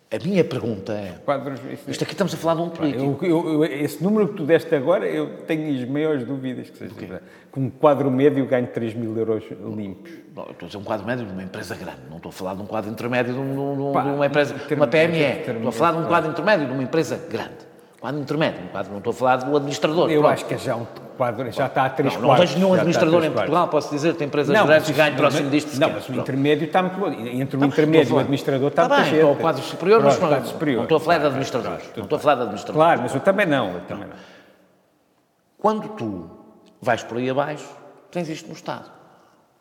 A 0.09 0.25
minha 0.25 0.45
pergunta 0.45 0.93
é, 0.93 1.15
Quadros, 1.25 1.59
isto 1.89 2.05
aqui 2.05 2.13
estamos 2.13 2.33
a 2.33 2.37
falar 2.37 2.55
de 2.55 2.61
um 2.61 2.69
político. 2.69 3.25
eu, 3.25 3.55
eu- 3.55 3.65
esse 3.65 4.01
número 4.03 4.29
que 4.29 4.35
tu 4.35 4.45
deste 4.45 4.73
agora, 4.73 5.05
eu 5.05 5.39
tenho 5.49 5.83
as 5.83 5.89
maiores 5.89 6.25
dúvidas 6.25 6.71
que 6.71 6.79
seja 6.79 6.95
verdade. 6.95 7.23
Que 7.53 7.59
um 7.59 7.69
quadro 7.69 8.09
médio 8.09 8.47
ganhe 8.47 8.69
3 8.69 8.95
mil 8.95 9.17
euros 9.19 9.43
limpos. 9.77 10.13
Não, 10.35 10.45
eu 10.45 10.53
estou 10.53 10.67
a 10.67 10.69
dizer 10.69 10.79
um 10.79 10.85
quadro 10.85 11.05
médio 11.05 11.27
de 11.27 11.33
uma 11.33 11.43
empresa 11.43 11.75
grande, 11.75 11.99
não 12.09 12.19
estou 12.19 12.31
a 12.31 12.33
falar 12.33 12.55
de 12.55 12.63
um 12.63 12.67
quadro 12.67 12.89
intermédio 12.89 13.35
de, 13.35 13.41
um- 13.41 13.53
de 13.53 13.59
um- 13.61 13.87
de 13.89 13.93
Pá, 13.95 14.03
uma 14.05 14.27
empresa, 14.27 14.55
em 14.55 14.69
de 14.69 14.75
uma 14.75 14.87
PME. 14.87 15.19
Estou 15.41 15.69
a 15.69 15.73
falar 15.73 15.93
de 15.93 15.99
um 15.99 16.05
quadro 16.07 16.31
intermédio 16.31 16.67
de 16.69 16.73
uma 16.73 16.83
empresa 16.85 17.21
grande. 17.29 17.66
Quadro 18.07 18.21
intermédio, 18.21 18.63
um 18.63 18.69
quadro, 18.69 18.91
não 18.93 18.99
estou 18.99 19.11
a 19.11 19.15
falar 19.15 19.37
do 19.39 19.57
administrador. 19.57 20.09
Eu 20.13 20.21
pronto. 20.21 20.33
acho 20.35 20.45
que 20.45 20.55
é 20.55 20.59
já 20.59 20.77
um 20.77 20.87
quadro, 21.17 21.51
já 21.51 21.67
está 21.67 21.87
a 21.87 21.91
3 21.91 22.15
Não, 22.15 22.21
não 22.21 22.29
quartos. 22.29 22.51
vejo 22.51 22.61
nenhum 22.61 22.73
administrador 22.75 23.19
três 23.19 23.33
em. 23.33 23.35
Portugal, 23.37 23.67
posso 23.69 23.91
dizer, 23.91 24.15
tem 24.15 24.29
empresas 24.29 24.57
Não, 24.57 24.65
grandes 24.65 24.87
que 24.89 24.93
ganham 24.97 25.17
próximo 25.17 25.51
disto. 25.51 25.81
Não, 25.81 25.91
mas 25.91 26.09
o 26.09 26.13
intermédio 26.13 26.67
está 26.67 26.83
muito 26.83 27.01
bom. 27.01 27.09
Entre 27.11 27.57
o 27.57 27.59
Não, 27.59 27.67
mas 27.67 27.75
intermédio 27.77 28.13
e 28.13 28.15
o 28.15 28.19
administrador 28.21 28.69
está 28.69 28.83
Está 28.85 28.95
muita 28.97 29.11
bem, 29.11 29.21
gente. 29.21 29.25
para 29.29 29.33
o 29.33 29.43
quadro 29.43 29.63
superior, 29.65 30.03
mas 30.05 30.21
não, 30.21 30.29
quadro 30.29 30.47
superior. 30.49 30.77
não 30.77 30.83
estou 30.85 30.97
a 30.99 31.01
falar 31.01 31.19
de 31.19 31.27
administradores. 31.27 31.79
claro, 31.83 31.97
Não 31.97 32.05
estou 32.05 32.17
a 32.17 32.21
falar 32.21 32.35
de 32.37 32.41
administradores. 32.43 32.87
Claro, 32.87 33.03
mas 33.03 33.15
eu 33.17 33.21
também 33.21 33.47
não. 33.47 33.73
Eu 33.73 33.81
também 33.81 34.07
não. 34.09 34.17
Quando 35.59 35.89
tu 35.97 36.31
vais 36.81 37.03
por 37.03 37.19
aí 37.19 37.29
abaixo, 37.29 37.67
tens 38.13 38.29
isto 38.29 38.47
no 38.47 38.55
Estado. 38.55 38.89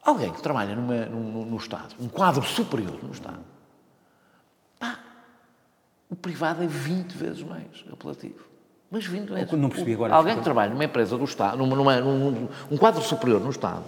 Alguém 0.03 0.29
que 0.31 0.39
trabalha 0.43 0.75
numa- 0.75 1.05
no, 1.07 1.45
no 1.47 1.57
Estado, 1.57 1.95
um 1.99 2.07
quadro 2.07 2.43
superior 2.43 2.99
no 3.01 3.11
Estado, 3.11 3.39
o 6.09 6.15
privado 6.15 6.63
é 6.63 6.67
20 6.67 7.13
vezes 7.13 7.41
mais 7.43 7.83
apelativo. 7.91 8.45
Mas 8.91 9.05
20 9.05 9.29
vezes. 9.29 9.51
não 9.53 9.69
percebi 9.69 9.93
agora, 9.93 10.13
Alguém 10.13 10.35
que 10.37 10.43
trabalha 10.43 10.71
numa 10.71 10.83
empresa 10.85 11.17
do 11.17 11.23
Estado, 11.23 11.57
numa, 11.57 11.75
numa- 11.75 11.99
num, 11.99 12.47
um 12.71 12.77
quadro 12.77 13.01
superior 13.01 13.41
no 13.41 13.49
Estado, 13.49 13.83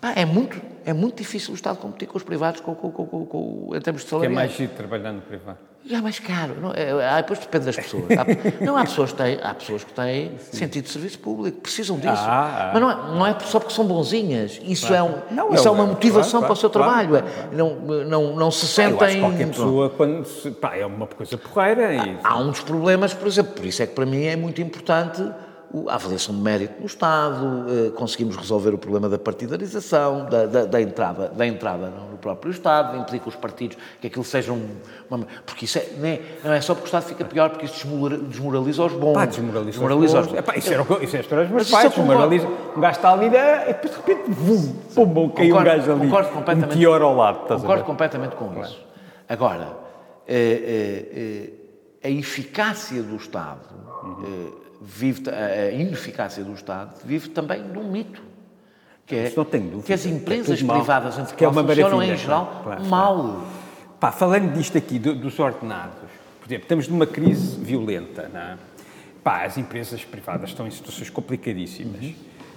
pá, 0.00 0.12
é, 0.14 0.24
muito, 0.24 0.60
é 0.84 0.92
muito 0.92 1.16
difícil 1.18 1.52
o 1.52 1.54
Estado 1.54 1.78
competir 1.78 2.06
com 2.06 2.16
os 2.18 2.22
privados 2.22 2.60
com, 2.60 2.74
com, 2.74 2.90
com, 2.92 3.06
com- 3.06 3.26
com- 3.26 3.70
em 3.74 3.80
termos 3.80 4.02
de 4.02 4.08
Que 4.08 4.14
é 4.14 4.18
salário. 4.18 4.34
mais 4.34 4.52
giro 4.52 4.72
trabalhar 4.74 5.12
no 5.12 5.22
privado. 5.22 5.58
E 5.88 5.94
é 5.94 6.00
mais 6.00 6.18
caro. 6.18 6.56
Não, 6.60 6.72
é, 6.74 6.90
ah, 7.08 7.20
depois 7.20 7.38
depende 7.38 7.66
das 7.66 7.76
pessoas. 7.76 8.04
Há, 8.10 8.64
não, 8.64 8.76
há 8.76 8.84
pessoas 8.84 9.12
que 9.12 9.18
têm, 9.18 9.38
há 9.40 9.54
pessoas 9.54 9.84
que 9.84 9.92
têm 9.92 10.32
sentido 10.40 10.84
de 10.84 10.90
serviço 10.90 11.18
público, 11.20 11.60
precisam 11.60 11.96
disso. 11.96 12.10
Ah, 12.16 12.70
ah. 12.70 12.70
Mas 12.72 12.82
não 12.82 12.90
é, 12.90 12.94
não 13.18 13.26
é 13.26 13.38
só 13.40 13.60
porque 13.60 13.72
são 13.72 13.84
bonzinhas. 13.86 14.60
Isso 14.64 14.92
é, 14.92 15.00
um, 15.00 15.14
Não, 15.30 15.54
isso 15.54 15.64
é 15.64 15.68
é 15.68 15.70
uma 15.70 15.84
um- 15.84 15.88
motivação 15.88 16.40
claro, 16.40 16.46
para 16.46 16.52
o 16.54 16.56
seu 16.56 16.70
claro, 16.70 16.88
trabalho. 17.08 17.08
claro, 17.10 17.26
É, 17.52 17.54
Não, 17.56 17.74
não, 18.04 18.36
não 18.36 18.50
se 18.50 18.64
Eu 18.64 18.66
acho 18.66 18.98
sentem. 18.98 19.14
que 19.14 19.20
qualquer 19.20 19.46
pessoa, 19.48 19.90
quando 19.90 20.24
se, 20.26 20.50
pá, 20.50 20.74
é 20.76 20.84
uma 20.84 21.06
coisa 21.06 21.38
porreira 21.38 21.94
e... 21.94 22.18
Há 22.24 22.36
um 22.36 22.50
dos 22.50 22.60
problemas, 22.60 23.14
por 23.14 23.28
exemplo, 23.28 23.52
por 23.54 23.64
isso 23.64 23.80
é 23.80 23.86
que 23.86 23.94
para 23.94 24.06
mim 24.06 24.24
é 24.24 24.34
muito 24.34 24.60
importante 24.60 25.22
a 25.88 25.94
avaliação 25.94 26.34
de 26.34 26.40
mérito 26.40 26.80
no 26.80 26.86
Estado, 26.86 27.66
eh, 27.68 27.90
conseguimos 27.90 28.34
resolver 28.36 28.72
o 28.72 28.78
problema 28.78 29.08
da 29.08 29.18
partidarização, 29.18 30.24
da, 30.26 30.46
da- 30.46 30.64
da 30.64 30.80
entrada, 30.80 31.28
da 31.28 31.46
entrada 31.46 31.92
no 32.10 32.16
próprio 32.18 32.50
Estado, 32.50 33.04
que 33.04 33.28
os 33.28 33.36
partidos, 33.36 33.76
que 34.00 34.06
aquilo 34.06 34.24
seja 34.24 34.52
um... 34.52 34.66
Uma, 35.10 35.26
porque 35.44 35.64
isso 35.66 35.78
é, 35.78 35.86
não, 35.98 36.06
é, 36.08 36.20
não 36.44 36.52
é 36.52 36.60
só 36.60 36.74
porque 36.74 36.84
o 36.86 36.88
Estado 36.88 37.02
fica 37.04 37.24
pior, 37.24 37.50
porque 37.50 37.66
isso 37.66 37.86
desmora- 37.86 38.16
desmoraliza 38.18 38.84
os 38.84 38.92
bons. 38.92 39.14
Pá, 39.14 39.24
desmoraliza, 39.26 39.70
desmoraliza 39.72 40.18
os 40.20 40.26
os 40.26 40.32
bons. 40.32 40.38
Epá, 40.38 40.56
isso 40.56 40.72
era 40.72 40.84
que- 40.84 41.04
isso 41.04 41.16
é 41.16 41.18
a 41.18 41.22
história 41.22 41.44
dos 41.44 41.52
meus 41.54 41.62
Mas 41.62 41.66
isso 41.66 41.72
pais, 41.72 41.84
eu 41.84 41.90
concordo. 41.90 42.30
desmoraliza. 42.30 42.72
Um 42.76 42.80
gajo 42.80 42.96
está 42.96 43.12
ali 43.12 43.26
e 43.26 43.72
depois 43.72 43.90
de 43.90 43.96
repente, 43.96 44.30
vum, 44.30 44.72
pum, 44.94 45.28
caiu 45.30 45.54
um 45.54 45.58
Concordo- 45.58 45.64
gajo 45.64 45.92
ali. 45.92 46.00
concordo 46.00 46.28
Um 46.28 46.32
completamente. 46.32 46.74
meteoro 46.74 47.04
ao 47.04 47.14
lado, 47.16 47.38
a 47.52 47.56
Concordo 47.56 47.84
completamente 47.84 48.36
com 48.36 48.60
isso. 48.62 48.78
Agora, 49.28 49.76
eh, 50.26 50.62
eh, 51.12 51.50
eh, 52.02 52.08
a 52.08 52.10
eficácia 52.10 53.02
do 53.02 53.16
Estado 53.16 53.60
eh, 54.24 54.65
vive, 54.80 55.22
ta- 55.22 55.32
a 55.34 55.70
ineficácia 55.72 56.42
do 56.44 56.52
Estado 56.54 56.94
vive 57.04 57.28
também 57.30 57.62
de 57.70 57.78
um 57.78 57.90
mito. 57.90 58.22
Que 59.06 59.14
é 59.14 59.26
Isso 59.28 59.36
não 59.36 59.44
tenho 59.44 59.64
dúvida. 59.64 59.82
que 59.84 59.92
as 59.92 60.04
É 60.04 60.08
empresas 60.08 60.60
mal. 60.62 60.78
privadas 60.78 61.14
em 61.14 61.24
Que 61.24 61.44
é 61.44 61.48
Portugal 61.48 61.52
uma 61.52 61.62
funcionam 61.74 62.02
em 62.02 62.16
geral 62.16 62.46
claro, 62.46 62.62
claro. 62.64 62.84
mal. 62.86 63.44
Pá, 64.00 64.10
falando 64.12 64.52
disto 64.52 64.76
aqui, 64.76 64.98
do- 64.98 65.14
dos 65.14 65.38
ordenados, 65.38 65.94
por 66.40 66.46
exemplo, 66.48 66.64
estamos 66.64 66.88
numa 66.88 67.06
crise 67.06 67.56
violenta, 67.58 68.28
não 68.32 68.40
é? 68.40 68.56
Pá, 69.22 69.44
as 69.44 69.56
empresas 69.56 70.04
privadas 70.04 70.50
estão 70.50 70.66
em 70.66 70.70
situações 70.70 71.08
complicadíssimas. 71.10 72.14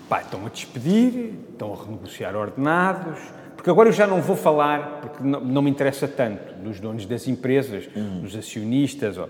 Pá, 0.09 0.21
estão 0.21 0.45
a 0.45 0.49
despedir, 0.49 1.33
estão 1.51 1.71
a 1.73 1.83
renegociar 1.85 2.35
ordenados, 2.35 3.19
porque 3.55 3.69
agora 3.69 3.89
eu 3.89 3.93
já 3.93 4.07
não 4.07 4.21
vou 4.21 4.35
falar, 4.35 4.99
porque 5.01 5.23
não, 5.23 5.39
não 5.41 5.61
me 5.61 5.69
interessa 5.69 6.07
tanto, 6.07 6.53
dos 6.63 6.79
donos 6.79 7.05
das 7.05 7.27
empresas, 7.27 7.87
dos 8.21 8.35
acionistas, 8.35 9.17
ó. 9.19 9.29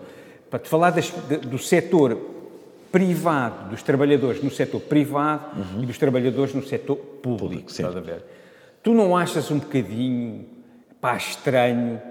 para 0.49 0.60
te 0.60 0.70
falar 0.70 0.91
das- 0.91 1.11
do 1.11 1.57
setor 1.60 2.18
privado, 2.91 3.70
dos 3.70 3.84
trabalhadores 3.84 4.41
no 4.44 4.49
setor 4.52 4.82
privado 4.82 5.45
e 5.82 5.86
dos 5.86 5.98
trabalhadores 5.98 6.53
no 6.53 6.64
setor 6.64 6.95
público, 6.95 7.70
estás 7.70 7.95
a 7.95 7.99
ver? 7.99 8.24
Tu 8.82 8.94
não 8.94 9.16
achas 9.16 9.52
um 9.52 9.60
bocadinho, 9.60 10.45
pá, 10.99 11.16
estranho 11.18 12.02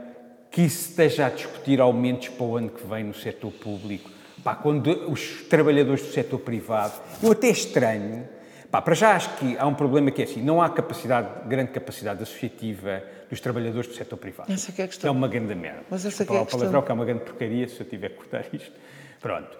que 0.50 0.68
se 0.68 0.90
esteja 0.90 1.26
a 1.26 1.30
discutir 1.30 1.80
aumentos 1.80 2.28
para 2.28 2.44
o 2.46 2.56
ano 2.56 2.68
que 2.70 2.86
vem 2.86 3.04
no 3.04 3.14
setor 3.14 3.50
público, 3.52 4.10
pá, 4.42 4.54
quando 4.54 5.10
os 5.10 5.42
trabalhadores 5.44 6.02
do 6.02 6.12
setor 6.12 6.38
privado, 6.38 6.94
eu 7.22 7.32
até 7.32 7.48
estranho, 7.48 8.28
pá, 8.70 8.80
para 8.80 8.94
já 8.94 9.14
acho 9.16 9.36
que 9.36 9.56
há 9.58 9.66
um 9.66 9.74
problema 9.74 10.10
que 10.10 10.22
é 10.22 10.24
assim, 10.24 10.42
não 10.42 10.62
há 10.62 10.68
capacidade, 10.70 11.48
grande 11.48 11.70
capacidade 11.72 12.22
associativa 12.22 13.02
dos 13.28 13.40
trabalhadores 13.40 13.88
do 13.88 13.94
setor 13.94 14.16
privado. 14.16 14.50
Essa 14.52 14.72
que 14.72 14.80
é 14.80 14.84
a 14.84 14.88
questão. 14.88 15.08
É 15.08 15.10
uma 15.10 15.28
grande 15.28 15.54
merda. 15.54 15.82
Mas 15.90 16.06
essa 16.06 16.24
Desculpa 16.24 16.32
que 16.32 16.36
é 16.36 16.38
a 16.38 16.42
o 16.42 16.44
questão. 16.46 16.60
palavrão, 16.60 16.82
que 16.82 16.90
é 16.90 16.94
uma 16.94 17.04
grande 17.04 17.24
porcaria 17.24 17.68
se 17.68 17.80
eu 17.80 17.86
tiver 17.86 18.10
que 18.10 18.16
cortar 18.16 18.44
isto. 18.52 18.72
Pronto, 19.20 19.50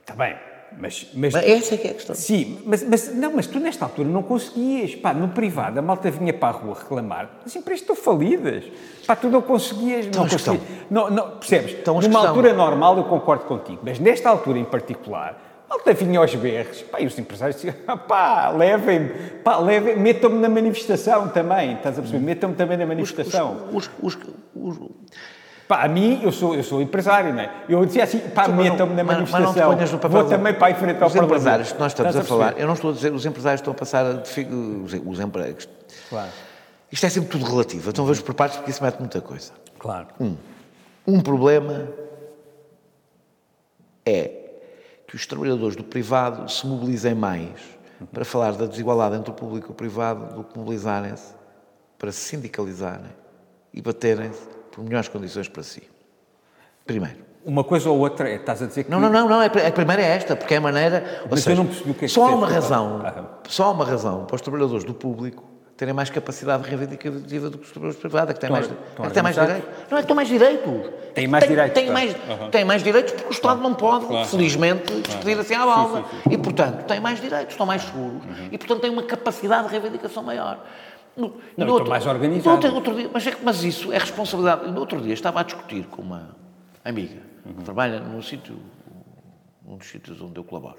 está 0.00 0.14
bem, 0.14 0.36
mas... 0.78 1.06
mas 1.14 1.32
Mas 1.34 1.44
essa 1.46 1.74
é 1.74 1.78
que 1.78 1.88
é 1.88 1.90
a 1.90 1.94
questão. 1.94 2.14
Sim, 2.16 2.58
mas, 2.66 2.82
mas- 2.82 3.14
não, 3.14 3.32
mas 3.34 3.46
tu 3.46 3.58
nesta 3.60 3.84
altura 3.84 4.08
não 4.08 4.22
conseguias. 4.22 4.94
Pá, 4.94 5.14
no 5.14 5.28
privado 5.28 5.78
a 5.78 5.82
malta 5.82 6.10
vinha 6.10 6.32
para 6.32 6.48
a 6.48 6.50
rua 6.50 6.74
reclamar. 6.74 7.30
As 7.46 7.54
empresas 7.56 7.80
estão 7.82 7.96
falidas. 7.96 8.64
Pá, 9.06 9.16
tu 9.16 9.28
não 9.28 9.40
conseguias. 9.42 10.06
Então, 10.06 10.22
não, 10.24 10.28
conseguias. 10.30 10.60
não, 10.90 11.10
não 11.10 11.30
Percebes? 11.38 11.76
As 11.80 12.06
Numa 12.06 12.28
altura 12.28 12.50
estão. 12.50 12.64
normal 12.66 12.96
eu 12.98 13.04
concordo 13.04 13.44
contigo, 13.44 13.80
mas 13.82 13.98
nesta 13.98 14.28
altura 14.28 14.58
em 14.58 14.64
particular. 14.64 15.42
a 15.66 15.74
Malta 15.74 15.92
vinha 15.92 16.18
aos 16.18 16.34
berros, 16.34 16.82
pá, 16.82 16.98
e 17.00 17.06
os 17.06 17.18
empresários 17.18 17.56
diziam, 17.56 17.74
"Ah, 17.86 17.96
pá, 17.96 18.48
levem-me, 18.50 19.10
pá, 19.44 19.58
levem, 19.58 19.96
metam-me 19.98 20.38
na 20.38 20.48
manifestação 20.48 21.28
também, 21.28 21.74
estás 21.74 21.98
a 21.98 22.02
perceber? 22.02 22.24
Metam-me 22.24 22.54
também 22.56 22.76
na 22.78 22.86
manifestação. 22.86 23.68
Os, 23.72 23.90
os, 24.02 24.18
os, 24.54 24.76
Pá, 25.68 25.84
a 25.84 25.88
mim, 25.88 26.20
eu 26.22 26.32
sou, 26.32 26.54
eu 26.54 26.64
sou 26.64 26.80
empresário, 26.80 27.32
não 27.34 27.40
é? 27.42 27.52
Eu 27.68 27.84
dizia 27.84 28.02
assim, 28.04 28.18
pá, 28.20 28.48
metam-me 28.48 28.94
na 28.94 29.04
mas- 29.04 29.18
mas 29.18 29.30
não 29.30 29.52
te 29.52 29.58
manifestação, 29.58 29.74
ponhas 29.74 29.92
no 29.92 29.98
papel 29.98 30.20
vou 30.22 30.28
também 30.30 30.54
para 30.54 30.72
a 30.72 30.74
frente 30.74 30.96
ao 31.02 31.06
Os 31.08 31.12
Parlamento. 31.12 31.24
empresários 31.26 31.72
que 31.72 31.78
nós 31.78 31.92
estamos 31.92 32.10
Estás 32.14 32.24
a 32.24 32.28
falar, 32.28 32.58
eu 32.58 32.66
não 32.66 32.72
estou 32.74 32.90
a 32.90 32.94
dizer, 32.94 33.12
os 33.12 33.26
empresários 33.26 33.60
estão 33.60 33.72
a 33.72 33.76
passar 33.76 34.06
a 34.06 34.22
os, 34.22 34.92
os 35.06 35.20
empregos. 35.20 35.68
Claro, 36.08 36.30
Isto 36.90 37.04
é 37.04 37.08
sempre 37.10 37.28
tudo 37.28 37.44
relativo. 37.44 37.90
Então 37.90 38.06
vejo 38.06 38.24
por 38.24 38.32
partes 38.34 38.56
porque 38.56 38.70
isso 38.70 38.82
mete 38.82 38.98
muita 38.98 39.20
coisa. 39.20 39.52
claro. 39.78 40.06
Um 41.06 41.20
problema 41.20 41.86
é 44.06 44.30
que 45.06 45.16
os 45.16 45.26
trabalhadores 45.26 45.76
do 45.76 45.84
privado 45.84 46.50
se 46.50 46.66
mobilizem 46.66 47.14
mais 47.14 47.50
para 48.12 48.24
falar 48.24 48.52
da 48.52 48.66
desigualdade 48.66 49.16
entre 49.16 49.30
o 49.30 49.34
público 49.34 49.68
e 49.68 49.72
o 49.72 49.74
privado 49.74 50.34
do 50.34 50.44
que 50.44 50.58
mobilizarem-se 50.58 51.34
para 51.98 52.12
se 52.12 52.20
sindicalizarem 52.20 53.10
e 53.72 53.82
baterem-se 53.82 54.46
melhores 54.82 55.08
condições 55.08 55.48
para 55.48 55.62
si. 55.62 55.82
Primeiro. 56.86 57.26
Uma 57.44 57.64
coisa 57.64 57.88
ou 57.88 57.98
outra, 57.98 58.28
é, 58.28 58.34
estás 58.36 58.62
a 58.62 58.66
dizer 58.66 58.84
que... 58.84 58.90
Não, 58.90 59.00
não, 59.00 59.10
não, 59.10 59.28
não. 59.28 59.42
é- 59.42 59.46
A 59.46 59.72
primeira 59.72 60.02
é 60.02 60.16
esta, 60.16 60.36
porque 60.36 60.54
é 60.54 60.56
a 60.56 60.60
maneira. 60.60 61.22
Mas 61.30 61.38
eu 61.40 61.44
seja, 61.44 61.56
não 61.56 61.66
percebi 61.66 61.90
o 61.90 61.94
que 61.94 62.04
é 62.04 62.08
que 62.08 62.14
só 62.14 62.26
há 62.28 62.34
uma 62.34 62.48
razão, 62.48 63.00
Aham. 63.04 63.26
só 63.48 63.64
há 63.64 63.70
uma 63.70 63.84
razão 63.84 64.24
para 64.26 64.34
os 64.36 64.40
trabalhadores 64.42 64.84
do 64.84 64.92
público 64.92 65.44
terem 65.76 65.94
mais 65.94 66.10
capacidade 66.10 66.68
reivindicativa 66.68 67.48
do 67.48 67.56
que 67.56 67.64
os 67.64 67.70
trabalhadores 67.70 68.00
privados, 68.00 68.30
é 68.32 68.34
que 68.34 68.40
têm 68.40 68.50
mais, 68.50 68.64
Estão 68.66 69.04
é 69.04 69.08
que 69.08 69.14
têm 69.14 69.22
mais 69.22 69.36
direitos. 69.36 69.68
Não 69.88 69.98
é 69.98 70.00
que 70.00 70.06
têm 70.08 70.16
mais 70.16 70.28
direitos. 70.28 70.90
Têm 71.14 71.28
mais 71.28 71.46
direitos, 71.48 71.74
Têm 71.74 71.90
mais, 71.92 72.16
têm 72.50 72.64
mais 72.64 72.82
direitos 72.82 73.12
porque 73.12 73.28
o 73.28 73.30
Estado 73.30 73.60
não 73.62 73.74
pode, 73.74 74.06
Claro. 74.06 74.26
felizmente, 74.26 74.92
despedir 75.02 75.38
assim 75.38 75.54
à 75.54 75.64
balda. 75.64 76.02
sim, 76.10 76.32
E, 76.32 76.36
portanto, 76.38 76.84
têm 76.84 76.98
mais 77.00 77.20
direitos, 77.20 77.52
estão 77.54 77.64
mais 77.64 77.82
seguros 77.82 78.24
Uhum. 78.24 78.48
e, 78.50 78.58
portanto, 78.58 78.80
têm 78.80 78.90
uma 78.90 79.04
capacidade 79.04 79.66
de 79.68 79.70
reivindicação 79.72 80.22
maior. 80.24 80.64
No, 81.18 81.34
Não, 81.56 81.66
no 81.66 81.72
estão 81.78 81.88
mais 81.88 82.04
no 82.04 82.10
organizados. 82.12 82.64
outro 82.72 82.94
dia, 82.94 83.10
mas, 83.12 83.26
é 83.26 83.36
mas 83.42 83.64
isso 83.64 83.92
é 83.92 83.98
responsabilidade. 83.98 84.70
No 84.70 84.78
outro 84.78 85.00
dia 85.00 85.12
estava 85.12 85.40
a 85.40 85.42
discutir 85.42 85.84
com 85.88 86.00
uma 86.00 86.36
amiga 86.84 87.20
que 87.44 87.64
trabalha 87.64 87.98
num 87.98 88.22
sítio, 88.22 88.56
um 89.66 89.76
dos 89.76 89.88
sítios 89.88 90.20
onde 90.20 90.38
eu 90.38 90.44
colaboro, 90.44 90.78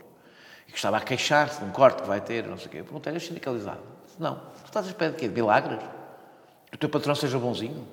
e 0.66 0.72
que 0.72 0.78
estava 0.78 0.96
a 0.96 1.02
queixar-se 1.02 1.60
de 1.60 1.66
um 1.66 1.72
corte 1.72 2.02
que 2.02 2.08
vai 2.08 2.22
ter, 2.22 2.48
não 2.48 2.58
sei 2.58 2.68
o 2.68 2.70
quê. 2.70 2.78
Eu 2.80 2.86
perguntei, 2.86 3.12
és 3.14 3.24
sindicalizado? 3.26 3.82
Disse, 4.06 4.22
não. 4.22 4.36
Tu 4.36 4.66
estás 4.68 4.86
à 4.86 4.90
espera 4.90 5.12
de 5.12 5.18
quê? 5.18 5.28
De 5.28 5.34
milagres? 5.34 5.80
Que 6.70 6.76
o 6.76 6.80
teu 6.80 6.88
patrão 6.90 7.16
seja 7.16 7.38
bonzinho? 7.38 7.86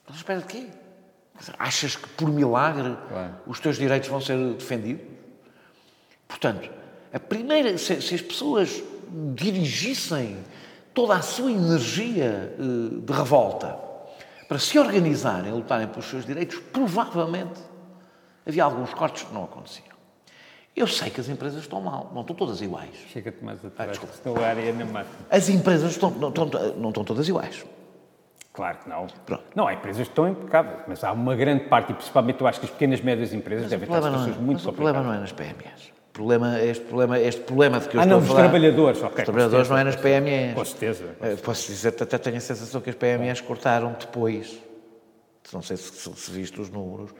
Estás 0.00 0.16
à 0.16 0.20
espera 0.22 0.40
de 0.40 0.46
quê? 0.46 0.66
Achas 1.58 1.94
que 1.94 2.08
por 2.10 2.28
milagre 2.30 2.96
os 3.46 3.60
teus 3.60 3.76
direitos 3.78 4.08
vão 4.08 4.20
ser 4.20 4.36
defendidos? 4.54 5.06
Portanto, 6.26 6.68
a 7.12 7.18
primeira, 7.20 7.78
se, 7.78 8.00
se 8.02 8.14
as 8.14 8.22
pessoas 8.22 8.82
dirigissem 9.34 10.38
toda 10.94 11.14
a 11.14 11.22
sua 11.22 11.50
energia 11.50 12.54
eh, 12.58 13.00
de 13.02 13.12
revolta 13.12 13.78
para 14.48 14.58
se 14.58 14.78
organizarem, 14.78 15.52
lutarem 15.52 15.86
pelos 15.86 16.06
seus 16.06 16.26
direitos, 16.26 16.58
provavelmente 16.72 17.60
havia 18.46 18.64
alguns 18.64 18.92
cortes 18.92 19.22
que 19.22 19.32
não 19.32 19.44
aconteciam. 19.44 19.90
Eu 20.74 20.86
sei 20.86 21.10
que 21.10 21.20
as 21.20 21.28
empresas 21.28 21.60
estão 21.60 21.80
mal, 21.80 22.10
não 22.14 22.22
estão 22.22 22.34
todas 22.34 22.60
iguais. 22.60 22.94
Chega-te 23.12 23.44
mais 23.44 23.64
atrás, 23.64 23.90
desculpa. 23.90 24.14
senão 24.14 24.42
a 24.42 24.46
área 24.46 24.72
na 24.72 24.84
mata. 24.84 25.08
As 25.30 25.48
empresas 25.48 25.92
estão, 25.92 26.10
não, 26.10 26.28
estão, 26.28 26.46
não 26.76 26.88
estão 26.88 27.04
todas 27.04 27.28
iguais. 27.28 27.64
Claro 28.52 28.78
que 28.78 28.88
não. 28.88 29.06
Pronto. 29.24 29.44
Não, 29.54 29.66
há 29.66 29.74
empresas 29.74 30.06
que 30.06 30.12
estão 30.12 30.28
impecáveis, 30.28 30.80
mas 30.86 31.04
há 31.04 31.12
uma 31.12 31.36
grande 31.36 31.64
parte, 31.64 31.92
e 31.92 31.94
principalmente 31.94 32.40
eu 32.40 32.46
acho 32.46 32.60
que 32.60 32.66
as 32.66 32.72
pequenas 32.72 33.00
e 33.00 33.04
médias 33.04 33.32
empresas 33.32 33.64
Mas, 33.64 33.70
devem 33.70 33.84
estar 33.84 34.00
problema, 34.00 34.16
não 34.16 34.24
é, 34.24 34.26
situações 34.26 34.46
muito 34.46 34.58
mas 34.58 34.66
o 34.66 34.72
problema 34.72 35.02
não 35.02 35.14
é 35.14 35.18
nas 35.18 35.32
PMEs. 35.32 35.92
Problema, 36.20 36.60
este, 36.60 36.84
problema, 36.84 37.18
este 37.18 37.40
problema 37.40 37.80
de 37.80 37.88
que 37.88 37.96
eu 37.96 38.00
Ah, 38.00 38.04
estou 38.04 38.10
não, 38.10 38.16
a 38.18 38.20
dos 38.20 38.28
falar... 38.28 38.40
trabalhadores, 38.42 38.98
ok. 39.02 39.08
Os 39.08 39.14
com 39.14 39.24
trabalhadores 39.24 39.66
certeza. 39.68 39.70
não 39.70 39.78
é 39.80 39.84
nas 39.84 39.96
PMEs. 39.96 40.54
Com 40.54 40.64
certeza. 40.66 41.16
Eh, 41.22 41.36
Posso 41.36 41.66
dizer, 41.68 41.88
até 41.98 42.18
tenho 42.18 42.36
a 42.36 42.40
sensação 42.40 42.80
que 42.82 42.90
as 42.90 42.96
PMEs 42.96 43.40
cortaram 43.40 43.96
depois, 43.98 44.58
não 45.50 45.62
sei 45.62 45.78
se, 45.78 45.90
se, 45.94 46.12
se 46.14 46.30
viste 46.30 46.60
os 46.60 46.68
números, 46.68 47.10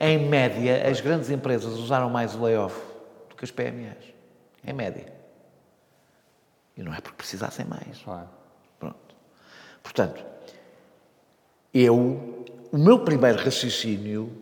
em 0.00 0.28
média, 0.28 0.88
as 0.90 1.00
grandes 1.00 1.30
empresas 1.30 1.74
usaram 1.74 2.10
mais 2.10 2.34
o 2.34 2.42
layoff 2.42 2.74
do 3.28 3.36
que 3.36 3.44
as 3.44 3.52
PMEs. 3.52 3.94
Em 4.66 4.72
média. 4.72 5.06
E 6.76 6.82
não 6.82 6.92
é 6.92 7.00
porque 7.00 7.18
precisassem 7.18 7.64
mais. 7.66 7.98
Claro. 8.04 8.28
Pronto. 8.80 9.14
Portanto, 9.80 10.24
eu, 11.72 12.44
o 12.72 12.76
meu 12.78 12.98
primeiro 12.98 13.38
raciocínio 13.44 14.32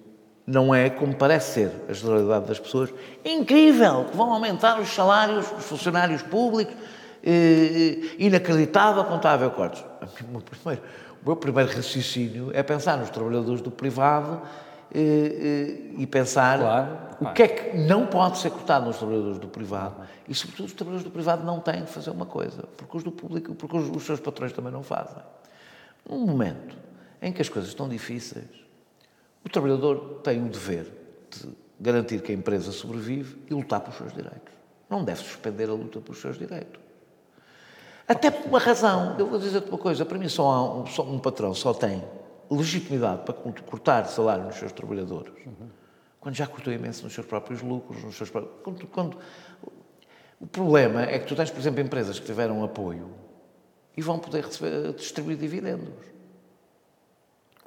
não 0.49 0.75
é 0.75 0.89
como 0.89 1.15
parece 1.15 1.53
ser 1.53 1.73
a 1.91 1.93
generalidade 1.93 2.47
das 2.47 2.59
pessoas. 2.59 2.89
Incrível 3.23 4.07
que 4.11 4.17
vão 4.17 4.33
aumentar 4.33 4.81
os 4.81 4.89
salários 4.89 5.47
dos 5.51 5.65
funcionários 5.67 6.23
públicos, 6.23 6.75
eh, 7.23 7.99
inacreditável 8.19 9.05
quanto 9.05 9.29
a 9.29 9.33
haver 9.33 9.51
cortes. 9.51 9.85
O 10.27 10.33
meu 10.33 10.41
primeiro, 10.41 10.83
o 11.23 11.27
meu 11.27 11.37
primeiro 11.37 11.71
raciocínio 11.71 12.51
é 12.55 12.63
pensar 12.63 12.97
nos 12.97 13.11
trabalhadores 13.11 13.61
do 13.61 13.71
privado 13.71 14.41
eh, 14.95 14.99
eh, 14.99 15.95
e 15.99 16.07
pensar 16.07 16.59
Claro. 16.59 16.99
o 17.21 17.33
que 17.35 17.43
é 17.43 17.49
que 17.49 17.77
não 17.77 18.07
pode 18.07 18.39
ser 18.39 18.51
cortado 18.51 18.87
nos 18.87 18.97
trabalhadores 18.97 19.39
do 19.39 19.49
privado 19.49 19.97
e, 20.27 20.35
sobretudo, 20.35 20.67
os 20.67 20.73
trabalhadores 20.73 21.05
do 21.05 21.13
privado 21.13 21.45
não 21.45 21.61
têm 21.61 21.85
de 21.85 21.91
fazer 21.91 22.09
uma 22.09 22.25
coisa, 22.25 22.63
porque 22.75 22.97
os 22.97 23.03
do 23.03 23.13
público, 23.13 23.55
porque 23.55 23.77
os, 23.77 23.95
os 23.95 24.03
seus 24.03 24.19
patrões 24.19 24.55
também 24.55 24.73
não 24.73 24.83
fazem. 24.83 25.23
Num 26.09 26.21
momento 26.21 26.75
em 27.21 27.33
que 27.33 27.43
as 27.43 27.51
coisas 27.51 27.69
estão 27.69 27.87
difíceis, 27.87 28.68
o 29.45 29.49
trabalhador 29.49 30.21
tem 30.23 30.45
o 30.45 30.49
dever 30.49 30.85
de 31.31 31.49
garantir 31.81 32.23
que 32.23 32.33
a 32.33 32.35
empresa 32.35 32.73
sobrevive 32.73 33.39
e 33.49 33.55
lutar 33.55 33.81
pelos 33.81 33.97
seus 33.97 34.13
direitos. 34.13 34.53
Não 34.89 35.05
deve 35.05 35.21
suspender 35.21 35.69
a 35.69 35.73
luta 35.73 36.01
pelos 36.01 36.21
seus 36.21 36.39
direitos. 36.39 36.81
Até 38.07 38.31
por 38.31 38.49
uma 38.49 38.59
razão. 38.59 39.17
Eu 39.19 39.27
vou 39.27 39.39
dizer-te 39.39 39.69
uma 39.69 39.79
coisa. 39.79 40.05
Para 40.05 40.19
mim, 40.19 40.29
só, 40.29 40.81
um, 40.81 40.87
só 40.87 41.03
um 41.03 41.19
patrão 41.19 41.55
só 41.55 41.75
tem 41.75 42.03
legitimidade 42.51 43.23
para 43.25 43.35
cortar 43.35 44.07
salário 44.07 44.45
nos 44.45 44.57
seus 44.57 44.73
trabalhadores 44.73 45.33
quando 46.21 46.35
já 46.35 46.47
cortou 46.47 46.73
imenso 46.73 47.05
nos 47.05 47.15
seus 47.15 47.27
próprios 47.27 47.63
lucros, 47.63 48.03
nos 48.03 48.17
seus 48.17 48.31
próprios... 48.31 48.57
Quando, 48.63 48.87
quando... 48.89 49.19
O 50.41 50.47
problema 50.47 51.03
é 51.03 51.19
que 51.19 51.27
tu 51.27 51.35
tens, 51.35 51.51
por 51.51 51.59
exemplo, 51.59 51.81
empresas 51.81 52.19
que 52.19 52.27
tiveram 52.27 52.63
apoio 52.63 53.09
e 53.97 54.03
vão 54.03 54.19
poder 54.19 54.45
receber, 54.45 54.93
distribuir 54.93 55.37
dividendos. 55.37 55.89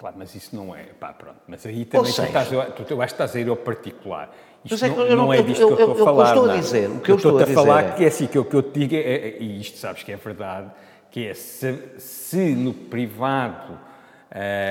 Claro, 0.02 0.16
mas 0.18 0.34
isso 0.34 0.56
não 0.56 0.76
é. 0.76 0.82
Pá, 1.00 1.14
pronto. 1.14 1.38
Mas 1.48 1.64
aí 1.64 1.86
também 1.86 2.12
tu 2.12 2.16
seja- 2.16 2.28
estás, 2.28 2.48
tu, 2.76 2.84
tu, 2.86 2.92
eu 2.94 3.02
acho 3.04 3.14
que 3.14 3.22
estás 3.24 3.36
a 3.36 3.40
ir 3.40 3.48
ao 3.48 3.56
particular. 3.56 4.32
Isto 4.66 4.84
é 4.84 4.90
que 4.90 4.96
não, 4.96 5.08
não- 5.10 5.16
não 5.16 5.34
é 5.34 5.44
disto 5.44 5.62
eu- 5.62 5.76
que 5.76 5.82
eu 5.84 5.92
estou 5.92 5.94
a 5.94 5.94
eu- 5.94 6.00
eu 6.00 6.06
falar. 6.06 6.28
estou 6.30 6.44
a 6.44 6.48
não. 6.48 6.60
dizer, 6.60 6.90
o 6.90 7.00
que 7.00 7.12
eu 7.12 7.16
estou 7.18 7.40
estou 7.40 7.52
a 7.54 7.56
falar 7.64 7.84
é- 7.84 7.92
que 7.92 8.04
é 8.04 8.08
assim, 8.08 8.26
que 8.26 8.40
o 8.40 8.44
que 8.44 8.56
eu 8.56 8.64
te 8.64 8.80
digo 8.80 8.96
é, 8.96 8.98
é- 9.00 9.38
e 9.40 9.62
isto 9.62 9.78
sabes 9.78 10.02
que 10.02 10.12
é 10.12 10.16
verdade, 10.16 10.72
que 11.12 11.28
é 11.28 11.36
se, 11.36 11.78
se 12.00 12.38
no 12.56 12.74
privado 12.74 13.78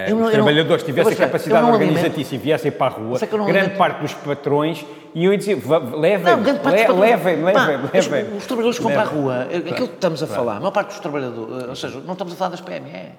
Eu 0.09 0.17
não- 0.17 0.27
os 0.27 0.33
trabalhadores 0.33 0.83
tivessem 0.83 1.15
capacidade 1.15 1.65
organizatícia 1.71 2.35
e 2.35 2.39
viessem 2.39 2.73
para 2.73 2.87
a 2.87 2.97
rua, 2.97 3.19
é 3.23 3.27
grande 3.27 3.51
alimento- 3.59 3.77
parte 3.79 4.01
dos 4.01 4.15
patrões 4.15 4.85
iam 5.15 5.37
dizer, 5.37 5.55
"Va- 5.57 5.79
levem, 5.79 6.35
Não, 6.35 6.43
grande 6.43 6.61
parte 6.61 6.89
le- 6.91 6.99
levem, 6.99 7.37
levem, 7.45 7.77
os- 7.85 8.09
levem. 8.09 8.37
Os, 8.37 8.47
trabalhadores 8.47 8.79
que 8.79 8.83
vão 8.83 8.93
para 8.93 9.03
a 9.03 9.05
rua, 9.05 9.47
é 9.51 9.57
aquilo 9.59 9.89
que 9.89 9.95
estamos 9.95 10.23
a 10.23 10.27
falar, 10.27 10.57
a 10.57 10.61
maior 10.61 10.71
parte 10.73 10.89
dos 10.89 10.99
trabalhadores, 11.01 11.69
ou 11.69 11.77
seja, 11.77 12.01
não 12.01 12.13
estamos 12.15 12.33
a 12.33 12.37
falar 12.37 12.51
das 12.51 12.61
PME, 12.61 13.13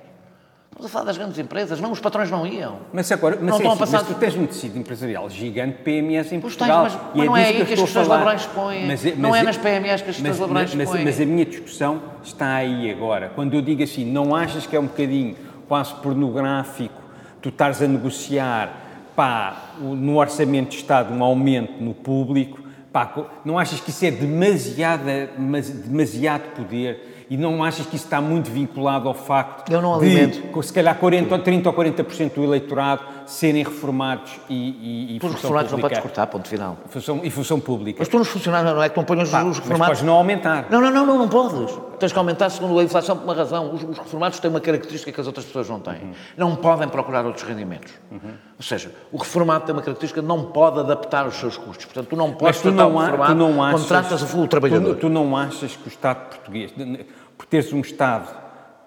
estamos 0.72 0.85
a 0.85 0.89
falar 0.89 1.06
das 1.06 1.18
grandes 1.18 1.38
empresas, 1.38 1.80
não, 1.81 1.91
os 1.91 1.99
patrões 1.99 2.31
não 2.31 2.48
iam. 2.48 2.80
Mas 2.93 3.11
agora, 3.11 3.35
mas, 3.39 3.45
Não 3.49 3.56
é 3.61 3.68
assim, 3.68 3.77
passar- 3.77 3.98
mas 3.99 4.07
tu 4.07 4.14
tens 4.15 4.35
um 4.35 4.45
tecido 4.45 4.80
empresarial 4.80 5.30
gigante 5.30 5.77
PMEs 5.84 6.31
em 6.31 6.39
Pois 6.39 6.56
tens, 6.56 6.68
Portugal. 6.68 6.84
mas- 6.84 6.93
e 6.93 7.18
mas 7.18 7.26
não 7.27 7.38
é 7.38 7.45
aí 7.45 7.53
que 7.53 7.60
eu 7.60 7.64
as 7.73 7.80
questões 7.81 8.07
laborais 8.07 8.45
põem. 8.48 8.88
Mas 8.88 9.03
Não 9.18 9.35
é 9.35 9.43
mas 9.43 9.43
nas 9.43 9.57
PMEs 9.57 9.84
que 10.02 10.10
as 10.10 10.15
questões 10.15 10.27
mas- 10.30 10.39
laborais 10.39 10.76
mas, 10.76 10.89
põem. 10.89 11.03
Mas 11.06 11.22
a 11.22 11.26
minha 11.26 11.45
discussão 11.45 12.02
está 12.23 12.56
aí 12.56 12.89
agora. 12.89 13.31
Quando 13.35 13.53
eu 13.53 13.61
digo 13.61 13.84
assim, 13.84 14.06
não 14.06 14.35
achas 14.35 14.65
que 14.65 14.76
é 14.76 14.80
um 14.80 14.88
bocadinho 14.88 15.35
quase 15.68 15.93
pornográfico 15.95 17.02
tu 17.41 17.49
estares 17.49 17.81
a 17.81 17.88
negociar 17.88 18.77
pá, 19.15 19.73
no 19.80 20.18
orçamento 20.18 20.69
de 20.69 20.77
Estado 20.77 21.14
um 21.14 21.22
aumento 21.23 21.84
no 21.84 21.93
público, 21.93 22.60
pá, 22.93 23.14
não 23.43 23.60
achas 23.60 23.80
que 23.81 23.89
isso 23.89 24.06
é 24.06 24.11
demasiada, 24.11 25.30
mas- 25.38 25.69
demasiado 25.69 26.43
poder 26.56 27.10
e 27.31 27.37
não 27.37 27.63
achas 27.63 27.85
que 27.85 27.95
isso 27.95 28.03
está 28.03 28.19
muito 28.19 28.51
vinculado 28.51 29.07
ao 29.07 29.13
facto 29.13 29.71
Eu 29.71 29.81
não 29.81 29.97
de, 29.99 30.05
alimento. 30.05 30.49
com, 30.51 30.61
se 30.61 30.73
calhar 30.73 30.93
40, 30.97 31.33
ou 31.33 31.41
30 31.41 31.69
ou 31.69 31.73
40% 31.75 32.33
do 32.33 32.43
eleitorado 32.43 33.01
serem 33.25 33.63
reformados 33.63 34.33
e, 34.49 34.53
e, 34.53 35.15
e 35.15 35.25
os 35.25 35.31
reformados 35.35 35.71
não 35.71 35.79
podes 35.79 35.97
pública. 35.97 36.01
cortar, 36.01 36.27
ponto 36.27 36.47
final. 36.49 36.75
Função, 36.89 37.21
e 37.23 37.29
função 37.29 37.57
pública. 37.57 37.99
Mas 37.99 38.09
tu 38.09 38.17
nos 38.19 38.27
funcionários 38.27 38.73
não 38.75 38.83
é 38.83 38.89
que 38.89 38.97
não 38.97 39.05
ponhas 39.05 39.29
os- 39.29 39.31
Pá, 39.31 39.39
os 39.43 39.45
mas 39.47 39.57
reformados. 39.59 39.87
podes 39.87 40.03
não 40.03 40.13
aumentar. 40.15 40.65
Não, 40.69 40.81
não, 40.81 40.91
não, 40.91 41.05
não, 41.05 41.17
não 41.19 41.29
podes. 41.29 41.73
Tens 41.97 42.11
que 42.11 42.17
aumentar 42.17 42.49
segundo 42.49 42.77
a 42.77 42.83
inflação 42.83 43.15
por 43.15 43.23
uma 43.23 43.33
razão. 43.33 43.73
Os, 43.73 43.81
os 43.83 43.97
reformados 43.97 44.37
têm 44.39 44.49
uma 44.51 44.59
característica 44.59 45.09
que 45.11 45.21
as 45.21 45.27
outras 45.27 45.45
pessoas 45.45 45.69
não 45.69 45.79
têm. 45.79 45.93
Uhum. 46.01 46.11
Não 46.35 46.55
podem 46.57 46.89
procurar 46.89 47.25
outros 47.25 47.45
rendimentos. 47.47 47.93
Ou 48.11 48.63
seja, 48.63 48.91
o 49.11 49.17
reformado 49.17 49.65
tem 49.65 49.73
uma 49.73 49.81
característica 49.81 50.21
de 50.21 50.27
não 50.27 50.43
pode 50.45 50.79
adaptar 50.79 51.25
os 51.27 51.35
seus 51.35 51.55
custos. 51.57 51.85
Portanto, 51.85 52.07
tu 52.09 52.15
não 52.17 52.31
podes 52.33 52.57
Mas 52.57 52.61
tu 52.61 52.71
não, 52.71 52.95
o 52.95 52.99
há- 52.99 53.05
reformado 53.05 53.33
tu 53.33 53.37
não 53.37 53.63
achas. 53.63 54.33
o, 54.33 54.47
trabalhador. 54.47 54.95
Tu, 54.95 54.99
tu 55.01 55.09
não 55.09 55.37
achas 55.37 55.75
que 55.75 55.87
o 55.87 55.89
Estado 55.89 56.27
português, 56.29 56.71
de- 56.75 57.05
por 57.41 57.45
teres 57.47 57.73
um 57.73 57.81
Estado 57.81 58.30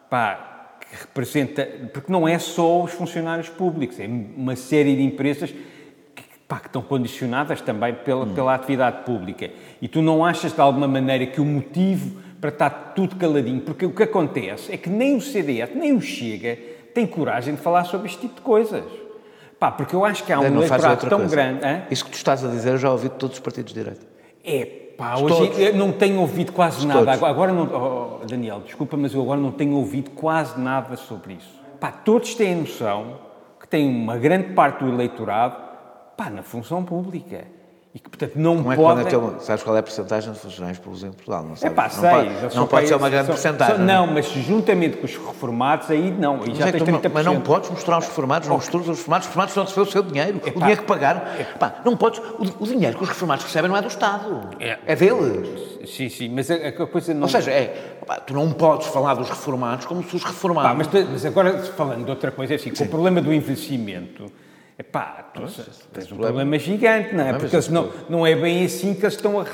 pá, 0.09 0.76
que 0.81 0.97
representa. 1.01 1.68
Porque 1.93 2.10
não 2.12 2.26
é 2.28 2.39
só 2.39 2.82
os 2.85 2.93
funcionários 2.93 3.48
públicos, 3.48 3.98
é 3.98 4.06
uma 4.06 4.55
série 4.55 4.94
de 4.94 5.02
empresas 5.02 5.51
que, 6.14 6.22
pá, 6.47 6.60
que 6.60 6.66
estão 6.68 6.81
condicionadas 6.81 7.60
também 7.60 7.93
pela, 7.94 8.24
Hum. 8.24 8.32
pela 8.35 8.55
atividade 8.55 9.02
pública. 9.05 9.51
E 9.82 9.89
tu 9.89 10.01
não 10.01 10.24
achas 10.24 10.52
de 10.52 10.60
alguma 10.60 10.86
maneira 10.86 11.26
que 11.26 11.40
o 11.40 11.44
motivo 11.44 12.22
para 12.40 12.51
estar 12.51 12.70
tudo 12.94 13.16
caladinho, 13.16 13.60
porque 13.62 13.86
o 13.86 13.90
que 13.90 14.02
acontece 14.05 14.72
é 14.72 14.76
que 14.76 14.89
nem 14.89 15.16
o 15.16 15.20
CDS, 15.20 15.70
nem 15.74 15.93
o 15.97 16.01
Chega 16.01 16.56
tem 16.94 17.06
coragem 17.06 17.55
de 17.56 17.60
falar 17.60 17.85
sobre 17.85 18.06
este 18.06 18.20
tipo 18.20 18.36
de 18.36 18.43
coisas. 18.43 18.85
Pá, 19.59 19.72
porque 19.72 19.97
eu 19.97 20.05
acho 20.05 20.22
que 20.22 20.32
há 20.32 20.39
um 20.39 20.44
eleitorado 20.44 21.09
tão 21.09 21.18
coisa. 21.20 21.35
grande. 21.35 21.64
hã? 21.64 21.82
Isso 21.90 22.05
que 22.05 22.10
tu 22.12 22.16
estás 22.16 22.44
a 22.44 22.48
dizer, 22.48 22.70
eu 22.70 22.78
já 22.78 22.93
ouvi 22.93 23.09
de 23.09 23.14
todos 23.16 23.36
os 23.36 23.40
partidos 23.43 23.72
de 23.72 23.81
direita. 23.81 24.06
É 24.44 24.84
pá, 24.96 25.16
hoje 25.16 25.52
eu 25.60 25.74
não 25.74 25.92
tenho 25.92 26.20
ouvido 26.20 26.52
quase 26.52 26.86
nada. 26.86 27.12
Agora, 27.12 27.30
agora 27.30 27.52
não. 27.52 28.20
oh, 28.22 28.26
Daniel, 28.26 28.60
desculpa, 28.60 28.96
mas 28.96 29.14
eu 29.14 29.22
agora 29.22 29.40
não 29.40 29.52
tenho 29.52 29.74
ouvido 29.76 30.10
quase 30.10 30.60
nada 30.60 30.96
sobre 30.96 31.34
isso. 31.34 31.60
Pá, 31.80 31.90
todos 31.90 32.34
têm 32.34 32.56
noção 32.56 33.18
que 33.60 33.68
tem 33.68 33.88
uma 33.88 34.16
grande 34.16 34.52
parte 34.52 34.84
do 34.84 34.90
eleitorado 34.90 35.56
pá, 36.16 36.30
na 36.30 36.42
função 36.42 36.84
pública. 36.84 37.44
E 37.94 37.98
que, 38.00 38.08
portanto, 38.10 38.32
não 38.34 38.56
Como 38.56 38.72
é 38.72 38.76
que 38.76 38.82
podem 38.82 39.04
podem. 39.04 39.20
ter 39.20 39.24
uma, 39.24 39.38
sabes 39.38 39.62
qual 39.62 39.76
é 39.76 39.78
a 39.78 39.82
porcentagem 39.84 40.32
de 40.32 40.38
funcionários 40.40 40.80
públicos 40.80 41.04
em 41.08 41.12
Portugal? 41.12 41.44
Não 41.44 41.52
É 41.52 41.56
sabes? 41.56 41.76
pá, 41.76 41.82
não 41.84 41.90
sei. 41.90 42.10
pode, 42.10 42.28
eles 42.42 42.54
não 42.56 42.66
pode 42.66 42.88
ser 42.88 42.94
uma 42.96 43.08
grande 43.08 43.26
porcentagem. 43.28 43.76
são- 43.76 43.84
Não, 43.84 44.06
mas 44.08 44.26
juntamente 44.26 44.96
com 44.96 45.04
os 45.04 45.16
reformados, 45.16 45.88
aí 45.92 46.10
não. 46.10 46.42
Aí 46.42 46.48
Mas, 46.48 46.58
já 46.58 46.66
é 46.68 46.72
tens 46.72 46.82
tu 46.82 46.90
não- 46.90 46.98
30%. 46.98 47.12
mas 47.14 47.24
não 47.24 47.40
podes 47.40 47.70
mostrar 47.70 47.98
os 47.98 48.06
reformados, 48.06 48.48
não 48.48 48.56
misturas 48.56 48.88
os 48.88 48.98
reformados, 48.98 49.26
os 49.26 49.28
reformados 49.28 49.50
estão 49.52 49.62
a 49.62 49.66
receber 49.66 49.88
o 49.88 49.92
seu 49.92 50.02
dinheiro, 50.02 50.40
o 50.44 50.58
dinheiro 50.58 50.80
que 50.80 50.86
pagaram. 50.88 51.20
Pá, 51.60 51.74
não 51.84 51.96
podes, 51.96 52.18
o, 52.18 52.64
o 52.64 52.66
dinheiro 52.66 52.96
que 52.98 53.02
os 53.04 53.08
reformados 53.08 53.44
recebem 53.44 53.70
não 53.70 53.76
é 53.76 53.80
do 53.82 53.86
Estado, 53.88 54.48
É. 54.58 54.76
é, 54.86 54.96
deles. 54.96 55.78
Sim, 55.88 56.08
sim, 56.08 56.28
mas 56.30 56.50
a, 56.50 56.54
a 56.54 56.72
coisa 56.88 57.14
não. 57.14 57.22
Ou 57.22 57.28
seja, 57.28 57.52
é, 57.52 57.98
pá, 58.04 58.16
tu 58.16 58.34
não 58.34 58.50
podes 58.50 58.88
falar 58.88 59.14
dos 59.14 59.28
reformados 59.28 59.86
como 59.86 60.02
se 60.02 60.16
os 60.16 60.24
reformados... 60.24 60.68
Pá, 60.88 60.90
mas, 60.98 61.08
mas 61.10 61.24
agora, 61.24 61.58
falando 61.58 62.04
de 62.04 62.10
outra 62.10 62.32
coisa, 62.32 62.54
é 62.54 62.56
assim, 62.56 62.70
com 62.74 62.82
o 62.82 62.88
problema 62.88 63.20
do 63.20 63.32
envelhecimento, 63.32 64.32
é 64.78 64.82
pá, 64.82 65.26
tu 65.32 65.40
tens 65.40 66.06
um 66.06 66.16
problema- 66.16 66.24
problema 66.40 66.59
gigante, 66.59 67.14
não 67.14 67.24
é? 67.24 67.32
mas 67.32 67.42
Porque 67.42 67.56
eles 67.56 67.68
não, 67.68 67.90
não 68.09 68.26
é 68.26 68.34
bem 68.34 68.64
assim 68.64 68.92
que 68.94 69.02
eles 69.05 69.14
estão 69.14 69.38
a, 69.40 69.44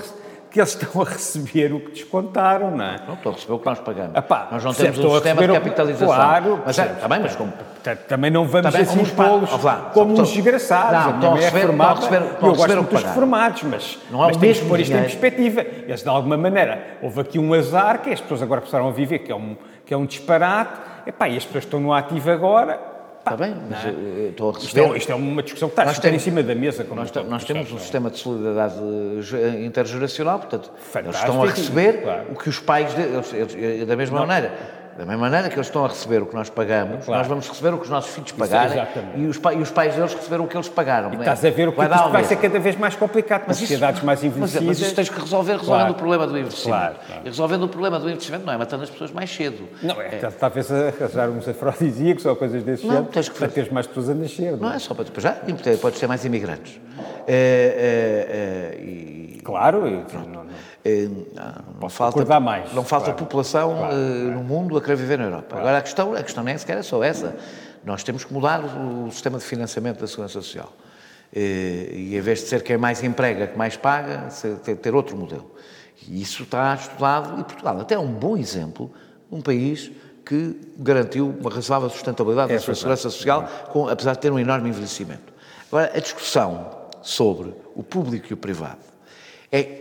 que 0.50 0.58
eles 0.58 0.70
estão 0.70 1.02
a 1.02 1.04
receber 1.04 1.72
o 1.74 1.80
que 1.80 1.90
descontaram, 1.92 2.70
não 2.76 2.84
é? 2.84 3.00
Não 3.06 3.14
estou 3.14 3.30
a 3.32 3.34
receber 3.34 3.52
o 3.52 3.58
que 3.58 3.66
nós 3.66 3.78
pagamos. 3.80 4.16
Epá, 4.16 4.48
nós 4.50 4.64
não 4.64 4.72
temos 4.74 4.98
um 4.98 5.10
sistema 5.12 5.46
de 5.46 5.52
capitalização. 5.52 6.08
Claro, 6.08 6.62
mas 6.66 6.78
é, 6.78 6.86
está 6.86 7.06
bem, 7.08 7.20
mas 7.20 7.36
como... 7.36 7.52
Portanto, 7.52 7.98
Também 8.08 8.30
não 8.30 8.46
vamos 8.46 8.72
Também, 8.72 8.80
assim 8.86 9.14
pa- 9.14 9.24
pô-los 9.24 9.50
como 9.50 10.10
estão- 10.10 10.24
uns 10.24 10.32
desgraçados. 10.32 10.92
Não, 10.92 11.14
estão 11.14 11.28
a 11.30 11.32
mãe 11.34 11.40
é 11.40 11.44
receber- 11.44 11.66
formada 11.66 11.92
estão 12.00 12.06
a 12.08 12.10
receber- 12.10 12.32
estão 12.34 12.48
eu 12.48 12.54
gosto 12.56 12.68
muito 12.76 12.90
dos 12.90 13.00
pagaram. 13.00 13.14
formados, 13.14 13.62
mas, 13.62 13.98
Não 14.10 14.22
há 14.22 14.26
mas 14.26 14.36
temos 14.38 14.58
que 14.60 14.66
pôr 14.66 14.80
isto 14.80 14.92
em 14.96 15.00
perspectiva. 15.02 15.60
Eles, 15.60 16.02
de 16.02 16.08
alguma 16.08 16.36
maneira, 16.36 16.98
houve 17.02 17.20
aqui 17.20 17.38
um 17.38 17.54
azar 17.54 18.00
que 18.02 18.10
as 18.10 18.20
pessoas 18.20 18.42
agora 18.42 18.60
precisaram 18.60 18.88
a 18.88 18.92
viver, 18.92 19.20
que 19.20 19.30
é 19.30 19.36
um, 19.36 19.56
que 19.86 19.94
é 19.94 19.96
um 19.96 20.04
disparate. 20.06 20.72
Epá, 21.06 21.28
e 21.28 21.36
as 21.36 21.44
pessoas 21.44 21.64
estão 21.64 21.78
no 21.80 21.92
ativo 21.92 22.30
agora. 22.30 22.89
Está 23.32 23.36
bem, 23.44 23.54
mas 23.70 23.84
não 23.84 23.90
é? 23.90 23.94
eu- 23.94 24.18
eu 24.24 24.30
estou 24.30 24.48
a 24.48 24.52
Isto 24.52 24.62
receber... 24.66 24.94
é, 24.94 24.98
isto 24.98 25.12
é 25.12 25.14
uma 25.14 25.42
discussão 25.42 25.68
que 25.68 25.72
está 25.74 25.84
Nós 25.84 25.96
sempre 25.96 26.16
em 26.16 26.18
cima 26.18 26.42
da 26.42 26.54
mesa. 26.54 26.84
Nós, 26.92 27.12
nós 27.28 27.44
tu 27.44 27.46
temos 27.46 27.66
um 27.66 27.68
sabes, 27.68 27.82
sistema 27.82 28.10
de 28.10 28.18
solidariedade 28.18 28.74
eh, 29.34 29.64
intergeracional, 29.64 30.38
portanto, 30.40 30.70
eles 30.70 30.92
Fantástico, 30.92 31.26
estão 31.28 31.42
a 31.42 31.46
receber 31.46 32.02
claro. 32.02 32.22
o 32.32 32.34
que 32.34 32.48
os 32.48 32.58
pais, 32.58 32.94
de- 32.94 33.02
eles- 33.02 33.32
eles- 33.32 33.86
da 33.86 33.94
mesma 33.96 34.26
maneira, 34.26 34.52
da 35.00 35.06
mesma 35.06 35.22
maneira 35.30 35.48
que 35.48 35.54
eles 35.56 35.66
estão 35.66 35.82
a 35.82 35.88
receber 35.88 36.20
o 36.22 36.26
que 36.26 36.34
nós 36.34 36.50
pagamos, 36.50 37.06
Claro. 37.06 37.20
nós 37.20 37.26
vamos 37.26 37.48
receber 37.48 37.72
o 37.72 37.78
que 37.78 37.84
os 37.84 37.88
nossos 37.90 38.12
filhos 38.14 38.32
pagarem 38.32 38.72
exatamente. 38.72 39.18
e 39.18 39.26
os, 39.26 39.36
e 39.38 39.62
os 39.62 39.70
pais 39.70 39.94
deles 39.94 40.12
receberam 40.12 40.44
o 40.44 40.46
que 40.48 40.54
eles 40.54 40.68
pagaram. 40.68 41.08
E 41.08 41.12
não 41.12 41.20
é? 41.20 41.20
estás 41.20 41.42
a 41.42 41.48
ver 41.50 41.68
o 41.68 41.72
que 41.72 41.78
Vai 41.78 41.86
isto 41.88 41.98
ao 42.02 42.10
vai 42.12 42.24
ser 42.24 42.36
cada 42.36 42.58
vez 42.60 42.76
mais 42.76 42.94
complicado, 42.96 43.40
com 43.42 43.46
Mas 43.48 43.56
isso- 43.56 43.66
sociedades 43.68 44.02
mais 44.02 44.20
mas, 44.22 44.24
envelhecidas. 44.30 44.66
mas 44.66 44.78
isso 44.80 44.94
tens 44.94 45.08
que 45.08 45.18
resolver 45.18 45.52
resolvendo 45.52 45.78
Claro. 45.78 45.92
o 45.92 45.94
problema 45.96 46.26
do 46.26 46.38
investimento. 46.38 46.78
Claro, 46.78 46.94
claro. 47.06 47.22
E 47.24 47.28
resolvendo 47.30 47.62
o 47.62 47.68
problema 47.68 47.98
do 47.98 48.10
investimento 48.10 48.44
não 48.44 48.52
é 48.52 48.58
matando 48.58 48.82
as 48.82 48.90
pessoas 48.90 49.10
mais 49.10 49.34
cedo. 49.34 49.66
Não, 49.82 49.98
é, 50.02 50.08
talvez 50.38 50.70
arranjar 50.70 51.30
uns 51.30 51.48
afrodisíacos 51.48 52.26
ou 52.26 52.36
coisas 52.36 52.62
desse 52.62 52.84
Não, 52.86 52.92
género 52.96 53.10
tens 53.10 53.28
que 53.30 53.34
para 53.38 53.46
fazer. 53.48 53.54
teres 53.54 53.72
mais 53.72 53.86
pessoas 53.86 54.10
a 54.10 54.14
nascer. 54.14 54.56
Não 54.58 54.70
é 54.70 54.78
só 54.78 54.92
para 54.92 55.04
depois 55.04 55.22
já, 55.24 55.34
podes 55.80 55.98
ter 55.98 56.06
mais 56.08 56.26
imigrantes. 56.26 56.78
É, 57.26 58.76
é, 58.76 58.76
é, 58.76 58.84
e, 58.84 59.40
Claro, 59.42 59.86
e, 59.88 60.04
não, 60.14 60.26
não. 60.26 60.46
Eh, 60.84 61.08
não 61.78 61.90
falta, 61.90 62.40
mais, 62.40 62.72
não 62.72 62.82
falta 62.82 63.06
claro. 63.06 63.18
população 63.18 63.76
Claro, 63.76 63.94
eh, 63.94 63.98
claro. 63.98 64.30
no 64.30 64.44
mundo 64.44 64.76
a 64.78 64.80
querer 64.80 64.96
viver 64.96 65.18
na 65.18 65.24
Europa. 65.24 65.58
Agora 65.58 65.78
a 65.78 65.82
questão, 65.82 66.14
a 66.14 66.22
questão 66.22 66.42
nem 66.42 66.56
sequer 66.56 66.78
é 66.78 66.82
só 66.82 67.02
essa. 67.04 67.36
Nós 67.84 68.02
temos 68.02 68.24
que 68.24 68.32
mudar 68.32 68.60
o, 68.64 69.10
sistema 69.10 69.38
de 69.38 69.44
financiamento 69.44 70.00
da 70.00 70.06
Segurança 70.06 70.34
Social. 70.34 70.72
Eh, 71.34 71.90
e 71.92 72.16
em 72.16 72.20
vez 72.20 72.40
de 72.40 72.46
ser 72.46 72.62
quem 72.62 72.78
mais 72.78 73.02
emprega, 73.02 73.46
que 73.46 73.58
mais 73.58 73.76
paga, 73.76 74.28
ter, 74.80 74.94
outro 74.94 75.16
modelo. 75.16 75.50
E 76.08 76.22
isso 76.22 76.44
está 76.44 76.74
estudado 76.74 77.38
e 77.38 77.44
Portugal 77.44 77.78
até 77.78 77.94
é 77.94 77.98
um 77.98 78.12
bom 78.12 78.36
exemplo, 78.36 78.90
um 79.30 79.42
país 79.42 79.90
que 80.24 80.58
garantiu 80.78 81.34
uma 81.40 81.50
razoável 81.50 81.90
sustentabilidade 81.90 82.52
É 82.52 82.54
da 82.54 82.60
sua 82.60 82.74
segurança 82.74 83.10
social, 83.10 83.46
com, 83.70 83.86
apesar 83.88 84.12
de 84.12 84.20
ter 84.20 84.32
um 84.32 84.38
enorme 84.38 84.70
envelhecimento. 84.70 85.32
Agora, 85.70 85.92
a 85.94 86.00
discussão 86.00 86.70
sobre 87.02 87.54
o 87.74 87.82
público 87.82 88.28
e 88.30 88.34
o 88.34 88.36
privado 88.36 88.78
é 89.52 89.79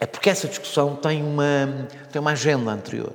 é 0.00 0.06
porque 0.06 0.30
essa 0.30 0.48
discussão 0.48 0.96
tem 0.96 1.22
uma, 1.22 1.86
tem 2.10 2.20
uma 2.20 2.30
agenda 2.30 2.70
anterior. 2.70 3.14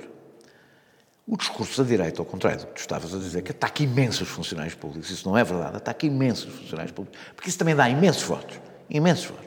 O 1.26 1.36
discurso 1.36 1.82
da 1.82 1.88
direita, 1.88 2.22
ao 2.22 2.24
contrário 2.24 2.60
do 2.60 2.66
que 2.68 2.74
tu 2.74 2.80
estavas 2.80 3.12
a 3.12 3.18
dizer, 3.18 3.42
que 3.42 3.50
ataca 3.50 3.82
imensos 3.82 4.28
funcionários 4.28 4.76
públicos, 4.76 5.10
isso 5.10 5.28
não 5.28 5.36
é 5.36 5.42
verdade, 5.42 5.78
ataca 5.78 6.06
imensos 6.06 6.54
funcionários 6.54 6.92
públicos, 6.92 7.20
porque 7.34 7.48
isso 7.48 7.58
também 7.58 7.74
dá 7.74 7.90
imensos 7.90 8.22
votos, 8.22 8.60
imensos 8.88 9.26
votos. 9.26 9.46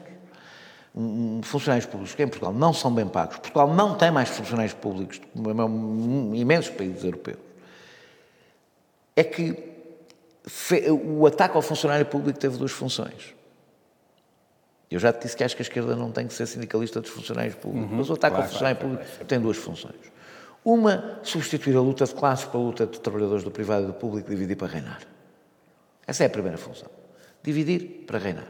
Funcionários 1.42 1.86
públicos 1.86 2.14
que 2.14 2.22
em 2.22 2.28
Portugal 2.28 2.52
não 2.52 2.74
são 2.74 2.92
bem 2.92 3.08
pagos, 3.08 3.38
Portugal 3.38 3.72
não 3.72 3.94
tem 3.94 4.10
mais 4.10 4.28
funcionários 4.28 4.74
públicos 4.74 5.18
hum, 5.34 6.34
imensos 6.34 6.70
países 6.74 7.02
europeus. 7.02 7.38
É 9.16 9.24
que 9.24 9.56
o 10.90 11.26
ataque 11.26 11.56
ao 11.56 11.62
funcionário 11.62 12.04
público 12.04 12.38
teve 12.38 12.58
duas 12.58 12.72
funções. 12.72 13.34
Eu 14.90 14.98
já 14.98 15.12
te 15.12 15.22
disse 15.22 15.36
que 15.36 15.44
acho 15.44 15.54
que 15.54 15.62
a 15.62 15.64
esquerda 15.64 15.94
não 15.94 16.10
tem 16.10 16.26
que 16.26 16.34
ser 16.34 16.46
sindicalista 16.46 17.00
dos 17.00 17.10
funcionários 17.10 17.54
públicos, 17.54 17.90
mas 17.92 18.10
o 18.10 18.14
ataque 18.14 18.34
ao 18.34 18.42
claro, 18.42 18.52
funcionário 18.52 18.80
claro, 18.80 18.96
público 18.96 19.24
tem 19.24 19.40
duas 19.40 19.56
funções. 19.56 19.94
Uma, 20.64 21.20
substituir 21.22 21.76
a 21.76 21.80
luta 21.80 22.04
de 22.04 22.14
classes 22.14 22.44
pela 22.46 22.62
luta 22.62 22.86
de 22.86 22.98
trabalhadores 23.00 23.44
do 23.44 23.50
privado 23.50 23.84
e 23.84 23.86
do 23.86 23.92
público, 23.92 24.28
dividir 24.28 24.56
para 24.56 24.68
reinar. 24.68 25.00
Essa 26.06 26.24
é 26.24 26.26
a 26.26 26.30
primeira 26.30 26.58
função. 26.58 26.88
Dividir 27.42 28.04
para 28.04 28.18
reinar. 28.18 28.46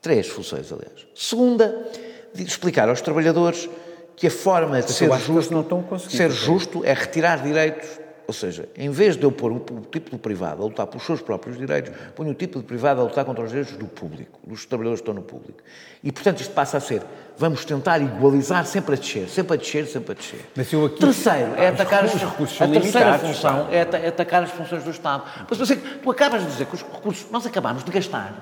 Três 0.00 0.26
funções, 0.26 0.72
aliás. 0.72 1.06
Segunda, 1.14 1.86
explicar 2.34 2.88
aos 2.88 3.00
trabalhadores 3.00 3.70
que 4.16 4.26
a 4.26 4.30
forma 4.30 4.82
de 4.82 4.92
ser 4.92 5.10
justo, 5.18 6.10
ser 6.10 6.30
justo 6.30 6.84
é 6.84 6.92
retirar 6.92 7.42
direitos. 7.42 8.01
Ou 8.32 8.34
seja, 8.34 8.66
em 8.74 8.88
vez 8.88 9.14
de 9.14 9.24
eu 9.24 9.30
pôr 9.30 9.52
o, 9.52 9.60
tipo 9.92 10.08
do 10.10 10.16
privado 10.16 10.62
a 10.62 10.64
lutar 10.64 10.86
pelos 10.86 11.04
seus 11.04 11.20
próprios 11.20 11.58
direitos, 11.58 11.92
ponho 12.16 12.30
o 12.30 12.34
tipo 12.34 12.58
de 12.58 12.64
privado 12.64 13.02
a 13.02 13.04
lutar 13.04 13.26
contra 13.26 13.44
os 13.44 13.50
direitos 13.50 13.76
do 13.76 13.84
público, 13.84 14.40
dos 14.46 14.64
trabalhadores 14.64 15.02
que 15.02 15.10
estão 15.10 15.12
no 15.14 15.20
público. 15.22 15.58
E, 16.02 16.10
portanto, 16.10 16.40
isto 16.40 16.54
passa 16.54 16.78
a 16.78 16.80
ser, 16.80 17.02
vamos 17.36 17.62
tentar 17.66 18.00
igualizar 18.00 18.64
sempre 18.64 18.94
a 18.94 18.96
descer, 18.98 19.28
sempre 19.28 19.52
a 19.52 19.56
descer, 19.58 19.86
sempre 19.86 20.12
a 20.12 20.14
descer. 20.14 20.46
Mas 20.56 20.72
eu 20.72 20.86
aqui- 20.86 20.98
Terceiro, 21.00 21.54
é 21.58 21.66
Ah, 21.66 21.68
atacar 21.72 22.06
os 22.06 22.14
recursos 22.14 22.62
a 22.62 22.66
terceira 22.68 23.18
função 23.18 23.68
é 23.70 23.76
é 23.76 24.08
atacar 24.08 24.42
as 24.44 24.50
funções 24.50 24.82
do 24.82 24.90
Estado. 24.90 25.24
Mas 25.50 25.58
você, 25.58 25.76
tu 25.76 26.10
acabas 26.10 26.40
de 26.40 26.46
dizer 26.52 26.64
que 26.64 26.74
os 26.74 26.80
recursos, 26.82 27.30
nós 27.30 27.44
acabámos 27.44 27.84
de 27.84 27.90
gastar 27.90 28.34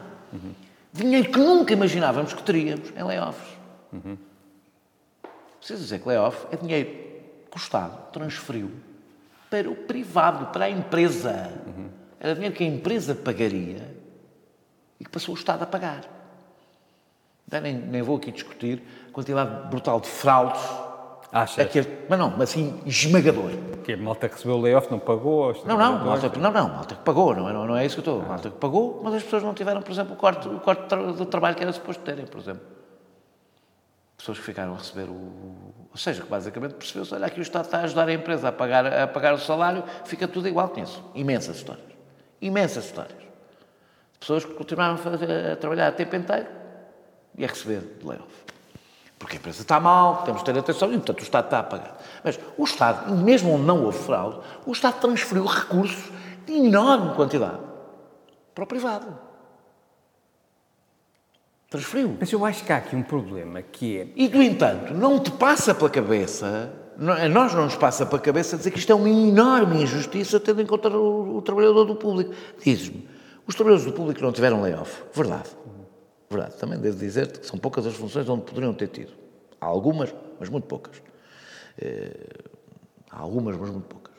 dinheiro 0.92 1.28
que 1.32 1.38
nunca 1.40 1.72
imaginávamos 1.72 2.32
que 2.32 2.44
teríamos 2.44 2.90
em 2.96 3.02
layoffs. 3.02 3.58
Preciso 5.58 5.82
dizer 5.82 5.98
que 5.98 6.06
layoff 6.08 6.46
é 6.52 6.56
dinheiro 6.56 6.88
que 7.50 7.56
o 7.56 7.58
Estado 7.58 8.12
transferiu 8.12 8.70
para 9.50 9.68
o 9.68 9.74
privado, 9.74 10.46
para 10.46 10.66
a 10.66 10.70
empresa. 10.70 11.50
Era 12.20 12.34
dinheiro 12.34 12.54
que 12.54 12.62
a 12.62 12.66
empresa 12.66 13.14
pagaria 13.14 13.96
e 14.98 15.04
que 15.04 15.10
passou 15.10 15.34
o 15.34 15.38
Estado 15.38 15.62
a 15.62 15.66
pagar. 15.66 16.02
Já 17.50 17.60
Nem, 17.60 17.74
nem 17.74 18.00
vou 18.02 18.16
aqui 18.16 18.30
discutir 18.30 18.82
a 19.08 19.12
quantidade 19.12 19.68
brutal 19.68 20.00
de 20.00 20.08
fraudes. 20.08 20.62
Achas 21.32 21.64
Aquele, 21.64 21.88
mas 22.08 22.18
não, 22.18 22.30
mas 22.30 22.50
assim, 22.50 22.80
esmagador. 22.84 23.50
que 23.84 23.92
a 23.92 23.96
malta 23.96 24.28
que 24.28 24.34
recebeu 24.34 24.56
o 24.56 24.60
layoff 24.60 24.90
não 24.90 24.98
pagou? 24.98 25.52
Não, 25.64 25.78
não, 25.78 26.04
malta, 26.04 26.28
não, 26.36 26.50
não, 26.50 26.68
malta 26.68 26.94
que 26.96 27.02
pagou, 27.02 27.34
não 27.36 27.48
é, 27.48 27.52
não, 27.52 27.66
não 27.66 27.76
é 27.76 27.86
isso 27.86 28.02
que 28.02 28.08
eu 28.08 28.16
estou. 28.16 28.28
Malta 28.28 28.50
que 28.50 28.56
pagou, 28.56 29.00
mas 29.02 29.14
as 29.14 29.22
pessoas 29.22 29.44
não 29.44 29.54
tiveram, 29.54 29.80
por 29.80 29.92
exemplo, 29.92 30.14
o 30.14 30.16
corte, 30.16 30.48
o 30.48 30.58
corte 30.58 30.88
do 30.88 31.24
trabalho 31.26 31.54
que 31.54 31.62
era 31.62 31.72
suposto 31.72 32.02
terem, 32.02 32.26
por 32.26 32.40
exemplo. 32.40 32.62
Pessoas 34.20 34.38
que 34.38 34.44
ficaram 34.44 34.74
a 34.74 34.76
receber 34.76 35.08
o. 35.08 35.14
Ou 35.90 35.96
seja, 35.96 36.20
que 36.22 36.28
basicamente 36.28 36.74
percebeu-se: 36.74 37.14
olha, 37.14 37.24
aqui 37.24 37.40
o 37.40 37.42
Estado 37.42 37.64
está 37.64 37.78
a 37.78 37.82
ajudar 37.84 38.06
a 38.06 38.12
empresa 38.12 38.48
a 38.48 38.52
pagar, 38.52 38.86
a 38.86 39.06
pagar 39.06 39.32
o 39.32 39.38
salário, 39.38 39.82
fica 40.04 40.28
tudo 40.28 40.46
igual 40.46 40.70
isso. 40.76 41.02
Imensas 41.14 41.56
histórias. 41.56 41.86
Imensas 42.38 42.84
histórias. 42.84 43.18
Pessoas 44.18 44.44
que 44.44 44.52
continuaram 44.52 44.96
a, 44.96 44.98
fazer- 44.98 45.52
a 45.52 45.56
trabalhar 45.56 45.88
a 45.88 45.92
tempo 45.92 46.14
inteiro 46.14 46.46
e 47.34 47.42
a 47.46 47.48
receber 47.48 47.80
de 47.98 48.06
layoff. 48.06 48.28
Porque 49.18 49.36
a 49.36 49.38
empresa 49.38 49.62
está 49.62 49.80
mal, 49.80 50.22
temos 50.24 50.42
de 50.44 50.52
ter 50.52 50.58
atenção 50.58 50.90
e, 50.92 50.96
portanto, 50.98 51.20
o 51.20 51.22
Estado 51.22 51.44
está 51.46 51.58
a 51.60 51.62
pagar. 51.62 51.98
Mas 52.22 52.38
o 52.58 52.64
Estado, 52.64 53.10
mesmo 53.16 53.54
onde 53.54 53.64
não 53.64 53.84
houve 53.86 53.98
fraude, 54.00 54.40
o 54.66 54.72
Estado 54.72 55.00
transferiu 55.00 55.46
recursos 55.46 56.10
de 56.44 56.52
enorme 56.52 57.14
quantidade 57.14 57.58
para 58.54 58.64
o 58.64 58.66
privado. 58.66 59.29
Transferiu. 61.70 62.16
Mas 62.18 62.32
eu 62.32 62.44
acho 62.44 62.64
que 62.64 62.72
há 62.72 62.78
aqui 62.78 62.96
um 62.96 63.02
problema 63.02 63.62
que 63.62 63.98
é. 63.98 64.08
E, 64.16 64.28
no 64.28 64.42
entanto, 64.42 64.92
não 64.92 65.20
te 65.20 65.30
passa 65.30 65.72
pela 65.72 65.88
cabeça, 65.88 66.72
a 66.98 67.28
nós 67.28 67.54
não 67.54 67.64
nos 67.64 67.76
passa 67.76 68.04
pela 68.04 68.20
cabeça 68.20 68.56
dizer 68.56 68.72
que 68.72 68.78
isto 68.80 68.90
é 68.90 68.94
uma 68.94 69.08
enorme 69.08 69.80
injustiça 69.80 70.40
tendo 70.40 70.60
em 70.60 70.66
conta 70.66 70.88
o, 70.88 71.36
o 71.36 71.42
trabalhador 71.42 71.84
do 71.84 71.94
público. 71.94 72.34
Dizes-me, 72.62 73.08
os 73.46 73.54
trabalhadores 73.54 73.90
do 73.90 73.96
público 73.96 74.20
não 74.20 74.32
tiveram 74.32 74.60
layoff. 74.60 75.00
Verdade. 75.14 75.48
Verdade. 76.28 76.56
Também 76.56 76.76
devo 76.76 76.98
dizer-te 76.98 77.38
que 77.38 77.46
são 77.46 77.56
poucas 77.56 77.86
as 77.86 77.94
funções 77.94 78.28
onde 78.28 78.42
poderiam 78.42 78.74
ter 78.74 78.88
tido. 78.88 79.12
Há 79.60 79.66
algumas, 79.66 80.12
mas 80.40 80.48
muito 80.48 80.66
poucas. 80.66 81.00
Eh, 81.80 82.10
há 83.08 83.20
algumas, 83.20 83.56
mas 83.56 83.70
muito 83.70 83.86
poucas. 83.86 84.14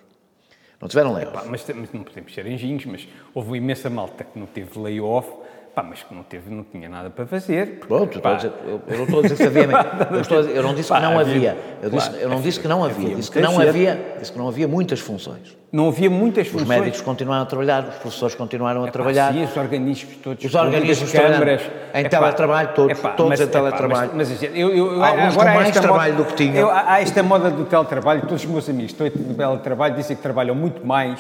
Não 0.80 0.88
tiveram 0.88 1.12
layoff. 1.14 1.34
Pá, 1.34 1.44
mas, 1.46 1.66
mas 1.68 1.92
não 1.92 2.04
podemos 2.04 2.34
ser 2.34 2.46
engenhos, 2.48 2.86
mas 2.86 3.08
houve 3.34 3.50
uma 3.50 3.58
imensa 3.58 3.90
malta 3.90 4.24
que 4.24 4.40
não 4.40 4.48
teve 4.48 4.80
layoff, 4.80 5.30
pá, 5.74 5.84
mas 5.84 6.04
que 6.04 6.14
não, 6.14 6.24
teve, 6.24 6.50
não 6.54 6.64
tinha 6.64 6.88
nada 6.90 7.10
para 7.10 7.26
fazer. 7.26 7.80
porque, 7.80 7.88
Pronto, 7.88 8.20
pá, 8.20 8.34
dizer- 8.36 8.52
eu, 8.66 8.82
eu 8.88 8.98
não 8.98 9.04
estou 9.06 9.20
a 9.20 9.22
dizer 9.24 9.36
que 9.38 9.44
havia. 9.44 9.62
Eu, 10.32 10.50
eu 10.56 10.64
não 10.64 10.74
disse 10.76 10.88
que 10.88 10.94
Pá, 10.94 11.00
não 11.00 11.18
havia-. 11.20 11.58
Eu, 11.82 11.90
disse, 11.90 12.10
claro, 12.10 12.24
eu 12.24 12.30
não 12.30 12.42
disse 12.42 12.60
que 12.60 12.68
não 12.68 12.84
havia. 12.84 13.06
havia 13.08 13.16
Disse 13.16 13.32
que 13.32 13.40
não 13.42 13.60
havia, 13.60 14.16
disse 14.20 14.32
que 14.32 14.38
não 14.38 14.48
havia 14.48 14.68
muitas 14.68 15.00
funções. 15.00 15.58
não 15.72 15.88
havia 15.88 16.10
muitas 16.10 16.48
Os 16.48 16.52
funções. 16.54 16.68
médicos 16.70 17.02
continuaram 17.02 17.44
a 17.44 17.46
trabalhar, 17.46 17.84
os 17.84 17.96
professores 17.96 18.36
continuaram 18.36 18.82
a 18.82 18.84
Epá, 18.86 18.92
trabalhar. 18.92 19.34
Sim, 19.34 19.44
os 19.44 19.58
organismos 19.58 20.16
todos. 20.18 20.44
Os 20.46 20.54
organismos 20.56 21.14
as 21.16 21.22
câmaras. 21.22 21.62
em 21.94 22.00
Epá, 22.02 22.10
teletrabalho, 22.10 22.70
todos, 22.76 22.98
epá, 23.00 23.10
todos 23.12 23.30
mas- 23.30 23.42
em 23.42 23.48
teletrabalho. 23.48 24.12
Mas, 24.14 24.30
mas, 24.30 24.44
eu, 24.44 24.70
eu, 24.70 25.04
Alguns 25.04 25.34
agora 25.34 25.52
com 25.52 25.58
há 25.58 25.62
mais 25.62 25.72
trabalho 25.80 26.14
moda- 26.14 26.24
do 26.26 26.30
que 26.30 26.36
tinham. 26.44 26.70
há 26.70 27.02
esta 27.02 27.24
moda 27.24 27.50
do 27.50 27.66
teletrabalho, 27.66 28.22
todos 28.22 28.44
os 28.44 28.50
meus 28.50 28.70
amigos 28.70 28.94
que 28.94 29.04
estão 29.04 29.08
em 29.08 29.34
teletrabalho 29.36 29.96
dizem 29.96 30.16
que 30.16 30.22
trabalham 30.22 30.54
muito 30.56 30.86
mais 30.86 31.20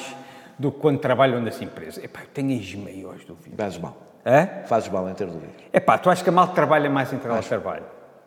do 0.59 0.71
que 0.71 0.79
quando 0.79 0.99
trabalham 0.99 1.41
nas 1.41 1.59
empresas. 1.61 2.03
Epá, 2.03 2.19
eu 2.21 2.27
tenho 2.33 2.59
as 2.59 2.73
maiores 2.75 3.25
dúvidas. 3.25 3.53
Fazes 3.57 3.77
mal. 3.79 3.97
Hã? 4.25 4.47
Fazes 4.65 4.89
mal 4.89 5.07
em 5.09 5.13
ter 5.13 5.25
dúvidas. 5.25 5.49
Epá, 5.73 5.97
tu 5.97 6.09
achas 6.09 6.23
que 6.23 6.29
a 6.29 6.31
malta 6.31 6.53
trabalha 6.53 6.89
mais 6.89 7.11
em 7.11 7.17
teletrabalho? 7.17 7.83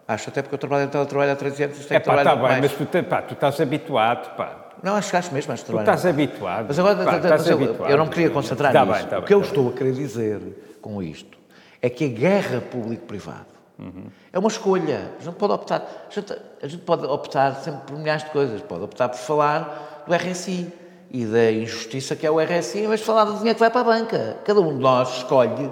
Acho 0.06 0.28
até 0.28 0.42
porque 0.42 0.54
eu 0.54 0.58
trabalho 0.58 0.84
em 0.84 0.88
teletrabalho 0.88 1.32
há 1.32 1.36
13 1.36 1.62
anos, 1.64 1.90
é 1.90 1.98
trabalho 2.00 2.28
está 2.28 2.48
bem, 2.48 2.60
mas 2.60 2.72
tu, 2.72 3.04
pá, 3.04 3.22
tu 3.22 3.34
estás 3.34 3.60
habituado, 3.60 4.36
pá. 4.36 4.60
Não, 4.82 4.96
acho 4.96 5.10
que 5.10 5.16
acho 5.16 5.32
mesmo, 5.32 5.52
acho 5.52 5.62
que 5.62 5.70
Tu 5.70 5.72
trabalho. 5.74 5.96
estás 5.96 6.06
habituado. 6.12 6.64
Mas 6.68 6.78
agora, 6.78 6.96
Pá, 6.96 7.04
mas 7.12 7.24
estás 7.24 7.46
eu, 7.48 7.56
habituado. 7.56 7.90
eu 7.90 7.96
não 7.96 8.04
me 8.04 8.10
queria 8.10 8.28
concentrar 8.30 8.72
Tá 8.72 8.84
nisso. 8.84 8.98
bem, 8.98 9.06
tá 9.08 9.18
o 9.18 9.22
que 9.22 9.32
eu 9.32 9.40
tá 9.40 9.46
estou 9.46 9.68
a 9.70 9.72
querer 9.72 9.92
dizer 9.92 10.76
com 10.82 11.02
isto 11.02 11.38
é 11.80 11.88
que 11.88 12.04
a 12.04 12.08
guerra 12.08 12.60
público-privado 12.60 13.54
Uhum. 13.76 14.04
É 14.32 14.38
uma 14.38 14.46
escolha. 14.48 15.10
A 15.18 15.22
gente 15.24 15.34
pode 15.34 15.52
optar. 15.52 15.82
A 16.08 16.14
gente, 16.14 16.32
a 16.62 16.66
gente 16.68 16.82
pode 16.84 17.04
optar 17.06 17.56
sempre 17.56 17.80
por 17.86 17.98
milhares 17.98 18.22
de 18.22 18.30
coisas. 18.30 18.60
Pode 18.62 18.84
optar 18.84 19.08
por 19.08 19.18
falar 19.18 20.04
do 20.06 20.14
RSI 20.14 20.72
e 21.15 21.24
da 21.24 21.53
injustiça 21.53 22.16
que 22.16 22.27
é 22.27 22.31
o 22.31 22.41
RSI, 22.41 22.81
em 22.81 22.89
vez 22.89 22.99
de 22.99 23.07
falar 23.07 23.23
do 23.23 23.35
dinheiro 23.36 23.55
que 23.55 23.61
vai 23.61 23.70
para 23.70 23.82
a 23.82 23.85
banca. 23.85 24.36
Cada 24.45 24.61
um 24.61 24.74
de 24.74 24.81
nós 24.81 25.19
escolhe. 25.19 25.70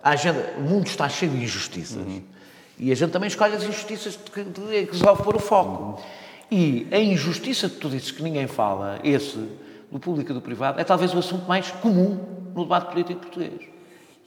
A 0.00 0.10
agenda, 0.10 0.54
o 0.58 0.60
mundo 0.60 0.86
está 0.86 1.08
cheio 1.08 1.32
de 1.32 1.42
injustiças. 1.42 1.96
Uhum. 1.96 2.22
E 2.78 2.92
a 2.92 2.94
gente 2.94 3.10
também 3.10 3.26
escolhe 3.26 3.56
as 3.56 3.64
injustiças 3.64 4.16
que, 4.16 4.44
que 4.44 4.92
resolve 4.92 5.24
pôr 5.24 5.34
o 5.34 5.40
foco. 5.40 5.82
Uhum. 5.82 5.96
E 6.52 6.86
a 6.92 7.00
injustiça 7.00 7.68
que 7.68 7.78
tu 7.78 7.88
dizes 7.88 8.12
que 8.12 8.22
ninguém 8.22 8.46
fala, 8.46 9.00
esse, 9.02 9.36
do 9.90 9.98
público 9.98 10.30
e 10.30 10.34
do 10.34 10.40
privado, 10.40 10.80
é 10.80 10.84
talvez 10.84 11.12
o 11.12 11.18
assunto 11.18 11.48
mais 11.48 11.68
comum 11.72 12.20
no 12.54 12.62
debate 12.62 12.92
político 12.92 13.22
português. 13.22 13.68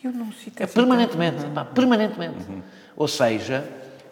Eu 0.03 0.11
não 0.11 0.29
cito 0.33 0.61
é 0.61 0.67
permanentemente, 0.67 1.45
pá, 1.55 1.63
permanentemente. 1.63 2.49
Uhum. 2.49 2.61
Ou 2.97 3.07
seja, 3.07 3.65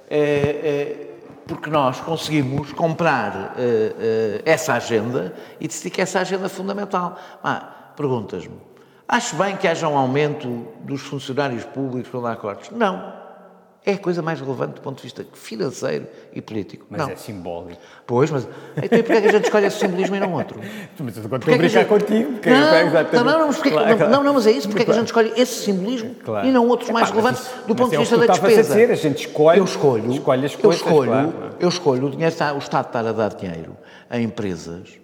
é, 0.10 0.18
é, 0.18 1.16
porque 1.48 1.69
nós 1.69 1.99
conseguimos 2.02 2.72
comprar 2.74 3.56
é, 3.57 4.41
é 4.45 4.52
essa 4.52 4.74
agenda 4.74 5.34
e 5.60 5.68
decidir 5.68 5.90
que 5.90 6.02
essa 6.02 6.19
agenda 6.19 6.45
é 6.45 6.49
fundamental. 6.49 7.18
Ah, 7.44 7.74
Perguntas-me, 7.95 8.56
acho 9.07 9.36
bem 9.38 9.57
que 9.57 9.68
haja 9.68 9.88
um 9.88 9.98
aumento 9.98 10.68
dos 10.82 11.02
funcionários 11.02 11.64
públicos 11.64 12.11
para 12.11 12.19
dar 12.22 12.36
cortes? 12.36 12.69
Não. 12.69 13.16
É 13.88 13.93
a 13.93 13.97
coisa 13.97 14.22
mais 14.22 14.38
relevante 14.41 14.73
do 14.73 14.81
ponto 14.81 14.97
de 14.97 15.03
vista 15.03 15.26
financeiro 15.31 16.07
e 16.34 16.41
político. 16.41 16.85
Mas 16.89 16.99
não. 16.99 17.09
é 17.09 17.15
simbólico. 17.15 17.80
Pois, 18.05 18.30
mas 18.30 18.45
então 18.76 18.99
porquê 18.99 19.14
é 19.14 19.22
que 19.22 19.27
a 19.30 19.31
gente 19.31 19.45
escolhe 19.45 19.65
esse 19.65 19.80
simbolismo 19.80 20.18
e 20.18 20.19
não 20.19 20.34
outro? 20.34 20.59
Mas 20.99 21.15
eu 21.15 21.23
estou 21.23 21.35
a 21.35 21.39
brincar 21.39 21.68
gente... 21.69 21.88
contigo. 21.88 22.31
Não, 22.45 23.23
não, 23.23 23.23
não, 23.23 23.39
não, 23.39 23.47
mas 23.47 23.55
porquê, 23.55 23.72
claro, 23.72 24.09
não, 24.09 24.23
não, 24.23 24.34
mas 24.34 24.45
é 24.45 24.51
isso. 24.51 24.68
Porquê 24.68 24.84
claro. 24.84 24.84
é 24.84 24.85
que 24.85 24.91
a 24.91 24.95
gente 24.95 25.07
escolhe 25.07 25.41
esse 25.41 25.64
simbolismo 25.64 26.15
claro. 26.15 26.45
e 26.45 26.51
não 26.51 26.68
outros 26.68 26.89
é, 26.89 26.93
mais 26.93 27.09
relevantes 27.09 27.43
isso, 27.43 27.68
do 27.68 27.76
ponto 27.76 27.89
de 27.91 27.95
é 27.95 27.99
vista 27.99 28.18
da 28.18 28.27
despesa? 28.27 28.59
A, 28.59 28.64
dizer, 28.64 28.91
a 28.91 28.95
gente 28.95 29.27
escolhe, 29.27 29.59
eu 29.59 29.64
escolho, 29.64 30.11
escolhe 30.11 30.45
as 30.45 30.55
coisas. 30.55 30.81
Eu 30.81 30.88
escolho, 30.88 31.34
eu 31.57 31.69
escolho 31.69 32.07
o, 32.07 32.09
dinheiro, 32.11 32.35
o 32.55 32.57
Estado 32.57 32.88
estar 32.88 33.07
a 33.07 33.11
dar 33.14 33.30
dinheiro 33.30 33.77
a 34.09 34.19
empresas 34.19 34.99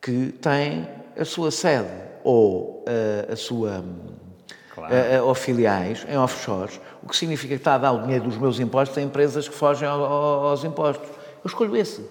que 0.00 0.34
têm 0.40 0.88
a 1.16 1.24
sua 1.24 1.52
sede 1.52 1.88
ou 2.24 2.84
a, 3.28 3.32
a 3.32 3.36
sua 3.36 3.84
claro. 4.74 4.94
a, 4.94 5.18
a, 5.18 5.22
ou 5.22 5.34
filiais 5.34 6.04
em 6.08 6.18
offshores, 6.18 6.80
o 7.04 7.08
que 7.08 7.16
significa 7.16 7.54
que 7.54 7.60
está 7.60 7.74
a 7.74 7.78
dar 7.78 7.92
o 7.92 8.02
dinheiro 8.02 8.24
dos 8.24 8.38
meus 8.38 8.58
impostos 8.58 8.96
a 8.96 9.02
empresas 9.02 9.46
que 9.46 9.54
fogem 9.54 9.86
ao, 9.86 10.02
ao, 10.02 10.46
aos 10.46 10.64
impostos. 10.64 11.06
Eu 11.06 11.46
escolho 11.48 11.76
esse. 11.76 12.02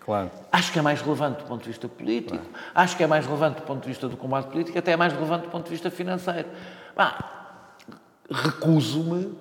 Claro. 0.00 0.30
Acho 0.50 0.72
que 0.72 0.78
é 0.78 0.82
mais 0.82 1.02
relevante 1.02 1.42
do 1.42 1.44
ponto 1.44 1.62
de 1.62 1.68
vista 1.68 1.86
político, 1.86 2.38
claro. 2.38 2.50
acho 2.74 2.96
que 2.96 3.04
é 3.04 3.06
mais 3.06 3.26
relevante 3.26 3.60
do 3.60 3.66
ponto 3.66 3.82
de 3.82 3.88
vista 3.88 4.08
do 4.08 4.16
combate 4.16 4.46
político, 4.46 4.78
até 4.78 4.92
é 4.92 4.96
mais 4.96 5.12
relevante 5.12 5.44
do 5.44 5.50
ponto 5.50 5.64
de 5.64 5.70
vista 5.70 5.90
financeiro. 5.90 6.48
recuso-me, 8.30 9.34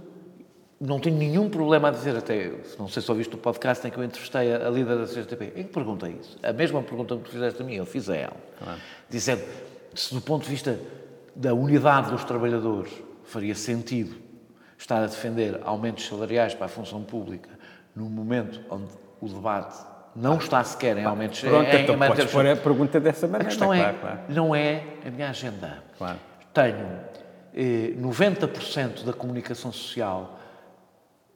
não 0.79 0.99
tenho 0.99 1.17
nenhum 1.17 1.49
problema 1.49 1.87
a 1.87 1.91
dizer, 1.91 2.15
até, 2.15 2.51
não 2.77 2.89
sei 2.89 3.01
se 3.01 3.09
ouviste 3.09 3.33
o 3.33 3.37
podcast 3.37 3.87
em 3.87 3.89
que 3.89 3.97
eu 3.97 4.03
entrevistei 4.03 4.53
a, 4.53 4.67
a 4.67 4.69
líder 4.69 4.97
da 4.97 5.05
CGTP, 5.05 5.53
em 5.55 5.63
que 5.63 5.73
perguntei 5.73 6.17
isso. 6.19 6.37
A 6.43 6.51
mesma 6.51 6.83
pergunta 6.83 7.15
que 7.15 7.23
tu 7.23 7.31
fizeste 7.31 7.61
a 7.61 7.65
mim, 7.65 7.75
eu 7.75 7.85
fiz 7.85 8.09
a 8.09 8.15
ela, 8.17 8.37
claro. 8.61 8.79
dizendo 9.09 9.43
se 9.95 10.13
do 10.13 10.21
ponto 10.21 10.43
de 10.43 10.49
vista 10.49 10.77
da 11.33 11.53
unidade 11.53 12.11
dos 12.11 12.25
trabalhadores 12.25 12.91
faria 13.23 13.55
sentido 13.55 14.28
estar 14.79 15.03
a 15.03 15.05
defender 15.05 15.59
aumentos 15.63 16.07
salariais 16.07 16.55
para 16.55 16.65
a 16.65 16.69
função 16.69 17.03
pública 17.03 17.49
num 17.95 18.09
momento 18.09 18.61
onde 18.69 18.87
o 19.21 19.27
debate 19.27 19.77
não 20.15 20.37
está 20.37 20.63
sequer 20.63 20.97
em 20.97 21.05
aumentos 21.05 21.41
Pronto, 21.41 21.69
em, 21.69 21.83
então 21.83 21.95
em 21.95 22.07
podes 22.07 22.31
pôr 22.31 22.47
a 22.47 22.55
pergunta 22.55 22.99
dessa 22.99 23.27
maneira. 23.27 23.45
A 23.45 23.49
questão 23.49 23.73
é, 23.73 23.79
claro, 23.79 23.97
claro. 23.99 24.19
não 24.29 24.55
é 24.55 24.83
a 25.05 25.11
minha 25.11 25.29
agenda. 25.29 25.83
Claro. 25.97 26.17
Tenho 26.53 26.99
eh, 27.53 27.93
90% 27.99 29.03
da 29.03 29.13
comunicação 29.13 29.71
social 29.71 30.39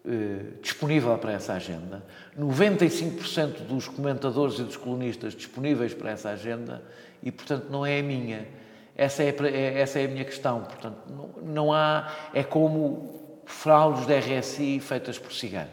eh, 0.06 0.60
disponível 0.62 1.18
para 1.18 1.34
essa 1.34 1.54
agenda, 1.54 2.04
95% 2.38 3.68
dos 3.68 3.88
comentadores 3.88 4.60
e 4.60 4.64
dos 4.64 4.76
colunistas 4.76 5.34
disponíveis 5.34 5.94
para 5.94 6.12
essa 6.12 6.30
agenda 6.30 6.82
e, 7.22 7.32
portanto, 7.32 7.68
não 7.70 7.86
é 7.86 8.00
a 8.00 8.04
minha. 8.04 8.48
Essa 8.96 9.24
é, 9.24 9.30
é, 9.30 9.82
essa 9.82 10.00
é 10.00 10.06
a 10.06 10.08
minha 10.08 10.26
questão. 10.26 10.62
Portanto, 10.62 10.98
não, 11.10 11.30
não 11.44 11.74
há. 11.74 12.12
É 12.34 12.44
como 12.44 13.23
fraudes 13.46 14.06
de 14.06 14.20
RSI 14.20 14.80
feitas 14.80 15.18
por 15.20 15.34
ciganos. 15.34 15.72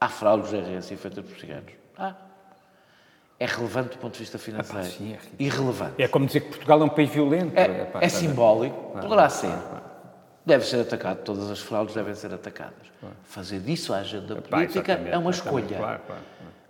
Há 0.00 0.08
fraudes 0.08 0.50
de 0.50 0.58
RSI 0.58 0.96
feitas 0.96 1.24
por 1.24 1.38
ciganos. 1.38 1.72
Ah. 1.96 2.14
É 3.38 3.44
relevante 3.46 3.90
do 3.90 3.98
ponto 3.98 4.14
de 4.14 4.20
vista 4.20 4.38
financeiro. 4.38 4.86
Epá, 4.86 4.90
sim, 4.90 5.12
é 5.12 5.18
Irrelevante. 5.38 6.02
É 6.02 6.08
como 6.08 6.26
dizer 6.26 6.40
que 6.40 6.48
Portugal 6.48 6.80
é 6.80 6.84
um 6.84 6.88
país 6.88 7.10
violento. 7.10 7.58
É, 7.58 7.82
Epá, 7.82 8.00
é 8.00 8.08
simbólico. 8.08 8.92
Claro, 8.92 9.08
Poderá 9.08 9.28
ser. 9.28 9.48
Claro, 9.48 9.82
Deve 10.46 10.64
ser 10.64 10.80
atacado. 10.80 11.22
Todas 11.22 11.50
as 11.50 11.58
fraudes 11.58 11.94
devem 11.94 12.14
ser 12.14 12.32
atacadas. 12.32 12.86
Fazer 13.24 13.60
disso 13.60 13.92
a 13.92 13.98
agenda 13.98 14.36
política 14.36 14.92
é 14.92 15.18
uma 15.18 15.30
escolha. 15.30 16.00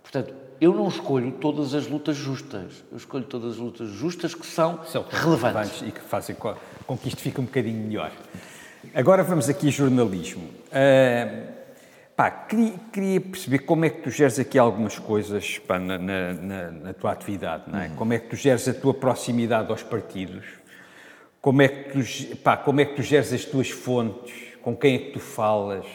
Portanto, 0.01 0.33
eu 0.59 0.73
não 0.73 0.87
escolho 0.87 1.31
todas 1.33 1.75
as 1.75 1.87
lutas 1.87 2.17
justas. 2.17 2.83
Eu 2.91 2.97
escolho 2.97 3.23
todas 3.23 3.53
as 3.53 3.57
lutas 3.57 3.89
justas 3.89 4.33
que 4.33 4.45
são, 4.45 4.83
são 4.85 5.03
relevantes. 5.03 5.43
relevantes. 5.43 5.81
E 5.83 5.91
que 5.91 5.99
fazem 6.01 6.35
com 6.35 6.97
que 6.97 7.07
isto 7.07 7.21
fique 7.21 7.39
um 7.39 7.45
bocadinho 7.45 7.85
melhor. 7.85 8.11
Agora 8.93 9.23
vamos 9.23 9.49
aqui 9.49 9.69
jornalismo. 9.69 10.43
Uh, 10.43 11.47
pá, 12.15 12.31
queria, 12.31 12.73
queria, 12.91 13.21
perceber 13.21 13.59
como 13.59 13.85
é 13.85 13.89
que 13.89 14.01
tu 14.01 14.09
geres 14.09 14.39
aqui 14.39 14.57
algumas 14.57 14.97
coisas 14.97 15.59
pá, 15.59 15.77
na, 15.79 15.97
na, 15.97 16.71
na, 16.71 16.93
tua 16.93 17.11
atividade, 17.11 17.63
não 17.67 17.79
é? 17.79 17.87
Uhum. 17.87 17.95
Como 17.95 18.13
é 18.13 18.19
que 18.19 18.29
tu 18.29 18.35
geres 18.35 18.67
a 18.67 18.73
tua 18.73 18.93
proximidade 18.93 19.69
aos 19.69 19.83
partidos? 19.83 20.45
Como 21.41 21.61
é, 21.61 21.67
que 21.67 21.91
tu, 21.91 22.37
pá, 22.37 22.57
como 22.57 22.81
é 22.81 22.85
que 22.85 22.95
tu 22.95 23.01
geres 23.01 23.31
as 23.31 23.45
tuas 23.45 23.69
fontes? 23.69 24.33
Com 24.61 24.75
quem 24.75 24.95
é 24.95 24.97
que 24.99 25.11
tu 25.11 25.19
falas? 25.19 25.85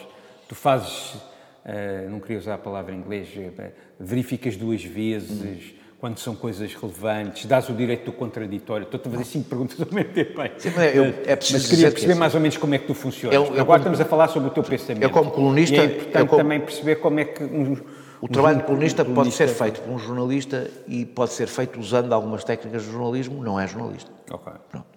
Tu 0.47 0.55
fazes 0.55 1.15
Uh, 1.63 2.09
não 2.09 2.19
queria 2.19 2.37
usar 2.37 2.55
a 2.55 2.57
palavra 2.57 2.93
em 2.93 2.97
inglês, 2.97 3.29
eh, 3.37 3.71
verificas 3.97 4.57
duas 4.57 4.83
vezes, 4.83 5.31
uhum. 5.31 5.82
Quando 6.03 6.19
são 6.19 6.35
coisas 6.35 6.73
relevantes, 6.73 7.45
dás 7.45 7.69
o 7.69 7.73
direito 7.73 8.03
do 8.03 8.11
contraditório. 8.11 8.83
Estou 8.83 8.99
a 8.99 9.09
fazer 9.09 9.23
cinco 9.23 9.47
perguntas 9.47 9.79
ao 9.79 9.87
mesmo 9.89 10.11
tempo. 10.11 10.33
Sim, 10.57 10.73
mas, 10.75 10.93
eu, 10.93 11.05
é 11.05 11.37
mas 11.37 11.69
queria 11.69 11.89
perceber 11.89 12.11
assim, 12.11 12.19
mais 12.19 12.35
ou 12.35 12.41
menos 12.41 12.57
como 12.57 12.75
é 12.75 12.77
que 12.77 12.87
tu 12.87 12.93
funcionas. 12.93 13.33
Eu, 13.33 13.45
eu 13.55 13.61
Agora 13.61 13.79
como, 13.81 13.93
estamos 13.93 14.01
a 14.01 14.05
falar 14.05 14.27
sobre 14.27 14.49
o 14.49 14.51
teu 14.51 14.63
pensamento. 14.63 15.01
Eu, 15.01 15.09
como 15.09 15.31
colunista. 15.31 15.77
E 15.77 15.79
é 15.79 15.85
importante 15.85 16.27
como, 16.27 16.43
também 16.43 16.59
perceber 16.59 16.97
como 16.97 17.21
é 17.21 17.23
que. 17.23 17.41
Um, 17.41 17.77
o 18.19 18.27
trabalho 18.27 18.57
de 18.57 18.63
colunista, 18.65 19.05
pode 19.05 19.31
ser 19.31 19.47
feito 19.47 19.79
por 19.79 19.93
um 19.93 19.97
jornalista 19.97 20.69
e 20.89 21.05
pode 21.05 21.31
ser 21.31 21.47
feito 21.47 21.79
usando 21.79 22.11
algumas 22.11 22.43
técnicas 22.43 22.83
de 22.83 22.91
jornalismo, 22.91 23.41
não 23.41 23.57
é 23.57 23.65
jornalista. 23.65 24.11
Ok. 24.29 24.51
Pronto. 24.69 24.87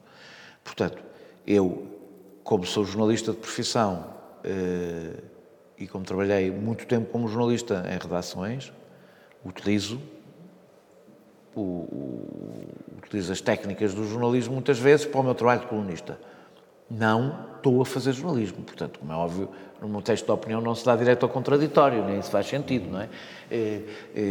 Portanto, 0.64 1.04
eu, 1.46 1.86
como 2.42 2.66
sou 2.66 2.84
jornalista 2.84 3.30
de 3.30 3.38
profissão. 3.38 4.06
Uh, 4.44 5.22
e 5.78 5.86
como 5.86 6.04
trabalhei 6.04 6.50
muito 6.50 6.84
tempo 6.84 7.12
como 7.12 7.28
jornalista 7.28 7.84
em 7.94 7.96
redações, 7.96 8.72
utilizo, 9.44 10.00
o, 11.56 11.60
o, 11.60 12.64
utilizo 12.98 13.32
as 13.32 13.40
técnicas 13.40 13.94
do 13.94 14.06
jornalismo 14.06 14.54
muitas 14.54 14.78
vezes 14.78 15.06
para 15.06 15.20
o 15.20 15.24
meu 15.24 15.34
trabalho 15.34 15.60
de 15.60 15.66
colunista. 15.66 16.18
Não 16.88 17.46
estou 17.56 17.82
a 17.82 17.86
fazer 17.86 18.12
jornalismo. 18.12 18.62
Portanto, 18.62 19.00
como 19.00 19.12
é 19.12 19.16
óbvio, 19.16 19.48
no 19.80 19.88
meu 19.88 20.02
texto 20.02 20.26
de 20.26 20.30
opinião 20.30 20.60
não 20.60 20.74
se 20.74 20.84
dá 20.84 20.94
direito 20.94 21.24
ao 21.24 21.28
contraditório, 21.28 22.04
nem 22.04 22.20
isso 22.20 22.30
faz 22.30 22.46
sentido, 22.46 22.90
não 22.90 23.00
é? 23.00 23.08
é, 23.50 23.82
é 24.14 24.22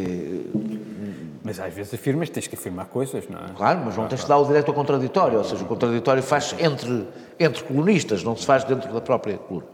mas 1.44 1.60
às 1.60 1.74
vezes 1.74 1.94
afirmas, 1.94 2.30
tens 2.30 2.48
que 2.48 2.56
afirmar 2.56 2.86
coisas, 2.86 3.28
não 3.28 3.40
é? 3.40 3.50
Claro, 3.56 3.82
mas 3.86 3.98
não 3.98 4.08
tens 4.08 4.22
de 4.22 4.28
dar 4.28 4.38
o 4.38 4.46
direito 4.46 4.70
ao 4.70 4.74
contraditório, 4.74 5.38
ou 5.38 5.44
seja, 5.44 5.64
o 5.64 5.68
contraditório 5.68 6.24
faz 6.24 6.56
entre, 6.60 7.08
entre 7.40 7.64
colunistas, 7.64 8.24
não 8.24 8.36
se 8.36 8.46
faz 8.46 8.64
dentro 8.64 8.94
da 8.94 9.02
própria 9.02 9.38
coluna. 9.38 9.68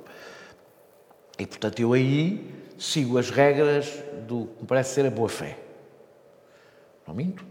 E, 1.38 1.46
portanto, 1.46 1.80
eu 1.80 1.94
aí 1.94 2.50
sigo 2.78 3.18
as 3.18 3.30
regras 3.30 4.04
do 4.28 4.48
que 4.48 4.62
me 4.62 4.68
parece 4.68 4.96
ser 4.96 5.06
a 5.06 5.12
boa-fé. 5.12 5.58
Não 7.08 7.16
minto. 7.16 7.46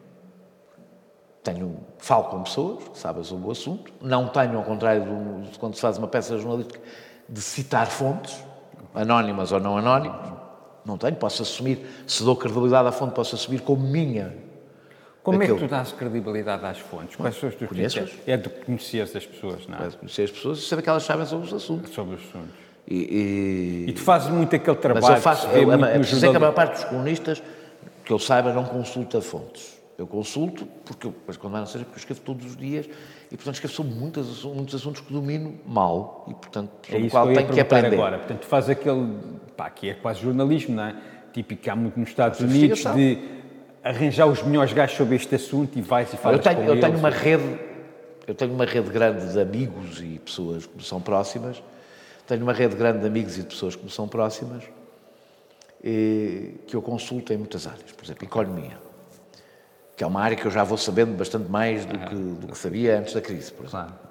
Tenho, 1.42 1.78
falo 1.98 2.24
com 2.24 2.42
pessoas 2.42 2.88
que 2.88 2.98
sabem 2.98 3.24
sobre 3.24 3.48
o 3.48 3.50
assunto. 3.50 3.92
Não 4.00 4.28
tenho, 4.28 4.58
ao 4.58 4.64
contrário 4.64 5.04
de 5.50 5.58
quando 5.58 5.74
se 5.74 5.80
faz 5.80 5.96
uma 5.96 6.08
peça 6.08 6.36
jornalística, 6.38 6.78
de 7.28 7.40
citar 7.40 7.86
fontes, 7.86 8.44
anónimas 8.94 9.52
ou 9.52 9.60
não 9.60 9.78
anónimas. 9.78 10.32
Não 10.84 10.98
tenho. 10.98 11.16
Posso 11.16 11.42
assumir, 11.42 11.86
se 12.06 12.22
dou 12.22 12.36
credibilidade 12.36 12.88
à 12.88 12.92
fonte, 12.92 13.14
posso 13.14 13.34
assumir 13.34 13.60
como 13.60 13.86
minha. 13.86 14.34
Como 15.22 15.38
Aquilo. 15.38 15.58
é 15.58 15.60
que 15.60 15.66
tu 15.66 15.70
dás 15.70 15.92
credibilidade 15.92 16.64
às 16.64 16.78
fontes? 16.78 17.16
Quais 17.16 17.36
são 17.36 17.48
os 17.48 17.54
teus 17.54 17.70
critérios? 17.70 18.12
É 18.26 18.36
de 18.36 18.48
conhecer 18.48 19.02
as 19.02 19.26
pessoas, 19.26 19.66
não 19.66 19.78
é? 19.78 19.86
É 19.86 19.88
de 19.88 19.96
conhecer 19.96 20.22
as 20.22 20.30
pessoas 20.30 20.58
e 20.58 20.62
saber 20.62 20.82
que 20.82 20.88
elas 20.88 21.02
sabem 21.02 21.26
sobre 21.26 21.46
os 21.46 21.52
assuntos. 21.52 21.92
Sobre 21.92 22.14
os 22.14 22.22
assuntos. 22.22 22.54
E, 22.88 22.96
e, 22.96 23.90
e 23.90 23.92
tu 23.92 24.00
fazes 24.00 24.30
muito 24.30 24.56
aquele 24.56 24.76
trabalho. 24.76 25.06
Mas 25.06 25.16
eu 25.16 25.22
faço, 25.22 25.46
eu, 25.48 25.70
eu, 25.70 25.84
é 25.84 25.98
preciso 25.98 26.28
que 26.28 26.36
a 26.36 26.40
maior 26.40 26.52
parte 26.52 26.72
dos 26.72 26.84
comunistas, 26.84 27.42
que 28.04 28.12
eu 28.12 28.18
saiba, 28.18 28.52
não 28.52 28.64
consulta 28.64 29.20
fontes. 29.20 29.78
Eu 29.96 30.06
consulto, 30.06 30.66
porque 30.84 31.06
eu, 31.06 31.14
mas 31.26 31.36
quando 31.36 31.54
não 31.54 31.66
seja, 31.66 31.84
porque 31.84 31.98
eu 31.98 32.00
escrevo 32.00 32.20
todos 32.22 32.46
os 32.46 32.56
dias 32.56 32.86
e, 33.30 33.36
portanto, 33.36 33.54
escrevo 33.54 33.74
sobre 33.74 33.92
muitos, 33.92 34.44
muitos 34.44 34.74
assuntos 34.74 35.02
que 35.02 35.12
domino 35.12 35.60
mal 35.66 36.24
e, 36.26 36.34
portanto, 36.34 36.70
sobre 36.82 36.96
é 36.96 37.00
isso 37.00 37.10
qual 37.10 37.28
que 37.28 37.34
tenho 37.34 37.48
que 37.48 37.60
aprender. 37.60 37.94
agora. 37.94 38.18
Portanto, 38.18 38.46
fazes 38.46 38.70
aquele, 38.70 39.18
pá, 39.56 39.68
que 39.68 39.90
é 39.90 39.94
quase 39.94 40.20
jornalismo, 40.20 40.76
não 40.76 40.84
é? 40.84 40.96
Típico 41.32 41.62
que 41.62 41.68
há 41.68 41.76
muito 41.76 42.00
nos 42.00 42.08
Estados 42.08 42.40
Unidos 42.40 42.82
de 42.94 43.18
arranjar 43.84 44.26
os 44.26 44.42
melhores 44.42 44.72
gajos 44.72 44.96
sobre 44.96 45.16
este 45.16 45.34
assunto 45.34 45.78
e 45.78 45.82
vais 45.82 46.12
e 46.12 46.16
falas 46.16 46.38
eu 46.38 46.42
tenho, 46.42 46.64
eu 46.64 46.72
eles. 46.72 46.84
Tenho 46.84 46.98
uma 46.98 47.10
rede, 47.10 47.60
eu 48.26 48.34
tenho 48.34 48.54
uma 48.54 48.64
rede 48.64 48.90
grande 48.90 49.32
de 49.32 49.40
amigos 49.40 50.00
e 50.00 50.18
pessoas 50.18 50.66
que 50.66 50.82
são 50.82 51.00
próximas 51.00 51.62
tenho 52.30 52.44
uma 52.44 52.52
rede 52.52 52.76
grande 52.76 53.00
de 53.00 53.06
amigos 53.08 53.36
e 53.36 53.40
de 53.40 53.48
pessoas 53.48 53.74
que 53.74 53.82
me 53.82 53.90
são 53.90 54.06
próximas 54.06 54.62
que 55.82 56.74
eu 56.74 56.82
consulto 56.82 57.32
em 57.32 57.36
muitas 57.36 57.66
áreas. 57.66 57.90
Por 57.92 58.04
exemplo, 58.04 58.24
economia, 58.24 58.78
que 59.96 60.04
é 60.04 60.06
uma 60.06 60.20
área 60.20 60.36
que 60.36 60.46
eu 60.46 60.50
já 60.50 60.62
vou 60.64 60.78
sabendo 60.78 61.16
bastante 61.16 61.50
mais 61.50 61.84
do 61.84 61.98
que, 61.98 62.14
do 62.14 62.46
que 62.48 62.58
sabia 62.58 62.98
antes 62.98 63.14
da 63.14 63.20
crise, 63.20 63.50
por 63.52 63.66
exemplo. 63.66 63.86
Claro. 63.88 64.10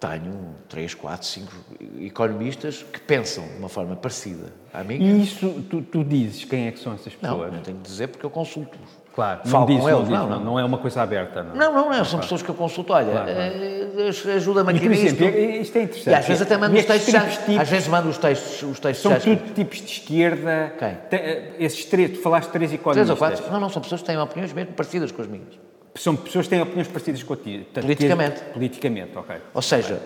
Tenho 0.00 0.54
três, 0.66 0.94
quatro, 0.94 1.26
cinco 1.26 1.52
economistas 2.00 2.82
que 2.82 2.98
pensam 3.00 3.46
de 3.46 3.58
uma 3.58 3.68
forma 3.68 3.94
parecida 3.96 4.50
à 4.72 4.82
minha. 4.82 4.98
E 4.98 5.22
isso, 5.22 5.62
tu, 5.68 5.82
tu 5.82 6.02
dizes 6.02 6.44
quem 6.46 6.68
é 6.68 6.72
que 6.72 6.78
são 6.78 6.94
essas 6.94 7.12
Não, 7.20 7.36
pessoas? 7.38 7.52
não 7.52 7.60
tenho 7.60 7.76
de 7.76 7.82
dizer 7.82 8.08
porque 8.08 8.24
eu 8.24 8.30
consulto-os. 8.30 8.99
Claro, 9.20 9.40
Falo 9.44 9.66
com 9.66 9.72
eles, 9.90 10.08
não, 10.08 10.26
não, 10.26 10.40
não. 10.40 10.58
é 10.58 10.64
uma 10.64 10.78
coisa 10.78 11.02
aberta. 11.02 11.42
Não, 11.42 11.54
Não, 11.54 11.72
não, 11.74 11.90
não, 11.98 12.04
são 12.06 12.20
pessoas 12.20 12.40
que 12.40 12.48
eu 12.48 12.54
consulto. 12.54 12.92
Olha, 12.94 13.10
Claro, 13.10 13.30
claro. 13.34 13.52
eh, 13.54 14.34
ajuda-me 14.36 14.70
aqui 14.70 14.88
nisto. 14.88 15.04
exemplo, 15.22 15.38
isto 15.38 15.76
é 15.76 15.82
interessante. 15.82 16.08
E 16.10 16.14
às 16.14 16.24
vezes 16.26 16.42
até 16.42 16.56
mando 16.56 16.74
os 16.78 16.84
textos, 16.86 17.12
já- 17.12 17.20
tipos 17.26 17.58
às 17.58 17.68
vezes 17.68 17.88
mando 17.88 18.08
os 18.08 18.16
textos, 18.16 18.62
os 18.62 18.80
textos 18.80 19.02
São 19.02 19.12
já 19.12 19.20
tudo 19.20 19.52
tipos 19.54 19.78
de 19.78 19.84
esquerda. 19.92 20.72
Quem? 20.78 20.94
Tem, 21.10 21.18
eh, 21.20 21.52
esses 21.58 21.84
três, 21.84 22.12
tu 22.12 22.22
falaste 22.22 22.48
três 22.48 22.70
Três 22.70 22.80
economistas. 22.80 23.10
ou 23.10 23.16
quatro. 23.18 23.52
Não, 23.52 23.60
não, 23.60 23.68
são 23.68 23.82
pessoas 23.82 24.00
que 24.00 24.06
têm 24.06 24.16
opiniões 24.18 24.54
mesmo 24.54 24.72
parecidas 24.72 25.12
com 25.12 25.20
as 25.20 25.28
minhas. 25.28 25.48
São 25.96 26.16
pessoas 26.16 26.46
que 26.46 26.50
têm 26.50 26.62
opiniões 26.62 26.88
parecidas 26.88 27.22
com 27.22 27.34
a 27.34 27.36
ti. 27.36 27.66
Politicamente. 27.74 28.40
Politicamente, 28.54 29.18
ok. 29.18 29.36
Ou 29.52 29.60
seja, 29.60 30.00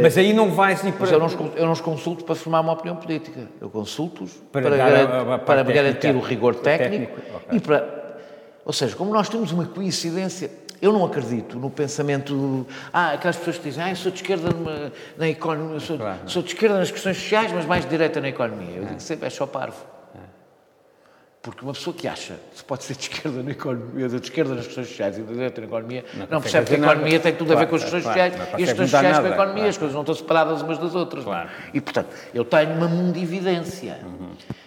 Mas 0.00 0.16
aí 0.16 0.32
não 0.32 0.50
vais 0.50 0.84
ir 0.84 0.92
para... 0.92 1.00
mas 1.00 1.12
eu 1.12 1.18
não, 1.18 1.26
os, 1.26 1.36
eu 1.56 1.64
não 1.66 1.72
os 1.72 1.80
consulto 1.80 2.24
para 2.24 2.34
formar 2.34 2.60
uma 2.60 2.72
opinião 2.72 2.96
política. 2.96 3.40
Eu 3.60 3.68
consulto-os 3.68 4.32
Para 4.52 4.70
para, 4.70 5.38
para 5.38 5.62
garantir 5.64 6.14
o 6.14 6.20
rigor 6.20 6.54
técnico, 6.54 7.16
técnico, 7.16 7.36
ok. 7.36 7.58
e 7.58 7.60
para. 7.60 8.01
Ou 8.64 8.72
seja, 8.72 8.94
como 8.96 9.12
nós 9.12 9.28
temos 9.28 9.50
uma 9.52 9.66
coincidência. 9.66 10.50
Eu 10.80 10.92
não 10.92 11.04
acredito 11.04 11.56
no 11.58 11.70
pensamento. 11.70 12.66
Ah, 12.92 13.12
aquelas 13.12 13.36
pessoas 13.36 13.56
que 13.58 13.68
dizem, 13.68 13.84
ah, 13.84 13.94
sou 13.94 14.10
de 14.10 14.18
esquerda 14.20 14.50
numa- 14.50 14.90
na 15.16 15.28
economia, 15.28 15.78
sou, 15.78 15.96
Claro. 15.96 16.18
sou 16.26 16.42
de 16.42 16.48
esquerda 16.48 16.76
nas 16.78 16.90
questões 16.90 17.16
sociais, 17.18 17.52
mas 17.52 17.64
mais 17.66 17.84
de 17.84 17.90
direita 17.90 18.20
na 18.20 18.28
economia. 18.28 18.78
Eu 18.78 18.84
digo 18.86 19.00
sempre, 19.00 19.26
é 19.28 19.30
só 19.30 19.46
parvo. 19.46 19.76
Porque 21.42 21.64
uma 21.64 21.72
pessoa 21.72 21.94
que 21.94 22.06
acha 22.06 22.34
que 22.52 22.58
se 22.58 22.64
pode 22.64 22.84
ser 22.84 22.94
de 22.94 23.02
esquerda 23.02 23.42
na 23.42 23.50
economia, 23.50 24.08
de 24.08 24.14
esquerda 24.14 24.54
nas 24.54 24.64
questões 24.64 24.86
sociais 24.86 25.18
e 25.18 25.22
de 25.22 25.32
direita 25.32 25.60
na 25.60 25.66
economia, 25.66 26.04
não, 26.14 26.26
consegue 26.26 26.42
percebe 26.42 26.50
que 26.50 26.56
a 26.56 26.62
fazer 26.62 26.76
nada. 26.78 26.92
economia 26.92 27.20
tem 27.20 27.34
tudo 27.34 27.52
a 27.52 27.56
ver 27.56 27.66
Claro, 27.66 27.70
com 27.70 27.76
as 27.76 27.82
questões 27.82 28.02
claro, 28.04 28.30
sociais 28.30 28.52
não 28.52 28.60
e 28.60 28.62
as 28.62 28.68
questões 28.68 28.90
sociais 28.90 29.16
com 29.16 29.18
a 29.18 29.22
nada, 29.22 29.34
economia, 29.34 29.54
claro. 29.54 29.68
as 29.70 29.78
coisas 29.78 29.94
não 29.94 30.02
estão 30.02 30.14
separadas 30.14 30.62
umas 30.62 30.78
das 30.78 30.94
outras. 30.94 31.24
Claro. 31.24 31.50
E, 31.74 31.80
portanto, 31.80 32.08
eu 32.32 32.44
tenho 32.44 32.72
uma 32.74 32.86
mundividência. 32.86 33.98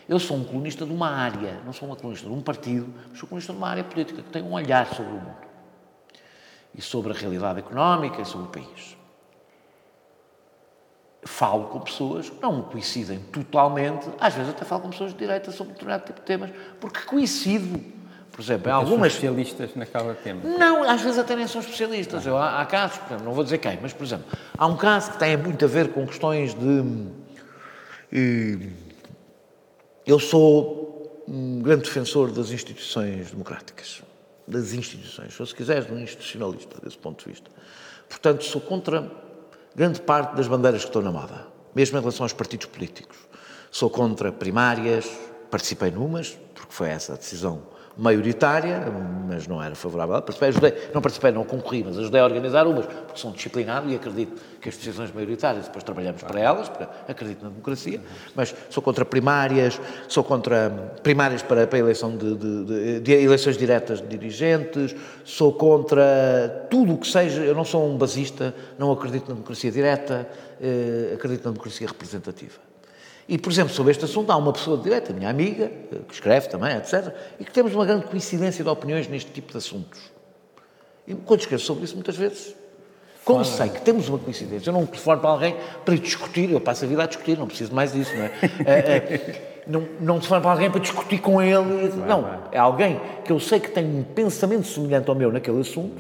Eu 0.08 0.20
sou 0.20 0.36
um 0.36 0.44
colunista 0.44 0.86
de 0.86 0.92
uma 0.92 1.10
área, 1.10 1.62
não 1.66 1.72
sou 1.72 1.88
uma 1.88 1.96
colunista 1.96 2.28
de 2.28 2.34
um 2.34 2.42
partido, 2.42 2.94
mas 3.10 3.20
sou 3.20 3.30
colunista 3.30 3.54
de 3.54 3.58
uma 3.58 3.70
área 3.70 3.84
política 3.86 4.22
que 4.22 4.30
tem 4.30 4.44
um 4.44 4.52
olhar 4.52 4.86
sobre 4.88 5.14
o 5.14 5.16
mundo 5.16 5.46
e 6.78 6.82
sobre 6.82 7.14
a 7.14 7.16
realidade 7.16 7.60
económica 7.60 8.22
e 8.22 8.26
sobre 8.26 8.48
o 8.48 8.50
país. 8.50 8.98
Falo 11.28 11.66
com 11.66 11.80
pessoas 11.80 12.30
que 12.30 12.40
não 12.42 12.62
coincidem 12.62 13.18
totalmente, 13.32 14.08
às 14.20 14.34
vezes 14.36 14.52
até 14.52 14.64
falo 14.64 14.84
com 14.84 14.90
pessoas 14.92 15.12
de 15.12 15.18
direita 15.18 15.52
sobre 15.52 15.74
determinado 15.74 16.06
tipo 16.06 16.20
de 16.20 16.26
temas, 16.26 16.52
porque 16.80 17.00
coincido. 17.02 17.94
Por 18.32 18.42
exemplo, 18.42 18.68
em 18.68 18.72
São 18.72 18.80
algumas 18.82 19.08
especialistas 19.14 19.76
naquela 19.76 20.14
tema. 20.14 20.42
não, 20.44 20.84
às 20.84 21.02
vezes 21.02 21.18
até 21.18 21.36
nem 21.38 21.48
são 21.48 21.62
especialistas. 21.62 22.26
Eu, 22.26 22.38
há, 22.38 22.62
há 22.62 22.66
casos, 22.66 22.98
por 22.98 23.08
exemplo, 23.08 23.26
não 23.26 23.34
vou 23.34 23.44
dizer 23.46 23.58
quem, 23.60 23.80
mas, 23.82 23.94
por 23.94 24.04
exemplo, 24.04 24.26
há 24.58 24.68
um 24.68 24.76
caso 24.76 25.12
que 25.14 25.18
tem 25.20 25.36
muito 25.38 25.64
a 25.64 25.68
ver 25.68 25.94
com 25.94 26.06
questões 26.06 26.54
de. 26.54 27.08
eh, 28.12 28.70
Eu 30.06 30.20
sou 30.20 31.24
um 31.28 31.60
grande 31.62 31.84
defensor 31.84 32.32
das 32.32 32.52
instituições 32.52 33.32
democráticas. 33.32 34.04
Das 34.48 34.74
instituições. 34.74 35.34
Se 35.34 35.56
quiseres, 35.56 35.90
um 35.90 35.98
institucionalista, 35.98 36.80
desse 36.84 36.98
ponto 36.98 37.24
de 37.24 37.32
vista. 37.32 37.50
Portanto, 38.08 38.44
sou 38.44 38.62
contra 38.62 39.02
grande 39.76 40.02
parte 40.02 40.36
das 40.36 40.48
bandeiras 40.48 40.82
que 40.82 40.90
estão 40.90 41.02
na 41.02 41.12
moda, 41.12 41.48
mesmo 41.76 41.98
em 41.98 42.02
relação 42.02 42.24
aos 42.24 42.34
partidos 42.34 42.68
políticos. 42.68 43.18
Sou 43.70 43.90
contra 43.90 44.32
primárias, 44.32 45.06
participei 45.52 45.92
numas, 45.92 46.38
porque 46.54 46.74
foi 46.74 46.90
essa 46.90 47.14
a 47.14 47.18
decisão 47.18 47.75
maioritária, 47.98 48.82
mas 49.28 49.48
não 49.48 49.62
era 49.62 49.74
favorável. 49.76 50.14
Participei, 50.16 50.50
ajudei, 50.50 50.74
não 50.94 51.02
participei, 51.02 51.32
não 51.32 51.44
concorri, 51.44 51.84
mas 51.84 51.98
ajudei 51.98 52.22
a 52.22 52.26
organizar 52.26 52.68
umas, 52.68 52.86
porque 52.86 53.20
sou 53.20 53.32
disciplinado 53.32 53.90
e 53.90 53.96
acredito 53.96 54.42
que 54.62 54.70
as 54.70 54.76
decisões 54.78 55.12
maioritárias, 55.14 55.66
depois 55.66 55.84
trabalhamos 55.84 56.22
para 56.24 56.40
elas, 56.40 56.68
porque 56.70 56.86
acredito 57.08 57.44
na 57.44 57.50
democracia, 57.50 58.02
mas 58.36 58.54
sou 58.70 58.82
contra 58.84 59.06
primárias, 59.06 59.80
sou 60.08 60.24
contra 60.24 60.70
primárias 61.04 61.42
para, 61.42 61.66
para 61.68 61.80
eleição 61.80 62.16
de, 62.18 62.36
de- 62.36 62.66
de- 62.66 63.00
de 63.00 63.12
eleições 63.14 63.58
diretas 63.58 64.02
de 64.02 64.08
dirigentes, 64.08 64.96
sou 65.24 65.54
contra 65.54 66.68
tudo 66.70 66.94
o 66.94 66.98
que 66.98 67.08
seja, 67.08 67.42
eu 67.44 67.56
não 67.56 67.64
sou 67.66 67.88
um 67.90 67.98
basista, 67.98 68.54
não 68.78 68.92
acredito 68.92 69.28
na 69.30 69.34
democracia 69.36 69.72
direta, 69.72 70.28
eh, 70.62 71.12
acredito 71.16 71.46
na 71.46 71.52
democracia 71.52 71.88
representativa. 71.88 72.60
E, 73.28 73.38
por 73.38 73.52
exemplo, 73.52 73.74
sobre 73.74 73.92
este 73.92 74.06
assunto, 74.06 74.32
há 74.32 74.38
uma 74.38 74.54
pessoa 74.54 74.78
de 74.78 74.84
direita, 74.84 75.12
minha 75.12 75.30
amiga, 75.30 75.66
eh, 75.92 75.98
que 76.08 76.14
escreve 76.14 76.48
também, 76.48 76.76
etc., 76.78 77.12
e 77.40 77.44
que 77.44 77.52
temos 77.52 77.74
uma 77.74 77.86
grande 77.86 78.06
coincidência 78.06 78.64
de 78.64 78.70
opiniões 78.70 79.08
neste 79.08 79.32
tipo 79.32 79.52
de 79.52 79.58
assuntos. 79.58 80.00
E 81.08 81.16
quando 81.16 81.40
escrevo 81.40 81.62
sobre 81.64 81.86
isso, 81.86 81.96
muitas 81.96 82.16
vezes, 82.16 82.56
como 83.24 83.44
sei 83.44 83.70
que 83.70 83.82
temos 83.82 84.08
uma 84.10 84.20
coincidência, 84.20 84.70
eu 84.70 84.74
não 84.74 84.86
telefono 84.86 85.20
para 85.20 85.30
alguém 85.32 85.56
para 85.84 85.96
discutir, 85.96 86.52
eu 86.52 86.62
passo 86.62 86.86
a 86.86 86.88
vida 86.88 87.02
a 87.04 87.08
discutir, 87.08 87.36
não 87.38 87.48
preciso 87.48 87.74
mais 87.74 87.94
disso, 87.94 88.16
não 88.16 88.26
é? 88.26 88.32
Eh, 88.66 89.14
eh, 89.16 89.62
não, 89.68 89.88
não 90.00 90.16
telefono 90.18 90.42
para 90.42 90.52
alguém 90.52 90.70
para 90.70 90.80
discutir 90.80 91.20
com 91.20 91.42
ele, 91.42 91.88
e- 91.88 91.96
não, 92.08 92.42
é 92.52 92.60
alguém 92.60 93.02
que 93.24 93.32
eu 93.32 93.40
sei 93.40 93.60
que 93.60 93.72
tem 93.72 93.84
um 93.84 94.04
pensamento 94.04 94.68
semelhante 94.68 95.10
ao 95.10 95.16
meu 95.16 95.32
naquele 95.32 95.60
assunto 95.60 96.00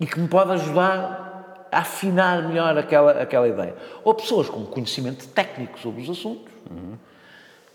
e 0.00 0.06
que 0.06 0.18
me 0.18 0.26
pode 0.28 0.52
ajudar 0.52 1.31
afinar 1.72 2.46
melhor 2.46 2.76
aquela, 2.76 3.22
aquela 3.22 3.48
ideia. 3.48 3.74
Ou 4.04 4.14
pessoas 4.14 4.48
com 4.48 4.64
conhecimento 4.66 5.26
técnico 5.28 5.78
sobre 5.78 6.02
os 6.02 6.10
assuntos, 6.10 6.52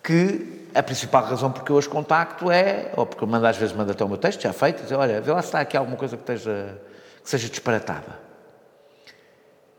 que 0.03 0.67
a 0.73 0.83
principal 0.83 1.25
razão 1.25 1.51
porque 1.51 1.71
eu 1.71 1.77
as 1.77 1.87
contacto 1.87 2.51
é, 2.51 2.93
ou 2.95 3.05
porque 3.05 3.23
eu 3.23 3.27
mando, 3.27 3.47
às 3.47 3.57
vezes 3.57 3.75
mando 3.75 3.91
até 3.91 4.05
o 4.05 4.07
meu 4.07 4.17
texto 4.17 4.41
já 4.41 4.53
feito, 4.53 4.83
dizer, 4.83 4.95
olha, 4.95 5.19
vê 5.19 5.31
lá 5.31 5.41
se 5.41 5.47
está 5.47 5.59
aqui 5.59 5.75
alguma 5.75 5.97
coisa 5.97 6.15
que, 6.15 6.21
esteja, 6.21 6.79
que 7.23 7.29
seja 7.29 7.49
disparatada. 7.49 8.19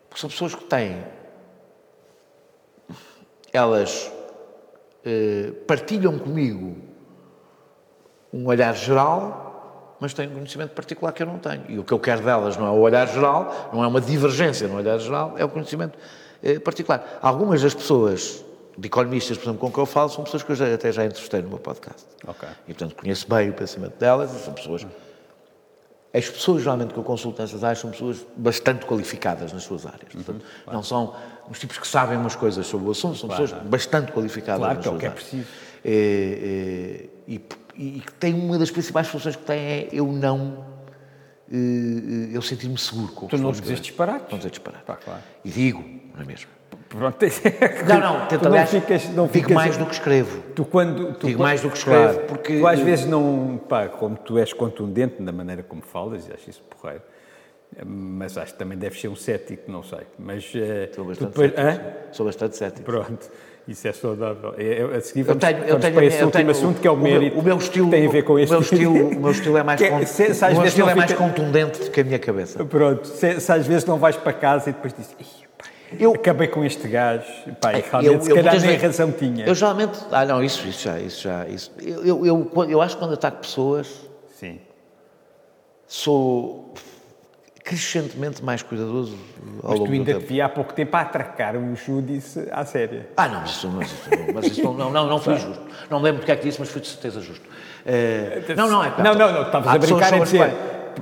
Porque 0.09 0.21
são 0.21 0.29
pessoas 0.29 0.55
que 0.55 0.65
têm, 0.65 1.05
elas 3.53 4.13
eh, 5.05 5.53
partilham 5.67 6.19
comigo 6.19 6.77
um 8.33 8.47
olhar 8.47 8.75
geral, 8.75 9.48
mas 10.01 10.15
têm 10.15 10.29
um 10.29 10.35
conhecimento 10.35 10.71
particular 10.71 11.13
que 11.13 11.23
eu 11.23 11.27
não 11.27 11.39
tenho. 11.39 11.65
E 11.69 11.79
o 11.79 11.85
que 11.85 11.93
eu 11.93 11.99
quero 11.99 12.23
delas 12.23 12.57
não 12.57 12.67
é 12.67 12.71
o 12.71 12.79
olhar 12.81 13.07
geral, 13.09 13.71
não 13.73 13.83
é 13.83 13.87
uma 13.87 14.01
divergência 14.01 14.69
no 14.69 14.77
olhar 14.77 14.99
geral, 14.99 15.35
é 15.37 15.45
o 15.45 15.49
conhecimento 15.49 15.99
eh, 16.43 16.59
particular. 16.59 17.19
Algumas 17.21 17.63
das 17.63 17.75
pessoas, 17.75 18.45
de 18.77 18.87
economistas, 18.87 19.37
por 19.37 19.45
exemplo, 19.45 19.61
com 19.61 19.73
que 19.73 19.79
eu 19.79 19.87
falo, 19.87 20.09
são 20.09 20.23
pessoas 20.23 20.43
que 20.43 20.53
eu 20.53 20.57
já, 20.57 20.73
até 20.73 20.93
já 20.93 21.05
entrevistei 21.05 21.43
no 21.43 21.49
meu 21.49 21.59
podcast. 21.59 22.07
Ok. 22.27 22.49
E, 22.69 22.75
portanto, 22.75 22.95
conheço 22.95 23.29
bem 23.29 23.51
o 23.51 23.53
pensamento 23.55 23.99
delas 23.99 24.31
são 24.31 24.55
pessoas... 24.55 24.87
As 26.15 26.27
pessoas, 26.29 26.63
geralmente, 26.63 26.95
que 26.95 26.99
eu 26.99 27.05
consulto 27.05 27.41
nessas 27.43 27.63
áreas 27.63 27.81
são 27.81 27.91
pessoas 27.91 28.25
bastante 28.35 28.87
qualificadas 28.87 29.53
nas 29.53 29.63
suas 29.63 29.85
áreas. 29.85 30.11
Portanto, 30.11 30.43
não 30.73 30.83
são 30.83 31.15
uns 31.51 31.59
tipos 31.59 31.77
que 31.79 31.87
sabem 31.87 32.17
umas 32.17 32.35
coisas 32.35 32.67
sobre 32.67 32.89
o 32.89 32.93
assunto, 32.93 33.19
são 33.19 33.29
pessoas 33.29 33.53
bastante 33.53 34.11
qualificadas 34.11 34.59
Claro, 34.61 34.75
nas 34.77 34.83
que 34.83 34.89
é 34.89 34.91
o 34.91 34.93
suas 34.95 35.01
que 35.01 35.07
é 35.07 35.09
áreas. 35.11 35.23
preciso. 35.23 35.49
É, 35.85 37.05
é, 37.05 37.09
e, 37.29 37.39
e 37.79 38.01
que 38.01 38.13
tem 38.15 38.35
uma 38.35 38.59
das 38.59 38.71
principais 38.71 39.07
funções 39.09 39.37
que 39.37 39.45
tem 39.45 39.59
é 39.59 39.89
eu 39.93 40.07
não... 40.07 40.65
eh, 41.51 42.31
eu 42.33 42.43
sentir-me 42.43 42.77
seguro 42.77 43.13
com 43.13 43.27
o 43.27 43.29
que 43.29 43.37
Tu 43.37 43.43
não 43.43 43.51
estou 43.51 43.65
dizes 43.67 43.81
disparates. 43.81 44.31
Não 44.31 44.39
dizer 44.39 44.51
disparate. 44.51 44.85
Pá, 44.85 44.97
claro. 44.97 45.21
E 45.45 45.51
digo, 45.51 45.83
não 46.15 46.23
é 46.23 46.25
mesmo? 46.27 46.51
Pronto. 46.89 47.19
Não, 47.87 48.01
não, 48.01 48.27
tento, 48.29 48.41
tu 48.41 48.45
não 48.45 48.53
aliás, 48.53 48.71
ficas, 48.71 49.09
não 49.11 49.27
digo 49.27 49.53
mais 49.53 49.77
do 49.77 49.85
que 49.85 49.93
escrevo. 49.93 50.41
Tu 50.55 50.65
quando 50.65 51.13
tu 51.15 51.27
Digo 51.27 51.39
quando- 51.39 51.47
mais 51.47 51.61
do 51.61 51.71
que 51.71 51.77
escrevo, 51.77 52.15
Claro, 52.15 52.27
porque- 52.29 52.59
tu 52.61 52.67
às 52.67 52.81
vezes 52.81 53.05
não, 53.07 53.61
pá, 53.69 53.89
como 53.89 54.17
tu 54.17 54.39
és 54.39 54.53
contundente 54.55 55.21
na 55.23 55.31
maneira 55.31 55.63
como 55.63 55.83
falas, 55.83 56.27
e 56.27 56.33
acho 56.33 56.49
isso 56.49 56.63
porreiro, 56.63 57.03
mas 57.85 58.39
acho 58.39 58.53
que 58.55 58.59
também 58.59 58.79
deves 58.79 58.99
ser 59.01 59.09
um 59.09 59.17
cético, 59.17 59.71
não 59.71 59.83
sei. 59.83 60.01
Mas 60.19 60.51
eh, 60.55 60.89
Sou 60.95 61.05
tu 61.05 61.09
bastante 61.09 61.29
depois, 61.29 61.51
cético. 61.55 61.69
hã? 61.69 62.13
Sou 62.13 62.27
bastante 62.27 62.57
cético. 62.57 62.85
Pronto, 62.85 63.31
isso 63.69 63.87
é 63.87 63.93
saudável. 63.93 64.55
É, 64.57 64.79
é, 64.81 64.97
a 64.97 65.01
seguir 65.01 65.21
Eu 65.21 65.27
vamos, 65.27 65.45
tenho, 65.45 65.59
eu 65.59 65.67
vamos 65.69 65.83
tenho, 65.83 65.95
para 65.95 66.05
esse 66.07 66.19
eu 66.21 66.27
último 66.27 66.41
tenho- 66.45 66.51
assunto 66.51 66.81
que 66.81 66.89
é 66.89 66.91
o 66.91 66.97
mérito. 66.97 67.39
O 67.39 67.43
meu 67.43 67.57
estilo, 67.59 67.91
tem 67.91 68.07
a 68.07 68.11
ver 68.11 68.23
com 68.23 68.39
este. 68.39 68.49
o 68.51 68.53
meu 68.55 68.61
estilo, 68.63 68.95
o 69.17 69.21
meu 69.21 69.31
estilo 69.31 69.57
é 69.59 69.63
mais, 69.63 69.79
Que 69.81 69.87
é- 69.87 69.91
con- 69.91 70.07
se- 70.07 70.23
o 70.25 70.53
meu 70.55 70.65
estilo 70.65 70.89
é 70.91 70.95
mais 70.95 71.11
fica- 71.11 71.23
contundente 71.23 71.81
do 71.85 71.91
que 71.91 72.01
a 72.01 72.05
minha 72.05 72.19
cabeça. 72.19 72.65
Pronto, 72.65 73.07
se, 73.07 73.41
se 73.41 73.53
às 73.53 73.67
vezes 73.67 73.85
não 73.85 73.99
vais 73.99 74.17
para 74.17 74.33
casa 74.33 74.71
e 74.71 74.73
depois 74.73 74.93
dizes, 74.95 75.15
"Ih, 75.21 75.25
pá, 75.59 75.65
Eu- 75.99 76.13
acabei 76.15 76.49
com 76.49 76.65
este 76.65 76.89
gajo, 76.89 77.25
pá, 77.61 77.73
e 77.75 78.07
Eu- 78.07 78.21
se 78.21 78.31
eu 78.31 78.37
calhar 78.37 78.61
nem 78.61 78.77
razão 78.77 79.13
tinha. 79.13 79.47
Eu 79.47 79.55
geralmente, 79.55 79.99
ah 80.11 80.25
não, 80.25 80.43
isso, 80.43 80.67
isso 80.67 80.85
já, 80.85 80.99
isso 80.99 81.23
já, 81.23 81.47
isso. 81.47 81.71
Eu, 81.81 82.05
eu, 82.25 82.27
eu, 82.27 82.65
eu 82.71 82.81
acho 82.83 82.97
que 82.97 83.03
quando 83.03 83.15
ataco 83.15 83.39
pessoas, 83.39 84.09
Sim. 84.39 84.59
sou 85.87 86.73
crescentemente 87.69 88.43
mais 88.43 88.63
cuidadoso 88.63 89.15
ao 89.63 89.71
Mas 89.71 89.79
longo 89.81 89.85
tu 89.85 89.87
do 89.89 89.93
ainda 89.93 90.13
te 90.15 90.19
tempo. 90.21 90.27
vi 90.27 90.41
há 90.41 90.49
pouco 90.49 90.73
tempo 90.73 90.97
a 90.97 91.01
atracar 91.03 91.55
o 91.55 91.77
Júdice 91.77 92.49
à 92.51 92.65
séria. 92.65 93.07
Ah, 93.15 93.29
não, 93.29 93.41
mas 93.43 93.51
isso, 93.51 93.69
mas 93.69 93.93
isso, 93.93 94.09
mas 94.35 94.47
isso 94.47 94.63
não, 94.65 94.73
não, 94.75 94.91
não, 94.91 95.07
não 95.07 95.19
foi 95.21 95.35
justo. 95.37 95.61
Não 95.91 95.99
me 95.99 96.05
lembro 96.07 96.21
porque 96.21 96.33
é 96.33 96.37
que 96.37 96.45
disse, 96.45 96.59
mas 96.59 96.71
foi 96.71 96.81
de 96.81 96.89
certeza 96.89 97.21
justo. 97.21 97.45
Eh, 97.85 98.43
não, 98.57 98.71
não, 98.71 98.83
é 98.83 98.93
Não, 99.03 99.15
não, 99.15 99.33
não, 99.33 99.43
estavas 99.43 99.69
a 99.75 99.79
brincar 99.79 100.15
as 100.15 100.23
dizer. 100.23 100.39
quais- 100.39 100.55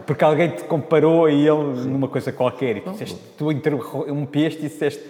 Porque 0.05 0.25
alguém 0.25 0.51
te 0.51 0.65
comparou 0.65 1.27
a 1.27 1.31
ele 1.31 1.51
numa 1.87 2.09
coisa 2.09 2.31
qualquer 2.33 2.77
e 2.79 2.81
tu, 2.81 2.91
disseste, 2.91 3.17
tu 3.39 3.53
interrompeste 3.53 4.67
e 4.67 4.69
disseste. 4.69 5.03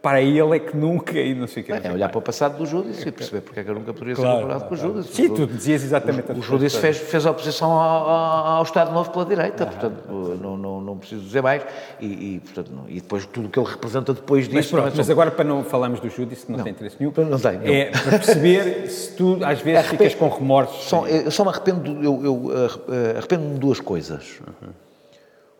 Para 0.00 0.20
ele 0.22 0.56
é 0.56 0.58
que 0.60 0.76
nunca 0.76 1.18
e 1.18 1.34
não 1.34 1.46
sei 1.48 1.62
o 1.62 1.66
que. 1.66 1.72
É 1.72 1.92
olhar 1.92 2.08
para 2.08 2.18
o 2.18 2.22
passado 2.22 2.56
do 2.56 2.64
Judas 2.64 3.04
e 3.04 3.10
perceber 3.10 3.40
porque 3.40 3.60
é 3.60 3.64
que 3.64 3.70
eu 3.70 3.74
nunca 3.74 3.92
poderia 3.92 4.14
Claro, 4.14 4.36
ser 4.36 4.40
comparado 4.42 4.64
com 4.68 4.74
o 4.74 4.78
claro. 4.78 4.92
Judas. 4.94 5.06
Sim, 5.14 5.26
O 5.26 5.34
tu 5.34 5.46
dizias 5.46 5.82
exatamente 5.82 6.28
O 6.30 6.32
as 6.32 6.44
Judas 6.44 6.72
coisas. 6.72 6.80
fez, 6.80 6.96
fez 6.98 7.26
a 7.26 7.30
oposição 7.32 7.72
ao, 7.72 8.08
ao- 8.56 8.62
Estado 8.62 8.92
Novo 8.92 9.10
pela 9.10 9.24
direita, 9.24 9.66
portanto, 9.66 10.04
não, 10.40 10.56
não, 10.56 10.80
não 10.80 10.96
preciso 10.98 11.22
dizer 11.22 11.42
mais. 11.42 11.62
E, 12.00 12.06
e, 12.36 12.40
portanto, 12.40 12.70
não- 12.74 12.88
e 12.88 13.00
depois 13.00 13.26
tudo 13.26 13.46
o 13.46 13.50
que 13.50 13.58
ele 13.58 13.68
representa 13.68 14.14
depois 14.14 14.44
disso. 14.44 14.54
Mas 14.56 14.66
pronto, 14.68 14.84
não 14.84 14.92
é 14.92 14.96
mas 14.96 15.06
só- 15.06 15.12
agora 15.12 15.30
para 15.32 15.44
não 15.44 15.64
falarmos 15.64 15.98
do 16.00 16.08
Judas, 16.08 16.44
que 16.44 16.52
não, 16.52 16.62
tem 16.62 16.72
interesse 16.72 16.96
nenhum, 17.00 17.12
Não 17.28 17.38
tem, 17.40 17.58
não. 17.58 17.66
é 17.66 17.84
para 17.90 18.18
perceber 18.18 18.88
se 18.88 19.14
tu 19.16 19.38
às 19.44 19.60
vezes 19.60 19.80
Arrepe- 19.80 19.96
ficas 20.04 20.14
com 20.14 20.28
remorsos. 20.28 20.84
Só, 20.84 21.06
eu 21.08 21.30
só 21.30 21.42
me 21.44 21.50
arrependo, 21.50 21.90
eu, 22.04 22.24
eu 22.24 22.50
eh, 22.94 23.18
arrependo-me 23.18 23.54
de 23.54 23.58
duas 23.60 23.80
coisas. 23.80 24.40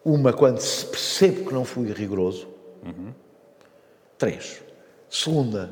Uma, 0.04 0.32
quando 0.32 0.58
se 0.60 0.86
percebo 0.86 1.46
que 1.48 1.52
não 1.52 1.64
fui 1.64 1.92
rigoroso. 1.92 2.46
Três. 4.18 4.62
Segunda, 5.08 5.70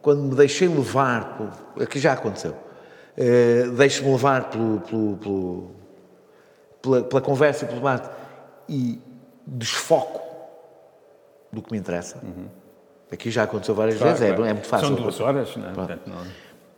quando 0.00 0.22
me 0.22 0.34
deixei 0.34 0.68
levar, 0.68 1.38
aqui 1.80 1.98
já 1.98 2.12
aconteceu, 2.12 2.56
eh, 3.16 3.64
deixo-me 3.76 4.10
levar 4.12 4.48
pelo, 4.48 4.80
pelo- 4.80 5.16
pelo- 5.18 5.70
pela, 6.80 7.02
pela 7.02 7.20
conversa 7.20 7.64
e 7.64 7.68
pelo 7.68 7.78
debate 7.80 8.08
e 8.68 9.00
desfoco 9.46 10.20
do 11.52 11.60
que 11.60 11.72
me 11.72 11.78
interessa. 11.78 12.16
Aqui 13.12 13.30
já 13.30 13.42
aconteceu 13.42 13.74
várias 13.74 13.98
Claro, 13.98 14.12
vezes, 14.16 14.30
é- 14.30 14.34
claro. 14.34 14.50
é, 14.50 14.52
muito 14.54 14.68
fácil. 14.68 14.86
São 14.86 14.96
duas 14.96 15.20
horas, 15.20 15.56
não 15.56 15.68
é? 15.68 15.72
Portanto, 15.72 16.02
não- 16.06 16.26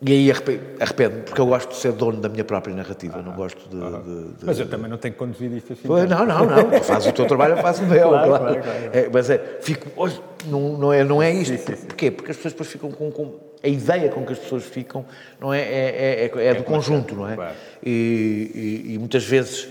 E 0.05 0.11
aí 0.13 0.31
arrepe- 0.33 0.61
arrependo-me, 0.81 1.23
porque 1.23 1.41
eu 1.41 1.47
gosto 1.47 1.69
de 1.71 1.77
ser 1.77 1.93
dono 1.93 2.21
da 2.21 2.29
minha 2.29 2.43
própria 2.43 2.75
narrativa, 2.75 3.19
eu 3.19 3.23
não 3.23 3.33
gosto 3.35 3.69
de. 3.69 3.77
de- 3.79 4.33
de- 4.39 4.45
Mas 4.47 4.59
eu 4.59 4.69
também 4.69 4.91
não 4.91 4.99
tenho 4.99 5.15
conduzido 5.15 5.57
isto 5.57 5.73
assim. 5.75 5.83
Pois, 5.87 6.11
Não, 6.11 6.27
não, 6.27 6.45
não. 6.45 6.71
Tu 6.71 6.83
fazes 6.83 7.09
o 7.09 7.13
teu 7.13 7.25
trabalho, 7.27 7.53
eu 7.55 7.59
faço 7.59 7.85
o 7.85 7.87
meu. 7.87 8.09
Claro, 8.09 8.29
Claro, 8.29 8.45
claro, 8.45 8.63
claro. 8.63 8.91
É, 8.93 9.09
mas 9.13 9.31
é, 9.31 9.59
fico. 9.61 9.89
hoje, 9.97 10.21
Não, 10.47 10.77
não, 10.77 10.93
é, 10.93 11.05
não 11.05 11.23
é 11.23 11.31
isto. 11.33 11.57
Porquê? 11.87 12.11
Porque 12.11 12.33
as 12.33 12.37
pessoas 12.37 12.53
depois 12.53 12.69
ficam 12.69 12.91
com. 12.91 13.11
com- 13.13 13.53
a 13.65 13.69
ideia 13.69 14.09
com 14.09 14.27
que 14.27 14.33
as 14.33 14.41
pessoas 14.41 14.65
ficam 14.65 15.05
não 15.41 15.55
é, 15.55 15.61
é, 15.61 16.31
é, 16.35 16.47
é 16.49 16.55
do 16.55 16.65
conjunto, 16.65 17.15
não 17.15 17.29
é? 17.29 17.37
claro. 17.37 17.55
E, 17.81 18.83
e- 18.89 18.95
e 18.95 18.99
muitas 18.99 19.23
vezes 19.23 19.69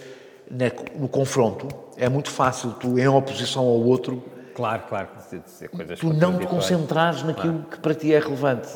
né, 0.49 0.71
no 0.97 1.09
confronto 1.09 1.67
é 1.97 2.07
muito 2.07 2.29
fácil 2.29 2.71
tu, 2.79 2.97
em 2.97 3.05
oposição 3.09 3.63
ao 3.63 3.81
outro, 3.81 4.23
Claro, 4.55 4.83
claro, 4.87 5.07
coisas 5.71 5.99
tu 5.99 6.13
não 6.13 6.37
te 6.37 6.45
concentrares 6.45 7.23
naquilo 7.23 7.65
que 7.69 7.79
para 7.79 7.93
ti 7.95 8.13
é 8.13 8.19
relevante. 8.19 8.67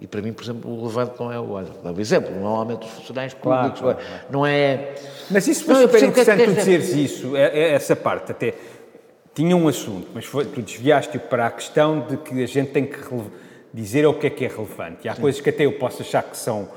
E 0.00 0.06
para 0.06 0.22
mim, 0.22 0.32
por 0.32 0.44
exemplo, 0.44 0.70
o 0.70 0.78
relevante 0.80 1.14
não 1.18 1.32
é 1.32 1.40
o. 1.40 1.50
Olha, 1.50 1.68
dá 1.82 1.90
um 1.90 1.98
exemplo, 2.00 2.30
não 2.36 2.46
é 2.46 2.50
o 2.50 2.56
aumento 2.56 2.80
dos 2.80 2.90
funcionários 2.90 3.34
Claro, 3.34 3.70
públicos, 3.72 3.80
claro, 3.80 4.24
não 4.30 4.46
é. 4.46 4.94
Mas 5.30 5.46
isso 5.48 5.66
Não, 5.68 5.74
foi 5.74 5.84
eu 5.84 5.88
super 5.88 6.02
o 6.02 6.04
é 6.04 6.08
interessante 6.08 6.44
tu 6.44 6.54
dizeres 6.54 6.90
isso, 6.94 7.36
é- 7.36 7.58
é 7.58 7.72
essa 7.72 7.96
parte 7.96 8.30
até. 8.32 8.54
Tinha 9.34 9.56
um 9.56 9.66
assunto, 9.68 10.08
mas 10.14 10.24
foi- 10.24 10.44
tu 10.46 10.62
desviaste-o 10.62 11.20
para 11.20 11.46
a 11.46 11.50
questão 11.50 12.00
de 12.00 12.16
que 12.16 12.42
a 12.42 12.46
gente 12.46 12.70
tem 12.70 12.86
que 12.86 12.98
dizer 13.74 14.06
o 14.06 14.14
que 14.14 14.26
é 14.26 14.30
que 14.30 14.44
é 14.44 14.48
relevante. 14.48 14.98
E 15.04 15.08
há 15.08 15.14
coisas 15.16 15.40
que 15.40 15.50
até 15.50 15.64
eu 15.66 15.72
posso 15.78 16.02
achar 16.02 16.22
que 16.22 16.36
são 16.36 16.68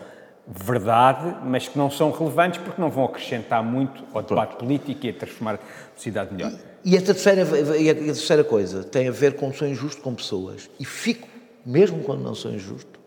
verdade, 0.47 1.35
mas 1.45 1.67
que 1.67 1.77
não 1.77 1.89
são 1.89 2.11
relevantes 2.11 2.59
porque 2.59 2.81
não 2.81 2.89
vão 2.89 3.05
acrescentar 3.05 3.63
muito 3.63 4.03
ao 4.13 4.21
debate 4.21 4.55
político 4.57 5.05
e 5.05 5.09
a 5.09 5.13
transformar 5.13 5.55
a 5.55 5.59
sociedade 5.95 6.33
melhor. 6.33 6.51
E 6.83 6.97
a, 6.97 7.01
terceira, 7.01 7.43
e 7.77 7.89
a 7.89 7.95
terceira 7.95 8.43
coisa 8.43 8.83
tem 8.83 9.07
a 9.07 9.11
ver 9.11 9.33
com 9.35 9.53
sou 9.53 9.67
injusto 9.67 10.01
com 10.01 10.13
pessoas. 10.15 10.69
E 10.79 10.83
fico, 10.85 11.27
mesmo 11.65 12.03
quando 12.03 12.21
não 12.23 12.33
sou 12.35 12.51
injusto, 12.51 12.99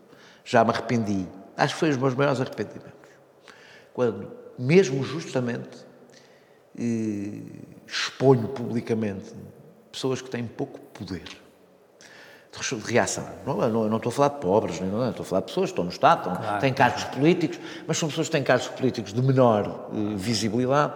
já 0.44 0.62
me 0.64 0.70
arrependi. 0.70 1.26
Acho 1.56 1.74
que 1.74 1.80
foi 1.80 1.90
os 1.90 1.96
meus 1.96 2.14
maiores 2.14 2.40
arrependimentos. 2.40 2.92
Quando, 3.92 4.30
mesmo 4.58 5.02
justamente, 5.04 5.84
eh, 6.78 7.40
exponho 7.86 8.48
publicamente 8.48 9.32
pessoas 9.92 10.20
que 10.20 10.28
têm 10.30 10.46
pouco 10.46 10.80
poder 10.92 11.22
de 12.56 12.92
reação. 12.92 13.28
Não, 13.44 13.56
não, 13.68 13.88
não 13.88 13.96
estou 13.96 14.10
a 14.10 14.12
falar 14.12 14.28
de 14.28 14.36
pobres, 14.40 14.78
nem 14.80 14.88
nada, 14.88 15.10
estou 15.10 15.22
a 15.24 15.26
falar 15.26 15.40
de 15.40 15.46
pessoas 15.46 15.70
que 15.70 15.72
estão 15.72 15.84
no 15.84 15.90
Estado, 15.90 16.30
estão- 16.40 16.58
têm 16.60 16.72
cargos 16.72 17.02
políticos, 17.04 17.58
mas 17.86 17.98
são 17.98 18.08
pessoas 18.08 18.28
que 18.28 18.32
têm 18.32 18.44
cargos 18.44 18.68
políticos 18.68 19.12
de 19.12 19.20
menor 19.20 19.88
eh, 19.92 20.14
visibilidade 20.16 20.92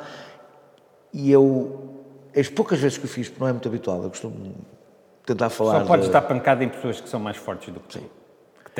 e 1.12 1.32
eu, 1.32 2.04
as 2.36 2.48
poucas 2.48 2.78
vezes 2.78 2.96
que 2.96 3.06
o 3.06 3.08
fiz, 3.08 3.28
porque 3.28 3.40
não 3.40 3.48
é 3.48 3.52
muito 3.52 3.66
habitual, 3.68 4.02
eu 4.04 4.08
costumo 4.10 4.54
tentar 5.26 5.50
falar... 5.50 5.80
Só 5.80 5.84
podes 5.86 6.06
de- 6.06 6.12
dar 6.12 6.22
pancada 6.22 6.62
em 6.62 6.68
pessoas 6.68 7.00
que 7.00 7.08
são 7.08 7.18
mais 7.18 7.36
fortes 7.36 7.72
do 7.74 7.80
que 7.80 7.88
tu. 7.88 7.98
Que 7.98 8.06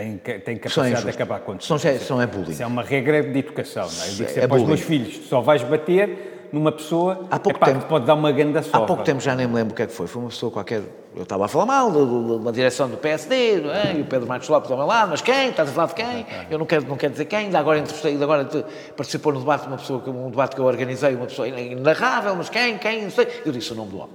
têm 0.01 0.57
são 0.57 0.57
capacidade 0.57 1.03
de 1.05 1.11
acabar 1.11 1.41
com 1.41 1.59
São, 1.61 1.79
são 1.79 2.21
é 2.21 2.27
bullying. 2.27 2.51
Isso 2.51 2.63
é 2.63 2.67
uma 2.67 2.83
regra 2.83 3.23
de 3.23 3.39
educação, 3.39 3.89
não 3.91 4.03
é? 4.05 4.09
Eu 4.09 4.13
digo 4.13 4.25
É 4.25 4.33
sempre 4.33 4.53
aos 4.59 4.63
meus 4.67 4.81
filhos, 4.81 5.29
só 5.29 5.41
vais 5.41 5.63
bater 5.63 6.49
numa 6.53 6.73
pessoa 6.73 7.27
Há 7.31 7.39
pouco 7.39 7.59
epá, 7.59 7.67
tempo- 7.67 7.81
que 7.81 7.87
pode 7.87 8.07
dar 8.07 8.15
uma 8.15 8.33
ganda 8.33 8.63
sova. 8.63 8.85
Há 8.85 8.87
pouco 8.87 9.03
tempo 9.03 9.21
já 9.21 9.35
nem 9.37 9.47
me 9.47 9.55
lembro 9.55 9.73
o 9.75 9.77
que 9.77 9.83
é 9.83 9.87
que 9.87 9.93
foi. 9.93 10.07
Foi 10.07 10.23
uma 10.23 10.31
pessoa 10.31 10.51
qualquer. 10.51 10.83
Eu 11.15 11.25
estava 11.25 11.45
a 11.45 11.49
falar 11.49 11.67
mal 11.67 11.91
de 11.91 11.99
uma 11.99 12.51
direção 12.53 12.89
do 12.89 12.97
PSD, 12.97 13.35
é? 13.71 13.97
e 13.99 14.01
o 14.01 14.05
Pedro 14.07 14.27
Marcos 14.27 14.49
Lopes 14.49 14.71
ao 14.71 14.77
meu 14.77 14.87
lado, 14.87 15.11
mas 15.11 15.21
quem? 15.21 15.51
Estás 15.51 15.69
a 15.69 15.73
falar 15.73 15.89
de 15.89 15.95
quem? 15.95 16.27
Eu 16.51 16.59
não 16.59 16.65
quero, 16.65 16.87
não 16.87 16.97
quero 16.97 17.13
dizer 17.13 17.25
quem. 17.27 17.39
Ainda 17.41 17.59
agora 17.59 17.83
ainda 18.05 18.25
agora 18.25 18.49
participou 18.97 19.33
no 19.33 19.41
debate 19.41 19.67
uma 19.67 19.77
pessoa, 19.77 20.01
que- 20.01 20.09
um 20.09 20.31
debate 20.31 20.55
que 20.55 20.61
eu 20.61 20.65
organizei, 20.65 21.15
uma 21.15 21.27
pessoa 21.27 21.49
inarrável, 21.49 22.35
mas 22.37 22.49
quem? 22.49 22.79
Quem? 22.79 23.03
Não 23.03 23.11
sei. 23.11 23.27
Eu 23.45 23.53
disse 23.53 23.73
o 23.73 23.75
nome 23.77 23.91
do 23.91 23.99
homem, 23.99 24.15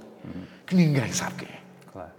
que 0.66 0.74
ninguém 0.74 1.12
sabe 1.12 1.34
quem 1.36 1.48
é. 1.48 1.58
Claro. 1.92 2.10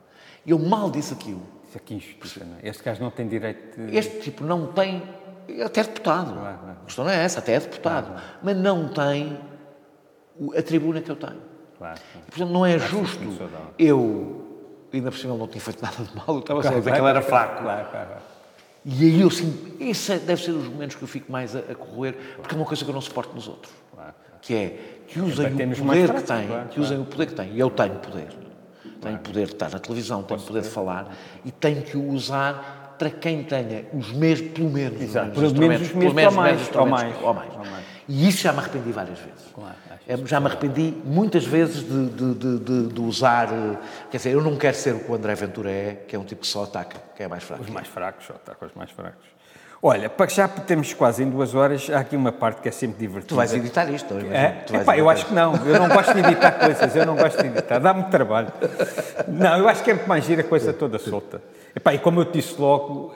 Eu 0.48 0.60
mal 0.60 0.90
disse 0.92 1.14
aquilo. 1.14 1.42
Isso 1.76 2.40
aqui 2.40 2.42
é 2.42 2.44
não 2.46 2.56
é? 2.58 2.70
Este 2.70 2.84
gajo 2.84 3.04
não 3.04 3.12
tem 3.12 3.28
direito 3.28 3.80
de... 3.82 3.98
Este 3.98 4.20
tipo 4.20 4.44
não 4.44 4.68
tem. 4.68 5.04
Até 5.64 5.82
é 5.82 5.84
deputado. 5.84 6.34
Claro, 6.34 6.58
claro. 6.58 6.78
A 6.82 6.86
questão 6.86 7.06
não 7.06 7.12
é 7.12 7.24
essa, 7.24 7.40
até 7.40 7.54
é 7.54 7.60
deputado. 7.60 8.22
Mas 8.42 8.58
não 8.58 8.88
tem 8.90 9.38
a 10.58 10.62
tribuna 10.62 11.02
que 11.02 11.10
eu 11.12 11.16
tenho. 11.16 11.42
Claro. 11.78 12.00
E, 12.16 12.32
portanto, 12.32 12.50
não 12.50 12.66
é 12.66 12.80
justo 12.80 13.20
eu, 13.78 14.46
ainda 14.94 15.12
por 15.12 15.18
cima 15.18 15.34
ele 15.34 15.40
não 15.40 15.48
tinha 15.48 15.62
feito 15.62 15.82
nada 15.82 16.04
de 16.04 16.16
mal, 16.16 16.26
eu 16.30 16.40
estava 16.40 16.64
só 16.64 16.70
a 16.70 16.72
dizer 16.72 16.84
que 16.84 16.90
ele 16.90 17.00
Claro, 17.00 17.18
era 17.18 17.22
fraco. 17.22 17.62
Claro, 17.64 17.90
claro. 17.90 18.10
E 18.86 19.04
aí 19.04 19.22
eu 19.22 19.30
sinto, 19.30 19.82
isso 19.82 20.12
é- 20.12 20.20
deve 20.20 20.42
ser 20.44 20.52
os 20.52 20.68
momentos 20.68 20.96
que 20.96 21.04
eu 21.04 21.08
fico 21.08 21.32
mais 21.32 21.56
a, 21.56 21.60
a 21.60 21.76
correr, 21.76 22.14
porque 22.38 22.54
é 22.54 22.58
uma 22.58 22.66
coisa 22.66 22.84
que 22.84 22.90
eu 22.90 22.94
não 22.94 23.02
suporto 23.02 23.34
nos 23.34 23.48
outros. 23.48 23.74
claro. 23.94 24.14
Que 24.42 24.54
é 24.54 24.80
que 25.08 25.20
usem 25.20 25.48
o 25.48 25.76
poder 25.76 26.14
que 26.14 26.22
têm, 26.24 26.48
claro, 26.48 26.70
que 26.70 26.80
usem 26.80 27.00
o 27.00 27.06
poder 27.06 27.26
que 27.28 27.34
têm. 27.34 27.52
E 27.54 27.60
eu 27.60 27.70
tenho 27.70 27.96
poder. 27.96 28.45
Tenho 29.06 29.20
poder 29.20 29.46
de 29.48 29.54
estar 29.54 29.70
na 29.70 29.80
televisão, 29.80 30.24
tenho 30.24 30.40
poder 30.42 30.62
de 30.62 30.70
falar 30.70 31.08
e 31.44 31.52
tenho 31.52 31.82
que 31.82 31.96
o 31.98 32.10
usar 32.10 32.96
para 32.98 33.10
quem 33.10 33.44
tenha 33.44 33.86
os 33.94 34.12
mesmos, 34.14 34.52
pelo 34.52 34.70
menos, 34.70 35.02
Exato, 35.02 35.32
os 35.32 35.36
pelo 35.36 35.68
mesmos 35.68 35.68
menos 35.68 35.82
os 35.82 35.88
pelo 35.92 36.14
mesmos 36.16 36.36
menos 36.44 36.76
ou 36.76 36.86
mais, 36.88 37.22
ou 37.22 37.34
mais. 37.34 37.54
E 38.08 38.28
isso 38.30 38.38
já 38.44 38.54
me 38.54 38.60
arrependi 38.60 38.92
várias 38.92 39.20
vezes. 39.20 39.46
Claro, 39.54 39.76
acho 39.92 40.04
É, 40.08 40.28
Já 40.28 40.40
me 40.40 40.46
arrependi 40.48 40.94
muitas 41.04 41.44
vezes 41.44 41.84
de, 41.84 42.06
de- 42.10 42.60
de- 42.60 42.88
de- 42.94 43.02
usar. 43.02 43.50
eh, 43.52 43.78
Quer 44.12 44.18
dizer, 44.18 44.30
eu 44.32 44.42
não 44.42 44.56
quero 44.56 44.78
ser 44.78 44.94
o 44.96 45.00
que 45.00 45.12
o 45.12 45.16
André 45.16 45.36
Ventura 45.36 45.70
é, 45.72 46.06
que 46.08 46.16
é 46.16 46.20
um 46.20 46.24
tipo 46.24 46.42
que 46.42 46.48
só 46.48 46.64
ataca, 46.64 46.98
que 47.16 47.24
é 47.24 47.28
mais 47.28 47.44
fraco. 47.44 47.64
Os 47.64 47.70
mais 47.70 47.88
fracos, 47.88 48.26
só 48.28 48.34
com 48.56 48.66
os 48.66 48.74
mais 48.76 48.92
fracos. 48.92 49.26
Olha, 49.88 50.10
para 50.10 50.28
já 50.28 50.48
temos 50.48 50.96
quase 50.96 51.22
em 51.22 51.30
duas 51.30 51.54
horas, 51.54 51.92
há 51.92 52.00
aqui 52.00 52.16
uma 52.16 52.32
parte 52.32 52.60
que 52.60 52.68
é 52.68 52.72
sempre 52.72 52.98
divertida. 52.98 53.28
Tu 53.30 53.36
vais 53.36 53.54
editar 53.54 53.86
isto, 53.92 54.12
não 54.16 54.34
É? 54.34 54.66
Epá, 54.74 54.98
eu 54.98 55.08
acho 55.08 55.28
que 55.28 55.34
não. 55.36 55.54
Eu 55.64 55.80
não 55.80 55.88
gosto 55.90 56.12
de 56.12 56.22
editar 56.22 56.54
coisas. 56.58 56.96
Eu 56.96 57.06
não 57.06 57.16
gosto 57.16 57.40
de 57.40 57.48
editar. 57.50 57.78
Dá 57.78 57.94
muito 57.94 58.10
trabalho. 58.10 58.48
Não, 59.28 59.60
eu 59.60 59.70
acho 59.70 59.84
que 59.84 59.92
é 59.92 59.94
muito 59.94 60.08
mais 60.10 60.26
gira 60.26 60.42
a 60.42 60.44
coisa 60.44 60.74
toda 60.74 60.98
solta. 60.98 61.40
Epá, 61.76 61.94
e 61.94 62.00
como 62.00 62.20
eu 62.20 62.26
te 62.26 62.34
disse 62.40 62.60
logo, 62.60 63.14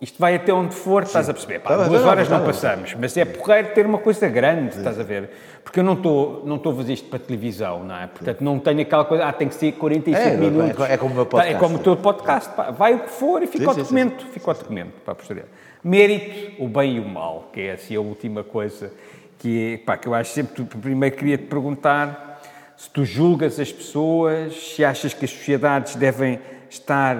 isto 0.00 0.18
vai 0.18 0.34
até 0.34 0.52
onde 0.52 0.74
for, 0.74 1.04
estás 1.04 1.28
a 1.28 1.32
perceber. 1.32 1.60
Pá, 1.60 1.76
Tá 1.76 1.84
duas 1.84 2.02
tá 2.02 2.08
horas 2.08 2.26
tá 2.26 2.34
não 2.34 2.40
bem. 2.42 2.52
passamos, 2.52 2.94
mas 2.98 3.16
é 3.16 3.24
porreiro 3.24 3.68
ter 3.72 3.86
uma 3.86 3.98
coisa 3.98 4.26
grande, 4.28 4.76
estás 4.76 4.98
a 4.98 5.04
ver? 5.04 5.30
Porque 5.62 5.78
eu 5.78 5.84
não 5.84 5.92
estou 5.92 6.42
não 6.44 6.56
estou 6.56 6.72
a 6.72 6.76
fazer 6.78 6.94
isto 6.94 7.08
para 7.08 7.20
televisão, 7.20 7.84
não 7.84 7.94
é? 7.96 8.08
Portanto, 8.08 8.40
não 8.42 8.58
tenho 8.58 8.80
aquela 8.80 9.04
coisa, 9.04 9.24
ah, 9.24 9.32
tem 9.32 9.46
que 9.46 9.54
ser 9.54 9.70
45 9.70 10.18
É, 10.28 10.32
é, 10.32 10.36
minutos. 10.36 10.90
é 10.90 10.96
como 10.96 11.12
o 11.12 11.14
meu 11.14 11.26
Tá, 11.26 11.30
podcast. 11.30 11.54
É 11.54 11.58
como 11.60 11.76
o 11.76 11.78
teu 11.78 11.96
podcast. 11.96 12.50
pá. 12.56 12.72
Vai 12.72 12.94
o 12.94 13.00
que 13.04 13.10
for 13.10 13.40
e 13.40 13.46
fica 13.46 13.64
Sim, 13.66 13.70
o 13.70 13.74
sim, 13.74 13.80
documento. 13.82 14.26
Fica 14.32 14.50
o 14.50 14.54
documento 14.54 14.92
para 15.04 15.12
a 15.12 15.14
posterior. 15.14 15.46
Mérito, 15.82 16.62
o 16.62 16.68
bem 16.68 16.96
e 16.96 17.00
o 17.00 17.08
mal, 17.08 17.50
que 17.52 17.60
é 17.60 17.72
assim 17.72 17.94
a 17.96 18.00
última 18.00 18.42
coisa 18.42 18.92
que, 19.38 19.80
pá, 19.86 19.96
que 19.96 20.08
eu 20.08 20.14
acho 20.14 20.32
sempre. 20.32 20.64
Tu, 20.64 20.78
primeiro 20.78 21.16
queria 21.16 21.38
te 21.38 21.44
perguntar 21.44 22.40
se 22.76 22.88
tu 22.90 23.04
julgas 23.04 23.58
as 23.58 23.72
pessoas, 23.72 24.54
se 24.54 24.84
achas 24.84 25.12
que 25.14 25.24
as 25.24 25.30
sociedades 25.30 25.94
devem 25.96 26.38
estar 26.70 27.16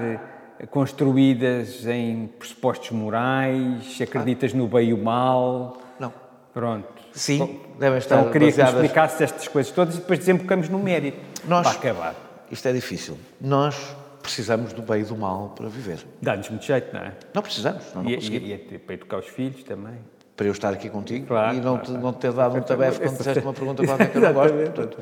construídas 0.70 1.86
em 1.86 2.26
pressupostos 2.38 2.90
morais, 2.90 3.84
se 3.96 4.02
acreditas 4.02 4.52
no 4.52 4.66
bem 4.68 4.88
e 4.90 4.92
o 4.92 4.98
mal. 4.98 5.78
Não. 5.98 6.12
Pronto. 6.54 6.86
Sim, 7.12 7.60
devem 7.78 7.98
estar 7.98 8.18
Então 8.20 8.30
queria 8.32 8.48
que 8.52 8.56
baseadas- 8.58 8.74
explicasse 8.84 9.24
estas 9.24 9.48
coisas 9.48 9.72
todas 9.72 9.94
e 9.96 9.98
depois 9.98 10.18
desembocamos 10.20 10.68
no 10.68 10.78
mérito. 10.78 11.18
Nós- 11.46 11.66
Para 11.66 11.76
acabar. 11.78 12.14
Isto 12.50 12.68
é 12.68 12.72
difícil. 12.72 13.18
Nós 13.40 13.96
precisamos 14.28 14.72
do 14.74 14.82
bem 14.82 15.00
e 15.00 15.04
do 15.04 15.16
mal 15.16 15.50
para 15.56 15.68
viver. 15.68 16.04
Dá-nos 16.20 16.48
muito 16.50 16.64
jeito, 16.64 16.92
não 16.94 17.00
é? 17.00 17.12
Não 17.32 17.42
precisamos, 17.42 17.82
não, 17.94 18.02
não 18.02 18.10
E, 18.10 18.14
conseguimos. 18.16 18.48
e, 18.48 18.74
e 18.74 18.78
para 18.78 18.94
educar 18.94 19.18
os 19.18 19.26
filhos 19.26 19.62
também. 19.64 19.94
Para 20.36 20.46
eu 20.46 20.52
estar 20.52 20.72
aqui 20.72 20.88
contigo 20.90 21.26
Claro, 21.26 21.56
e 21.56 21.60
não, 21.60 21.62
claro, 21.78 21.80
te, 21.80 21.86
claro. 21.86 22.02
não 22.02 22.12
te 22.12 22.18
ter 22.18 22.32
dado 22.32 22.56
um 22.56 22.60
tabefe 22.62 23.00
quando 23.00 23.16
disseste 23.16 23.42
uma 23.42 23.52
pergunta 23.52 23.84
qualquer 23.84 24.10
que 24.12 24.16
eu 24.18 24.22
não 24.22 24.32
gosto. 24.34 24.54
Portanto, 24.54 24.98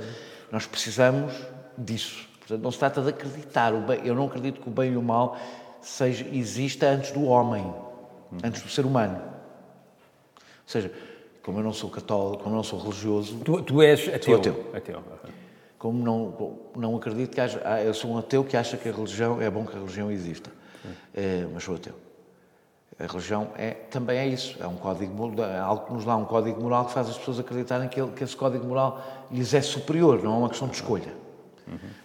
nós 0.50 0.66
precisamos 0.66 1.32
disso. 1.76 2.26
Portanto, 2.38 2.62
não 2.62 2.70
se 2.70 2.78
trata 2.78 3.02
de 3.02 3.08
acreditar. 3.10 3.74
O 3.74 3.80
bem- 3.80 4.00
eu 4.04 4.14
não 4.14 4.26
acredito 4.26 4.60
que 4.60 4.68
o 4.68 4.72
bem 4.72 4.92
e 4.92 4.96
o 4.96 5.02
mal 5.02 5.36
seja, 5.80 6.24
exista 6.32 6.86
antes 6.86 7.10
do 7.10 7.24
homem, 7.24 7.74
antes 8.44 8.62
do 8.62 8.68
ser 8.68 8.86
humano. 8.86 9.16
Ou 10.36 10.42
seja, 10.66 10.90
como 11.42 11.58
eu 11.58 11.62
não 11.64 11.72
sou 11.72 11.90
católico, 11.90 12.42
como 12.44 12.54
eu 12.54 12.56
não 12.58 12.64
sou 12.64 12.78
religioso, 12.80 13.36
Tu, 13.44 13.62
tu 13.62 13.82
és 13.82 14.08
ateu. 14.14 14.36
ateu. 14.38 14.70
ateu. 14.74 15.02
Como 15.86 16.02
não, 16.04 16.58
não 16.76 16.96
acredito 16.96 17.32
que 17.34 17.40
haja. 17.40 17.60
ah, 17.64 17.80
Eu 17.80 17.94
sou 17.94 18.10
um 18.10 18.18
ateu 18.18 18.42
que 18.42 18.56
acha 18.56 18.76
que 18.76 18.88
a 18.88 18.92
religião 18.92 19.40
é 19.40 19.48
bom 19.48 19.64
que 19.64 19.76
a 19.76 19.78
religião 19.78 20.10
exista. 20.10 20.50
É, 21.14 21.46
mas 21.52 21.62
sou 21.62 21.76
ateu. 21.76 21.94
A 22.98 23.06
religião 23.06 23.48
é, 23.56 23.70
também 23.90 24.18
é 24.18 24.26
isso, 24.26 24.56
é 24.60 24.66
um 24.66 24.74
código 24.76 25.32
é 25.42 25.58
algo 25.58 25.86
que 25.86 25.92
nos 25.92 26.04
dá 26.04 26.16
um 26.16 26.24
código 26.24 26.60
moral 26.62 26.86
que 26.86 26.92
faz 26.92 27.08
as 27.08 27.16
pessoas 27.18 27.38
acreditarem 27.38 27.88
que, 27.88 28.00
ele- 28.00 28.10
que 28.12 28.24
esse 28.24 28.34
código 28.34 28.66
moral 28.66 29.26
lhes 29.30 29.52
é 29.54 29.60
superior, 29.60 30.22
não 30.22 30.34
é 30.34 30.38
uma 30.38 30.48
questão 30.48 30.66
de 30.68 30.74
escolha. 30.76 31.12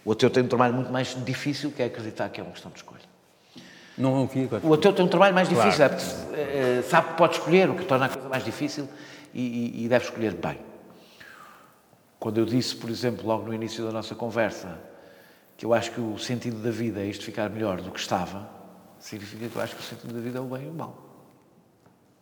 O 0.05 0.11
ateu 0.11 0.29
tem 0.29 0.43
um 0.43 0.47
trabalho 0.47 0.73
muito 0.73 0.91
mais 0.91 1.15
difícil 1.23 1.71
que 1.71 1.81
é 1.81 1.85
acreditar 1.85 2.27
que 2.29 2.39
é 2.41 2.43
uma 2.43 2.51
questão 2.51 2.69
de 2.71 2.77
escolha. 2.77 3.01
Não 3.97 4.13
ouvi 4.21 4.43
agora. 4.45 4.65
O 4.65 4.73
ateu 4.73 4.91
tem 4.93 5.05
um 5.05 5.07
trabalho 5.07 5.33
mais 5.35 5.47
Claro. 5.47 5.63
difícil, 5.63 5.85
é 5.85 5.89
porque, 5.89 6.05
eh, 6.35 6.83
sabe 6.89 7.07
que 7.09 7.13
pode 7.15 7.33
escolher, 7.35 7.69
o 7.69 7.75
que 7.75 7.85
torna 7.85 8.05
a 8.05 8.09
coisa 8.09 8.27
mais 8.29 8.43
difícil 8.43 8.87
e, 9.33 9.41
e- 9.41 9.85
e 9.85 9.87
deve 9.87 10.05
escolher 10.05 10.33
bem. 10.33 10.57
Quando 12.21 12.37
eu 12.37 12.45
disse, 12.45 12.75
por 12.75 12.87
exemplo, 12.87 13.25
logo 13.25 13.47
no 13.47 13.51
início 13.51 13.83
da 13.83 13.91
nossa 13.91 14.13
conversa, 14.13 14.77
que 15.57 15.65
eu 15.65 15.73
acho 15.73 15.91
que 15.91 15.99
o 15.99 16.19
sentido 16.19 16.61
da 16.61 16.69
vida 16.69 17.01
é 17.01 17.07
isto 17.07 17.25
ficar 17.25 17.49
melhor 17.49 17.81
do 17.81 17.89
que 17.89 17.99
estava, 17.99 18.47
significa 18.99 19.49
que 19.49 19.55
eu 19.55 19.59
acho 19.59 19.75
que 19.75 19.81
o 19.81 19.83
sentido 19.83 20.13
da 20.13 20.19
vida 20.19 20.37
é 20.37 20.41
o 20.41 20.45
bem 20.45 20.67
e 20.67 20.69
o 20.69 20.73
mal. 20.73 20.95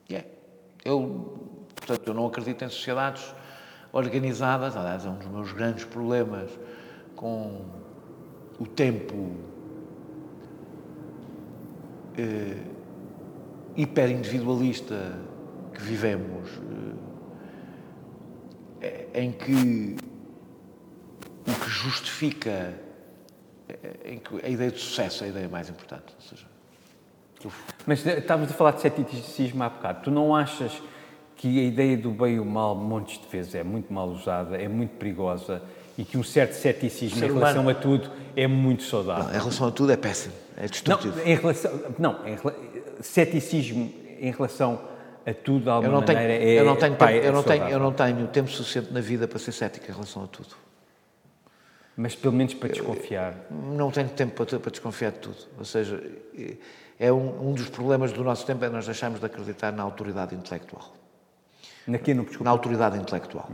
E 0.07 0.15
é. 0.15 0.25
Eu, 0.85 1.59
portanto, 1.75 2.07
eu 2.07 2.13
não 2.13 2.27
acredito 2.27 2.63
em 2.63 2.69
sociedades 2.69 3.35
organizadas, 3.91 4.77
aliás, 4.77 5.05
é 5.05 5.09
um 5.09 5.15
dos 5.15 5.27
meus 5.27 5.51
grandes 5.51 5.83
problemas 5.83 6.49
com 7.17 7.65
o 8.57 8.65
tempo 8.65 9.35
eh, 12.17 12.63
hiperindividualista 13.75 15.19
que 15.73 15.81
vivemos, 15.81 16.47
eh, 16.51 17.08
em 19.13 19.31
que 19.31 19.95
o 21.47 21.53
que 21.63 21.69
justifica, 21.69 22.73
eh, 23.67 23.75
em 24.13 24.19
que 24.19 24.45
a 24.45 24.49
ideia 24.49 24.71
de 24.71 24.79
sucesso 24.79 25.23
é 25.23 25.27
a 25.27 25.29
ideia 25.29 25.49
mais 25.49 25.69
importante. 25.69 26.13
Seja, 26.19 26.45
eu- 27.43 27.51
Mas 27.85 28.05
eh, 28.05 28.19
estávamos 28.19 28.51
a 28.51 28.53
falar 28.53 28.71
de 28.71 28.81
ceticismo 28.81 29.63
há 29.63 29.69
bocado. 29.69 30.03
Tu 30.03 30.11
não 30.11 30.35
achas 30.35 30.81
que 31.35 31.59
a 31.59 31.63
ideia 31.63 31.97
do 31.97 32.11
bem 32.11 32.35
e 32.35 32.39
o 32.39 32.45
mal, 32.45 32.75
montes 32.75 33.19
de 33.19 33.27
vezes, 33.27 33.55
é 33.55 33.63
muito 33.63 33.91
mal 33.93 34.09
usada, 34.09 34.57
é 34.57 34.67
muito 34.67 34.91
perigosa 34.97 35.61
e 35.97 36.03
que 36.03 36.17
um 36.17 36.23
certo 36.23 36.53
ceticismo 36.53 37.23
em 37.23 37.27
relação 37.27 37.61
humano- 37.61 37.77
a 37.77 37.81
tudo 37.81 38.11
é 38.35 38.47
muito 38.47 38.83
saudável? 38.83 39.23
Não, 39.25 39.31
em 39.31 39.37
relação 39.37 39.67
a 39.67 39.71
tudo 39.71 39.91
é 39.91 39.97
péssimo, 39.97 40.33
é 40.57 40.61
Não, 40.61 40.67
destrutivo. 40.67 41.19
em 41.21 41.35
relação, 41.35 41.71
não 41.97 42.27
em 42.27 42.37
ceticismo 43.01 43.91
em 44.19 44.31
relação 44.31 44.81
a 45.25 45.33
tudo, 45.33 45.61
de 45.61 45.67
eu 45.67 45.73
alguma 45.73 45.93
não 45.93 46.01
tenho, 46.03 46.19
maneira, 46.19 46.43
é, 46.43 46.59
eu 46.59 46.65
não 46.65 46.75
tenho, 46.75 46.95
tempo, 46.95 47.11
é 47.11 47.27
eu, 47.27 47.33
não 47.33 47.43
tenho, 47.43 47.55
eu 47.55 47.69
saudável. 47.69 47.79
não 47.79 47.93
tenho 47.93 48.27
tempo 48.27 48.49
suficiente 48.49 48.93
na 48.93 49.01
vida 49.01 49.27
para 49.27 49.39
ser 49.39 49.51
cético 49.51 49.89
em 49.89 49.93
relação 49.93 50.23
a 50.23 50.27
tudo. 50.27 50.55
Mas 51.95 52.15
pelo 52.15 52.33
menos 52.33 52.53
para 52.53 52.69
desconfiar. 52.69 53.35
Não 53.51 53.91
tenho 53.91 54.09
tempo 54.09 54.33
para, 54.33 54.59
para 54.59 54.71
desconfiar 54.71 55.11
de 55.11 55.19
tudo. 55.19 55.37
Ou 55.57 55.65
seja, 55.65 56.01
é 56.97 57.11
um, 57.11 57.49
um 57.49 57.53
dos 57.53 57.69
problemas 57.69 58.13
do 58.13 58.23
nosso 58.23 58.45
tempo 58.45 58.63
é 58.63 58.69
nós 58.69 58.85
deixarmos 58.85 59.19
de 59.19 59.25
acreditar 59.25 59.71
na 59.73 59.83
autoridade 59.83 60.33
intelectual. 60.33 60.93
Aqui 61.93 62.13
não 62.13 62.23
desculpa. 62.23 62.45
Na 62.45 62.51
autoridade 62.51 62.97
intelectual. 62.97 63.49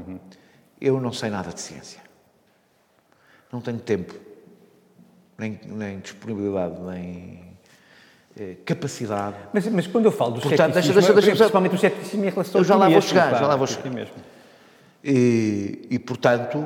Eu 0.80 1.00
não 1.00 1.12
sei 1.12 1.30
nada 1.30 1.52
de 1.52 1.62
ciência. 1.62 2.02
Não 3.52 3.62
tenho 3.62 3.80
tempo, 3.80 4.14
nem, 5.38 5.60
nem 5.66 6.00
disponibilidade, 6.00 6.80
nem 6.82 7.55
capacidade. 8.66 9.38
Mas, 9.53 9.66
mas 9.68 9.88
quando 9.88 10.06
eu 10.06 10.12
falo 10.12 10.32
do 10.36 10.41
Portanto, 10.41 10.74
deixa- 10.74 10.94
ceticismo, 10.94 10.94
deixa- 11.02 11.14
deixa- 11.14 11.32
principalmente 11.38 11.76
o 11.76 11.78
ceticismo 11.78 12.26
em 12.26 12.30
relação 12.30 12.62
Eu 12.62 12.66
já 12.66 12.76
lá 12.76 12.90
vou 12.90 13.02
chegar, 13.02 13.32
já 13.40 13.48
lá 13.48 13.56
vou 13.56 13.68
chegar. 13.68 13.90
mesmo. 13.90 14.14
E, 15.03 15.88
e, 15.91 15.99
portanto, 15.99 16.64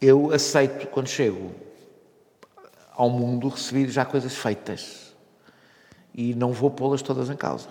eu 0.00 0.32
aceito, 0.32 0.86
quando 0.88 1.08
chego 1.08 1.52
ao 2.94 3.10
mundo, 3.10 3.48
receber 3.48 3.88
já 3.88 4.04
coisas 4.04 4.34
feitas. 4.36 5.14
E 6.14 6.34
não 6.34 6.52
vou 6.52 6.70
pô-las 6.70 7.00
todas 7.02 7.30
em 7.30 7.36
causa. 7.36 7.68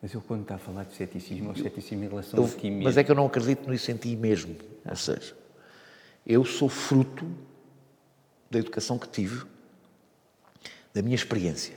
Mas 0.00 0.14
eu 0.14 0.20
quando 0.20 0.42
está 0.42 0.54
a 0.54 0.58
falar 0.58 0.84
de 0.84 0.94
ceticismo, 0.94 1.50
é 1.50 1.52
o 1.52 1.56
ceticismo 1.56 2.04
em 2.04 2.08
relação 2.08 2.38
Eu- 2.38 2.46
a 2.46 2.48
ti 2.48 2.70
mesmo. 2.70 2.84
mas 2.84 2.96
é 2.96 3.02
que 3.04 3.10
eu 3.10 3.16
não 3.16 3.26
acredito 3.26 3.68
nisso 3.68 3.90
em 3.90 3.96
ti 3.96 4.14
mesmo. 4.16 4.54
Ou 4.88 4.94
seja, 4.96 5.34
eu 6.24 6.44
sou 6.44 6.68
fruto 6.68 7.26
da 8.50 8.58
educação 8.60 8.96
que 8.98 9.08
tive, 9.08 9.44
da 10.98 11.02
minha 11.02 11.14
experiência. 11.14 11.74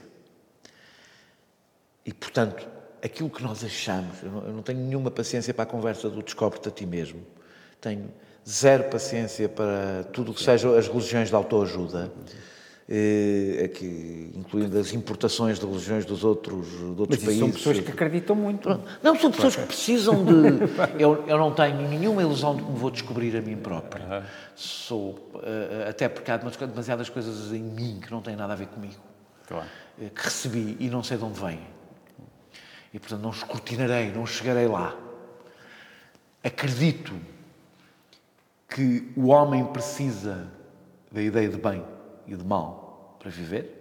E, 2.04 2.12
portanto, 2.12 2.66
aquilo 3.02 3.30
que 3.30 3.40
nós 3.42 3.62
achamos, 3.64 4.20
eu 4.22 4.30
não, 4.32 4.42
eu 4.46 4.52
não 4.52 4.62
tenho 4.62 4.80
nenhuma 4.80 5.10
paciência 5.12 5.54
para 5.54 5.62
a 5.62 5.66
conversa 5.66 6.10
do 6.10 6.20
descobre-te 6.22 6.68
a 6.68 6.72
ti 6.72 6.84
mesmo. 6.84 7.20
Tenho 7.80 8.08
zero 8.48 8.84
paciência 8.90 9.48
para 9.48 10.02
tudo 10.12 10.32
o 10.32 10.34
que 10.34 10.42
sejam 10.42 10.74
as 10.76 10.88
religiões 10.88 11.28
de 11.28 11.34
autoajuda, 11.36 12.12
eh, 12.88 13.62
aqui, 13.64 14.32
incluindo 14.34 14.76
as 14.76 14.92
importações 14.92 15.60
de 15.60 15.64
religiões 15.66 16.04
dos 16.04 16.24
outros, 16.24 16.68
de 16.68 16.84
outros 17.00 17.18
Mas 17.18 17.24
países. 17.24 17.38
são 17.38 17.50
pessoas 17.52 17.78
que 17.78 17.92
acreditam 17.92 18.34
muito. 18.34 18.68
Não, 19.00 19.16
são 19.16 19.30
pessoas 19.30 19.54
que 19.54 19.66
precisam 19.66 20.24
de. 20.24 20.32
Eu, 21.00 21.24
eu 21.28 21.38
não 21.38 21.54
tenho 21.54 21.88
nenhuma 21.88 22.20
ilusão 22.22 22.56
de 22.56 22.62
que 22.64 22.70
me 22.70 22.76
vou 22.76 22.90
descobrir 22.90 23.36
a 23.36 23.40
mim 23.40 23.56
próprio. 23.56 24.04
Sou. 24.56 25.30
eh, 25.44 25.86
até 25.90 26.08
porque 26.08 26.28
há 26.32 26.36
demas- 26.36 26.56
demasiadas 26.56 27.08
coisas 27.08 27.52
em 27.52 27.62
mim 27.62 28.00
que 28.04 28.10
não 28.10 28.20
têm 28.20 28.34
nada 28.34 28.52
a 28.52 28.56
ver 28.56 28.66
comigo, 28.66 28.94
Claro. 29.52 29.68
eh, 30.00 30.08
que 30.08 30.22
recebi 30.22 30.76
e 30.80 30.88
não 30.88 31.02
sei 31.02 31.18
de 31.18 31.24
onde 31.24 31.38
vêm. 31.38 31.60
E 32.92 32.98
portanto 32.98 33.20
não 33.20 33.30
escrutinarei, 33.30 34.10
não 34.10 34.26
chegarei 34.26 34.66
lá. 34.66 34.96
Acredito 36.42 37.14
que 38.68 39.12
o 39.16 39.28
homem 39.28 39.64
precisa 39.66 40.50
da 41.10 41.22
ideia 41.22 41.48
de 41.48 41.58
bem 41.58 41.84
e 42.26 42.34
de 42.34 42.44
mal 42.44 43.16
para 43.18 43.30
viver, 43.30 43.78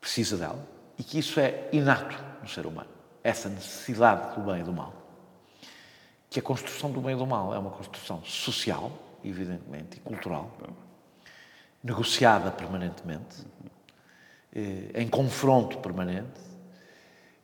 precisa 0.00 0.36
dela, 0.36 0.66
e 0.98 1.04
que 1.04 1.18
isso 1.18 1.38
é 1.38 1.68
inato 1.72 2.16
no 2.42 2.48
ser 2.48 2.66
humano, 2.66 2.90
essa 3.22 3.48
necessidade 3.48 4.34
do 4.34 4.42
bem 4.42 4.60
e 4.60 4.64
do 4.64 4.72
mal. 4.72 4.92
Que 6.28 6.40
a 6.40 6.42
construção 6.42 6.90
do 6.90 7.00
bem 7.00 7.14
e 7.14 7.18
do 7.18 7.26
mal 7.26 7.54
é 7.54 7.58
uma 7.58 7.70
construção 7.70 8.22
social, 8.24 8.90
evidentemente, 9.24 9.98
e 9.98 10.00
cultural, 10.00 10.50
negociada 11.82 12.50
permanentemente, 12.50 13.44
em 14.94 15.08
confronto 15.08 15.78
permanente, 15.78 16.40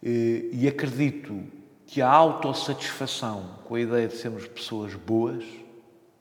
eh, 0.03 0.49
e 0.53 0.69
acredito 0.69 1.43
que 1.87 2.03
a 2.03 2.09
autossatisfação 2.11 3.61
com 3.65 3.75
a 3.75 3.81
ideia 3.81 4.09
de 4.09 4.15
sermos 4.15 4.47
pessoas 4.47 4.95
boas 4.95 5.45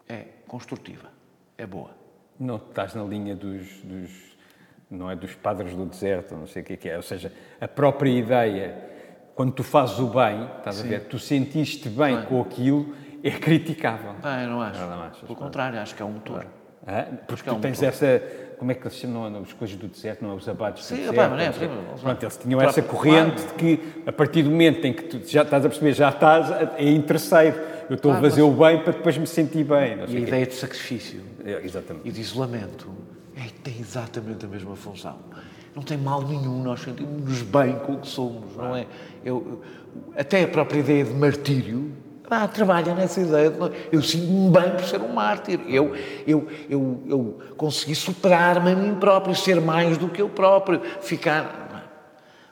é 0.08 0.26
construtiva, 0.48 1.10
é 1.58 1.66
boa. 1.66 1.92
Não 2.40 2.56
estás 2.58 2.94
na 2.94 3.04
linha 3.04 3.36
dos, 3.36 3.68
dos- 3.84 4.38
não 4.90 5.12
é 5.12 5.16
dos 5.16 5.36
padres 5.36 5.76
do 5.76 5.86
deserto, 5.86 6.36
não 6.36 6.48
sei 6.48 6.62
o 6.62 6.66
que 6.66 6.88
é 6.88 6.92
é. 6.94 6.98
Ou 6.98 7.04
seja, 7.04 7.34
a 7.60 7.68
própria 7.68 8.10
ideia, 8.10 8.78
quando 9.36 9.52
tu 9.52 9.64
fazes 9.64 10.00
o 10.00 10.08
bem, 10.08 10.46
estás 10.58 10.80
a 10.80 10.84
ver, 10.84 11.02
tu 11.08 11.20
sentiste 11.20 11.90
bem 11.90 12.24
com 12.26 12.42
aquilo, 12.42 12.96
é 13.22 13.32
criticável. 13.32 14.14
Não 14.24 14.62
acho. 14.62 14.80
Não, 14.80 14.90
não 14.90 15.02
achas, 15.04 15.22
Pelo 15.22 15.36
contrário, 15.36 15.80
acho 15.80 15.94
que 15.94 16.02
é 16.02 16.06
um 16.06 16.12
motor. 16.14 16.46
Hã? 16.88 17.06
Porque 17.28 17.44
que 17.44 17.50
é 17.50 17.52
tu 17.52 17.58
um 17.58 17.62
tens 17.62 17.84
essa, 17.84 18.22
como 18.58 18.72
é 18.72 18.76
que 18.76 18.88
eles 18.88 18.98
chamam, 18.98 19.42
as 19.42 19.52
coisas 19.54 19.76
do 19.76 19.88
deserto, 19.88 20.22
não 20.24 20.32
é 20.32 20.36
os 20.36 20.48
abates 20.48 20.84
do 20.84 20.88
Sim, 20.88 20.96
deserto. 21.08 21.16
mas 21.32 21.42
é, 21.42 21.52
sim, 21.52 21.70
Pronto, 22.02 22.24
eles 22.24 22.38
tinham 22.38 22.62
essa 22.62 22.82
corrente 22.82 23.42
de 23.46 23.54
que, 23.56 23.80
a 24.06 24.12
partir 24.12 24.44
do 24.44 24.50
momento 24.50 24.86
em 24.86 24.94
que 24.94 25.04
tu 25.04 25.20
já 25.28 25.42
estás 25.42 25.66
a 25.66 25.70
perceber, 25.70 25.94
já 25.94 26.10
estás 26.10 26.50
a- 26.52 26.76
em 26.80 27.02
terceiro, 27.02 27.60
eu 27.90 27.96
estou 27.96 28.12
a 28.12 28.16
Claro, 28.16 28.30
fazer 28.30 28.42
o 28.42 28.52
bem 28.52 28.80
para 28.84 28.94
depois 28.94 29.18
me 29.18 29.28
sentir 29.28 29.64
bem. 29.66 29.98
E 30.08 30.18
a 30.18 30.20
ideia 30.20 30.46
de 30.46 30.54
sacrifício 30.56 31.22
É, 31.46 31.62
Exatamente. 31.64 32.08
e 32.08 32.12
de 32.12 32.22
isolamento 32.22 32.90
é, 33.36 33.44
tem 33.64 33.78
exatamente 33.80 34.46
a 34.46 34.48
mesma 34.50 34.76
função. 34.76 35.18
Não 35.76 35.84
tem 35.84 35.98
mal 35.98 36.22
nenhum, 36.24 36.64
nós 36.64 36.80
sentimos-nos 36.82 37.44
bem 37.44 37.76
com 37.86 37.94
o 37.94 38.00
que 38.00 38.08
somos, 38.08 38.56
não 38.56 38.76
é? 38.76 38.88
Eu, 39.24 39.62
até 40.16 40.44
a 40.44 40.48
própria 40.48 40.80
ideia 40.80 41.04
de 41.06 41.14
martírio 41.14 41.92
ah, 42.30 42.48
trabalha 42.48 42.94
nessa 42.94 43.22
ideia. 43.22 43.50
De, 43.50 43.72
eu 43.92 44.02
sinto-me 44.02 44.50
bem 44.50 44.72
por 44.72 44.84
ser 44.84 45.02
um 45.02 45.14
mártir. 45.14 45.60
Eu, 45.68 45.96
eu, 46.26 46.48
eu, 46.70 47.04
eu 47.08 47.40
consegui 47.56 47.96
superar-me 47.96 48.72
a 48.72 48.76
mim 48.76 48.96
próprio, 48.96 49.34
ser 49.34 49.62
mais 49.62 49.98
do 49.98 50.10
que 50.10 50.22
eu 50.22 50.28
próprio, 50.28 50.82
ficar. 51.02 51.67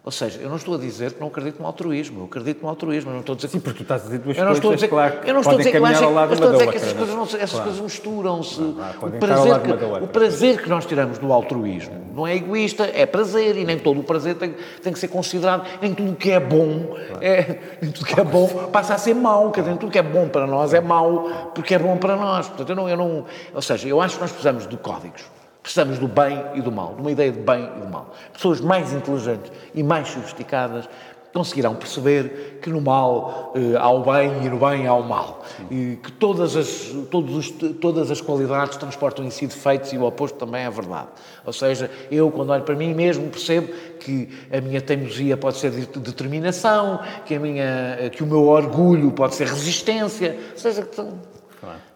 Ou 0.05 0.11
seja, 0.11 0.39
eu 0.39 0.47
não 0.49 0.57
estou 0.57 0.75
a 0.75 0.77
dizer 0.77 1.13
que 1.13 1.19
não 1.19 1.29
acredito 1.29 1.59
no 1.59 1.65
altruísmo, 1.65 2.19
eu 2.21 2.25
acredito 2.25 2.61
no 2.61 2.69
altruísmo, 2.69 3.09
eu 3.09 3.13
não 3.15 3.19
estou 3.21 3.33
a 3.33 3.35
dizer 3.37 3.47
Sim, 3.47 3.59
porque 3.59 3.79
tu 3.79 3.81
estás 3.81 4.01
a 4.01 4.05
dizer 4.05 4.19
duas 4.19 4.37
eu 4.37 4.45
não 4.45 4.51
coisas, 4.51 4.57
estou 4.59 4.71
a 4.71 4.75
dizer, 4.75 4.87
claro, 4.87 5.19
que 5.19 5.29
eu 5.29 5.33
não 5.33 5.41
estou 5.41 5.53
a 5.53 5.55
podem 5.55 5.57
dizer 5.65 5.71
que 5.71 5.79
lado 6.13 6.29
eu 6.29 6.33
estou 6.33 6.49
a 6.49 6.51
dizer 6.51 6.67
que 6.69 6.75
essas 6.77 6.87
outra, 6.89 6.97
coisas, 6.99 7.15
não 7.15 7.15
é? 7.15 7.17
não, 7.17 7.25
se- 7.25 7.35
essas 7.37 7.49
Claro. 7.49 7.65
coisas 7.65 7.81
misturam-se. 7.81 8.61
o, 8.61 9.19
prazer 9.19 9.61
que, 9.61 10.03
o 10.03 10.07
prazer 10.07 10.61
que 10.61 10.69
nós 10.69 10.85
tiramos 10.85 11.17
do 11.17 11.33
altruísmo 11.33 12.05
não 12.13 12.27
é 12.27 12.35
egoísta, 12.35 12.83
é 12.93 13.03
prazer 13.07 13.57
e 13.57 13.65
nem 13.65 13.79
todo 13.79 13.99
o 13.99 14.03
prazer 14.03 14.35
tem, 14.35 14.53
tem 14.83 14.93
que 14.93 14.99
ser 14.99 15.07
considerado, 15.07 15.65
nem 15.81 15.91
tudo 15.91 16.11
o 16.11 16.15
que 16.15 16.29
é 16.31 16.39
bom, 16.39 16.95
é, 17.19 17.57
nem 17.81 17.91
tudo 17.91 18.05
que 18.05 18.19
é 18.19 18.23
bom 18.23 18.47
passa 18.71 18.93
a 18.93 18.97
ser 18.99 19.15
mau, 19.15 19.49
quer 19.49 19.61
dizer, 19.61 19.75
tudo 19.77 19.91
que 19.91 19.97
é 19.97 20.03
bom 20.03 20.29
para 20.29 20.45
nós 20.45 20.71
é 20.71 20.81
mau 20.81 21.51
porque 21.55 21.73
é 21.73 21.79
bom 21.79 21.97
para 21.97 22.15
nós. 22.15 22.47
Portanto, 22.47 22.69
eu 22.69 22.75
não, 22.75 22.87
eu 22.87 22.95
não, 22.95 23.25
ou 23.55 23.61
seja, 23.61 23.87
eu 23.87 23.99
acho 23.99 24.15
que 24.17 24.21
nós 24.21 24.29
precisamos 24.31 24.67
de 24.67 24.77
códigos. 24.77 25.23
Precisamos 25.65 25.97
do 25.97 26.07
bem 26.07 26.45
e 26.53 26.61
do 26.61 26.71
mal, 26.71 26.93
de 26.93 27.01
uma 27.01 27.11
ideia 27.11 27.31
de 27.31 27.39
bem 27.39 27.67
e 27.75 27.79
do 27.79 27.89
mal. 27.89 28.13
Pessoas 28.31 28.61
mais 28.61 28.93
inteligentes 28.93 29.51
e 29.73 29.81
mais 29.81 30.07
sofisticadas 30.09 30.87
conseguirão 31.33 31.73
perceber 31.73 32.59
que 32.61 32.69
no 32.69 32.79
mal 32.79 33.51
eh, 33.55 33.75
há 33.75 33.89
o 33.89 34.03
bem 34.03 34.45
e 34.45 34.47
no 34.47 34.59
bem 34.59 34.85
há 34.85 34.93
o 34.93 35.01
mal. 35.01 35.43
E 35.71 35.97
que 36.03 36.11
todas 36.11 36.55
as, 36.55 36.93
todos 37.09 37.35
os, 37.35 37.51
todas 37.81 38.11
as 38.11 38.21
qualidades 38.21 38.77
transportam 38.77 39.25
em 39.25 39.31
si 39.31 39.47
defeitos 39.47 39.91
e 39.91 39.97
o 39.97 40.03
oposto 40.03 40.37
também 40.37 40.63
é 40.63 40.69
verdade. 40.69 41.07
Ou 41.43 41.51
seja, 41.51 41.89
eu, 42.11 42.29
quando 42.29 42.51
olho 42.51 42.63
para 42.63 42.75
mim 42.75 42.93
mesmo, 42.93 43.27
percebo 43.31 43.73
que 43.99 44.29
a 44.55 44.61
minha 44.61 44.79
teimosia 44.79 45.35
pode 45.35 45.57
ser 45.57 45.71
de 45.71 45.87
determinação, 45.99 46.99
que, 47.25 47.33
a 47.33 47.39
minha, 47.39 48.11
que 48.11 48.21
o 48.21 48.27
meu 48.27 48.43
orgulho 48.43 49.11
pode 49.13 49.33
ser 49.33 49.47
resistência. 49.47 50.37
Ou 50.51 50.59
seja, 50.59 50.87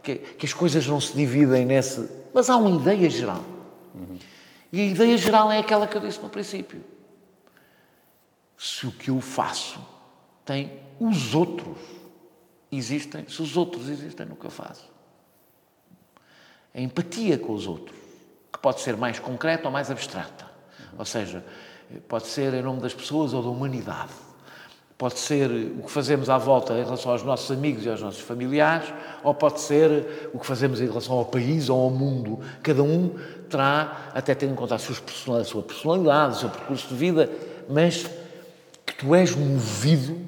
que, 0.02 0.16
que 0.16 0.46
as 0.48 0.54
coisas 0.54 0.88
não 0.88 1.00
se 1.00 1.16
dividem 1.16 1.68
nesse. 1.68 2.10
Mas 2.34 2.50
há 2.50 2.58
uma 2.58 2.82
ideia 2.82 3.08
geral. 3.08 3.59
Uhum. 3.94 4.18
E 4.72 4.82
a 4.82 4.86
ideia 4.86 5.18
geral 5.18 5.52
é 5.52 5.60
aquela 5.60 5.88
que 5.88 5.98
eu 5.98 6.02
disse 6.02 6.20
no 6.20 6.30
princípio 6.30 6.84
se 8.58 8.86
o 8.86 8.92
que 8.92 9.10
eu 9.10 9.22
faço 9.22 9.80
tem 10.46 10.72
os 11.00 11.34
outros 11.34 11.78
existem, 12.70 13.26
se 13.28 13.42
os 13.42 13.56
outros 13.56 13.88
existem 13.88 14.26
no 14.26 14.36
que 14.36 14.46
eu 14.46 14.52
faço. 14.52 14.90
A 16.74 16.82
empatia 16.82 17.38
com 17.38 17.54
os 17.54 17.66
outros, 17.66 17.98
que 18.52 18.60
pode 18.60 18.82
ser 18.82 18.98
mais 18.98 19.18
concreta 19.18 19.68
ou 19.68 19.72
mais 19.72 19.90
abstrata. 19.90 20.46
Ou 20.98 21.06
seja, 21.06 21.44
pode 22.08 22.28
ser 22.28 22.54
em 22.54 22.62
nome 22.62 22.82
das 22.82 22.94
pessoas 22.94 23.34
ou 23.34 23.42
da 23.42 23.50
humanidade. 23.50 24.12
Pode 24.98 25.18
ser 25.18 25.50
o 25.50 25.84
que 25.84 25.90
fazemos 25.90 26.30
à 26.30 26.38
volta 26.38 26.74
em 26.74 26.84
relação 26.84 27.14
aos 27.14 27.24
nossos 27.24 27.50
amigos 27.50 27.86
e 27.86 27.90
aos 27.90 28.02
nossos 28.02 28.20
familiares, 28.20 28.94
ou 29.24 29.34
pode 29.34 29.62
ser 29.62 30.30
o 30.34 30.40
que 30.40 30.46
fazemos 30.46 30.82
em 30.82 30.88
relação 30.88 31.18
ao 31.18 31.26
país 31.26 31.70
ou 31.70 31.80
ao 31.80 31.90
mundo. 31.90 32.42
Cada 32.62 32.84
um 32.84 33.16
terá, 33.50 34.12
até 34.14 34.34
tendo 34.36 34.54
em 34.54 34.56
conta 34.56 34.76
a 34.76 34.80
sua 34.80 35.64
personalidade, 35.64 36.36
o 36.36 36.40
seu 36.40 36.50
percurso 36.50 36.88
de 36.88 36.96
vida, 36.96 37.30
mas 37.68 38.06
que 38.86 38.96
tu 38.96 39.14
és 39.14 39.36
movido 39.36 40.20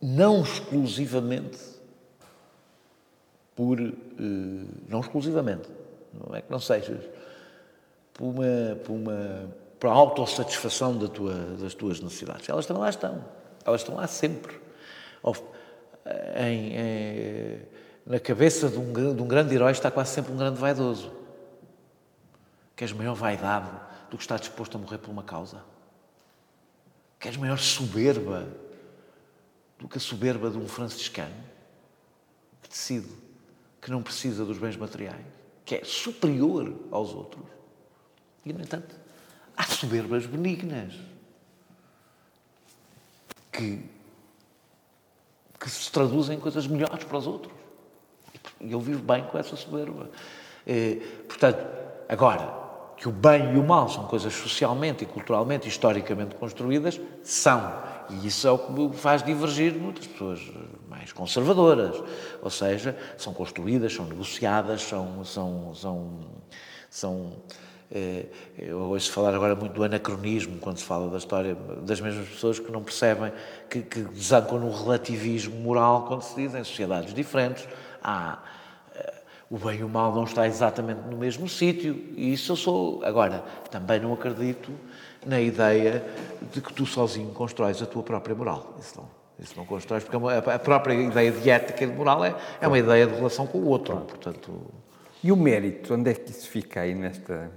não 0.00 0.42
exclusivamente 0.42 1.58
por. 3.54 3.80
Eh, 3.80 3.92
não 4.88 5.00
exclusivamente, 5.00 5.68
não 6.12 6.34
é 6.34 6.42
que 6.42 6.50
não 6.50 6.58
sejas, 6.58 7.04
por 8.12 8.26
uma. 8.26 8.76
Por 8.84 8.92
uma 8.92 9.62
por 9.82 9.88
a 9.88 9.94
autossatisfação 9.94 10.96
da 10.96 11.08
tua, 11.08 11.34
das 11.60 11.74
tuas 11.74 12.00
necessidades. 12.00 12.48
Elas 12.48 12.66
também 12.66 12.84
lá 12.84 12.88
estão. 12.88 13.24
Elas 13.64 13.80
estão 13.80 13.96
lá 13.96 14.06
sempre. 14.06 14.60
Em, 16.36 16.76
em, 16.76 17.58
na 18.04 18.18
cabeça 18.18 18.68
de 18.68 18.78
um, 18.78 18.92
de 18.92 19.22
um 19.22 19.26
grande 19.26 19.54
herói 19.54 19.72
está 19.72 19.90
quase 19.90 20.12
sempre 20.12 20.32
um 20.32 20.36
grande 20.36 20.58
vaidoso. 20.58 21.12
Queres 22.74 22.92
maior 22.92 23.14
vaidade 23.14 23.70
do 24.10 24.16
que 24.16 24.22
está 24.22 24.36
disposto 24.36 24.76
a 24.76 24.78
morrer 24.80 24.98
por 24.98 25.10
uma 25.10 25.22
causa? 25.22 25.62
Queres 27.18 27.38
maior 27.38 27.58
soberba 27.58 28.48
do 29.78 29.88
que 29.88 29.98
a 29.98 30.00
soberba 30.00 30.50
de 30.50 30.58
um 30.58 30.66
franciscano 30.66 31.34
que 32.62 32.68
decide 32.68 33.08
que 33.80 33.90
não 33.90 34.02
precisa 34.02 34.44
dos 34.44 34.58
bens 34.58 34.76
materiais, 34.76 35.24
que 35.64 35.76
é 35.76 35.84
superior 35.84 36.74
aos 36.90 37.14
outros? 37.14 37.44
E, 38.44 38.52
no 38.52 38.60
entanto, 38.60 38.96
há 39.56 39.64
soberbas 39.64 40.26
benignas 40.26 40.94
que, 43.52 43.84
que 45.60 45.70
se 45.70 45.90
traduzem 45.92 46.36
em 46.36 46.40
coisas 46.40 46.66
melhores 46.66 47.04
para 47.04 47.18
os 47.18 47.26
outros. 47.26 47.61
Eu 48.60 48.80
vivo 48.80 49.02
bem 49.02 49.24
com 49.24 49.38
essa 49.38 49.56
soberba. 49.56 50.10
Eh, 50.66 50.98
portanto, 51.26 51.64
agora, 52.08 52.62
que 52.96 53.08
o 53.08 53.12
bem 53.12 53.54
e 53.54 53.58
o 53.58 53.64
mal 53.64 53.88
são 53.88 54.06
coisas 54.06 54.32
socialmente 54.32 55.02
e 55.02 55.06
culturalmente, 55.06 55.68
historicamente 55.68 56.36
construídas, 56.36 57.00
são. 57.22 57.72
E 58.10 58.26
isso 58.26 58.46
é 58.46 58.50
o 58.50 58.58
que 58.58 58.96
faz 58.96 59.22
divergir 59.22 59.74
muitas 59.74 60.06
pessoas 60.06 60.40
mais 60.88 61.12
conservadoras. 61.12 62.00
Ou 62.40 62.50
seja, 62.50 62.96
são 63.16 63.34
construídas, 63.34 63.92
são 63.92 64.06
negociadas, 64.06 64.82
são. 64.82 65.24
são, 65.24 65.74
são, 65.74 66.20
são 66.88 67.32
eh, 67.94 68.26
eu 68.56 68.78
ouço 68.78 69.12
falar 69.12 69.34
agora 69.34 69.54
muito 69.54 69.72
do 69.72 69.82
anacronismo 69.82 70.56
quando 70.58 70.78
se 70.78 70.84
fala 70.84 71.10
da 71.10 71.18
história 71.18 71.54
das 71.82 72.00
mesmas 72.00 72.26
pessoas 72.26 72.58
que 72.58 72.72
não 72.72 72.82
percebem 72.82 73.30
que, 73.68 73.82
que 73.82 74.00
desancam 74.00 74.58
no 74.58 74.70
relativismo 74.70 75.56
moral 75.56 76.06
quando 76.06 76.22
se 76.22 76.34
diz 76.36 76.54
em 76.54 76.64
sociedades 76.64 77.12
diferentes. 77.12 77.68
Há 78.02 78.38
o 79.50 79.58
bem 79.58 79.80
e 79.80 79.84
o 79.84 79.88
mal 79.88 80.14
não 80.14 80.24
está 80.24 80.46
exatamente 80.46 81.02
no 81.10 81.16
mesmo 81.18 81.46
sítio. 81.46 81.94
E 82.16 82.32
isso 82.32 82.52
eu 82.52 82.56
sou. 82.56 83.04
Agora, 83.04 83.44
também 83.70 84.00
não 84.00 84.14
acredito 84.14 84.72
na 85.26 85.40
ideia 85.40 86.02
de 86.50 86.60
que 86.60 86.72
tu 86.72 86.86
sozinho 86.86 87.30
constróis 87.32 87.82
a 87.82 87.86
tua 87.86 88.02
própria 88.02 88.34
moral. 88.34 88.74
Isso 88.80 88.94
não, 88.96 89.08
isso 89.38 89.54
não 89.56 89.66
constróis, 89.66 90.02
porque 90.04 90.16
a 90.50 90.58
própria 90.58 90.94
ideia 90.94 91.30
de 91.30 91.50
ética 91.50 91.84
e 91.84 91.86
de 91.86 91.92
moral 91.92 92.24
é, 92.24 92.34
é 92.60 92.66
uma 92.66 92.78
ideia 92.78 93.06
de 93.06 93.14
relação 93.14 93.46
com 93.46 93.58
o 93.58 93.66
outro. 93.66 93.96
Portanto... 93.98 94.50
E 95.22 95.30
o 95.30 95.36
mérito, 95.36 95.94
onde 95.94 96.10
é 96.10 96.14
que 96.14 96.30
isso 96.30 96.48
fica 96.48 96.80
aí 96.80 96.94
nesta. 96.94 97.48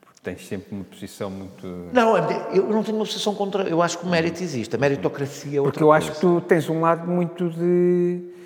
Porque 0.00 0.18
tens 0.22 0.48
sempre 0.48 0.74
uma 0.74 0.84
posição 0.84 1.30
muito. 1.30 1.64
Não, 1.92 2.16
eu 2.52 2.66
não 2.68 2.82
tenho 2.82 2.96
uma 2.96 3.04
posição 3.04 3.32
contra. 3.34 3.62
Eu 3.62 3.80
acho 3.80 3.98
que 3.98 4.06
o 4.06 4.08
mérito 4.08 4.42
existe. 4.42 4.74
A 4.74 4.78
meritocracia 4.78 5.58
é 5.58 5.60
outra 5.60 5.72
Porque 5.72 5.84
eu 5.84 5.88
coisa. 5.88 6.06
acho 6.06 6.14
que 6.14 6.20
tu 6.20 6.40
tens 6.40 6.68
um 6.68 6.80
lado 6.80 7.06
muito 7.08 7.48
de 7.50 8.39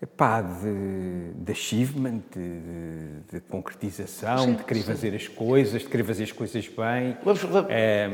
Epá, 0.00 0.42
de, 0.42 1.32
de 1.38 1.52
achievement, 1.52 2.20
de, 2.30 3.20
de 3.32 3.40
concretização, 3.48 4.38
sim, 4.38 4.54
de 4.54 4.64
querer 4.64 4.80
sim. 4.80 4.86
fazer 4.86 5.14
as 5.14 5.26
coisas, 5.26 5.82
de 5.82 5.88
querer 5.88 6.04
fazer 6.04 6.24
as 6.24 6.32
coisas 6.32 6.68
bem. 6.68 7.16
Vamos, 7.24 7.42
vamos, 7.42 7.70
é... 7.70 8.08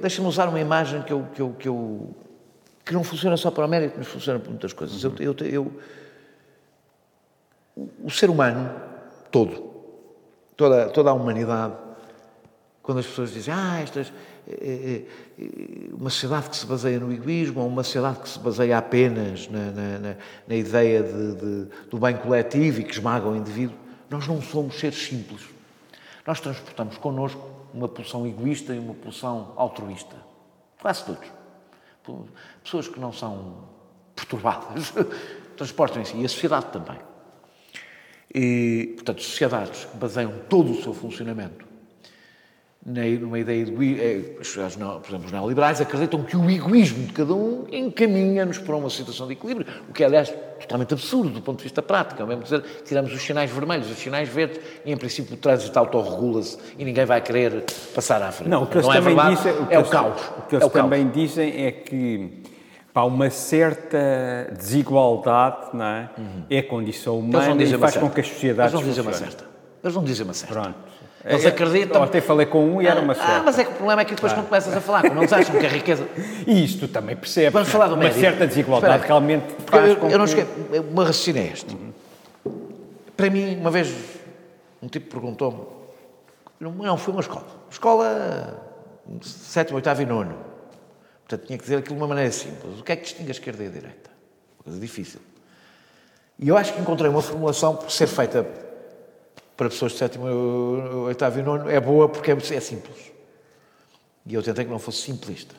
Deixa-me 0.00 0.26
usar 0.28 0.48
uma 0.48 0.58
imagem 0.58 1.02
que, 1.02 1.12
eu, 1.12 1.26
que, 1.34 1.42
eu, 1.42 1.50
que, 1.58 1.68
eu, 1.68 2.16
que 2.82 2.94
não 2.94 3.04
funciona 3.04 3.36
só 3.36 3.50
para 3.50 3.66
o 3.66 3.68
mérito, 3.68 3.96
mas 3.98 4.06
funciona 4.06 4.38
para 4.38 4.48
muitas 4.48 4.72
coisas. 4.72 5.04
Uhum. 5.04 5.14
Eu, 5.18 5.36
eu, 5.38 5.46
eu, 5.46 5.72
o 8.02 8.10
ser 8.10 8.30
humano 8.30 8.70
todo, 9.30 9.74
toda, 10.56 10.88
toda 10.88 11.10
a 11.10 11.12
humanidade, 11.12 11.74
quando 12.82 12.98
as 12.98 13.06
pessoas 13.06 13.34
dizem, 13.34 13.52
ah, 13.52 13.80
estas 13.82 14.10
uma 15.92 16.08
sociedade 16.08 16.50
que 16.50 16.56
se 16.56 16.66
baseia 16.66 17.00
no 17.00 17.12
egoísmo 17.12 17.60
ou 17.60 17.68
uma 17.68 17.82
sociedade 17.82 18.20
que 18.20 18.28
se 18.28 18.38
baseia 18.38 18.78
apenas 18.78 19.48
na, 19.48 19.70
na, 19.70 19.98
na, 19.98 20.16
na 20.46 20.54
ideia 20.54 21.02
de, 21.02 21.34
de, 21.34 21.68
do 21.90 21.98
bem 21.98 22.16
coletivo 22.16 22.80
e 22.80 22.84
que 22.84 22.92
esmaga 22.92 23.26
o 23.28 23.34
indivíduo. 23.34 23.76
Nós 24.08 24.26
não 24.26 24.40
somos 24.40 24.78
seres 24.78 24.98
simples. 24.98 25.42
Nós 26.26 26.40
transportamos 26.40 26.96
connosco 26.98 27.44
uma 27.74 27.88
pulsão 27.88 28.26
egoísta 28.26 28.74
e 28.74 28.78
uma 28.78 28.94
pulsão 28.94 29.52
altruísta. 29.56 30.16
Quase 30.80 31.04
todos. 31.04 31.28
Pessoas 32.62 32.86
que 32.86 33.00
não 33.00 33.12
são 33.12 33.64
perturbadas 34.14 34.92
transportam 35.56 36.04
si. 36.04 36.16
E 36.16 36.24
a 36.24 36.28
sociedade 36.28 36.66
também. 36.66 36.98
E, 38.32 38.92
portanto, 38.94 39.22
sociedades 39.22 39.84
que 39.86 39.96
baseiam 39.96 40.32
todo 40.48 40.70
o 40.70 40.82
seu 40.82 40.94
funcionamento 40.94 41.65
numa 42.86 43.38
ideia 43.38 43.64
de. 43.64 44.00
É, 44.00 44.20
por 44.20 44.42
exemplo, 44.42 45.26
os 45.26 45.32
neoliberais 45.32 45.80
acreditam 45.80 46.22
que 46.22 46.36
o 46.36 46.48
egoísmo 46.48 47.04
de 47.06 47.12
cada 47.12 47.34
um 47.34 47.66
encaminha-nos 47.72 48.58
para 48.58 48.76
uma 48.76 48.88
situação 48.88 49.26
de 49.26 49.32
equilíbrio, 49.32 49.66
o 49.88 49.92
que 49.92 50.04
é, 50.04 50.06
aliás, 50.06 50.32
totalmente 50.60 50.94
absurdo 50.94 51.30
do 51.30 51.42
ponto 51.42 51.58
de 51.58 51.64
vista 51.64 51.82
prático. 51.82 52.22
É 52.22 52.26
mesmo 52.26 52.44
dizer, 52.44 52.62
tiramos 52.84 53.12
os 53.12 53.20
sinais 53.20 53.50
vermelhos, 53.50 53.90
os 53.90 53.98
sinais 53.98 54.28
verdes, 54.28 54.60
e 54.84 54.92
em 54.92 54.96
princípio 54.96 55.34
o 55.34 55.36
trânsito 55.36 55.76
autorregula-se 55.76 56.58
e 56.78 56.84
ninguém 56.84 57.04
vai 57.04 57.20
querer 57.20 57.64
passar 57.92 58.22
à 58.22 58.30
frente. 58.30 58.48
Não, 58.48 58.62
o 58.62 58.66
que 58.68 58.78
eles 58.78 58.88
é 58.88 58.92
também 58.92 59.16
verdade, 59.16 59.36
dizem. 59.36 59.52
O 59.52 59.66
é 59.68 59.78
o 59.80 59.84
caos. 59.84 60.22
O 60.38 60.42
que 60.42 60.54
eles 60.54 60.66
é 60.66 60.68
também 60.68 61.02
caos. 61.02 61.14
dizem 61.14 61.66
é 61.66 61.72
que. 61.72 62.42
Pá, 62.94 63.02
uma 63.02 63.28
certa 63.28 63.98
desigualdade 64.56 65.66
não 65.74 65.84
é? 65.84 66.08
Uhum. 66.16 66.44
é 66.48 66.62
condição 66.62 67.18
humana 67.18 67.62
e 67.62 67.76
faz 67.76 67.98
com 67.98 68.08
que 68.08 68.22
as 68.22 68.26
sociedades 68.26 68.72
Eles 68.72 68.82
não 68.82 68.88
dizem 68.88 69.02
uma 69.02 69.12
certa. 69.12 69.44
Eles 69.84 69.94
não 69.94 70.04
dizem 70.04 70.24
uma 70.24 70.32
certa. 70.32 70.54
Pronto. 70.54 70.85
Eles 71.26 71.44
é, 71.44 71.48
acreditam. 71.48 72.00
Ontem 72.00 72.20
falei 72.20 72.46
com 72.46 72.64
um 72.64 72.80
e 72.80 72.86
era 72.86 73.00
uma 73.00 73.12
ah, 73.12 73.16
sorte. 73.16 73.32
Ah, 73.32 73.42
mas 73.44 73.58
é 73.58 73.64
que 73.64 73.70
o 73.72 73.74
problema 73.74 74.02
é 74.02 74.04
que 74.04 74.14
depois, 74.14 74.32
ah. 74.32 74.36
quando 74.36 74.46
começas 74.46 74.76
a 74.76 74.80
falar, 74.80 75.02
quando 75.02 75.18
eles 75.18 75.32
acham 75.32 75.58
que 75.58 75.66
a 75.66 75.68
riqueza. 75.68 76.06
E 76.46 76.64
isto 76.64 76.86
também 76.86 77.16
percebes. 77.16 77.52
Vamos 77.52 77.68
falar 77.68 77.88
do 77.88 77.94
Uma 77.96 78.12
certa 78.12 78.46
desigualdade 78.46 78.94
Espera, 78.94 79.08
realmente. 79.08 79.44
Faz 79.66 79.88
eu, 79.88 80.08
eu 80.08 80.18
não 80.18 80.24
esqueço. 80.24 80.48
O 80.88 80.94
meu 80.94 81.04
raciocínio 81.04 81.42
é 81.42 81.46
este. 81.46 81.74
Uhum. 81.74 81.92
Para 83.16 83.28
mim, 83.28 83.56
uma 83.56 83.70
vez, 83.70 83.92
um 84.80 84.86
tipo 84.86 85.10
perguntou-me. 85.10 85.62
Não, 86.60 86.96
foi 86.96 87.12
uma 87.12 87.20
escola. 87.20 87.46
Escola 87.68 88.62
sétimo, 89.22 89.76
oitavo 89.76 90.02
e 90.02 90.06
nono. 90.06 90.36
Portanto, 91.26 91.46
tinha 91.46 91.58
que 91.58 91.64
dizer 91.64 91.78
aquilo 91.78 91.96
de 91.96 92.02
uma 92.02 92.08
maneira 92.08 92.30
simples. 92.30 92.78
O 92.78 92.84
que 92.84 92.92
é 92.92 92.96
que 92.96 93.02
distingue 93.02 93.30
a 93.30 93.32
esquerda 93.32 93.64
e 93.64 93.66
a 93.66 93.70
direita? 93.70 94.10
Uma 94.58 94.64
coisa 94.64 94.78
difícil. 94.78 95.20
E 96.38 96.48
eu 96.48 96.56
acho 96.56 96.72
que 96.72 96.80
encontrei 96.80 97.10
uma 97.10 97.22
formulação 97.22 97.74
por 97.74 97.90
ser 97.90 98.06
feita 98.06 98.46
para 99.56 99.68
pessoas 99.70 99.92
de 99.92 99.98
sétimo, 99.98 100.26
oitavo 101.06 101.38
e 101.38 101.42
nono 101.42 101.70
é 101.70 101.80
boa 101.80 102.08
porque 102.08 102.30
é, 102.30 102.34
é 102.34 102.60
simples. 102.60 103.12
E 104.26 104.34
eu 104.34 104.42
tentei 104.42 104.64
que 104.64 104.70
não 104.70 104.78
fosse 104.78 105.02
simplista. 105.02 105.54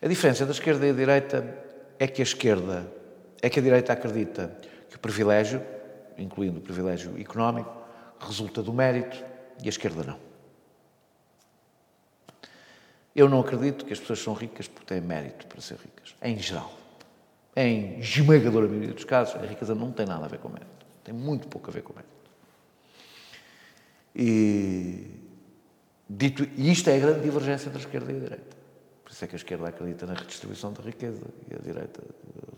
A 0.00 0.06
diferença 0.06 0.42
entre 0.42 0.52
a 0.52 0.58
esquerda 0.58 0.86
e 0.86 0.90
a 0.90 0.92
direita 0.92 1.64
é 1.98 2.06
que 2.06 2.20
a 2.20 2.24
esquerda, 2.24 2.86
é 3.42 3.48
que 3.48 3.58
a 3.58 3.62
direita 3.62 3.92
acredita 3.92 4.56
que 4.88 4.96
o 4.96 4.98
privilégio, 4.98 5.62
incluindo 6.18 6.58
o 6.58 6.62
privilégio 6.62 7.18
económico, 7.18 7.74
resulta 8.20 8.62
do 8.62 8.72
mérito 8.72 9.22
e 9.62 9.66
a 9.66 9.68
esquerda 9.68 10.04
não. 10.04 10.18
Eu 13.14 13.30
não 13.30 13.40
acredito 13.40 13.86
que 13.86 13.94
as 13.94 13.98
pessoas 13.98 14.18
são 14.18 14.34
ricas 14.34 14.68
porque 14.68 14.94
têm 14.94 15.00
mérito 15.00 15.46
para 15.46 15.60
ser 15.60 15.78
ricas, 15.78 16.14
em 16.22 16.38
geral. 16.38 16.70
Em 17.56 17.98
esmagadora 17.98 18.68
maioria 18.68 18.92
dos 18.92 19.04
casos, 19.04 19.34
a 19.36 19.46
riqueza 19.46 19.74
não 19.74 19.90
tem 19.90 20.04
nada 20.04 20.26
a 20.26 20.28
ver 20.28 20.38
com 20.38 20.50
mérito. 20.50 20.86
Tem 21.02 21.14
muito 21.14 21.48
pouco 21.48 21.70
a 21.70 21.72
ver 21.72 21.82
com 21.82 21.94
mérito. 21.94 22.15
E, 24.18 25.06
dito, 26.08 26.48
e 26.56 26.72
isto 26.72 26.88
é 26.88 26.96
a 26.96 26.98
grande 26.98 27.20
divergência 27.20 27.68
entre 27.68 27.78
a 27.78 27.82
esquerda 27.82 28.10
e 28.10 28.16
a 28.16 28.18
direita. 28.18 28.55
Por 29.16 29.20
isso 29.20 29.24
é 29.24 29.28
que 29.28 29.34
a 29.34 29.38
esquerda 29.38 29.68
acredita 29.68 30.04
na 30.04 30.12
redistribuição 30.12 30.72
da 30.74 30.82
riqueza 30.82 31.22
e 31.50 31.54
a 31.54 31.58
direita 31.58 32.02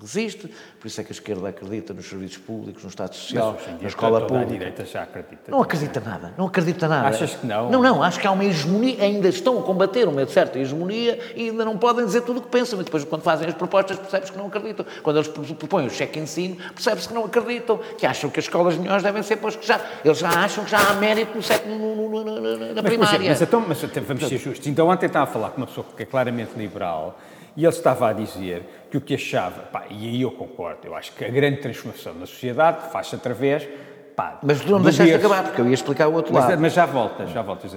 resiste. 0.00 0.52
Por 0.80 0.88
isso 0.88 1.00
é 1.00 1.04
que 1.04 1.12
a 1.12 1.14
esquerda 1.14 1.48
acredita 1.48 1.94
nos 1.94 2.08
serviços 2.08 2.38
públicos, 2.38 2.82
no 2.82 2.88
Estado 2.88 3.14
Social, 3.14 3.56
na 3.80 3.86
escola 3.86 4.22
pública. 4.22 4.42
A 4.42 4.44
direita 4.44 4.84
já 4.84 5.04
acredita. 5.04 5.52
Não 5.52 5.62
acredita 5.62 6.00
nada, 6.00 6.34
não 6.36 6.46
acredita 6.46 6.88
nada. 6.88 7.08
Achas 7.08 7.36
que 7.36 7.46
não? 7.46 7.70
Não, 7.70 7.80
não, 7.80 8.02
acho 8.02 8.18
que 8.18 8.26
há 8.26 8.32
uma 8.32 8.44
hegemonia, 8.44 9.04
ainda 9.04 9.28
estão 9.28 9.56
a 9.60 9.62
combater 9.62 10.08
uma 10.08 10.26
certa 10.26 10.58
hegemonia 10.58 11.20
e 11.36 11.50
ainda 11.50 11.64
não 11.64 11.78
podem 11.78 12.04
dizer 12.04 12.22
tudo 12.22 12.40
o 12.40 12.42
que 12.42 12.48
pensam. 12.48 12.80
E 12.80 12.84
depois, 12.84 13.04
quando 13.04 13.22
fazem 13.22 13.46
as 13.46 13.54
propostas, 13.54 13.96
percebes 13.96 14.30
que 14.30 14.36
não 14.36 14.48
acreditam. 14.48 14.84
Quando 15.04 15.18
eles 15.18 15.28
propõem 15.28 15.86
o 15.86 15.90
cheque 15.90 16.18
ensino, 16.18 16.56
percebes 16.74 17.06
que 17.06 17.14
não 17.14 17.24
acreditam, 17.24 17.78
que 17.96 18.04
acham 18.04 18.30
que 18.30 18.40
as 18.40 18.46
escolas 18.46 18.76
melhores 18.76 19.04
devem 19.04 19.22
ser 19.22 19.36
para 19.36 19.48
os 19.48 19.54
que 19.54 19.64
já. 19.64 19.80
Eles 20.04 20.18
já 20.18 20.30
acham 20.30 20.64
que 20.64 20.72
já 20.72 20.90
há 20.90 20.94
mérito 20.94 21.36
no 21.36 21.42
século, 21.42 22.24
na, 22.24 22.74
na 22.74 22.82
Mas, 22.82 22.84
primária. 22.84 23.30
Mas, 23.30 23.42
então, 23.42 23.64
mas 23.66 23.80
vamos 23.80 24.26
ser 24.26 24.38
justos. 24.38 24.66
Então, 24.66 24.88
ontem 24.88 25.06
estava 25.06 25.30
a 25.30 25.32
falar 25.32 25.50
com 25.50 25.58
uma 25.58 25.66
pessoa 25.68 25.86
que 25.96 26.02
é 26.02 26.06
claramente 26.06 26.47
liberal 26.56 27.18
e 27.56 27.64
ele 27.64 27.72
estava 27.74 28.08
a 28.08 28.12
dizer 28.12 28.62
que 28.90 28.96
o 28.96 29.00
que 29.00 29.14
achava, 29.14 29.62
pá, 29.62 29.84
e 29.90 30.08
aí 30.08 30.22
eu 30.22 30.30
concordo, 30.30 30.78
eu 30.84 30.94
acho 30.94 31.12
que 31.12 31.24
a 31.24 31.28
grande 31.28 31.56
transformação 31.58 32.14
na 32.14 32.24
sociedade 32.26 32.90
faz-se 32.92 33.16
através. 33.16 33.66
Pá, 34.14 34.38
Mas 34.42 34.60
tu 34.60 34.70
não 34.70 34.80
deixaste 34.80 35.12
berço. 35.12 35.26
acabar, 35.26 35.44
porque 35.44 35.60
eu 35.60 35.66
ia 35.66 35.74
explicar 35.74 36.08
o 36.08 36.14
outro 36.14 36.32
Mas, 36.32 36.44
lado. 36.48 36.60
mas 36.60 36.72
já 36.72 36.86
volta, 36.86 37.26
já 37.26 37.42
volta. 37.42 37.68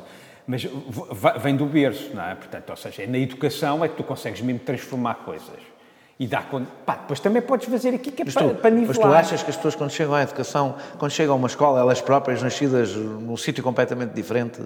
Mas 0.48 0.68
vem 1.42 1.56
do 1.56 1.66
berço, 1.66 2.12
não 2.16 2.24
é? 2.24 2.36
Portanto, 2.36 2.70
ou 2.70 2.76
seja, 2.76 3.04
é 3.04 3.08
na 3.08 3.18
educação 3.18 3.84
é 3.84 3.88
que 3.88 3.96
tu 3.96 4.04
consegues 4.04 4.42
mesmo 4.42 4.60
transformar 4.60 5.16
coisas. 5.16 5.60
E 6.20 6.28
dá 6.28 6.42
conta. 6.44 6.68
Pá, 6.86 6.96
depois 6.98 7.20
também 7.20 7.42
podes 7.42 7.68
fazer 7.68 7.96
aqui 7.96 8.12
que 8.12 8.22
é 8.22 8.26
Mas 8.26 8.34
para, 8.36 8.50
tu, 8.50 8.56
para 8.56 8.70
mas 8.72 8.80
nivelar. 8.80 9.10
tu 9.10 9.16
achas 9.16 9.42
que 9.44 9.50
as 9.50 9.56
pessoas, 9.56 9.74
quando 9.76 9.90
chegam 9.92 10.14
à 10.14 10.22
educação, 10.22 10.76
quando 11.00 11.12
chegam 11.12 11.34
a 11.34 11.38
uma 11.38 11.48
escola, 11.48 11.80
elas 11.80 12.00
próprias, 12.02 12.42
nascidas 12.44 12.96
num 12.96 13.36
sítio 13.38 13.64
completamente 13.64 14.14
diferente, 14.14 14.62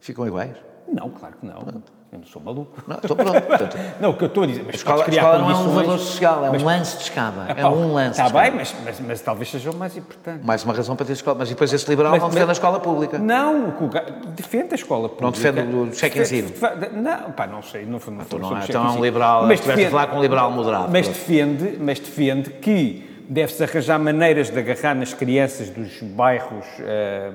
ficam 0.00 0.26
iguais? 0.26 0.56
Não, 0.90 1.10
claro 1.10 1.34
que 1.38 1.46
não. 1.46 1.82
Eu 2.10 2.20
não 2.20 2.26
sou 2.26 2.40
maluco. 2.40 2.82
Não, 2.88 2.96
estou 2.96 3.14
pronto. 3.14 3.38
Portanto, 3.42 3.76
Não, 4.00 4.10
o 4.10 4.14
que 4.16 4.24
eu 4.24 4.28
estou 4.28 4.44
a 4.44 4.46
dizer, 4.46 4.62
mas 4.64 4.74
a 4.74 4.78
escola, 4.78 5.04
a 5.04 5.08
escola 5.10 5.38
não 5.38 5.50
é 5.50 5.54
um 5.54 5.64
elevador 5.66 5.98
social, 5.98 6.44
é 6.46 6.50
mas- 6.50 6.62
um 6.62 6.64
lance 6.64 6.96
de 6.96 7.02
escada. 7.02 7.44
É 7.48 7.52
Epá, 7.52 7.68
um 7.68 7.92
lance 7.92 8.20
Está 8.22 8.40
bem, 8.40 8.50
mas, 8.52 8.74
mas, 8.82 9.00
mas 9.00 9.20
talvez 9.20 9.50
seja 9.50 9.70
o 9.70 9.76
mais 9.76 9.94
importante. 9.94 10.42
Mais 10.46 10.64
uma 10.64 10.72
razão 10.72 10.96
para 10.96 11.04
ter 11.04 11.12
escola. 11.12 11.36
Mas 11.38 11.50
depois 11.50 11.70
esse 11.70 11.86
liberal 11.88 12.12
Mas- 12.12 12.22
não 12.22 12.30
defende 12.30 12.48
a 12.48 12.52
escola 12.52 12.80
pública. 12.80 13.18
Não, 13.18 13.66
o 13.68 13.84
o 13.84 13.90
defende 14.34 14.68
a 14.72 14.74
escola 14.74 15.08
pública. 15.10 15.52
defende 15.52 15.76
o 15.76 15.92
cheque 15.94 16.18
Defende- 16.18 16.48
ensino? 16.54 16.76
defe- 16.78 16.96
Não, 16.96 17.30
pá, 17.32 17.46
não 17.46 17.62
sei. 17.62 17.84
Não, 17.84 18.00
não, 18.06 18.22
Então, 18.22 18.38
não 18.38 18.48
sobre 18.48 18.54
é, 18.56 18.60
cheque 18.62 18.70
então 18.72 18.86
é 18.86 18.90
um 18.90 19.02
liberal. 19.02 19.42
Mas 19.42 19.58
estiveste 19.60 19.84
a 19.86 19.90
falar 19.90 20.06
com 20.06 20.16
um 20.16 20.22
liberal 20.22 20.50
moderado. 20.50 20.88
Mas 20.90 21.06
defende, 21.08 21.76
mas 21.78 22.00
defende 22.00 22.48
que 22.50 23.06
deve-se 23.28 23.62
arranjar 23.62 23.98
maneiras 23.98 24.48
de 24.48 24.58
agarrar 24.58 24.94
nas 24.94 25.12
crianças 25.12 25.68
dos 25.68 26.00
bairros 26.02 26.64
eh, 26.80 27.32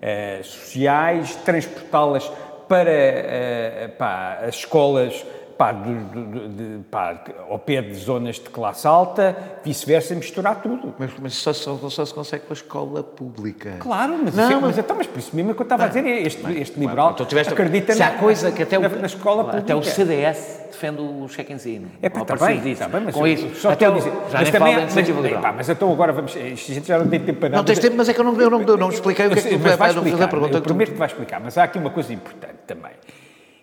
eh, 0.00 0.40
sociais, 0.42 1.36
transportá-las 1.44 2.30
para 2.68 2.90
eh, 2.90 3.90
pá, 3.96 4.40
as 4.42 4.56
escolas 4.56 5.24
pá, 5.56 5.72
do- 5.72 6.24
do- 6.24 6.48
de- 6.48 6.82
pá, 6.90 7.18
ao 7.48 7.58
pé 7.58 7.80
de 7.82 7.94
zonas 7.94 8.36
de 8.36 8.42
classe 8.50 8.86
alta, 8.86 9.36
vice-versa, 9.64 10.14
misturar 10.14 10.60
tudo. 10.60 10.94
Mas, 10.98 11.10
mas 11.20 11.34
só, 11.34 11.52
só, 11.52 11.76
só 11.88 12.04
se 12.04 12.12
consegue 12.12 12.44
com 12.44 12.52
a 12.52 12.56
escola 12.56 13.02
pública. 13.02 13.76
Claro, 13.80 14.18
mas, 14.22 14.34
Não, 14.34 14.44
é- 14.44 14.54
mas- 14.54 14.62
mas, 14.62 14.78
então, 14.78 14.96
mas 14.96 15.06
por 15.06 15.18
isso 15.18 15.34
mesmo 15.34 15.50
é 15.52 15.54
que 15.54 15.60
eu 15.60 15.64
estava 15.64 15.84
a 15.84 15.88
dizer, 15.88 16.06
este, 16.06 16.42
este 16.60 16.78
liberal 16.78 17.12
Então 17.12 17.24
tiveste, 17.26 17.52
acredita 17.52 17.92
se 17.94 17.98
na, 17.98 18.08
há 18.08 18.10
coisa 18.12 18.52
que 18.52 18.62
até 18.62 18.78
o, 18.78 18.82
na, 18.82 18.88
na 18.88 19.06
escola 19.06 19.44
pública. 19.44 19.58
até 19.62 19.74
o 19.74 19.82
CDS 19.82 20.66
defende 20.70 21.00
o 21.00 21.26
cheque 21.28 21.52
ensino. 21.52 21.90
É 22.02 22.08
pá, 22.10 22.20
Ou 22.20 22.22
está 22.34 22.46
bem, 22.46 22.56
disso. 22.56 22.68
está 22.68 22.88
bem, 22.88 23.00
mas 23.06 23.14
com 23.14 23.26
eu 23.26 23.32
isso. 23.32 23.54
só 23.60 23.70
até 23.70 23.86
estou 23.86 23.94
a 23.94 24.04
dizer. 24.04 24.12
já 24.30 24.38
mas 24.40 24.50
também, 24.50 24.74
de 24.86 24.94
mas, 24.94 25.08
liberal. 25.08 25.38
epá, 25.40 25.52
mas 25.52 25.68
então 25.68 25.90
agora 25.92 26.12
vamos. 26.12 26.36
Isto 26.36 26.70
a 26.70 26.74
gente 26.74 26.86
já 26.86 26.98
não 26.98 27.08
tem 27.08 27.20
tempo 27.20 27.40
para 27.40 27.48
nada. 27.48 27.56
Não 27.58 27.64
tens 27.64 27.78
tempo, 27.78 27.96
mas 27.96 28.08
é 28.08 28.12
que 28.14 28.20
eu 28.20 28.24
não, 28.24 28.38
eu 28.40 28.50
não, 28.50 28.62
eu 28.62 28.76
não 28.76 28.90
expliquei 28.90 29.26
o 29.26 29.30
que 29.30 29.38
é 29.38 29.42
que 29.42 29.48
tu 29.48 29.54
mas 29.54 29.62
vai 29.76 29.92
vais 29.92 29.94
fazer 30.10 30.22
a 30.24 30.28
pergunta. 30.28 30.58
eu 30.58 30.62
prometo 30.62 30.92
que 30.92 30.98
vai 30.98 31.06
explicar, 31.08 31.40
mas 31.40 31.56
há 31.56 31.64
aqui 31.64 31.78
uma 31.78 31.90
coisa 31.90 32.12
importante 32.12 32.56
também. 32.66 32.92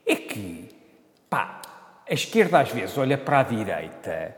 É 0.07 0.15
que, 0.15 0.70
pá, 1.30 1.61
a 2.09 2.13
esquerda 2.13 2.59
às 2.59 2.69
vezes 2.69 2.97
olha 2.97 3.17
para 3.17 3.39
a 3.39 3.43
direita 3.43 4.35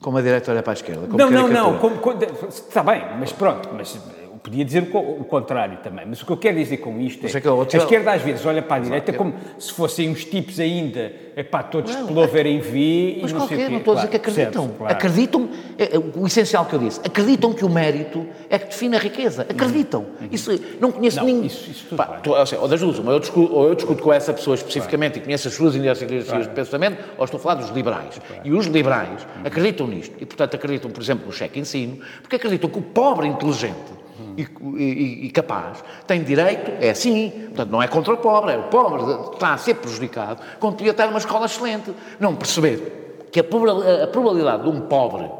Como 0.00 0.16
a 0.18 0.22
direita 0.22 0.50
olha 0.52 0.62
para 0.62 0.72
a 0.72 0.74
esquerda. 0.74 1.06
Não, 1.08 1.30
não, 1.30 1.48
não. 1.48 1.78
como- 1.78 1.98
como- 1.98 2.22
está 2.48 2.82
bem, 2.82 3.02
mas 3.18 3.32
pronto. 3.32 3.68
Mas 3.72 3.98
podia 4.38 4.64
dizer 4.64 4.84
o 4.84 4.86
co- 4.86 4.98
o 4.98 5.24
contrário 5.24 5.78
também. 5.82 6.04
Mas 6.06 6.22
o 6.22 6.26
que 6.26 6.32
eu 6.32 6.36
quero 6.36 6.56
dizer 6.56 6.78
com 6.78 6.98
isto 7.00 7.24
é 7.24 7.28
é 7.28 7.32
que 7.32 7.40
que 7.40 7.76
a 7.76 7.80
esquerda 7.80 8.12
às 8.12 8.22
vezes 8.22 8.44
olha 8.46 8.62
para 8.62 8.76
a 8.76 8.80
direita 8.80 9.12
como 9.12 9.34
se 9.58 9.72
fossem 9.72 10.08
uns 10.10 10.24
tipos 10.24 10.58
ainda, 10.60 11.12
epá, 11.36 11.62
todos 11.62 11.94
de 11.96 12.02
pullover 12.04 12.46
em 12.46 12.60
V 12.60 12.78
e 12.78 13.20
não 13.20 13.28
sei 13.28 13.34
o 13.36 13.38
qualquer, 13.40 13.56
quê. 13.58 13.68
não 13.70 13.78
estou 13.78 13.92
a 13.92 13.96
dizer 13.96 14.08
que 14.08 14.16
acreditam. 14.16 14.70
Acreditam, 14.86 15.48
é, 15.78 15.96
é, 15.96 15.98
o 15.98 16.26
essencial 16.26 16.64
que 16.66 16.74
eu 16.74 16.78
disse, 16.78 17.00
acreditam 17.04 17.52
que 17.52 17.64
o 17.64 17.68
mérito 17.68 18.26
é 18.50 18.58
que 18.58 18.66
define 18.66 18.96
a 18.96 18.98
riqueza. 18.98 19.42
Acreditam. 19.48 20.06
Isso, 20.30 20.50
não 20.80 20.90
conheço 20.92 21.20
Uhum. 21.20 21.26
Ninguém. 21.26 21.46
isso- 21.46 21.70
isso 21.70 21.84
tudo 21.88 21.96
Pá, 21.98 22.04
tu, 22.22 22.30
ou, 22.32 22.46
seja, 22.46 22.60
ou 22.60 22.68
das 22.68 22.80
duas, 22.80 22.98
eu 22.98 23.20
discuto, 23.20 23.54
ou 23.54 23.68
eu 23.68 23.74
discuto 23.74 24.02
com 24.02 24.12
essa 24.12 24.32
pessoa 24.32 24.54
especificamente 24.54 25.18
e 25.18 25.22
conheço 25.22 25.48
as 25.48 25.54
suas 25.54 25.74
ideologias 25.74 26.26
de 26.46 26.48
pensamento, 26.54 26.98
ou 27.16 27.24
estou 27.24 27.38
a 27.38 27.42
falar 27.42 27.54
dos 27.56 27.70
liberais. 27.70 28.20
E 28.44 28.52
os 28.52 28.66
liberais 28.66 29.22
Uhum. 29.22 29.42
acreditam 29.46 29.86
nisto. 29.86 30.14
E, 30.20 30.26
portanto, 30.26 30.54
acreditam, 30.54 30.90
por 30.90 31.02
exemplo, 31.02 31.26
no 31.26 31.32
cheque 31.32 31.58
ensino, 31.58 31.98
porque 32.22 32.36
acreditam 32.36 32.68
que 32.70 32.78
o 32.78 32.82
pobre 32.82 33.26
inteligente 33.26 33.97
e, 34.36 34.42
e- 34.82 35.26
e 35.26 35.30
capaz 35.30 35.82
tem 36.06 36.22
direito, 36.22 36.70
é 36.84 36.90
assim, 36.90 37.30
portanto, 37.48 37.70
não 37.70 37.82
é 37.82 37.88
contra 37.88 38.14
o 38.14 38.16
pobre, 38.16 38.52
é 38.52 38.58
o 38.58 38.64
pobre 38.64 39.02
que 39.28 39.34
está 39.34 39.54
a 39.54 39.58
ser 39.58 39.74
prejudicado 39.74 40.42
quando 40.60 40.76
podia 40.76 40.90
estar 40.92 41.06
numa 41.06 41.18
escola 41.18 41.46
excelente. 41.46 41.92
Não 42.20 42.34
perceber 42.36 43.26
que 43.32 43.40
a 43.40 43.42
a 43.42 44.06
probabilidade 44.06 44.62
de 44.62 44.68
um 44.68 44.80
pobre 44.82 45.30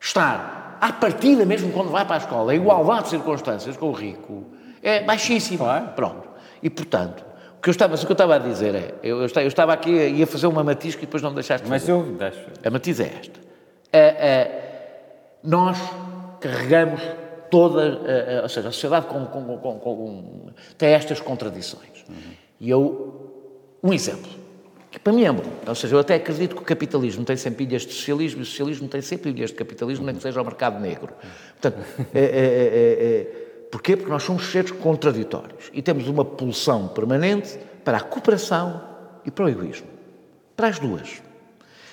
estar 0.00 0.78
à 0.80 0.92
partida, 0.92 1.44
mesmo 1.44 1.72
quando 1.72 1.90
vai 1.90 2.04
para 2.04 2.16
a 2.16 2.18
escola, 2.18 2.54
em 2.54 2.58
igualdade 2.58 3.04
de 3.04 3.08
circunstâncias 3.10 3.76
com 3.76 3.86
o 3.88 3.92
rico, 3.92 4.44
é 4.82 5.02
baixíssima. 5.02 5.64
Claro. 5.64 5.86
Pronto. 5.94 6.28
E, 6.62 6.68
portanto, 6.68 7.24
o 7.58 7.62
que 7.62 7.68
eu 7.68 7.72
estava, 7.72 7.94
o 7.94 7.98
que 7.98 8.06
eu 8.06 8.12
estava 8.12 8.34
a 8.34 8.38
dizer 8.38 8.74
é, 8.74 8.94
eu, 9.02 9.20
eu 9.20 9.26
estava, 9.26 9.44
eu 9.44 9.48
estava 9.48 9.72
aqui 9.72 9.96
a, 9.98 10.04
ia 10.06 10.26
fazer 10.26 10.46
uma 10.48 10.64
matisca 10.64 11.02
e 11.02 11.06
depois 11.06 11.22
não 11.22 11.30
me 11.30 11.36
deixaste 11.36 11.68
Mas 11.68 11.82
fazer. 11.82 11.92
eu 11.92 12.02
deixo. 12.02 12.40
A 12.64 12.70
matiz 12.70 12.98
é 12.98 13.12
esta. 13.20 13.40
A- 13.92 13.98
a- 13.98 14.62
nós 15.44 15.78
carregamos 16.40 17.00
toda, 17.52 17.82
a- 17.82 18.38
a- 18.38 18.42
ou 18.44 18.48
seja, 18.48 18.68
a 18.68 18.72
sociedade 18.72 19.06
com- 19.06 19.26
com- 19.26 19.78
com- 19.78 20.46
tem 20.78 20.88
estas 20.94 21.20
contradições. 21.20 22.02
E 22.58 22.70
eu, 22.70 23.30
um 23.82 23.92
exemplo, 23.92 24.30
que 24.90 24.98
para 24.98 25.12
mim 25.12 25.24
é 25.24 25.30
bom, 25.32 25.42
ou 25.66 25.74
seja, 25.74 25.94
eu 25.94 26.00
até 26.00 26.14
acredito 26.14 26.56
que 26.56 26.62
o 26.62 26.64
capitalismo 26.64 27.24
tem 27.26 27.36
sempre 27.36 27.64
ilhas 27.64 27.82
de 27.82 27.92
socialismo 27.92 28.40
e 28.40 28.42
o 28.42 28.46
socialismo 28.46 28.88
tem 28.88 29.02
sempre 29.02 29.30
ilhas 29.30 29.50
de 29.50 29.56
capitalismo, 29.56 30.06
nem 30.06 30.14
que 30.14 30.22
seja 30.22 30.40
o 30.40 30.44
mercado 30.44 30.80
negro. 30.80 31.12
Portanto, 31.60 31.84
é, 32.14 32.20
é, 32.20 32.24
é, 32.24 33.66
porquê? 33.70 33.96
Porque 33.96 34.10
nós 34.10 34.22
somos 34.22 34.50
seres 34.50 34.70
contraditórios 34.70 35.70
e 35.74 35.82
temos 35.82 36.08
uma 36.08 36.24
pulsão 36.24 36.88
permanente 36.88 37.58
para 37.84 37.98
a 37.98 38.00
cooperação 38.00 38.82
e 39.26 39.30
para 39.30 39.44
o 39.44 39.48
egoísmo. 39.50 39.86
Para 40.56 40.68
as 40.68 40.78
duas. 40.78 41.20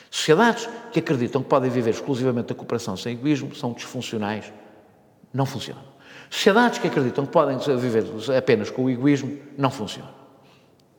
Sociedades 0.10 0.70
que 0.92 1.00
acreditam 1.00 1.44
que 1.44 1.50
podem 1.50 1.70
viver 1.70 1.92
exclusivamente 1.92 2.48
da 2.48 2.56
cooperação 2.56 2.96
sem 2.98 3.14
egoísmo 3.14 3.54
são 3.56 3.74
disfuncionais, 3.74 4.52
não 5.34 5.46
funcionam. 5.46 5.84
Sociedades 6.30 6.80
que 6.80 6.88
acreditam 6.88 7.26
que 7.26 7.32
podem 7.32 7.58
viver 7.78 8.06
apenas 8.38 8.70
com 8.70 8.84
o 8.84 8.90
egoísmo 8.90 9.38
não 9.58 9.72
funcionam. 9.72 10.12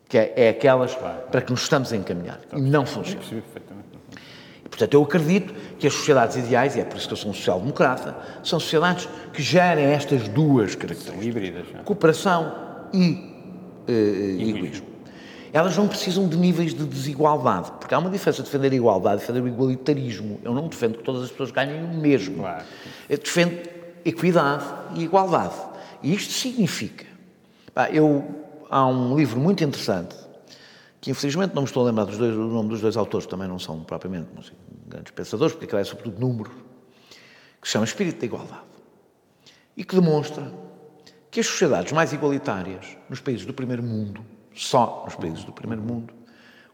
Que 0.08 0.18
é, 0.18 0.32
é 0.36 0.48
aquelas 0.48 0.96
para 1.30 1.40
que 1.40 1.52
nos 1.52 1.62
estamos 1.62 1.92
a 1.92 1.96
encaminhar. 1.96 2.40
E 2.52 2.60
não 2.60 2.84
funcionam. 2.84 3.22
E, 4.64 4.68
portanto, 4.68 4.94
eu 4.94 5.02
acredito 5.02 5.54
que 5.78 5.86
as 5.86 5.94
sociedades 5.94 6.36
ideais, 6.36 6.74
e 6.74 6.80
é 6.80 6.84
por 6.84 6.96
isso 6.96 7.06
que 7.06 7.12
eu 7.12 7.16
sou 7.16 7.30
um 7.30 7.34
social-democrata, 7.34 8.16
são 8.42 8.58
sociedades 8.58 9.08
que 9.32 9.42
gerem 9.42 9.84
estas 9.84 10.28
duas 10.28 10.74
características 10.74 11.14
São 11.14 11.22
híbridas. 11.22 11.66
é? 11.74 11.82
cooperação 11.84 12.52
e 12.92 13.30
eh, 13.86 14.36
egoísmo. 14.48 14.90
Elas 15.52 15.76
não 15.76 15.88
precisam 15.88 16.28
de 16.28 16.36
níveis 16.36 16.72
de 16.72 16.84
desigualdade, 16.84 17.72
porque 17.72 17.92
há 17.92 17.98
uma 17.98 18.10
diferença 18.10 18.42
de 18.42 18.48
defender 18.48 18.72
a 18.72 18.76
igualdade 18.76 19.16
e 19.16 19.20
defender 19.20 19.42
o 19.42 19.48
igualitarismo. 19.48 20.40
Eu 20.44 20.54
não 20.54 20.68
defendo 20.68 20.98
que 20.98 21.04
todas 21.04 21.24
as 21.24 21.30
pessoas 21.30 21.50
ganhem 21.50 21.82
o 21.82 21.88
mesmo. 21.88 22.36
Claro. 22.38 22.64
Eu 23.08 23.18
defendo 23.18 23.79
equidade 24.04 24.64
e 24.94 25.04
igualdade. 25.04 25.54
E 26.02 26.14
isto 26.14 26.32
significa. 26.32 27.06
Pá, 27.74 27.90
eu, 27.90 28.24
há 28.68 28.86
um 28.86 29.16
livro 29.16 29.38
muito 29.38 29.62
interessante, 29.62 30.16
que 31.00 31.10
infelizmente 31.10 31.54
não 31.54 31.62
me 31.62 31.68
estou 31.68 31.82
a 31.82 31.86
lembrar 31.86 32.04
dos 32.04 32.18
dois, 32.18 32.34
o 32.34 32.48
nome 32.48 32.68
dos 32.68 32.80
dois 32.80 32.96
autores, 32.96 33.26
também 33.26 33.48
não 33.48 33.58
são 33.58 33.82
propriamente 33.84 34.28
não 34.34 34.42
sei, 34.42 34.54
grandes 34.86 35.12
pensadores, 35.12 35.52
porque 35.52 35.66
aquilo 35.66 35.80
é 35.80 35.84
sobretudo 35.84 36.20
números, 36.20 36.52
que 37.60 37.66
se 37.66 37.72
chama 37.72 37.84
Espírito 37.84 38.20
da 38.20 38.26
Igualdade. 38.26 38.70
E 39.76 39.84
que 39.84 39.94
demonstra 39.94 40.52
que 41.30 41.40
as 41.40 41.46
sociedades 41.46 41.92
mais 41.92 42.12
igualitárias 42.12 42.96
nos 43.08 43.20
países 43.20 43.46
do 43.46 43.54
primeiro 43.54 43.82
mundo, 43.82 44.24
só 44.54 45.02
nos 45.04 45.14
países 45.14 45.44
do 45.44 45.52
primeiro 45.52 45.82
mundo, 45.82 46.12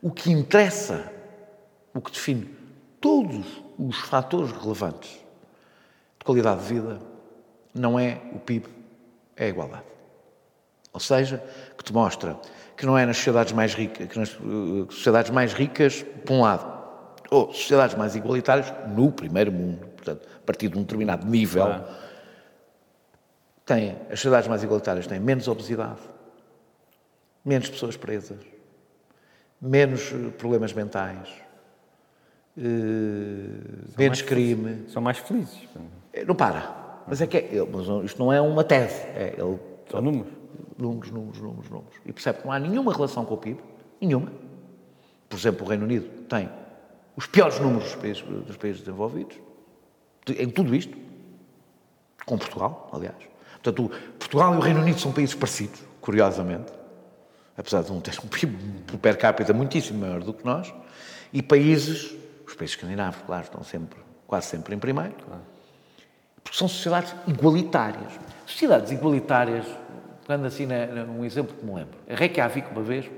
o 0.00 0.10
que 0.10 0.30
interessa, 0.30 1.12
o 1.92 2.00
que 2.00 2.10
define 2.10 2.48
todos 3.00 3.46
os 3.78 3.96
fatores 3.96 4.50
relevantes 4.52 5.10
de 6.18 6.24
qualidade 6.24 6.62
de 6.62 6.74
vida, 6.74 6.98
não 7.76 7.98
é 7.98 8.20
o 8.32 8.38
PIB, 8.38 8.66
é 9.36 9.46
a 9.46 9.48
igualdade. 9.48 9.84
Ou 10.92 11.00
seja, 11.00 11.42
que 11.76 11.84
te 11.84 11.92
mostra 11.92 12.38
que 12.76 12.86
não 12.86 12.96
é 12.96 13.06
nas 13.06 13.16
sociedades 13.16 13.52
mais 13.52 13.74
ricas, 13.74 14.08
que 14.08 14.18
nas 14.18 14.34
uh, 14.34 14.86
sociedades 14.90 15.30
mais 15.30 15.52
ricas, 15.52 16.04
por 16.24 16.34
um 16.34 16.40
lado, 16.42 16.76
ou 17.30 17.52
sociedades 17.52 17.96
mais 17.96 18.14
igualitárias, 18.14 18.72
no 18.88 19.10
primeiro 19.10 19.50
mundo, 19.50 19.86
portanto, 19.88 20.26
a 20.36 20.46
partir 20.46 20.68
de 20.68 20.78
um 20.78 20.82
determinado 20.82 21.26
nível, 21.26 21.64
claro. 21.64 21.84
tem, 23.64 23.96
as 24.10 24.20
sociedades 24.20 24.48
mais 24.48 24.62
igualitárias 24.62 25.06
têm 25.06 25.18
menos 25.20 25.48
obesidade, 25.48 26.00
menos 27.44 27.68
pessoas 27.68 27.96
presas, 27.96 28.40
menos 29.60 30.12
uh, 30.12 30.32
problemas 30.32 30.72
mentais, 30.72 31.28
uh, 32.58 32.62
menos 33.98 34.22
crime. 34.22 34.84
São 34.88 35.00
mais 35.00 35.18
felizes. 35.18 35.58
Não 36.26 36.34
para. 36.34 36.85
Mas 37.06 37.20
é 37.20 37.26
que 37.26 37.36
é, 37.36 37.66
mas 37.70 38.04
isto 38.04 38.18
não 38.18 38.32
é 38.32 38.40
uma 38.40 38.64
tese. 38.64 39.00
É, 39.14 39.34
ele, 39.38 39.58
São 39.90 40.00
números. 40.00 40.32
Números, 40.76 41.10
números, 41.10 41.40
números, 41.40 41.70
números. 41.70 41.94
E 42.04 42.12
percebe 42.12 42.40
que 42.40 42.44
não 42.44 42.52
há 42.52 42.58
nenhuma 42.58 42.92
relação 42.92 43.24
com 43.24 43.34
o 43.34 43.38
PIB. 43.38 43.60
Nenhuma. 44.00 44.30
Por 45.28 45.38
exemplo, 45.38 45.64
o 45.64 45.68
Reino 45.68 45.84
Unido 45.84 46.06
tem 46.28 46.50
os 47.16 47.26
piores 47.26 47.58
números 47.60 47.84
dos 47.84 47.94
países, 47.94 48.22
dos 48.22 48.56
países 48.56 48.80
desenvolvidos. 48.80 49.36
Em 50.28 50.50
tudo 50.50 50.74
isto. 50.74 50.96
Com 52.26 52.36
Portugal, 52.36 52.90
aliás. 52.92 53.16
Portanto, 53.62 53.90
Portugal 54.18 54.54
e 54.54 54.56
o 54.56 54.60
Reino 54.60 54.80
Unido 54.80 54.98
são 54.98 55.12
países 55.12 55.34
parecidos, 55.34 55.80
curiosamente. 56.00 56.72
Apesar 57.56 57.82
de 57.82 57.92
um 57.92 58.00
ter 58.00 58.18
um 58.22 58.28
PIB 58.28 58.98
per 59.00 59.16
capita 59.16 59.52
muitíssimo 59.52 60.00
maior 60.00 60.22
do 60.22 60.34
que 60.34 60.44
nós. 60.44 60.74
E 61.32 61.40
países, 61.42 62.14
os 62.46 62.54
países 62.54 62.76
escandinavos, 62.76 63.22
claro, 63.24 63.44
estão 63.44 63.62
sempre, 63.62 63.98
quase 64.26 64.46
sempre 64.46 64.74
em 64.74 64.78
primeiro. 64.78 65.14
Claro 65.14 65.55
porque 66.46 66.58
são 66.58 66.68
sociedades 66.68 67.12
igualitárias. 67.26 68.12
Sociedades 68.46 68.92
igualitárias, 68.92 69.66
pegando 70.24 70.46
assim 70.46 70.64
num 70.64 71.24
exemplo 71.24 71.56
que 71.56 71.64
me 71.64 71.74
lembro. 71.74 71.98
A 72.08 72.14
Reykjavik, 72.14 72.70
uma 72.70 72.82
vez, 72.82 73.10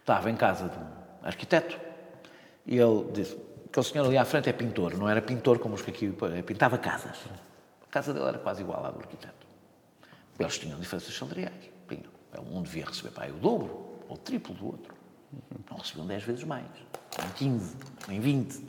estava 0.00 0.30
em 0.30 0.36
casa 0.36 0.70
de 0.70 0.78
um 0.78 0.86
arquiteto 1.22 1.78
e 2.64 2.78
ele 2.78 3.12
disse 3.12 3.36
que 3.70 3.78
o 3.78 3.82
senhor 3.82 4.06
ali 4.06 4.16
à 4.16 4.24
frente 4.24 4.48
é 4.48 4.54
pintor, 4.54 4.96
não 4.96 5.06
era 5.06 5.20
pintor 5.20 5.58
como 5.58 5.74
os 5.74 5.82
que 5.82 5.90
aqui, 5.90 6.14
pintava 6.46 6.78
casas. 6.78 7.18
A 7.86 7.90
casa 7.90 8.14
dele 8.14 8.26
era 8.26 8.38
quase 8.38 8.62
igual 8.62 8.86
à 8.86 8.90
do 8.90 8.98
arquiteto. 8.98 9.46
Eles 10.38 10.58
tinham 10.58 10.80
diferenças 10.80 11.14
salariais. 11.14 11.70
Um 12.50 12.62
devia 12.62 12.86
receber 12.86 13.10
para 13.10 13.30
o 13.30 13.36
dobro 13.36 14.00
ou 14.08 14.14
o 14.14 14.18
triplo 14.18 14.54
do 14.54 14.64
outro. 14.64 14.94
Não 15.70 15.76
recebiam 15.76 16.06
10 16.06 16.22
vezes 16.22 16.44
mais, 16.44 16.64
nem 17.18 17.28
15, 17.36 17.76
nem 18.08 18.18
20. 18.18 18.64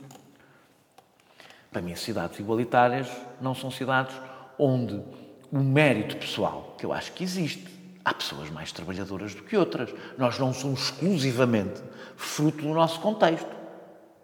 Para 1.74 1.82
mim, 1.82 1.96
cidades 1.96 2.38
igualitárias 2.38 3.08
não 3.40 3.52
são 3.52 3.68
cidades 3.68 4.14
onde 4.56 5.02
o 5.50 5.58
mérito 5.58 6.16
pessoal, 6.16 6.76
que 6.78 6.86
eu 6.86 6.92
acho 6.92 7.10
que 7.10 7.24
existe, 7.24 7.66
há 8.04 8.14
pessoas 8.14 8.48
mais 8.48 8.70
trabalhadoras 8.70 9.34
do 9.34 9.42
que 9.42 9.56
outras. 9.56 9.92
Nós 10.16 10.38
não 10.38 10.52
somos 10.52 10.84
exclusivamente 10.84 11.82
fruto 12.14 12.62
do 12.62 12.72
nosso 12.72 13.00
contexto. 13.00 13.50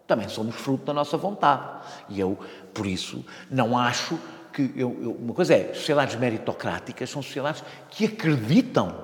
Também 0.07 0.29
somos 0.29 0.55
fruto 0.55 0.85
da 0.85 0.93
nossa 0.93 1.17
vontade. 1.17 1.85
E 2.07 2.21
eu, 2.21 2.39
por 2.73 2.85
isso, 2.85 3.25
não 3.49 3.77
acho 3.77 4.17
que. 4.53 4.71
Eu, 4.73 4.97
eu, 5.01 5.11
uma 5.11 5.33
coisa 5.33 5.53
é, 5.53 5.73
sociedades 5.73 6.15
meritocráticas 6.15 7.09
são 7.09 7.21
sociedades 7.21 7.65
que 7.89 8.05
acreditam 8.05 8.95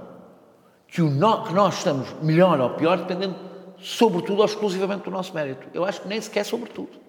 que, 0.87 1.01
o 1.01 1.09
no, 1.09 1.43
que 1.43 1.53
nós 1.53 1.79
estamos 1.79 2.13
melhor 2.23 2.61
ou 2.61 2.69
pior 2.69 2.97
dependendo, 2.97 3.35
sobretudo 3.77 4.39
ou 4.39 4.45
exclusivamente 4.45 5.03
do 5.03 5.11
nosso 5.11 5.33
mérito. 5.33 5.67
Eu 5.73 5.83
acho 5.83 5.99
que 5.99 6.07
nem 6.07 6.21
sequer 6.21 6.45
sobretudo. 6.45 7.06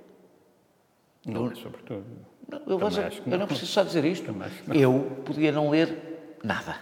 Não, 1.29 1.51
é 1.51 1.55
sobretudo. 1.55 2.05
Não, 2.49 2.59
eu, 2.67 2.79
vou, 2.79 2.91
eu 2.91 3.11
não. 3.27 3.39
não 3.39 3.47
preciso 3.47 3.71
só 3.73 3.83
dizer 3.83 4.05
isto. 4.05 4.35
Eu 4.75 5.23
podia 5.25 5.53
não 5.53 5.71
ler 5.71 6.39
nada. 6.43 6.77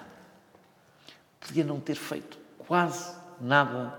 Podia 1.40 1.64
não 1.64 1.80
ter 1.80 1.96
feito 1.96 2.38
quase 2.58 3.14
nada 3.40 3.98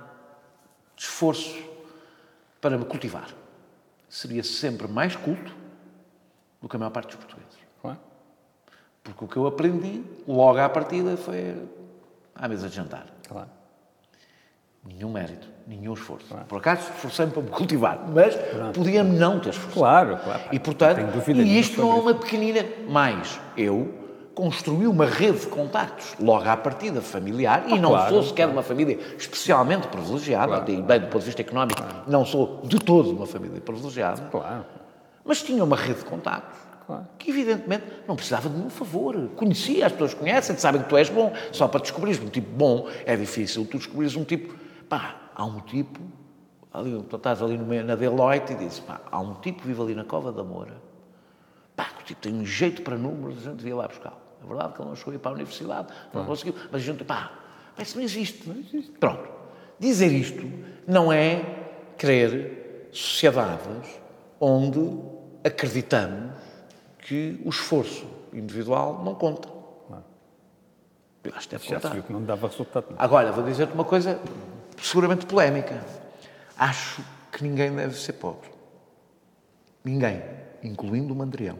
de 0.95 1.03
esforço 1.03 1.57
para 2.61 2.77
me 2.77 2.85
cultivar. 2.85 3.29
Seria 4.09 4.43
sempre 4.43 4.87
mais 4.87 5.15
culto 5.15 5.55
do 6.61 6.69
que 6.69 6.75
a 6.75 6.79
maior 6.79 6.91
parte 6.91 7.07
dos 7.07 7.17
portugueses. 7.17 7.57
Claro. 7.81 7.99
Porque 9.03 9.25
o 9.25 9.27
que 9.27 9.37
eu 9.37 9.47
aprendi 9.47 10.03
logo 10.27 10.59
à 10.59 10.69
partida 10.69 11.17
foi 11.17 11.67
à 12.33 12.47
mesa 12.47 12.69
de 12.69 12.75
jantar. 12.75 13.07
Claro. 13.27 13.49
Nenhum 14.83 15.11
mérito, 15.11 15.47
nenhum 15.67 15.93
esforço. 15.93 16.25
Claro. 16.27 16.45
Por 16.45 16.57
acaso 16.59 16.89
esforcei-me 16.95 17.31
para 17.31 17.41
me 17.41 17.49
cultivar, 17.49 18.05
mas 18.13 18.35
podia-me 18.73 19.17
não 19.17 19.39
ter 19.39 19.49
esforçado. 19.49 19.79
Claro, 19.79 20.17
claro. 20.23 20.41
E 20.51 20.59
portanto, 20.59 21.29
e 21.29 21.59
isto 21.59 21.81
não 21.81 21.91
é 21.91 21.95
uma 21.95 22.13
pequenina. 22.13 22.65
Mais, 22.87 23.39
eu 23.57 23.93
construí 24.33 24.87
uma 24.87 25.05
rede 25.05 25.39
de 25.39 25.47
contactos, 25.47 26.15
logo 26.19 26.47
à 26.47 26.55
partida 26.55 27.01
familiar, 27.01 27.65
ah, 27.65 27.75
e 27.75 27.79
não 27.79 27.89
claro, 27.89 28.13
sou 28.13 28.23
sequer 28.23 28.43
claro. 28.43 28.51
de 28.51 28.57
uma 28.57 28.63
família 28.63 28.99
especialmente 29.17 29.87
privilegiada, 29.87 30.61
claro, 30.61 30.83
bem 30.83 30.99
do 30.99 31.07
ponto 31.07 31.19
de 31.19 31.25
vista 31.25 31.41
económico, 31.41 31.81
não 32.07 32.23
sou 32.23 32.61
de 32.63 32.79
todo 32.79 33.09
uma 33.09 33.25
família 33.25 33.59
privilegiada. 33.59 34.21
Claro. 34.29 34.65
Mas 35.25 35.41
tinha 35.41 35.63
uma 35.63 35.75
rede 35.75 35.99
de 35.99 36.05
contactos. 36.05 36.59
Claro. 36.85 37.05
Que, 37.19 37.31
evidentemente, 37.31 37.83
não 38.07 38.15
precisava 38.15 38.47
de 38.47 38.55
nenhum 38.55 38.69
favor. 38.69 39.13
Conhecia, 39.35 39.87
as 39.87 39.91
pessoas 39.91 40.13
conhecem, 40.13 40.55
sabem 40.55 40.81
que 40.81 40.87
tu 40.87 40.95
és 40.95 41.09
bom. 41.09 41.33
Só 41.51 41.67
para 41.67 41.81
descobrires 41.81 42.21
um 42.23 42.29
tipo 42.29 42.49
bom 42.49 42.87
é 43.05 43.13
difícil 43.17 43.67
tu 43.69 43.77
descobrires 43.77 44.15
um 44.15 44.23
tipo 44.23 44.55
Pá, 44.89 45.15
há 45.37 45.45
um 45.45 45.59
tipo, 45.59 45.99
ali, 46.73 47.01
tu 47.03 47.15
estás 47.15 47.41
ali 47.43 47.57
no, 47.57 47.83
na 47.83 47.95
Deloitte 47.95 48.53
e 48.53 48.55
dizes, 48.55 48.79
pá, 48.79 48.99
há 49.09 49.19
um 49.19 49.35
tipo 49.35 49.61
que 49.61 49.67
vive 49.67 49.81
ali 49.81 49.95
na 49.95 50.03
Cova 50.03 50.31
da 50.31 50.43
Moura. 50.43 50.81
Pá, 51.75 51.89
o 52.01 52.03
tipo 52.03 52.19
tem 52.19 52.33
um 52.33 52.43
jeito 52.43 52.81
para 52.81 52.97
números, 52.97 53.37
a 53.37 53.51
gente 53.51 53.57
devia 53.57 53.75
lá 53.75 53.87
buscá-lo. 53.87 54.17
É 54.43 54.47
verdade 54.47 54.73
que 54.73 54.81
ele 54.81 54.89
não 54.89 54.95
chegou 54.95 55.11
a 55.11 55.15
ir 55.15 55.19
para 55.19 55.31
a 55.31 55.33
universidade, 55.35 55.87
não 56.11 56.25
conseguiu, 56.25 56.55
mas 56.71 56.81
a 56.81 56.83
gente, 56.83 57.03
pá, 57.03 57.31
isso 57.77 57.95
não 57.95 58.03
existe. 58.03 58.49
Não 58.49 58.57
existe. 58.57 58.91
Pronto. 58.99 59.29
Dizer 59.79 60.11
isto 60.11 60.43
não 60.87 61.13
é 61.13 61.67
querer 61.97 62.89
sociedades 62.91 63.99
onde 64.39 64.99
acreditamos 65.43 66.33
que 66.97 67.39
o 67.45 67.49
esforço 67.49 68.07
individual 68.33 69.03
não 69.03 69.13
conta. 69.13 69.47
Não. 69.87 70.03
Eu 71.23 71.33
acho 71.35 71.47
que 71.47 71.55
deve 71.55 71.67
Já 71.69 71.75
contar. 71.75 71.89
se 71.89 71.93
viu 71.93 72.03
que 72.03 72.11
não 72.11 72.23
dava 72.23 72.47
resultado. 72.47 72.87
Agora, 72.97 73.31
vou 73.31 73.43
dizer-te 73.43 73.73
uma 73.73 73.85
coisa 73.85 74.19
seguramente 74.81 75.25
polémica. 75.25 75.81
Acho 76.57 77.03
que 77.31 77.43
ninguém 77.43 77.75
deve 77.75 77.95
ser 77.95 78.13
pobre. 78.13 78.49
Ninguém, 79.83 80.21
incluindo 80.63 81.13
o 81.13 81.15
Mandrião. 81.15 81.57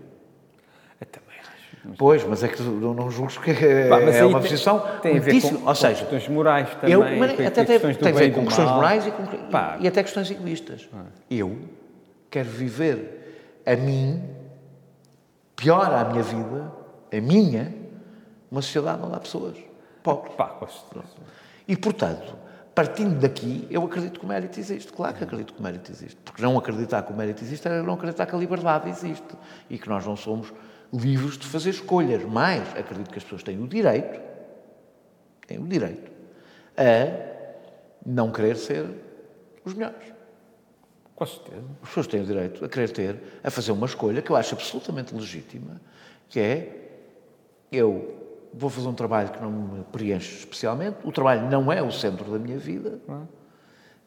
Eu 1.00 1.08
também 1.08 1.40
acho. 1.40 1.96
Pois, 1.98 2.24
mas 2.24 2.44
é 2.44 2.48
que 2.48 2.62
não, 2.62 2.94
não 2.94 3.12
julgo 3.12 3.32
que 3.42 3.52
é, 3.52 3.88
Pá, 3.88 4.00
é 4.02 4.26
uma 4.26 4.42
posição 4.42 4.84
tem 5.02 5.18
a 5.18 5.22
ver 5.22 5.42
com, 5.42 5.68
ou 5.68 5.76
seja, 5.76 6.04
com 6.04 6.10
questões 6.10 6.28
morais 6.28 6.70
também. 6.76 6.92
Eu, 6.92 7.00
mas, 7.00 7.32
até 7.32 7.64
tem, 7.64 7.94
tem 7.96 8.10
a 8.10 8.16
ver 8.16 8.34
com 8.34 8.46
questões 8.46 8.70
morais 8.70 9.08
e, 9.08 9.12
com, 9.12 9.24
e, 9.80 9.88
até 9.88 10.04
questões 10.04 10.30
egoístas. 10.32 10.90
Ah. 10.94 11.06
Eu 11.30 11.58
quero 12.30 12.50
viver 12.50 13.62
a 13.66 13.76
mim, 13.76 14.24
pior 15.56 15.94
à 15.94 16.04
minha 16.06 16.24
vida, 16.24 16.72
a 17.14 17.22
minha, 17.22 17.74
uma 18.52 18.62
sociedade 18.62 19.02
onde 19.04 19.16
há 19.16 19.20
pessoas 19.20 19.58
pobres. 20.04 20.34
Pá. 20.36 20.58
E, 21.68 21.76
portanto, 21.78 22.47
partindo 22.78 23.20
daqui, 23.20 23.68
eu 23.72 23.84
acredito 23.84 24.20
que 24.20 24.26
o 24.28 24.30
mérito 24.30 24.60
existe. 24.60 24.94
Claro 24.94 25.16
que 25.16 25.24
acredito 25.24 25.52
que 25.52 25.60
o 25.60 25.64
mérito 25.64 25.92
existe. 25.92 26.16
Porque 26.24 26.44
não 26.44 26.56
acreditar 26.56 27.02
que 27.02 27.12
o 27.12 27.16
mérito 27.16 27.44
existe 27.44 27.68
é 27.68 27.82
não 27.82 27.96
acreditar 27.96 28.28
que 28.28 28.36
a 28.36 28.38
liberdade 28.38 28.88
existe. 28.88 29.36
E 29.68 29.80
que 29.80 29.90
nós 29.90 30.06
não 30.06 30.16
somos 30.16 30.54
livres 30.94 31.40
de 31.40 31.48
fazer 31.48 31.72
escolhas. 31.72 32.24
Mas 32.26 32.62
acredito 32.78 33.10
que 33.10 33.18
as 33.18 33.24
pessoas 33.24 33.42
têm 33.42 33.60
o 33.60 33.68
direito, 33.68 34.22
têm 35.48 35.58
o 35.58 35.66
direito, 35.66 36.12
a 36.78 38.06
não 38.06 38.32
querer 38.32 38.56
ser 38.56 38.86
os 39.66 39.74
melhores. 39.74 40.14
Com 41.16 41.26
certeza. 41.26 41.64
As 41.82 41.88
pessoas 41.90 42.06
têm 42.06 42.22
o 42.22 42.26
direito 42.28 42.64
a 42.64 42.70
querer 42.70 42.92
ter, 42.92 43.20
a 43.44 43.50
fazer 43.50 43.72
uma 43.72 43.88
escolha 43.88 44.22
que 44.22 44.30
eu 44.30 44.36
acho 44.36 44.54
absolutamente 44.54 45.16
legítima, 45.16 45.82
que 46.30 46.40
é 46.40 46.90
eu 47.72 48.17
vou 48.58 48.70
fazer 48.70 48.88
um 48.88 48.94
trabalho 48.94 49.30
que 49.30 49.42
não 49.42 49.52
me 49.52 49.84
preenche 49.92 50.40
especialmente, 50.40 50.98
o 51.04 51.12
trabalho 51.12 51.50
não 51.50 51.72
é 51.72 51.82
o 51.82 51.92
centro 51.92 52.32
da 52.32 52.40
minha 52.40 52.58
vida, 52.58 53.00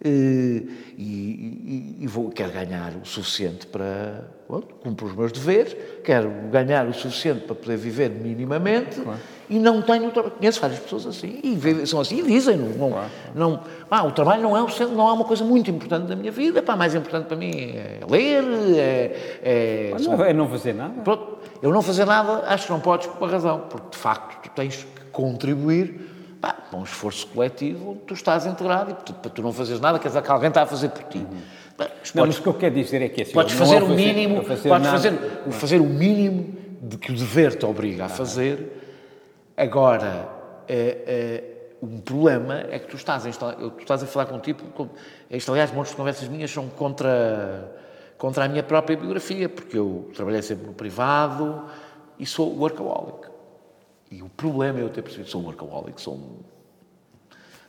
e, 0.02 0.66
e, 0.96 1.96
e, 2.00 2.06
vou, 2.06 2.30
quero 2.30 2.52
ganhar 2.52 2.94
o 2.96 3.04
suficiente 3.04 3.66
para. 3.66 4.24
Bom, 4.48 4.62
cumpro 4.62 5.06
os 5.06 5.14
meus 5.14 5.30
deveres, 5.30 5.76
quero 6.02 6.30
ganhar 6.50 6.88
o 6.88 6.94
suficiente 6.94 7.44
para 7.44 7.54
poder 7.54 7.76
viver 7.76 8.10
minimamente 8.10 8.98
claro. 9.00 9.20
E 9.50 9.58
não 9.58 9.82
tenho. 9.82 10.10
Conheço 10.10 10.60
várias 10.60 10.78
pessoas 10.78 11.06
assim 11.06 11.40
e 11.42 11.86
são 11.86 12.00
assim 12.00 12.20
e 12.20 12.22
dizem 12.22 12.56
não, 12.56 12.90
claro. 12.90 13.10
não 13.34 13.60
ah, 13.90 14.04
O 14.04 14.12
trabalho 14.12 14.42
não 14.42 14.56
é, 14.56 14.62
o 14.62 14.68
centro, 14.68 14.94
não 14.94 15.08
é 15.08 15.12
uma 15.12 15.24
coisa 15.24 15.44
muito 15.44 15.68
importante 15.70 16.06
da 16.06 16.14
minha 16.14 16.30
vida, 16.30 16.62
pá, 16.62 16.76
mais 16.76 16.94
importante 16.94 17.26
para 17.26 17.36
mim 17.36 17.50
é 17.50 17.98
ler, 18.08 18.44
é. 18.76 19.40
É, 19.42 19.96
não, 20.00 20.24
é 20.24 20.32
não 20.32 20.48
fazer 20.48 20.72
nada. 20.72 20.94
Pronto, 21.02 21.38
eu 21.60 21.72
não 21.72 21.82
fazer 21.82 22.04
nada 22.04 22.44
acho 22.46 22.66
que 22.66 22.72
não 22.72 22.80
podes 22.80 23.08
por 23.08 23.18
uma 23.18 23.30
razão, 23.30 23.64
porque 23.68 23.90
de 23.90 23.98
facto 23.98 24.42
tu 24.44 24.50
tens 24.54 24.76
que 24.76 25.00
contribuir 25.10 26.36
pá, 26.40 26.54
com 26.70 26.78
um 26.78 26.84
esforço 26.84 27.26
coletivo, 27.26 27.98
tu 28.06 28.14
estás 28.14 28.46
integrado 28.46 28.92
e 28.92 28.94
tu, 29.04 29.12
para 29.14 29.30
tu 29.30 29.42
não 29.42 29.52
fazeres 29.52 29.80
nada, 29.80 29.98
quer 29.98 30.08
dizer 30.08 30.22
que 30.22 30.30
alguém 30.30 30.48
está 30.48 30.62
a 30.62 30.66
fazer 30.66 30.90
por 30.90 31.02
ti. 31.04 31.18
Uhum. 31.18 31.38
Mas, 31.76 32.14
não, 32.14 32.22
podes, 32.22 32.36
mas 32.36 32.38
o 32.38 32.42
que 32.42 32.48
eu 32.48 32.54
quero 32.54 32.74
dizer 32.74 33.02
é 33.02 33.08
que 33.08 33.22
assim, 33.22 33.32
podes 33.32 33.54
fazer 33.54 33.82
o 33.82 33.88
mínimo, 33.88 34.44
fazer, 34.44 34.68
podes 34.68 34.88
fazer, 34.88 35.12
fazer 35.50 35.80
o 35.80 35.86
mínimo 35.86 36.54
de 36.82 36.96
que 36.96 37.10
o 37.10 37.16
dever 37.16 37.56
te 37.56 37.66
obriga 37.66 38.04
a 38.04 38.08
fazer. 38.08 38.79
Agora, 39.60 40.40
É, 40.72 40.76
é, 41.06 41.76
um 41.82 42.00
problema 42.00 42.60
é 42.70 42.78
que 42.78 42.86
tu 42.86 42.94
estás 42.94 43.26
a, 43.26 43.28
instalar, 43.28 43.56
tu 43.56 43.80
estás 43.80 44.00
a 44.04 44.06
falar 44.06 44.26
com 44.26 44.36
um 44.36 44.40
tipo. 44.40 44.64
Com, 44.66 44.88
isto, 45.28 45.50
aliás, 45.50 45.72
muitas 45.72 45.92
conversas 45.94 46.28
minhas 46.28 46.48
são 46.48 46.68
contra, 46.68 47.76
contra 48.16 48.44
a 48.44 48.48
minha 48.48 48.62
própria 48.62 48.96
biografia, 48.96 49.48
porque 49.48 49.76
eu 49.76 50.08
trabalhei 50.14 50.42
sempre 50.42 50.66
no 50.66 50.72
privado 50.72 51.64
e 52.20 52.24
sou 52.24 52.56
workaholic. 52.56 53.28
E 54.12 54.22
o 54.22 54.28
problema 54.28 54.78
é 54.78 54.82
eu 54.82 54.90
ter 54.90 55.02
percebido 55.02 55.26
que 55.26 55.32
sou 55.32 55.42
workaholic, 55.42 56.00
sou, 56.00 56.14
um, 56.14 56.38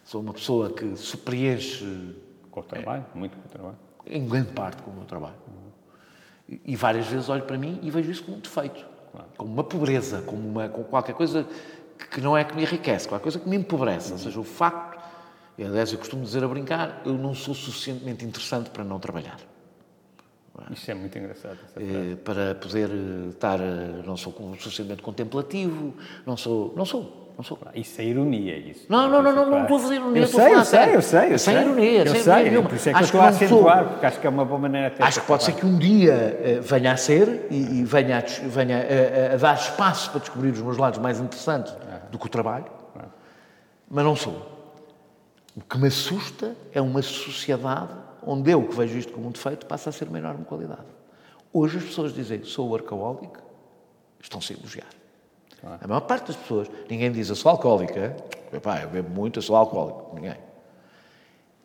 sou 0.03 0.21
uma 0.21 0.33
pessoa 0.33 0.69
que 0.71 0.95
se 0.95 1.17
preenche. 1.17 2.15
Com 2.51 2.59
o 2.59 2.63
trabalho, 2.63 3.05
é, 3.15 3.17
muito 3.17 3.35
com 3.35 3.47
o 3.47 3.49
trabalho. 3.49 3.77
Em 4.05 4.27
grande 4.27 4.51
parte 4.51 4.83
com 4.83 4.91
o 4.91 4.93
meu 4.93 5.05
trabalho. 5.05 5.35
Uhum. 5.47 5.71
E, 6.49 6.73
e 6.73 6.75
várias 6.75 7.07
vezes 7.07 7.29
olho 7.29 7.43
para 7.43 7.57
mim 7.57 7.79
e 7.81 7.89
vejo 7.89 8.11
isso 8.11 8.23
como 8.23 8.37
um 8.37 8.41
defeito. 8.41 8.85
Claro. 9.11 9.27
Como 9.37 9.53
uma 9.53 9.63
pobreza, 9.63 10.21
como, 10.21 10.47
uma, 10.47 10.69
como 10.69 10.85
qualquer 10.85 11.13
coisa 11.13 11.47
que 12.07 12.21
não 12.21 12.37
é 12.37 12.43
que 12.43 12.55
me 12.55 12.63
enriquece, 12.63 13.07
qualquer 13.07 13.23
coisa 13.23 13.39
que 13.39 13.47
me 13.47 13.55
empobrece. 13.55 14.11
Ou 14.11 14.17
seja, 14.17 14.39
o 14.39 14.43
facto, 14.43 14.99
e 15.57 15.63
aliás 15.63 15.91
eu 15.91 15.99
costumo 15.99 16.23
dizer 16.23 16.43
a 16.43 16.47
brincar, 16.47 17.01
eu 17.05 17.13
não 17.13 17.33
sou 17.33 17.53
suficientemente 17.53 18.25
interessante 18.25 18.69
para 18.69 18.83
não 18.83 18.99
trabalhar. 18.99 19.37
Isso 20.69 20.91
é 20.91 20.93
muito 20.93 21.17
engraçado. 21.17 21.57
É, 21.75 22.15
para 22.15 22.55
poder 22.55 22.89
estar, 23.29 23.57
não 24.05 24.15
sou 24.15 24.33
suficientemente 24.59 25.01
contemplativo, 25.01 25.93
não 26.25 26.37
sou, 26.37 26.73
não 26.75 26.85
sou. 26.85 27.19
Não 27.37 27.45
sou. 27.45 27.57
Isso 27.73 27.99
é 28.01 28.03
ironia, 28.03 28.57
isso. 28.57 28.85
Não, 28.89 29.09
não, 29.09 29.23
não, 29.23 29.33
não, 29.33 29.49
não 29.49 29.61
estou 29.61 29.77
a 29.77 29.79
fazer 29.79 29.95
ironia. 29.95 30.21
Eu 30.21 30.27
sei, 30.27 30.53
eu 30.53 30.63
sei, 30.63 30.95
eu 30.95 31.01
sei. 31.01 31.33
Eu 31.33 31.39
sem 31.39 31.55
ironia, 31.55 32.03
eu 32.03 32.15
sei. 32.15 32.47
ironia 32.47 32.61
Por 32.61 32.75
isso 32.75 32.89
é 32.89 32.91
que 32.91 32.99
acho 32.99 33.03
eu 33.03 33.05
estou 33.05 33.21
a 33.21 33.27
acentuar, 33.29 33.85
porque 33.85 34.05
acho 34.05 34.19
que 34.19 34.27
é 34.27 34.29
uma 34.29 34.45
boa 34.45 34.59
maneira 34.59 34.89
de 34.91 35.01
Acho 35.01 35.21
que 35.21 35.27
pode 35.27 35.43
ser 35.45 35.53
que 35.53 35.65
um 35.65 35.77
dia 35.79 36.59
venha 36.61 36.91
a 36.91 36.97
ser 36.97 37.47
e, 37.49 37.83
venha, 37.83 38.23
a, 39.33 39.37
dar 39.37 39.55
espaço 39.55 40.11
para 40.11 40.19
descobrir 40.19 40.51
os 40.51 40.61
meus 40.61 40.77
lados 40.77 40.99
mais 40.99 41.19
interessantes 41.19 41.73
do 42.11 42.19
que 42.19 42.25
o 42.25 42.29
trabalho, 42.29 42.65
mas 43.89 44.05
não 44.05 44.15
sou. 44.15 44.59
O 45.55 45.61
que 45.61 45.77
me 45.77 45.87
assusta 45.87 46.55
é 46.71 46.81
uma 46.81 47.01
sociedade 47.01 47.93
onde 48.23 48.51
eu, 48.51 48.67
que 48.67 48.75
vejo 48.75 48.97
isto 48.97 49.11
como 49.11 49.27
um 49.27 49.31
defeito, 49.31 49.65
passa 49.65 49.89
a 49.89 49.93
ser 49.93 50.07
uma 50.07 50.19
enorme 50.19 50.45
qualidade. 50.45 50.85
Hoje 51.51 51.77
as 51.77 51.83
pessoas 51.83 52.13
dizem 52.13 52.43
sou 52.43 52.69
workaholic, 52.69 53.33
estão-se 54.19 54.53
a 54.53 54.55
elogiar. 54.57 54.87
A 55.81 55.87
maior 55.87 56.01
parte 56.01 56.27
das 56.27 56.35
pessoas, 56.35 56.69
ninguém 56.89 57.11
diz 57.11 57.29
eu 57.29 57.35
sou 57.35 57.51
alcoólica, 57.51 58.15
Epá, 58.53 58.81
eu 58.81 58.89
bebo 58.89 59.09
muito, 59.09 59.39
eu 59.39 59.43
sou 59.43 59.55
alcoólico, 59.55 60.13
ninguém. 60.13 60.37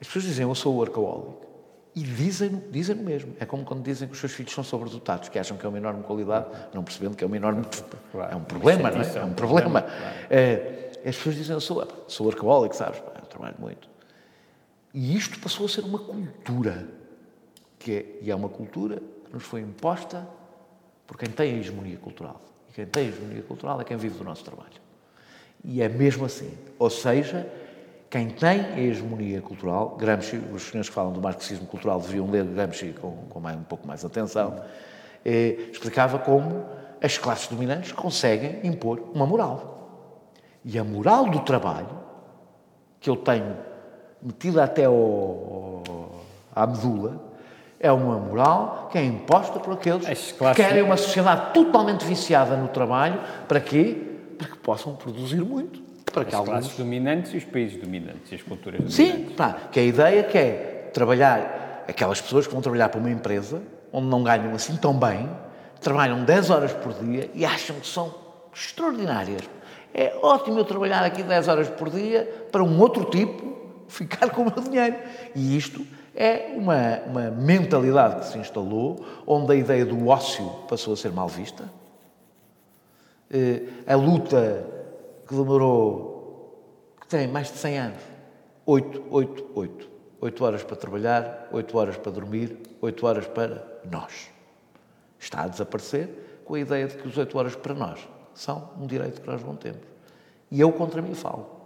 As 0.01 0.07
pessoas 0.07 0.25
dizem 0.25 0.47
eu 0.47 0.55
sou 0.55 0.75
workaholic 0.75 1.46
e 1.97 2.03
dizem, 2.03 2.63
dizem 2.71 2.95
mesmo. 2.95 3.35
É 3.41 3.47
como 3.47 3.65
quando 3.65 3.83
dizem 3.83 4.07
que 4.07 4.13
os 4.13 4.21
seus 4.21 4.33
filhos 4.33 4.53
são 4.53 4.63
sobredotados, 4.63 5.31
que 5.31 5.39
acham 5.39 5.57
que 5.57 5.65
é 5.65 5.69
uma 5.69 5.79
enorme 5.79 6.03
qualidade, 6.03 6.47
não 6.75 6.85
percebendo 6.85 7.17
que 7.17 7.25
é 7.25 7.27
uma 7.27 7.37
enorme. 7.37 7.65
É 8.31 8.35
um 8.37 8.45
problema, 8.45 8.91
não 8.91 9.01
é? 9.01 9.17
É 9.17 9.25
um 9.25 9.33
problema. 9.33 9.87
É, 10.31 10.91
as 11.07 11.17
pessoas 11.17 11.37
dizem 11.37 11.59
sou, 11.61 11.87
sou 12.07 12.27
workaholic, 12.27 12.77
sabes? 12.77 12.99
Eu 12.99 13.27
trabalho 13.27 13.57
muito. 13.59 13.89
E 14.93 15.15
isto 15.17 15.39
passou 15.39 15.67
a 15.67 15.69
ser 15.69 15.83
uma 15.83 15.99
cultura, 15.99 16.87
que 17.79 17.93
é, 17.93 18.19
e 18.23 18.31
é 18.31 18.35
uma 18.35 18.49
cultura 18.49 19.03
que 19.25 19.33
nos 19.33 19.43
foi 19.43 19.61
imposta 19.61 20.27
por 21.07 21.19
quem 21.19 21.31
tem 21.31 21.55
a 21.55 21.59
hegemonia 21.59 21.97
cultural. 21.99 22.41
E 22.71 22.73
quem 22.73 22.87
tem 22.87 23.07
a 23.07 23.09
hegemonia 23.09 23.43
cultural 23.43 23.81
é 23.81 23.85
quem 23.85 23.97
vive 23.97 24.19
do 24.19 24.25
nosso 24.25 24.45
trabalho. 24.45 24.81
E 25.65 25.81
é 25.83 25.89
mesmo 25.89 26.25
assim. 26.25 26.51
Ou 26.79 26.91
seja, 26.91 27.47
quem 28.09 28.29
tem 28.29 28.61
a 28.61 28.79
hegemonia 28.79 29.41
cultural, 29.41 29.97
Gramsci, 29.97 30.37
os 30.53 30.63
senhores 30.63 30.89
que 30.89 30.95
falam 30.95 31.13
do 31.13 31.21
marxismo 31.21 31.67
cultural 31.67 32.01
deviam 32.01 32.31
ler 32.31 32.45
Gramsci 32.45 32.95
com, 33.01 33.13
com 33.29 33.39
um 33.41 33.65
pouco 33.65 33.87
mais 33.87 34.05
atenção, 34.05 34.63
eh, 35.25 35.71
explicava 35.73 36.19
como 36.19 36.67
as 37.03 37.19
classes 37.19 37.49
dominantes 37.49 37.93
conseguem 37.93 38.61
impor 38.63 39.11
uma 39.13 39.27
moral. 39.27 39.77
E 40.65 40.79
a 40.79 40.85
moral 40.85 41.29
do 41.29 41.41
trabalho, 41.41 41.89
que 43.01 43.11
eu 43.11 43.17
tenho 43.17 43.57
metida 44.23 44.65
até 44.65 44.85
ao, 44.85 45.83
à 46.55 46.67
medula, 46.67 47.21
é 47.79 47.93
uma 47.93 48.19
moral 48.19 48.89
que 48.91 48.99
é 48.99 49.05
imposta 49.05 49.61
por 49.61 49.75
aqueles 49.75 50.33
que 50.33 50.55
querem 50.55 50.83
uma 50.83 50.97
sociedade 50.97 51.53
totalmente 51.53 52.05
viciada 52.05 52.57
no 52.57 52.69
trabalho. 52.69 53.21
Para 53.47 53.61
quê? 53.61 53.97
Para 54.39 54.49
que 54.49 54.57
possam 54.59 54.95
produzir 54.95 55.45
muito. 55.45 55.86
Para 56.17 56.25
que 56.25 56.35
as 56.35 56.41
alguns... 56.41 56.53
classes 56.61 56.79
dominantes 56.79 57.35
e 57.35 57.37
os 57.37 57.45
países 57.45 57.79
dominantes, 57.79 58.33
e 58.33 58.37
as 58.37 58.43
culturas 58.43 58.81
dominantes. 58.81 58.97
Sim, 58.97 59.35
pá, 59.37 59.53
que 59.71 59.79
a 59.79 59.83
ideia 59.83 60.23
que 60.23 60.39
é 60.39 60.91
trabalhar, 60.91 61.85
aquelas 61.87 62.23
pessoas 62.23 62.47
que 62.47 62.53
vão 62.55 62.63
trabalhar 62.63 62.89
para 62.89 62.99
uma 62.99 63.11
empresa, 63.11 63.63
onde 63.93 64.07
não 64.07 64.25
ganham 64.25 64.55
assim 64.55 64.75
tão 64.77 64.99
bem, 64.99 65.29
trabalham 65.79 66.25
10 66.25 66.49
horas 66.49 66.73
por 66.73 66.95
dia 66.95 67.31
e 67.35 67.45
acham 67.45 67.77
que 67.79 67.87
são 67.87 68.15
extraordinárias. 68.51 69.43
É 69.93 70.17
ótimo 70.23 70.59
eu 70.59 70.65
trabalhar 70.65 71.05
aqui 71.05 71.23
10 71.23 71.49
horas 71.49 71.69
por 71.69 71.91
dia 71.91 72.47
para 72.51 72.65
um 72.65 72.81
outro 72.81 73.05
tipo 73.05 73.55
ficar 73.87 74.31
com 74.31 74.41
o 74.41 74.45
meu 74.47 74.65
dinheiro. 74.65 74.97
E 75.35 75.55
isto 75.55 75.87
é 76.15 76.55
uma, 76.57 76.99
uma 77.07 77.31
mentalidade 77.31 78.21
que 78.21 78.27
se 78.33 78.39
instalou, 78.39 79.05
onde 79.27 79.53
a 79.53 79.55
ideia 79.55 79.85
do 79.85 80.09
ócio 80.09 80.51
passou 80.67 80.95
a 80.95 80.97
ser 80.97 81.13
mal 81.13 81.29
vista. 81.29 81.71
Eh, 83.31 83.65
a 83.87 83.95
luta 83.97 84.76
que 85.27 85.35
demorou, 85.35 86.95
que 87.01 87.07
tem 87.09 87.27
mais 87.27 87.51
de 87.51 87.59
100 87.59 87.79
anos, 87.79 88.03
8, 88.65 89.05
8, 89.11 89.51
8. 89.55 89.97
8 90.19 90.45
horas 90.45 90.65
para 90.65 90.77
trabalhar, 90.77 91.49
8 91.53 91.79
horas 91.79 91.97
para 91.99 92.11
dormir, 92.11 92.59
8 92.81 93.07
horas 93.07 93.27
para 93.27 93.63
nós. 93.91 94.31
Está 95.19 95.43
a 95.43 95.49
desaparecer 95.49 96.43
com 96.45 96.55
a 96.55 96.61
ideia 96.61 96.87
de 96.87 96.97
que 96.97 97.07
os 97.07 97.17
8 97.17 97.37
horas 97.37 97.55
para 97.55 97.75
nós 97.75 98.09
são 98.35 98.71
um 98.81 98.87
direito 98.87 99.21
que 99.21 99.27
nós 99.27 99.45
não 99.45 99.55
temos. 99.55 99.83
E 100.51 100.61
eu 100.61 100.73
contra 100.73 101.03
mim 101.03 101.15
falo 101.15 101.57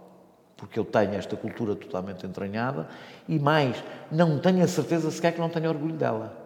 porque 0.61 0.77
eu 0.77 0.85
tenho 0.85 1.15
esta 1.15 1.35
cultura 1.35 1.75
totalmente 1.75 2.23
entranhada 2.23 2.87
e 3.27 3.39
mais, 3.39 3.83
não 4.11 4.37
tenho 4.37 4.63
a 4.63 4.67
certeza 4.67 5.09
sequer 5.09 5.33
que 5.33 5.39
não 5.39 5.49
tenho 5.49 5.67
orgulho 5.67 5.95
dela. 5.95 6.37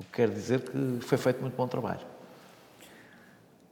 O 0.00 0.02
que 0.02 0.10
quer 0.10 0.28
dizer 0.28 0.62
que 0.62 0.98
foi 1.00 1.16
feito 1.16 1.40
muito 1.40 1.54
bom 1.54 1.68
trabalho. 1.68 2.00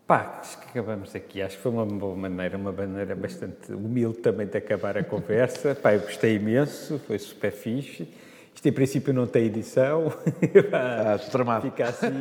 Pá, 0.06 0.38
acho 0.40 0.58
que 0.58 0.68
acabamos 0.68 1.14
aqui. 1.14 1.40
Acho 1.40 1.56
que 1.56 1.62
foi 1.62 1.72
uma 1.72 1.86
boa 1.86 2.14
maneira, 2.14 2.58
uma 2.58 2.72
maneira 2.72 3.14
bastante 3.14 3.72
humilde 3.72 4.18
também 4.18 4.46
de 4.46 4.58
acabar 4.58 4.98
a 4.98 5.02
conversa. 5.02 5.74
Pá, 5.74 5.94
eu 5.94 6.00
gostei 6.00 6.36
imenso, 6.36 6.98
foi 7.06 7.18
super 7.18 7.50
fixe. 7.50 8.06
Isto 8.54 8.68
em 8.68 8.72
princípio 8.72 9.14
não 9.14 9.26
tem 9.26 9.46
edição. 9.46 10.12
ah, 10.72 11.18
tramado. 11.30 11.70
Fica 11.70 11.88
assim. 11.88 12.12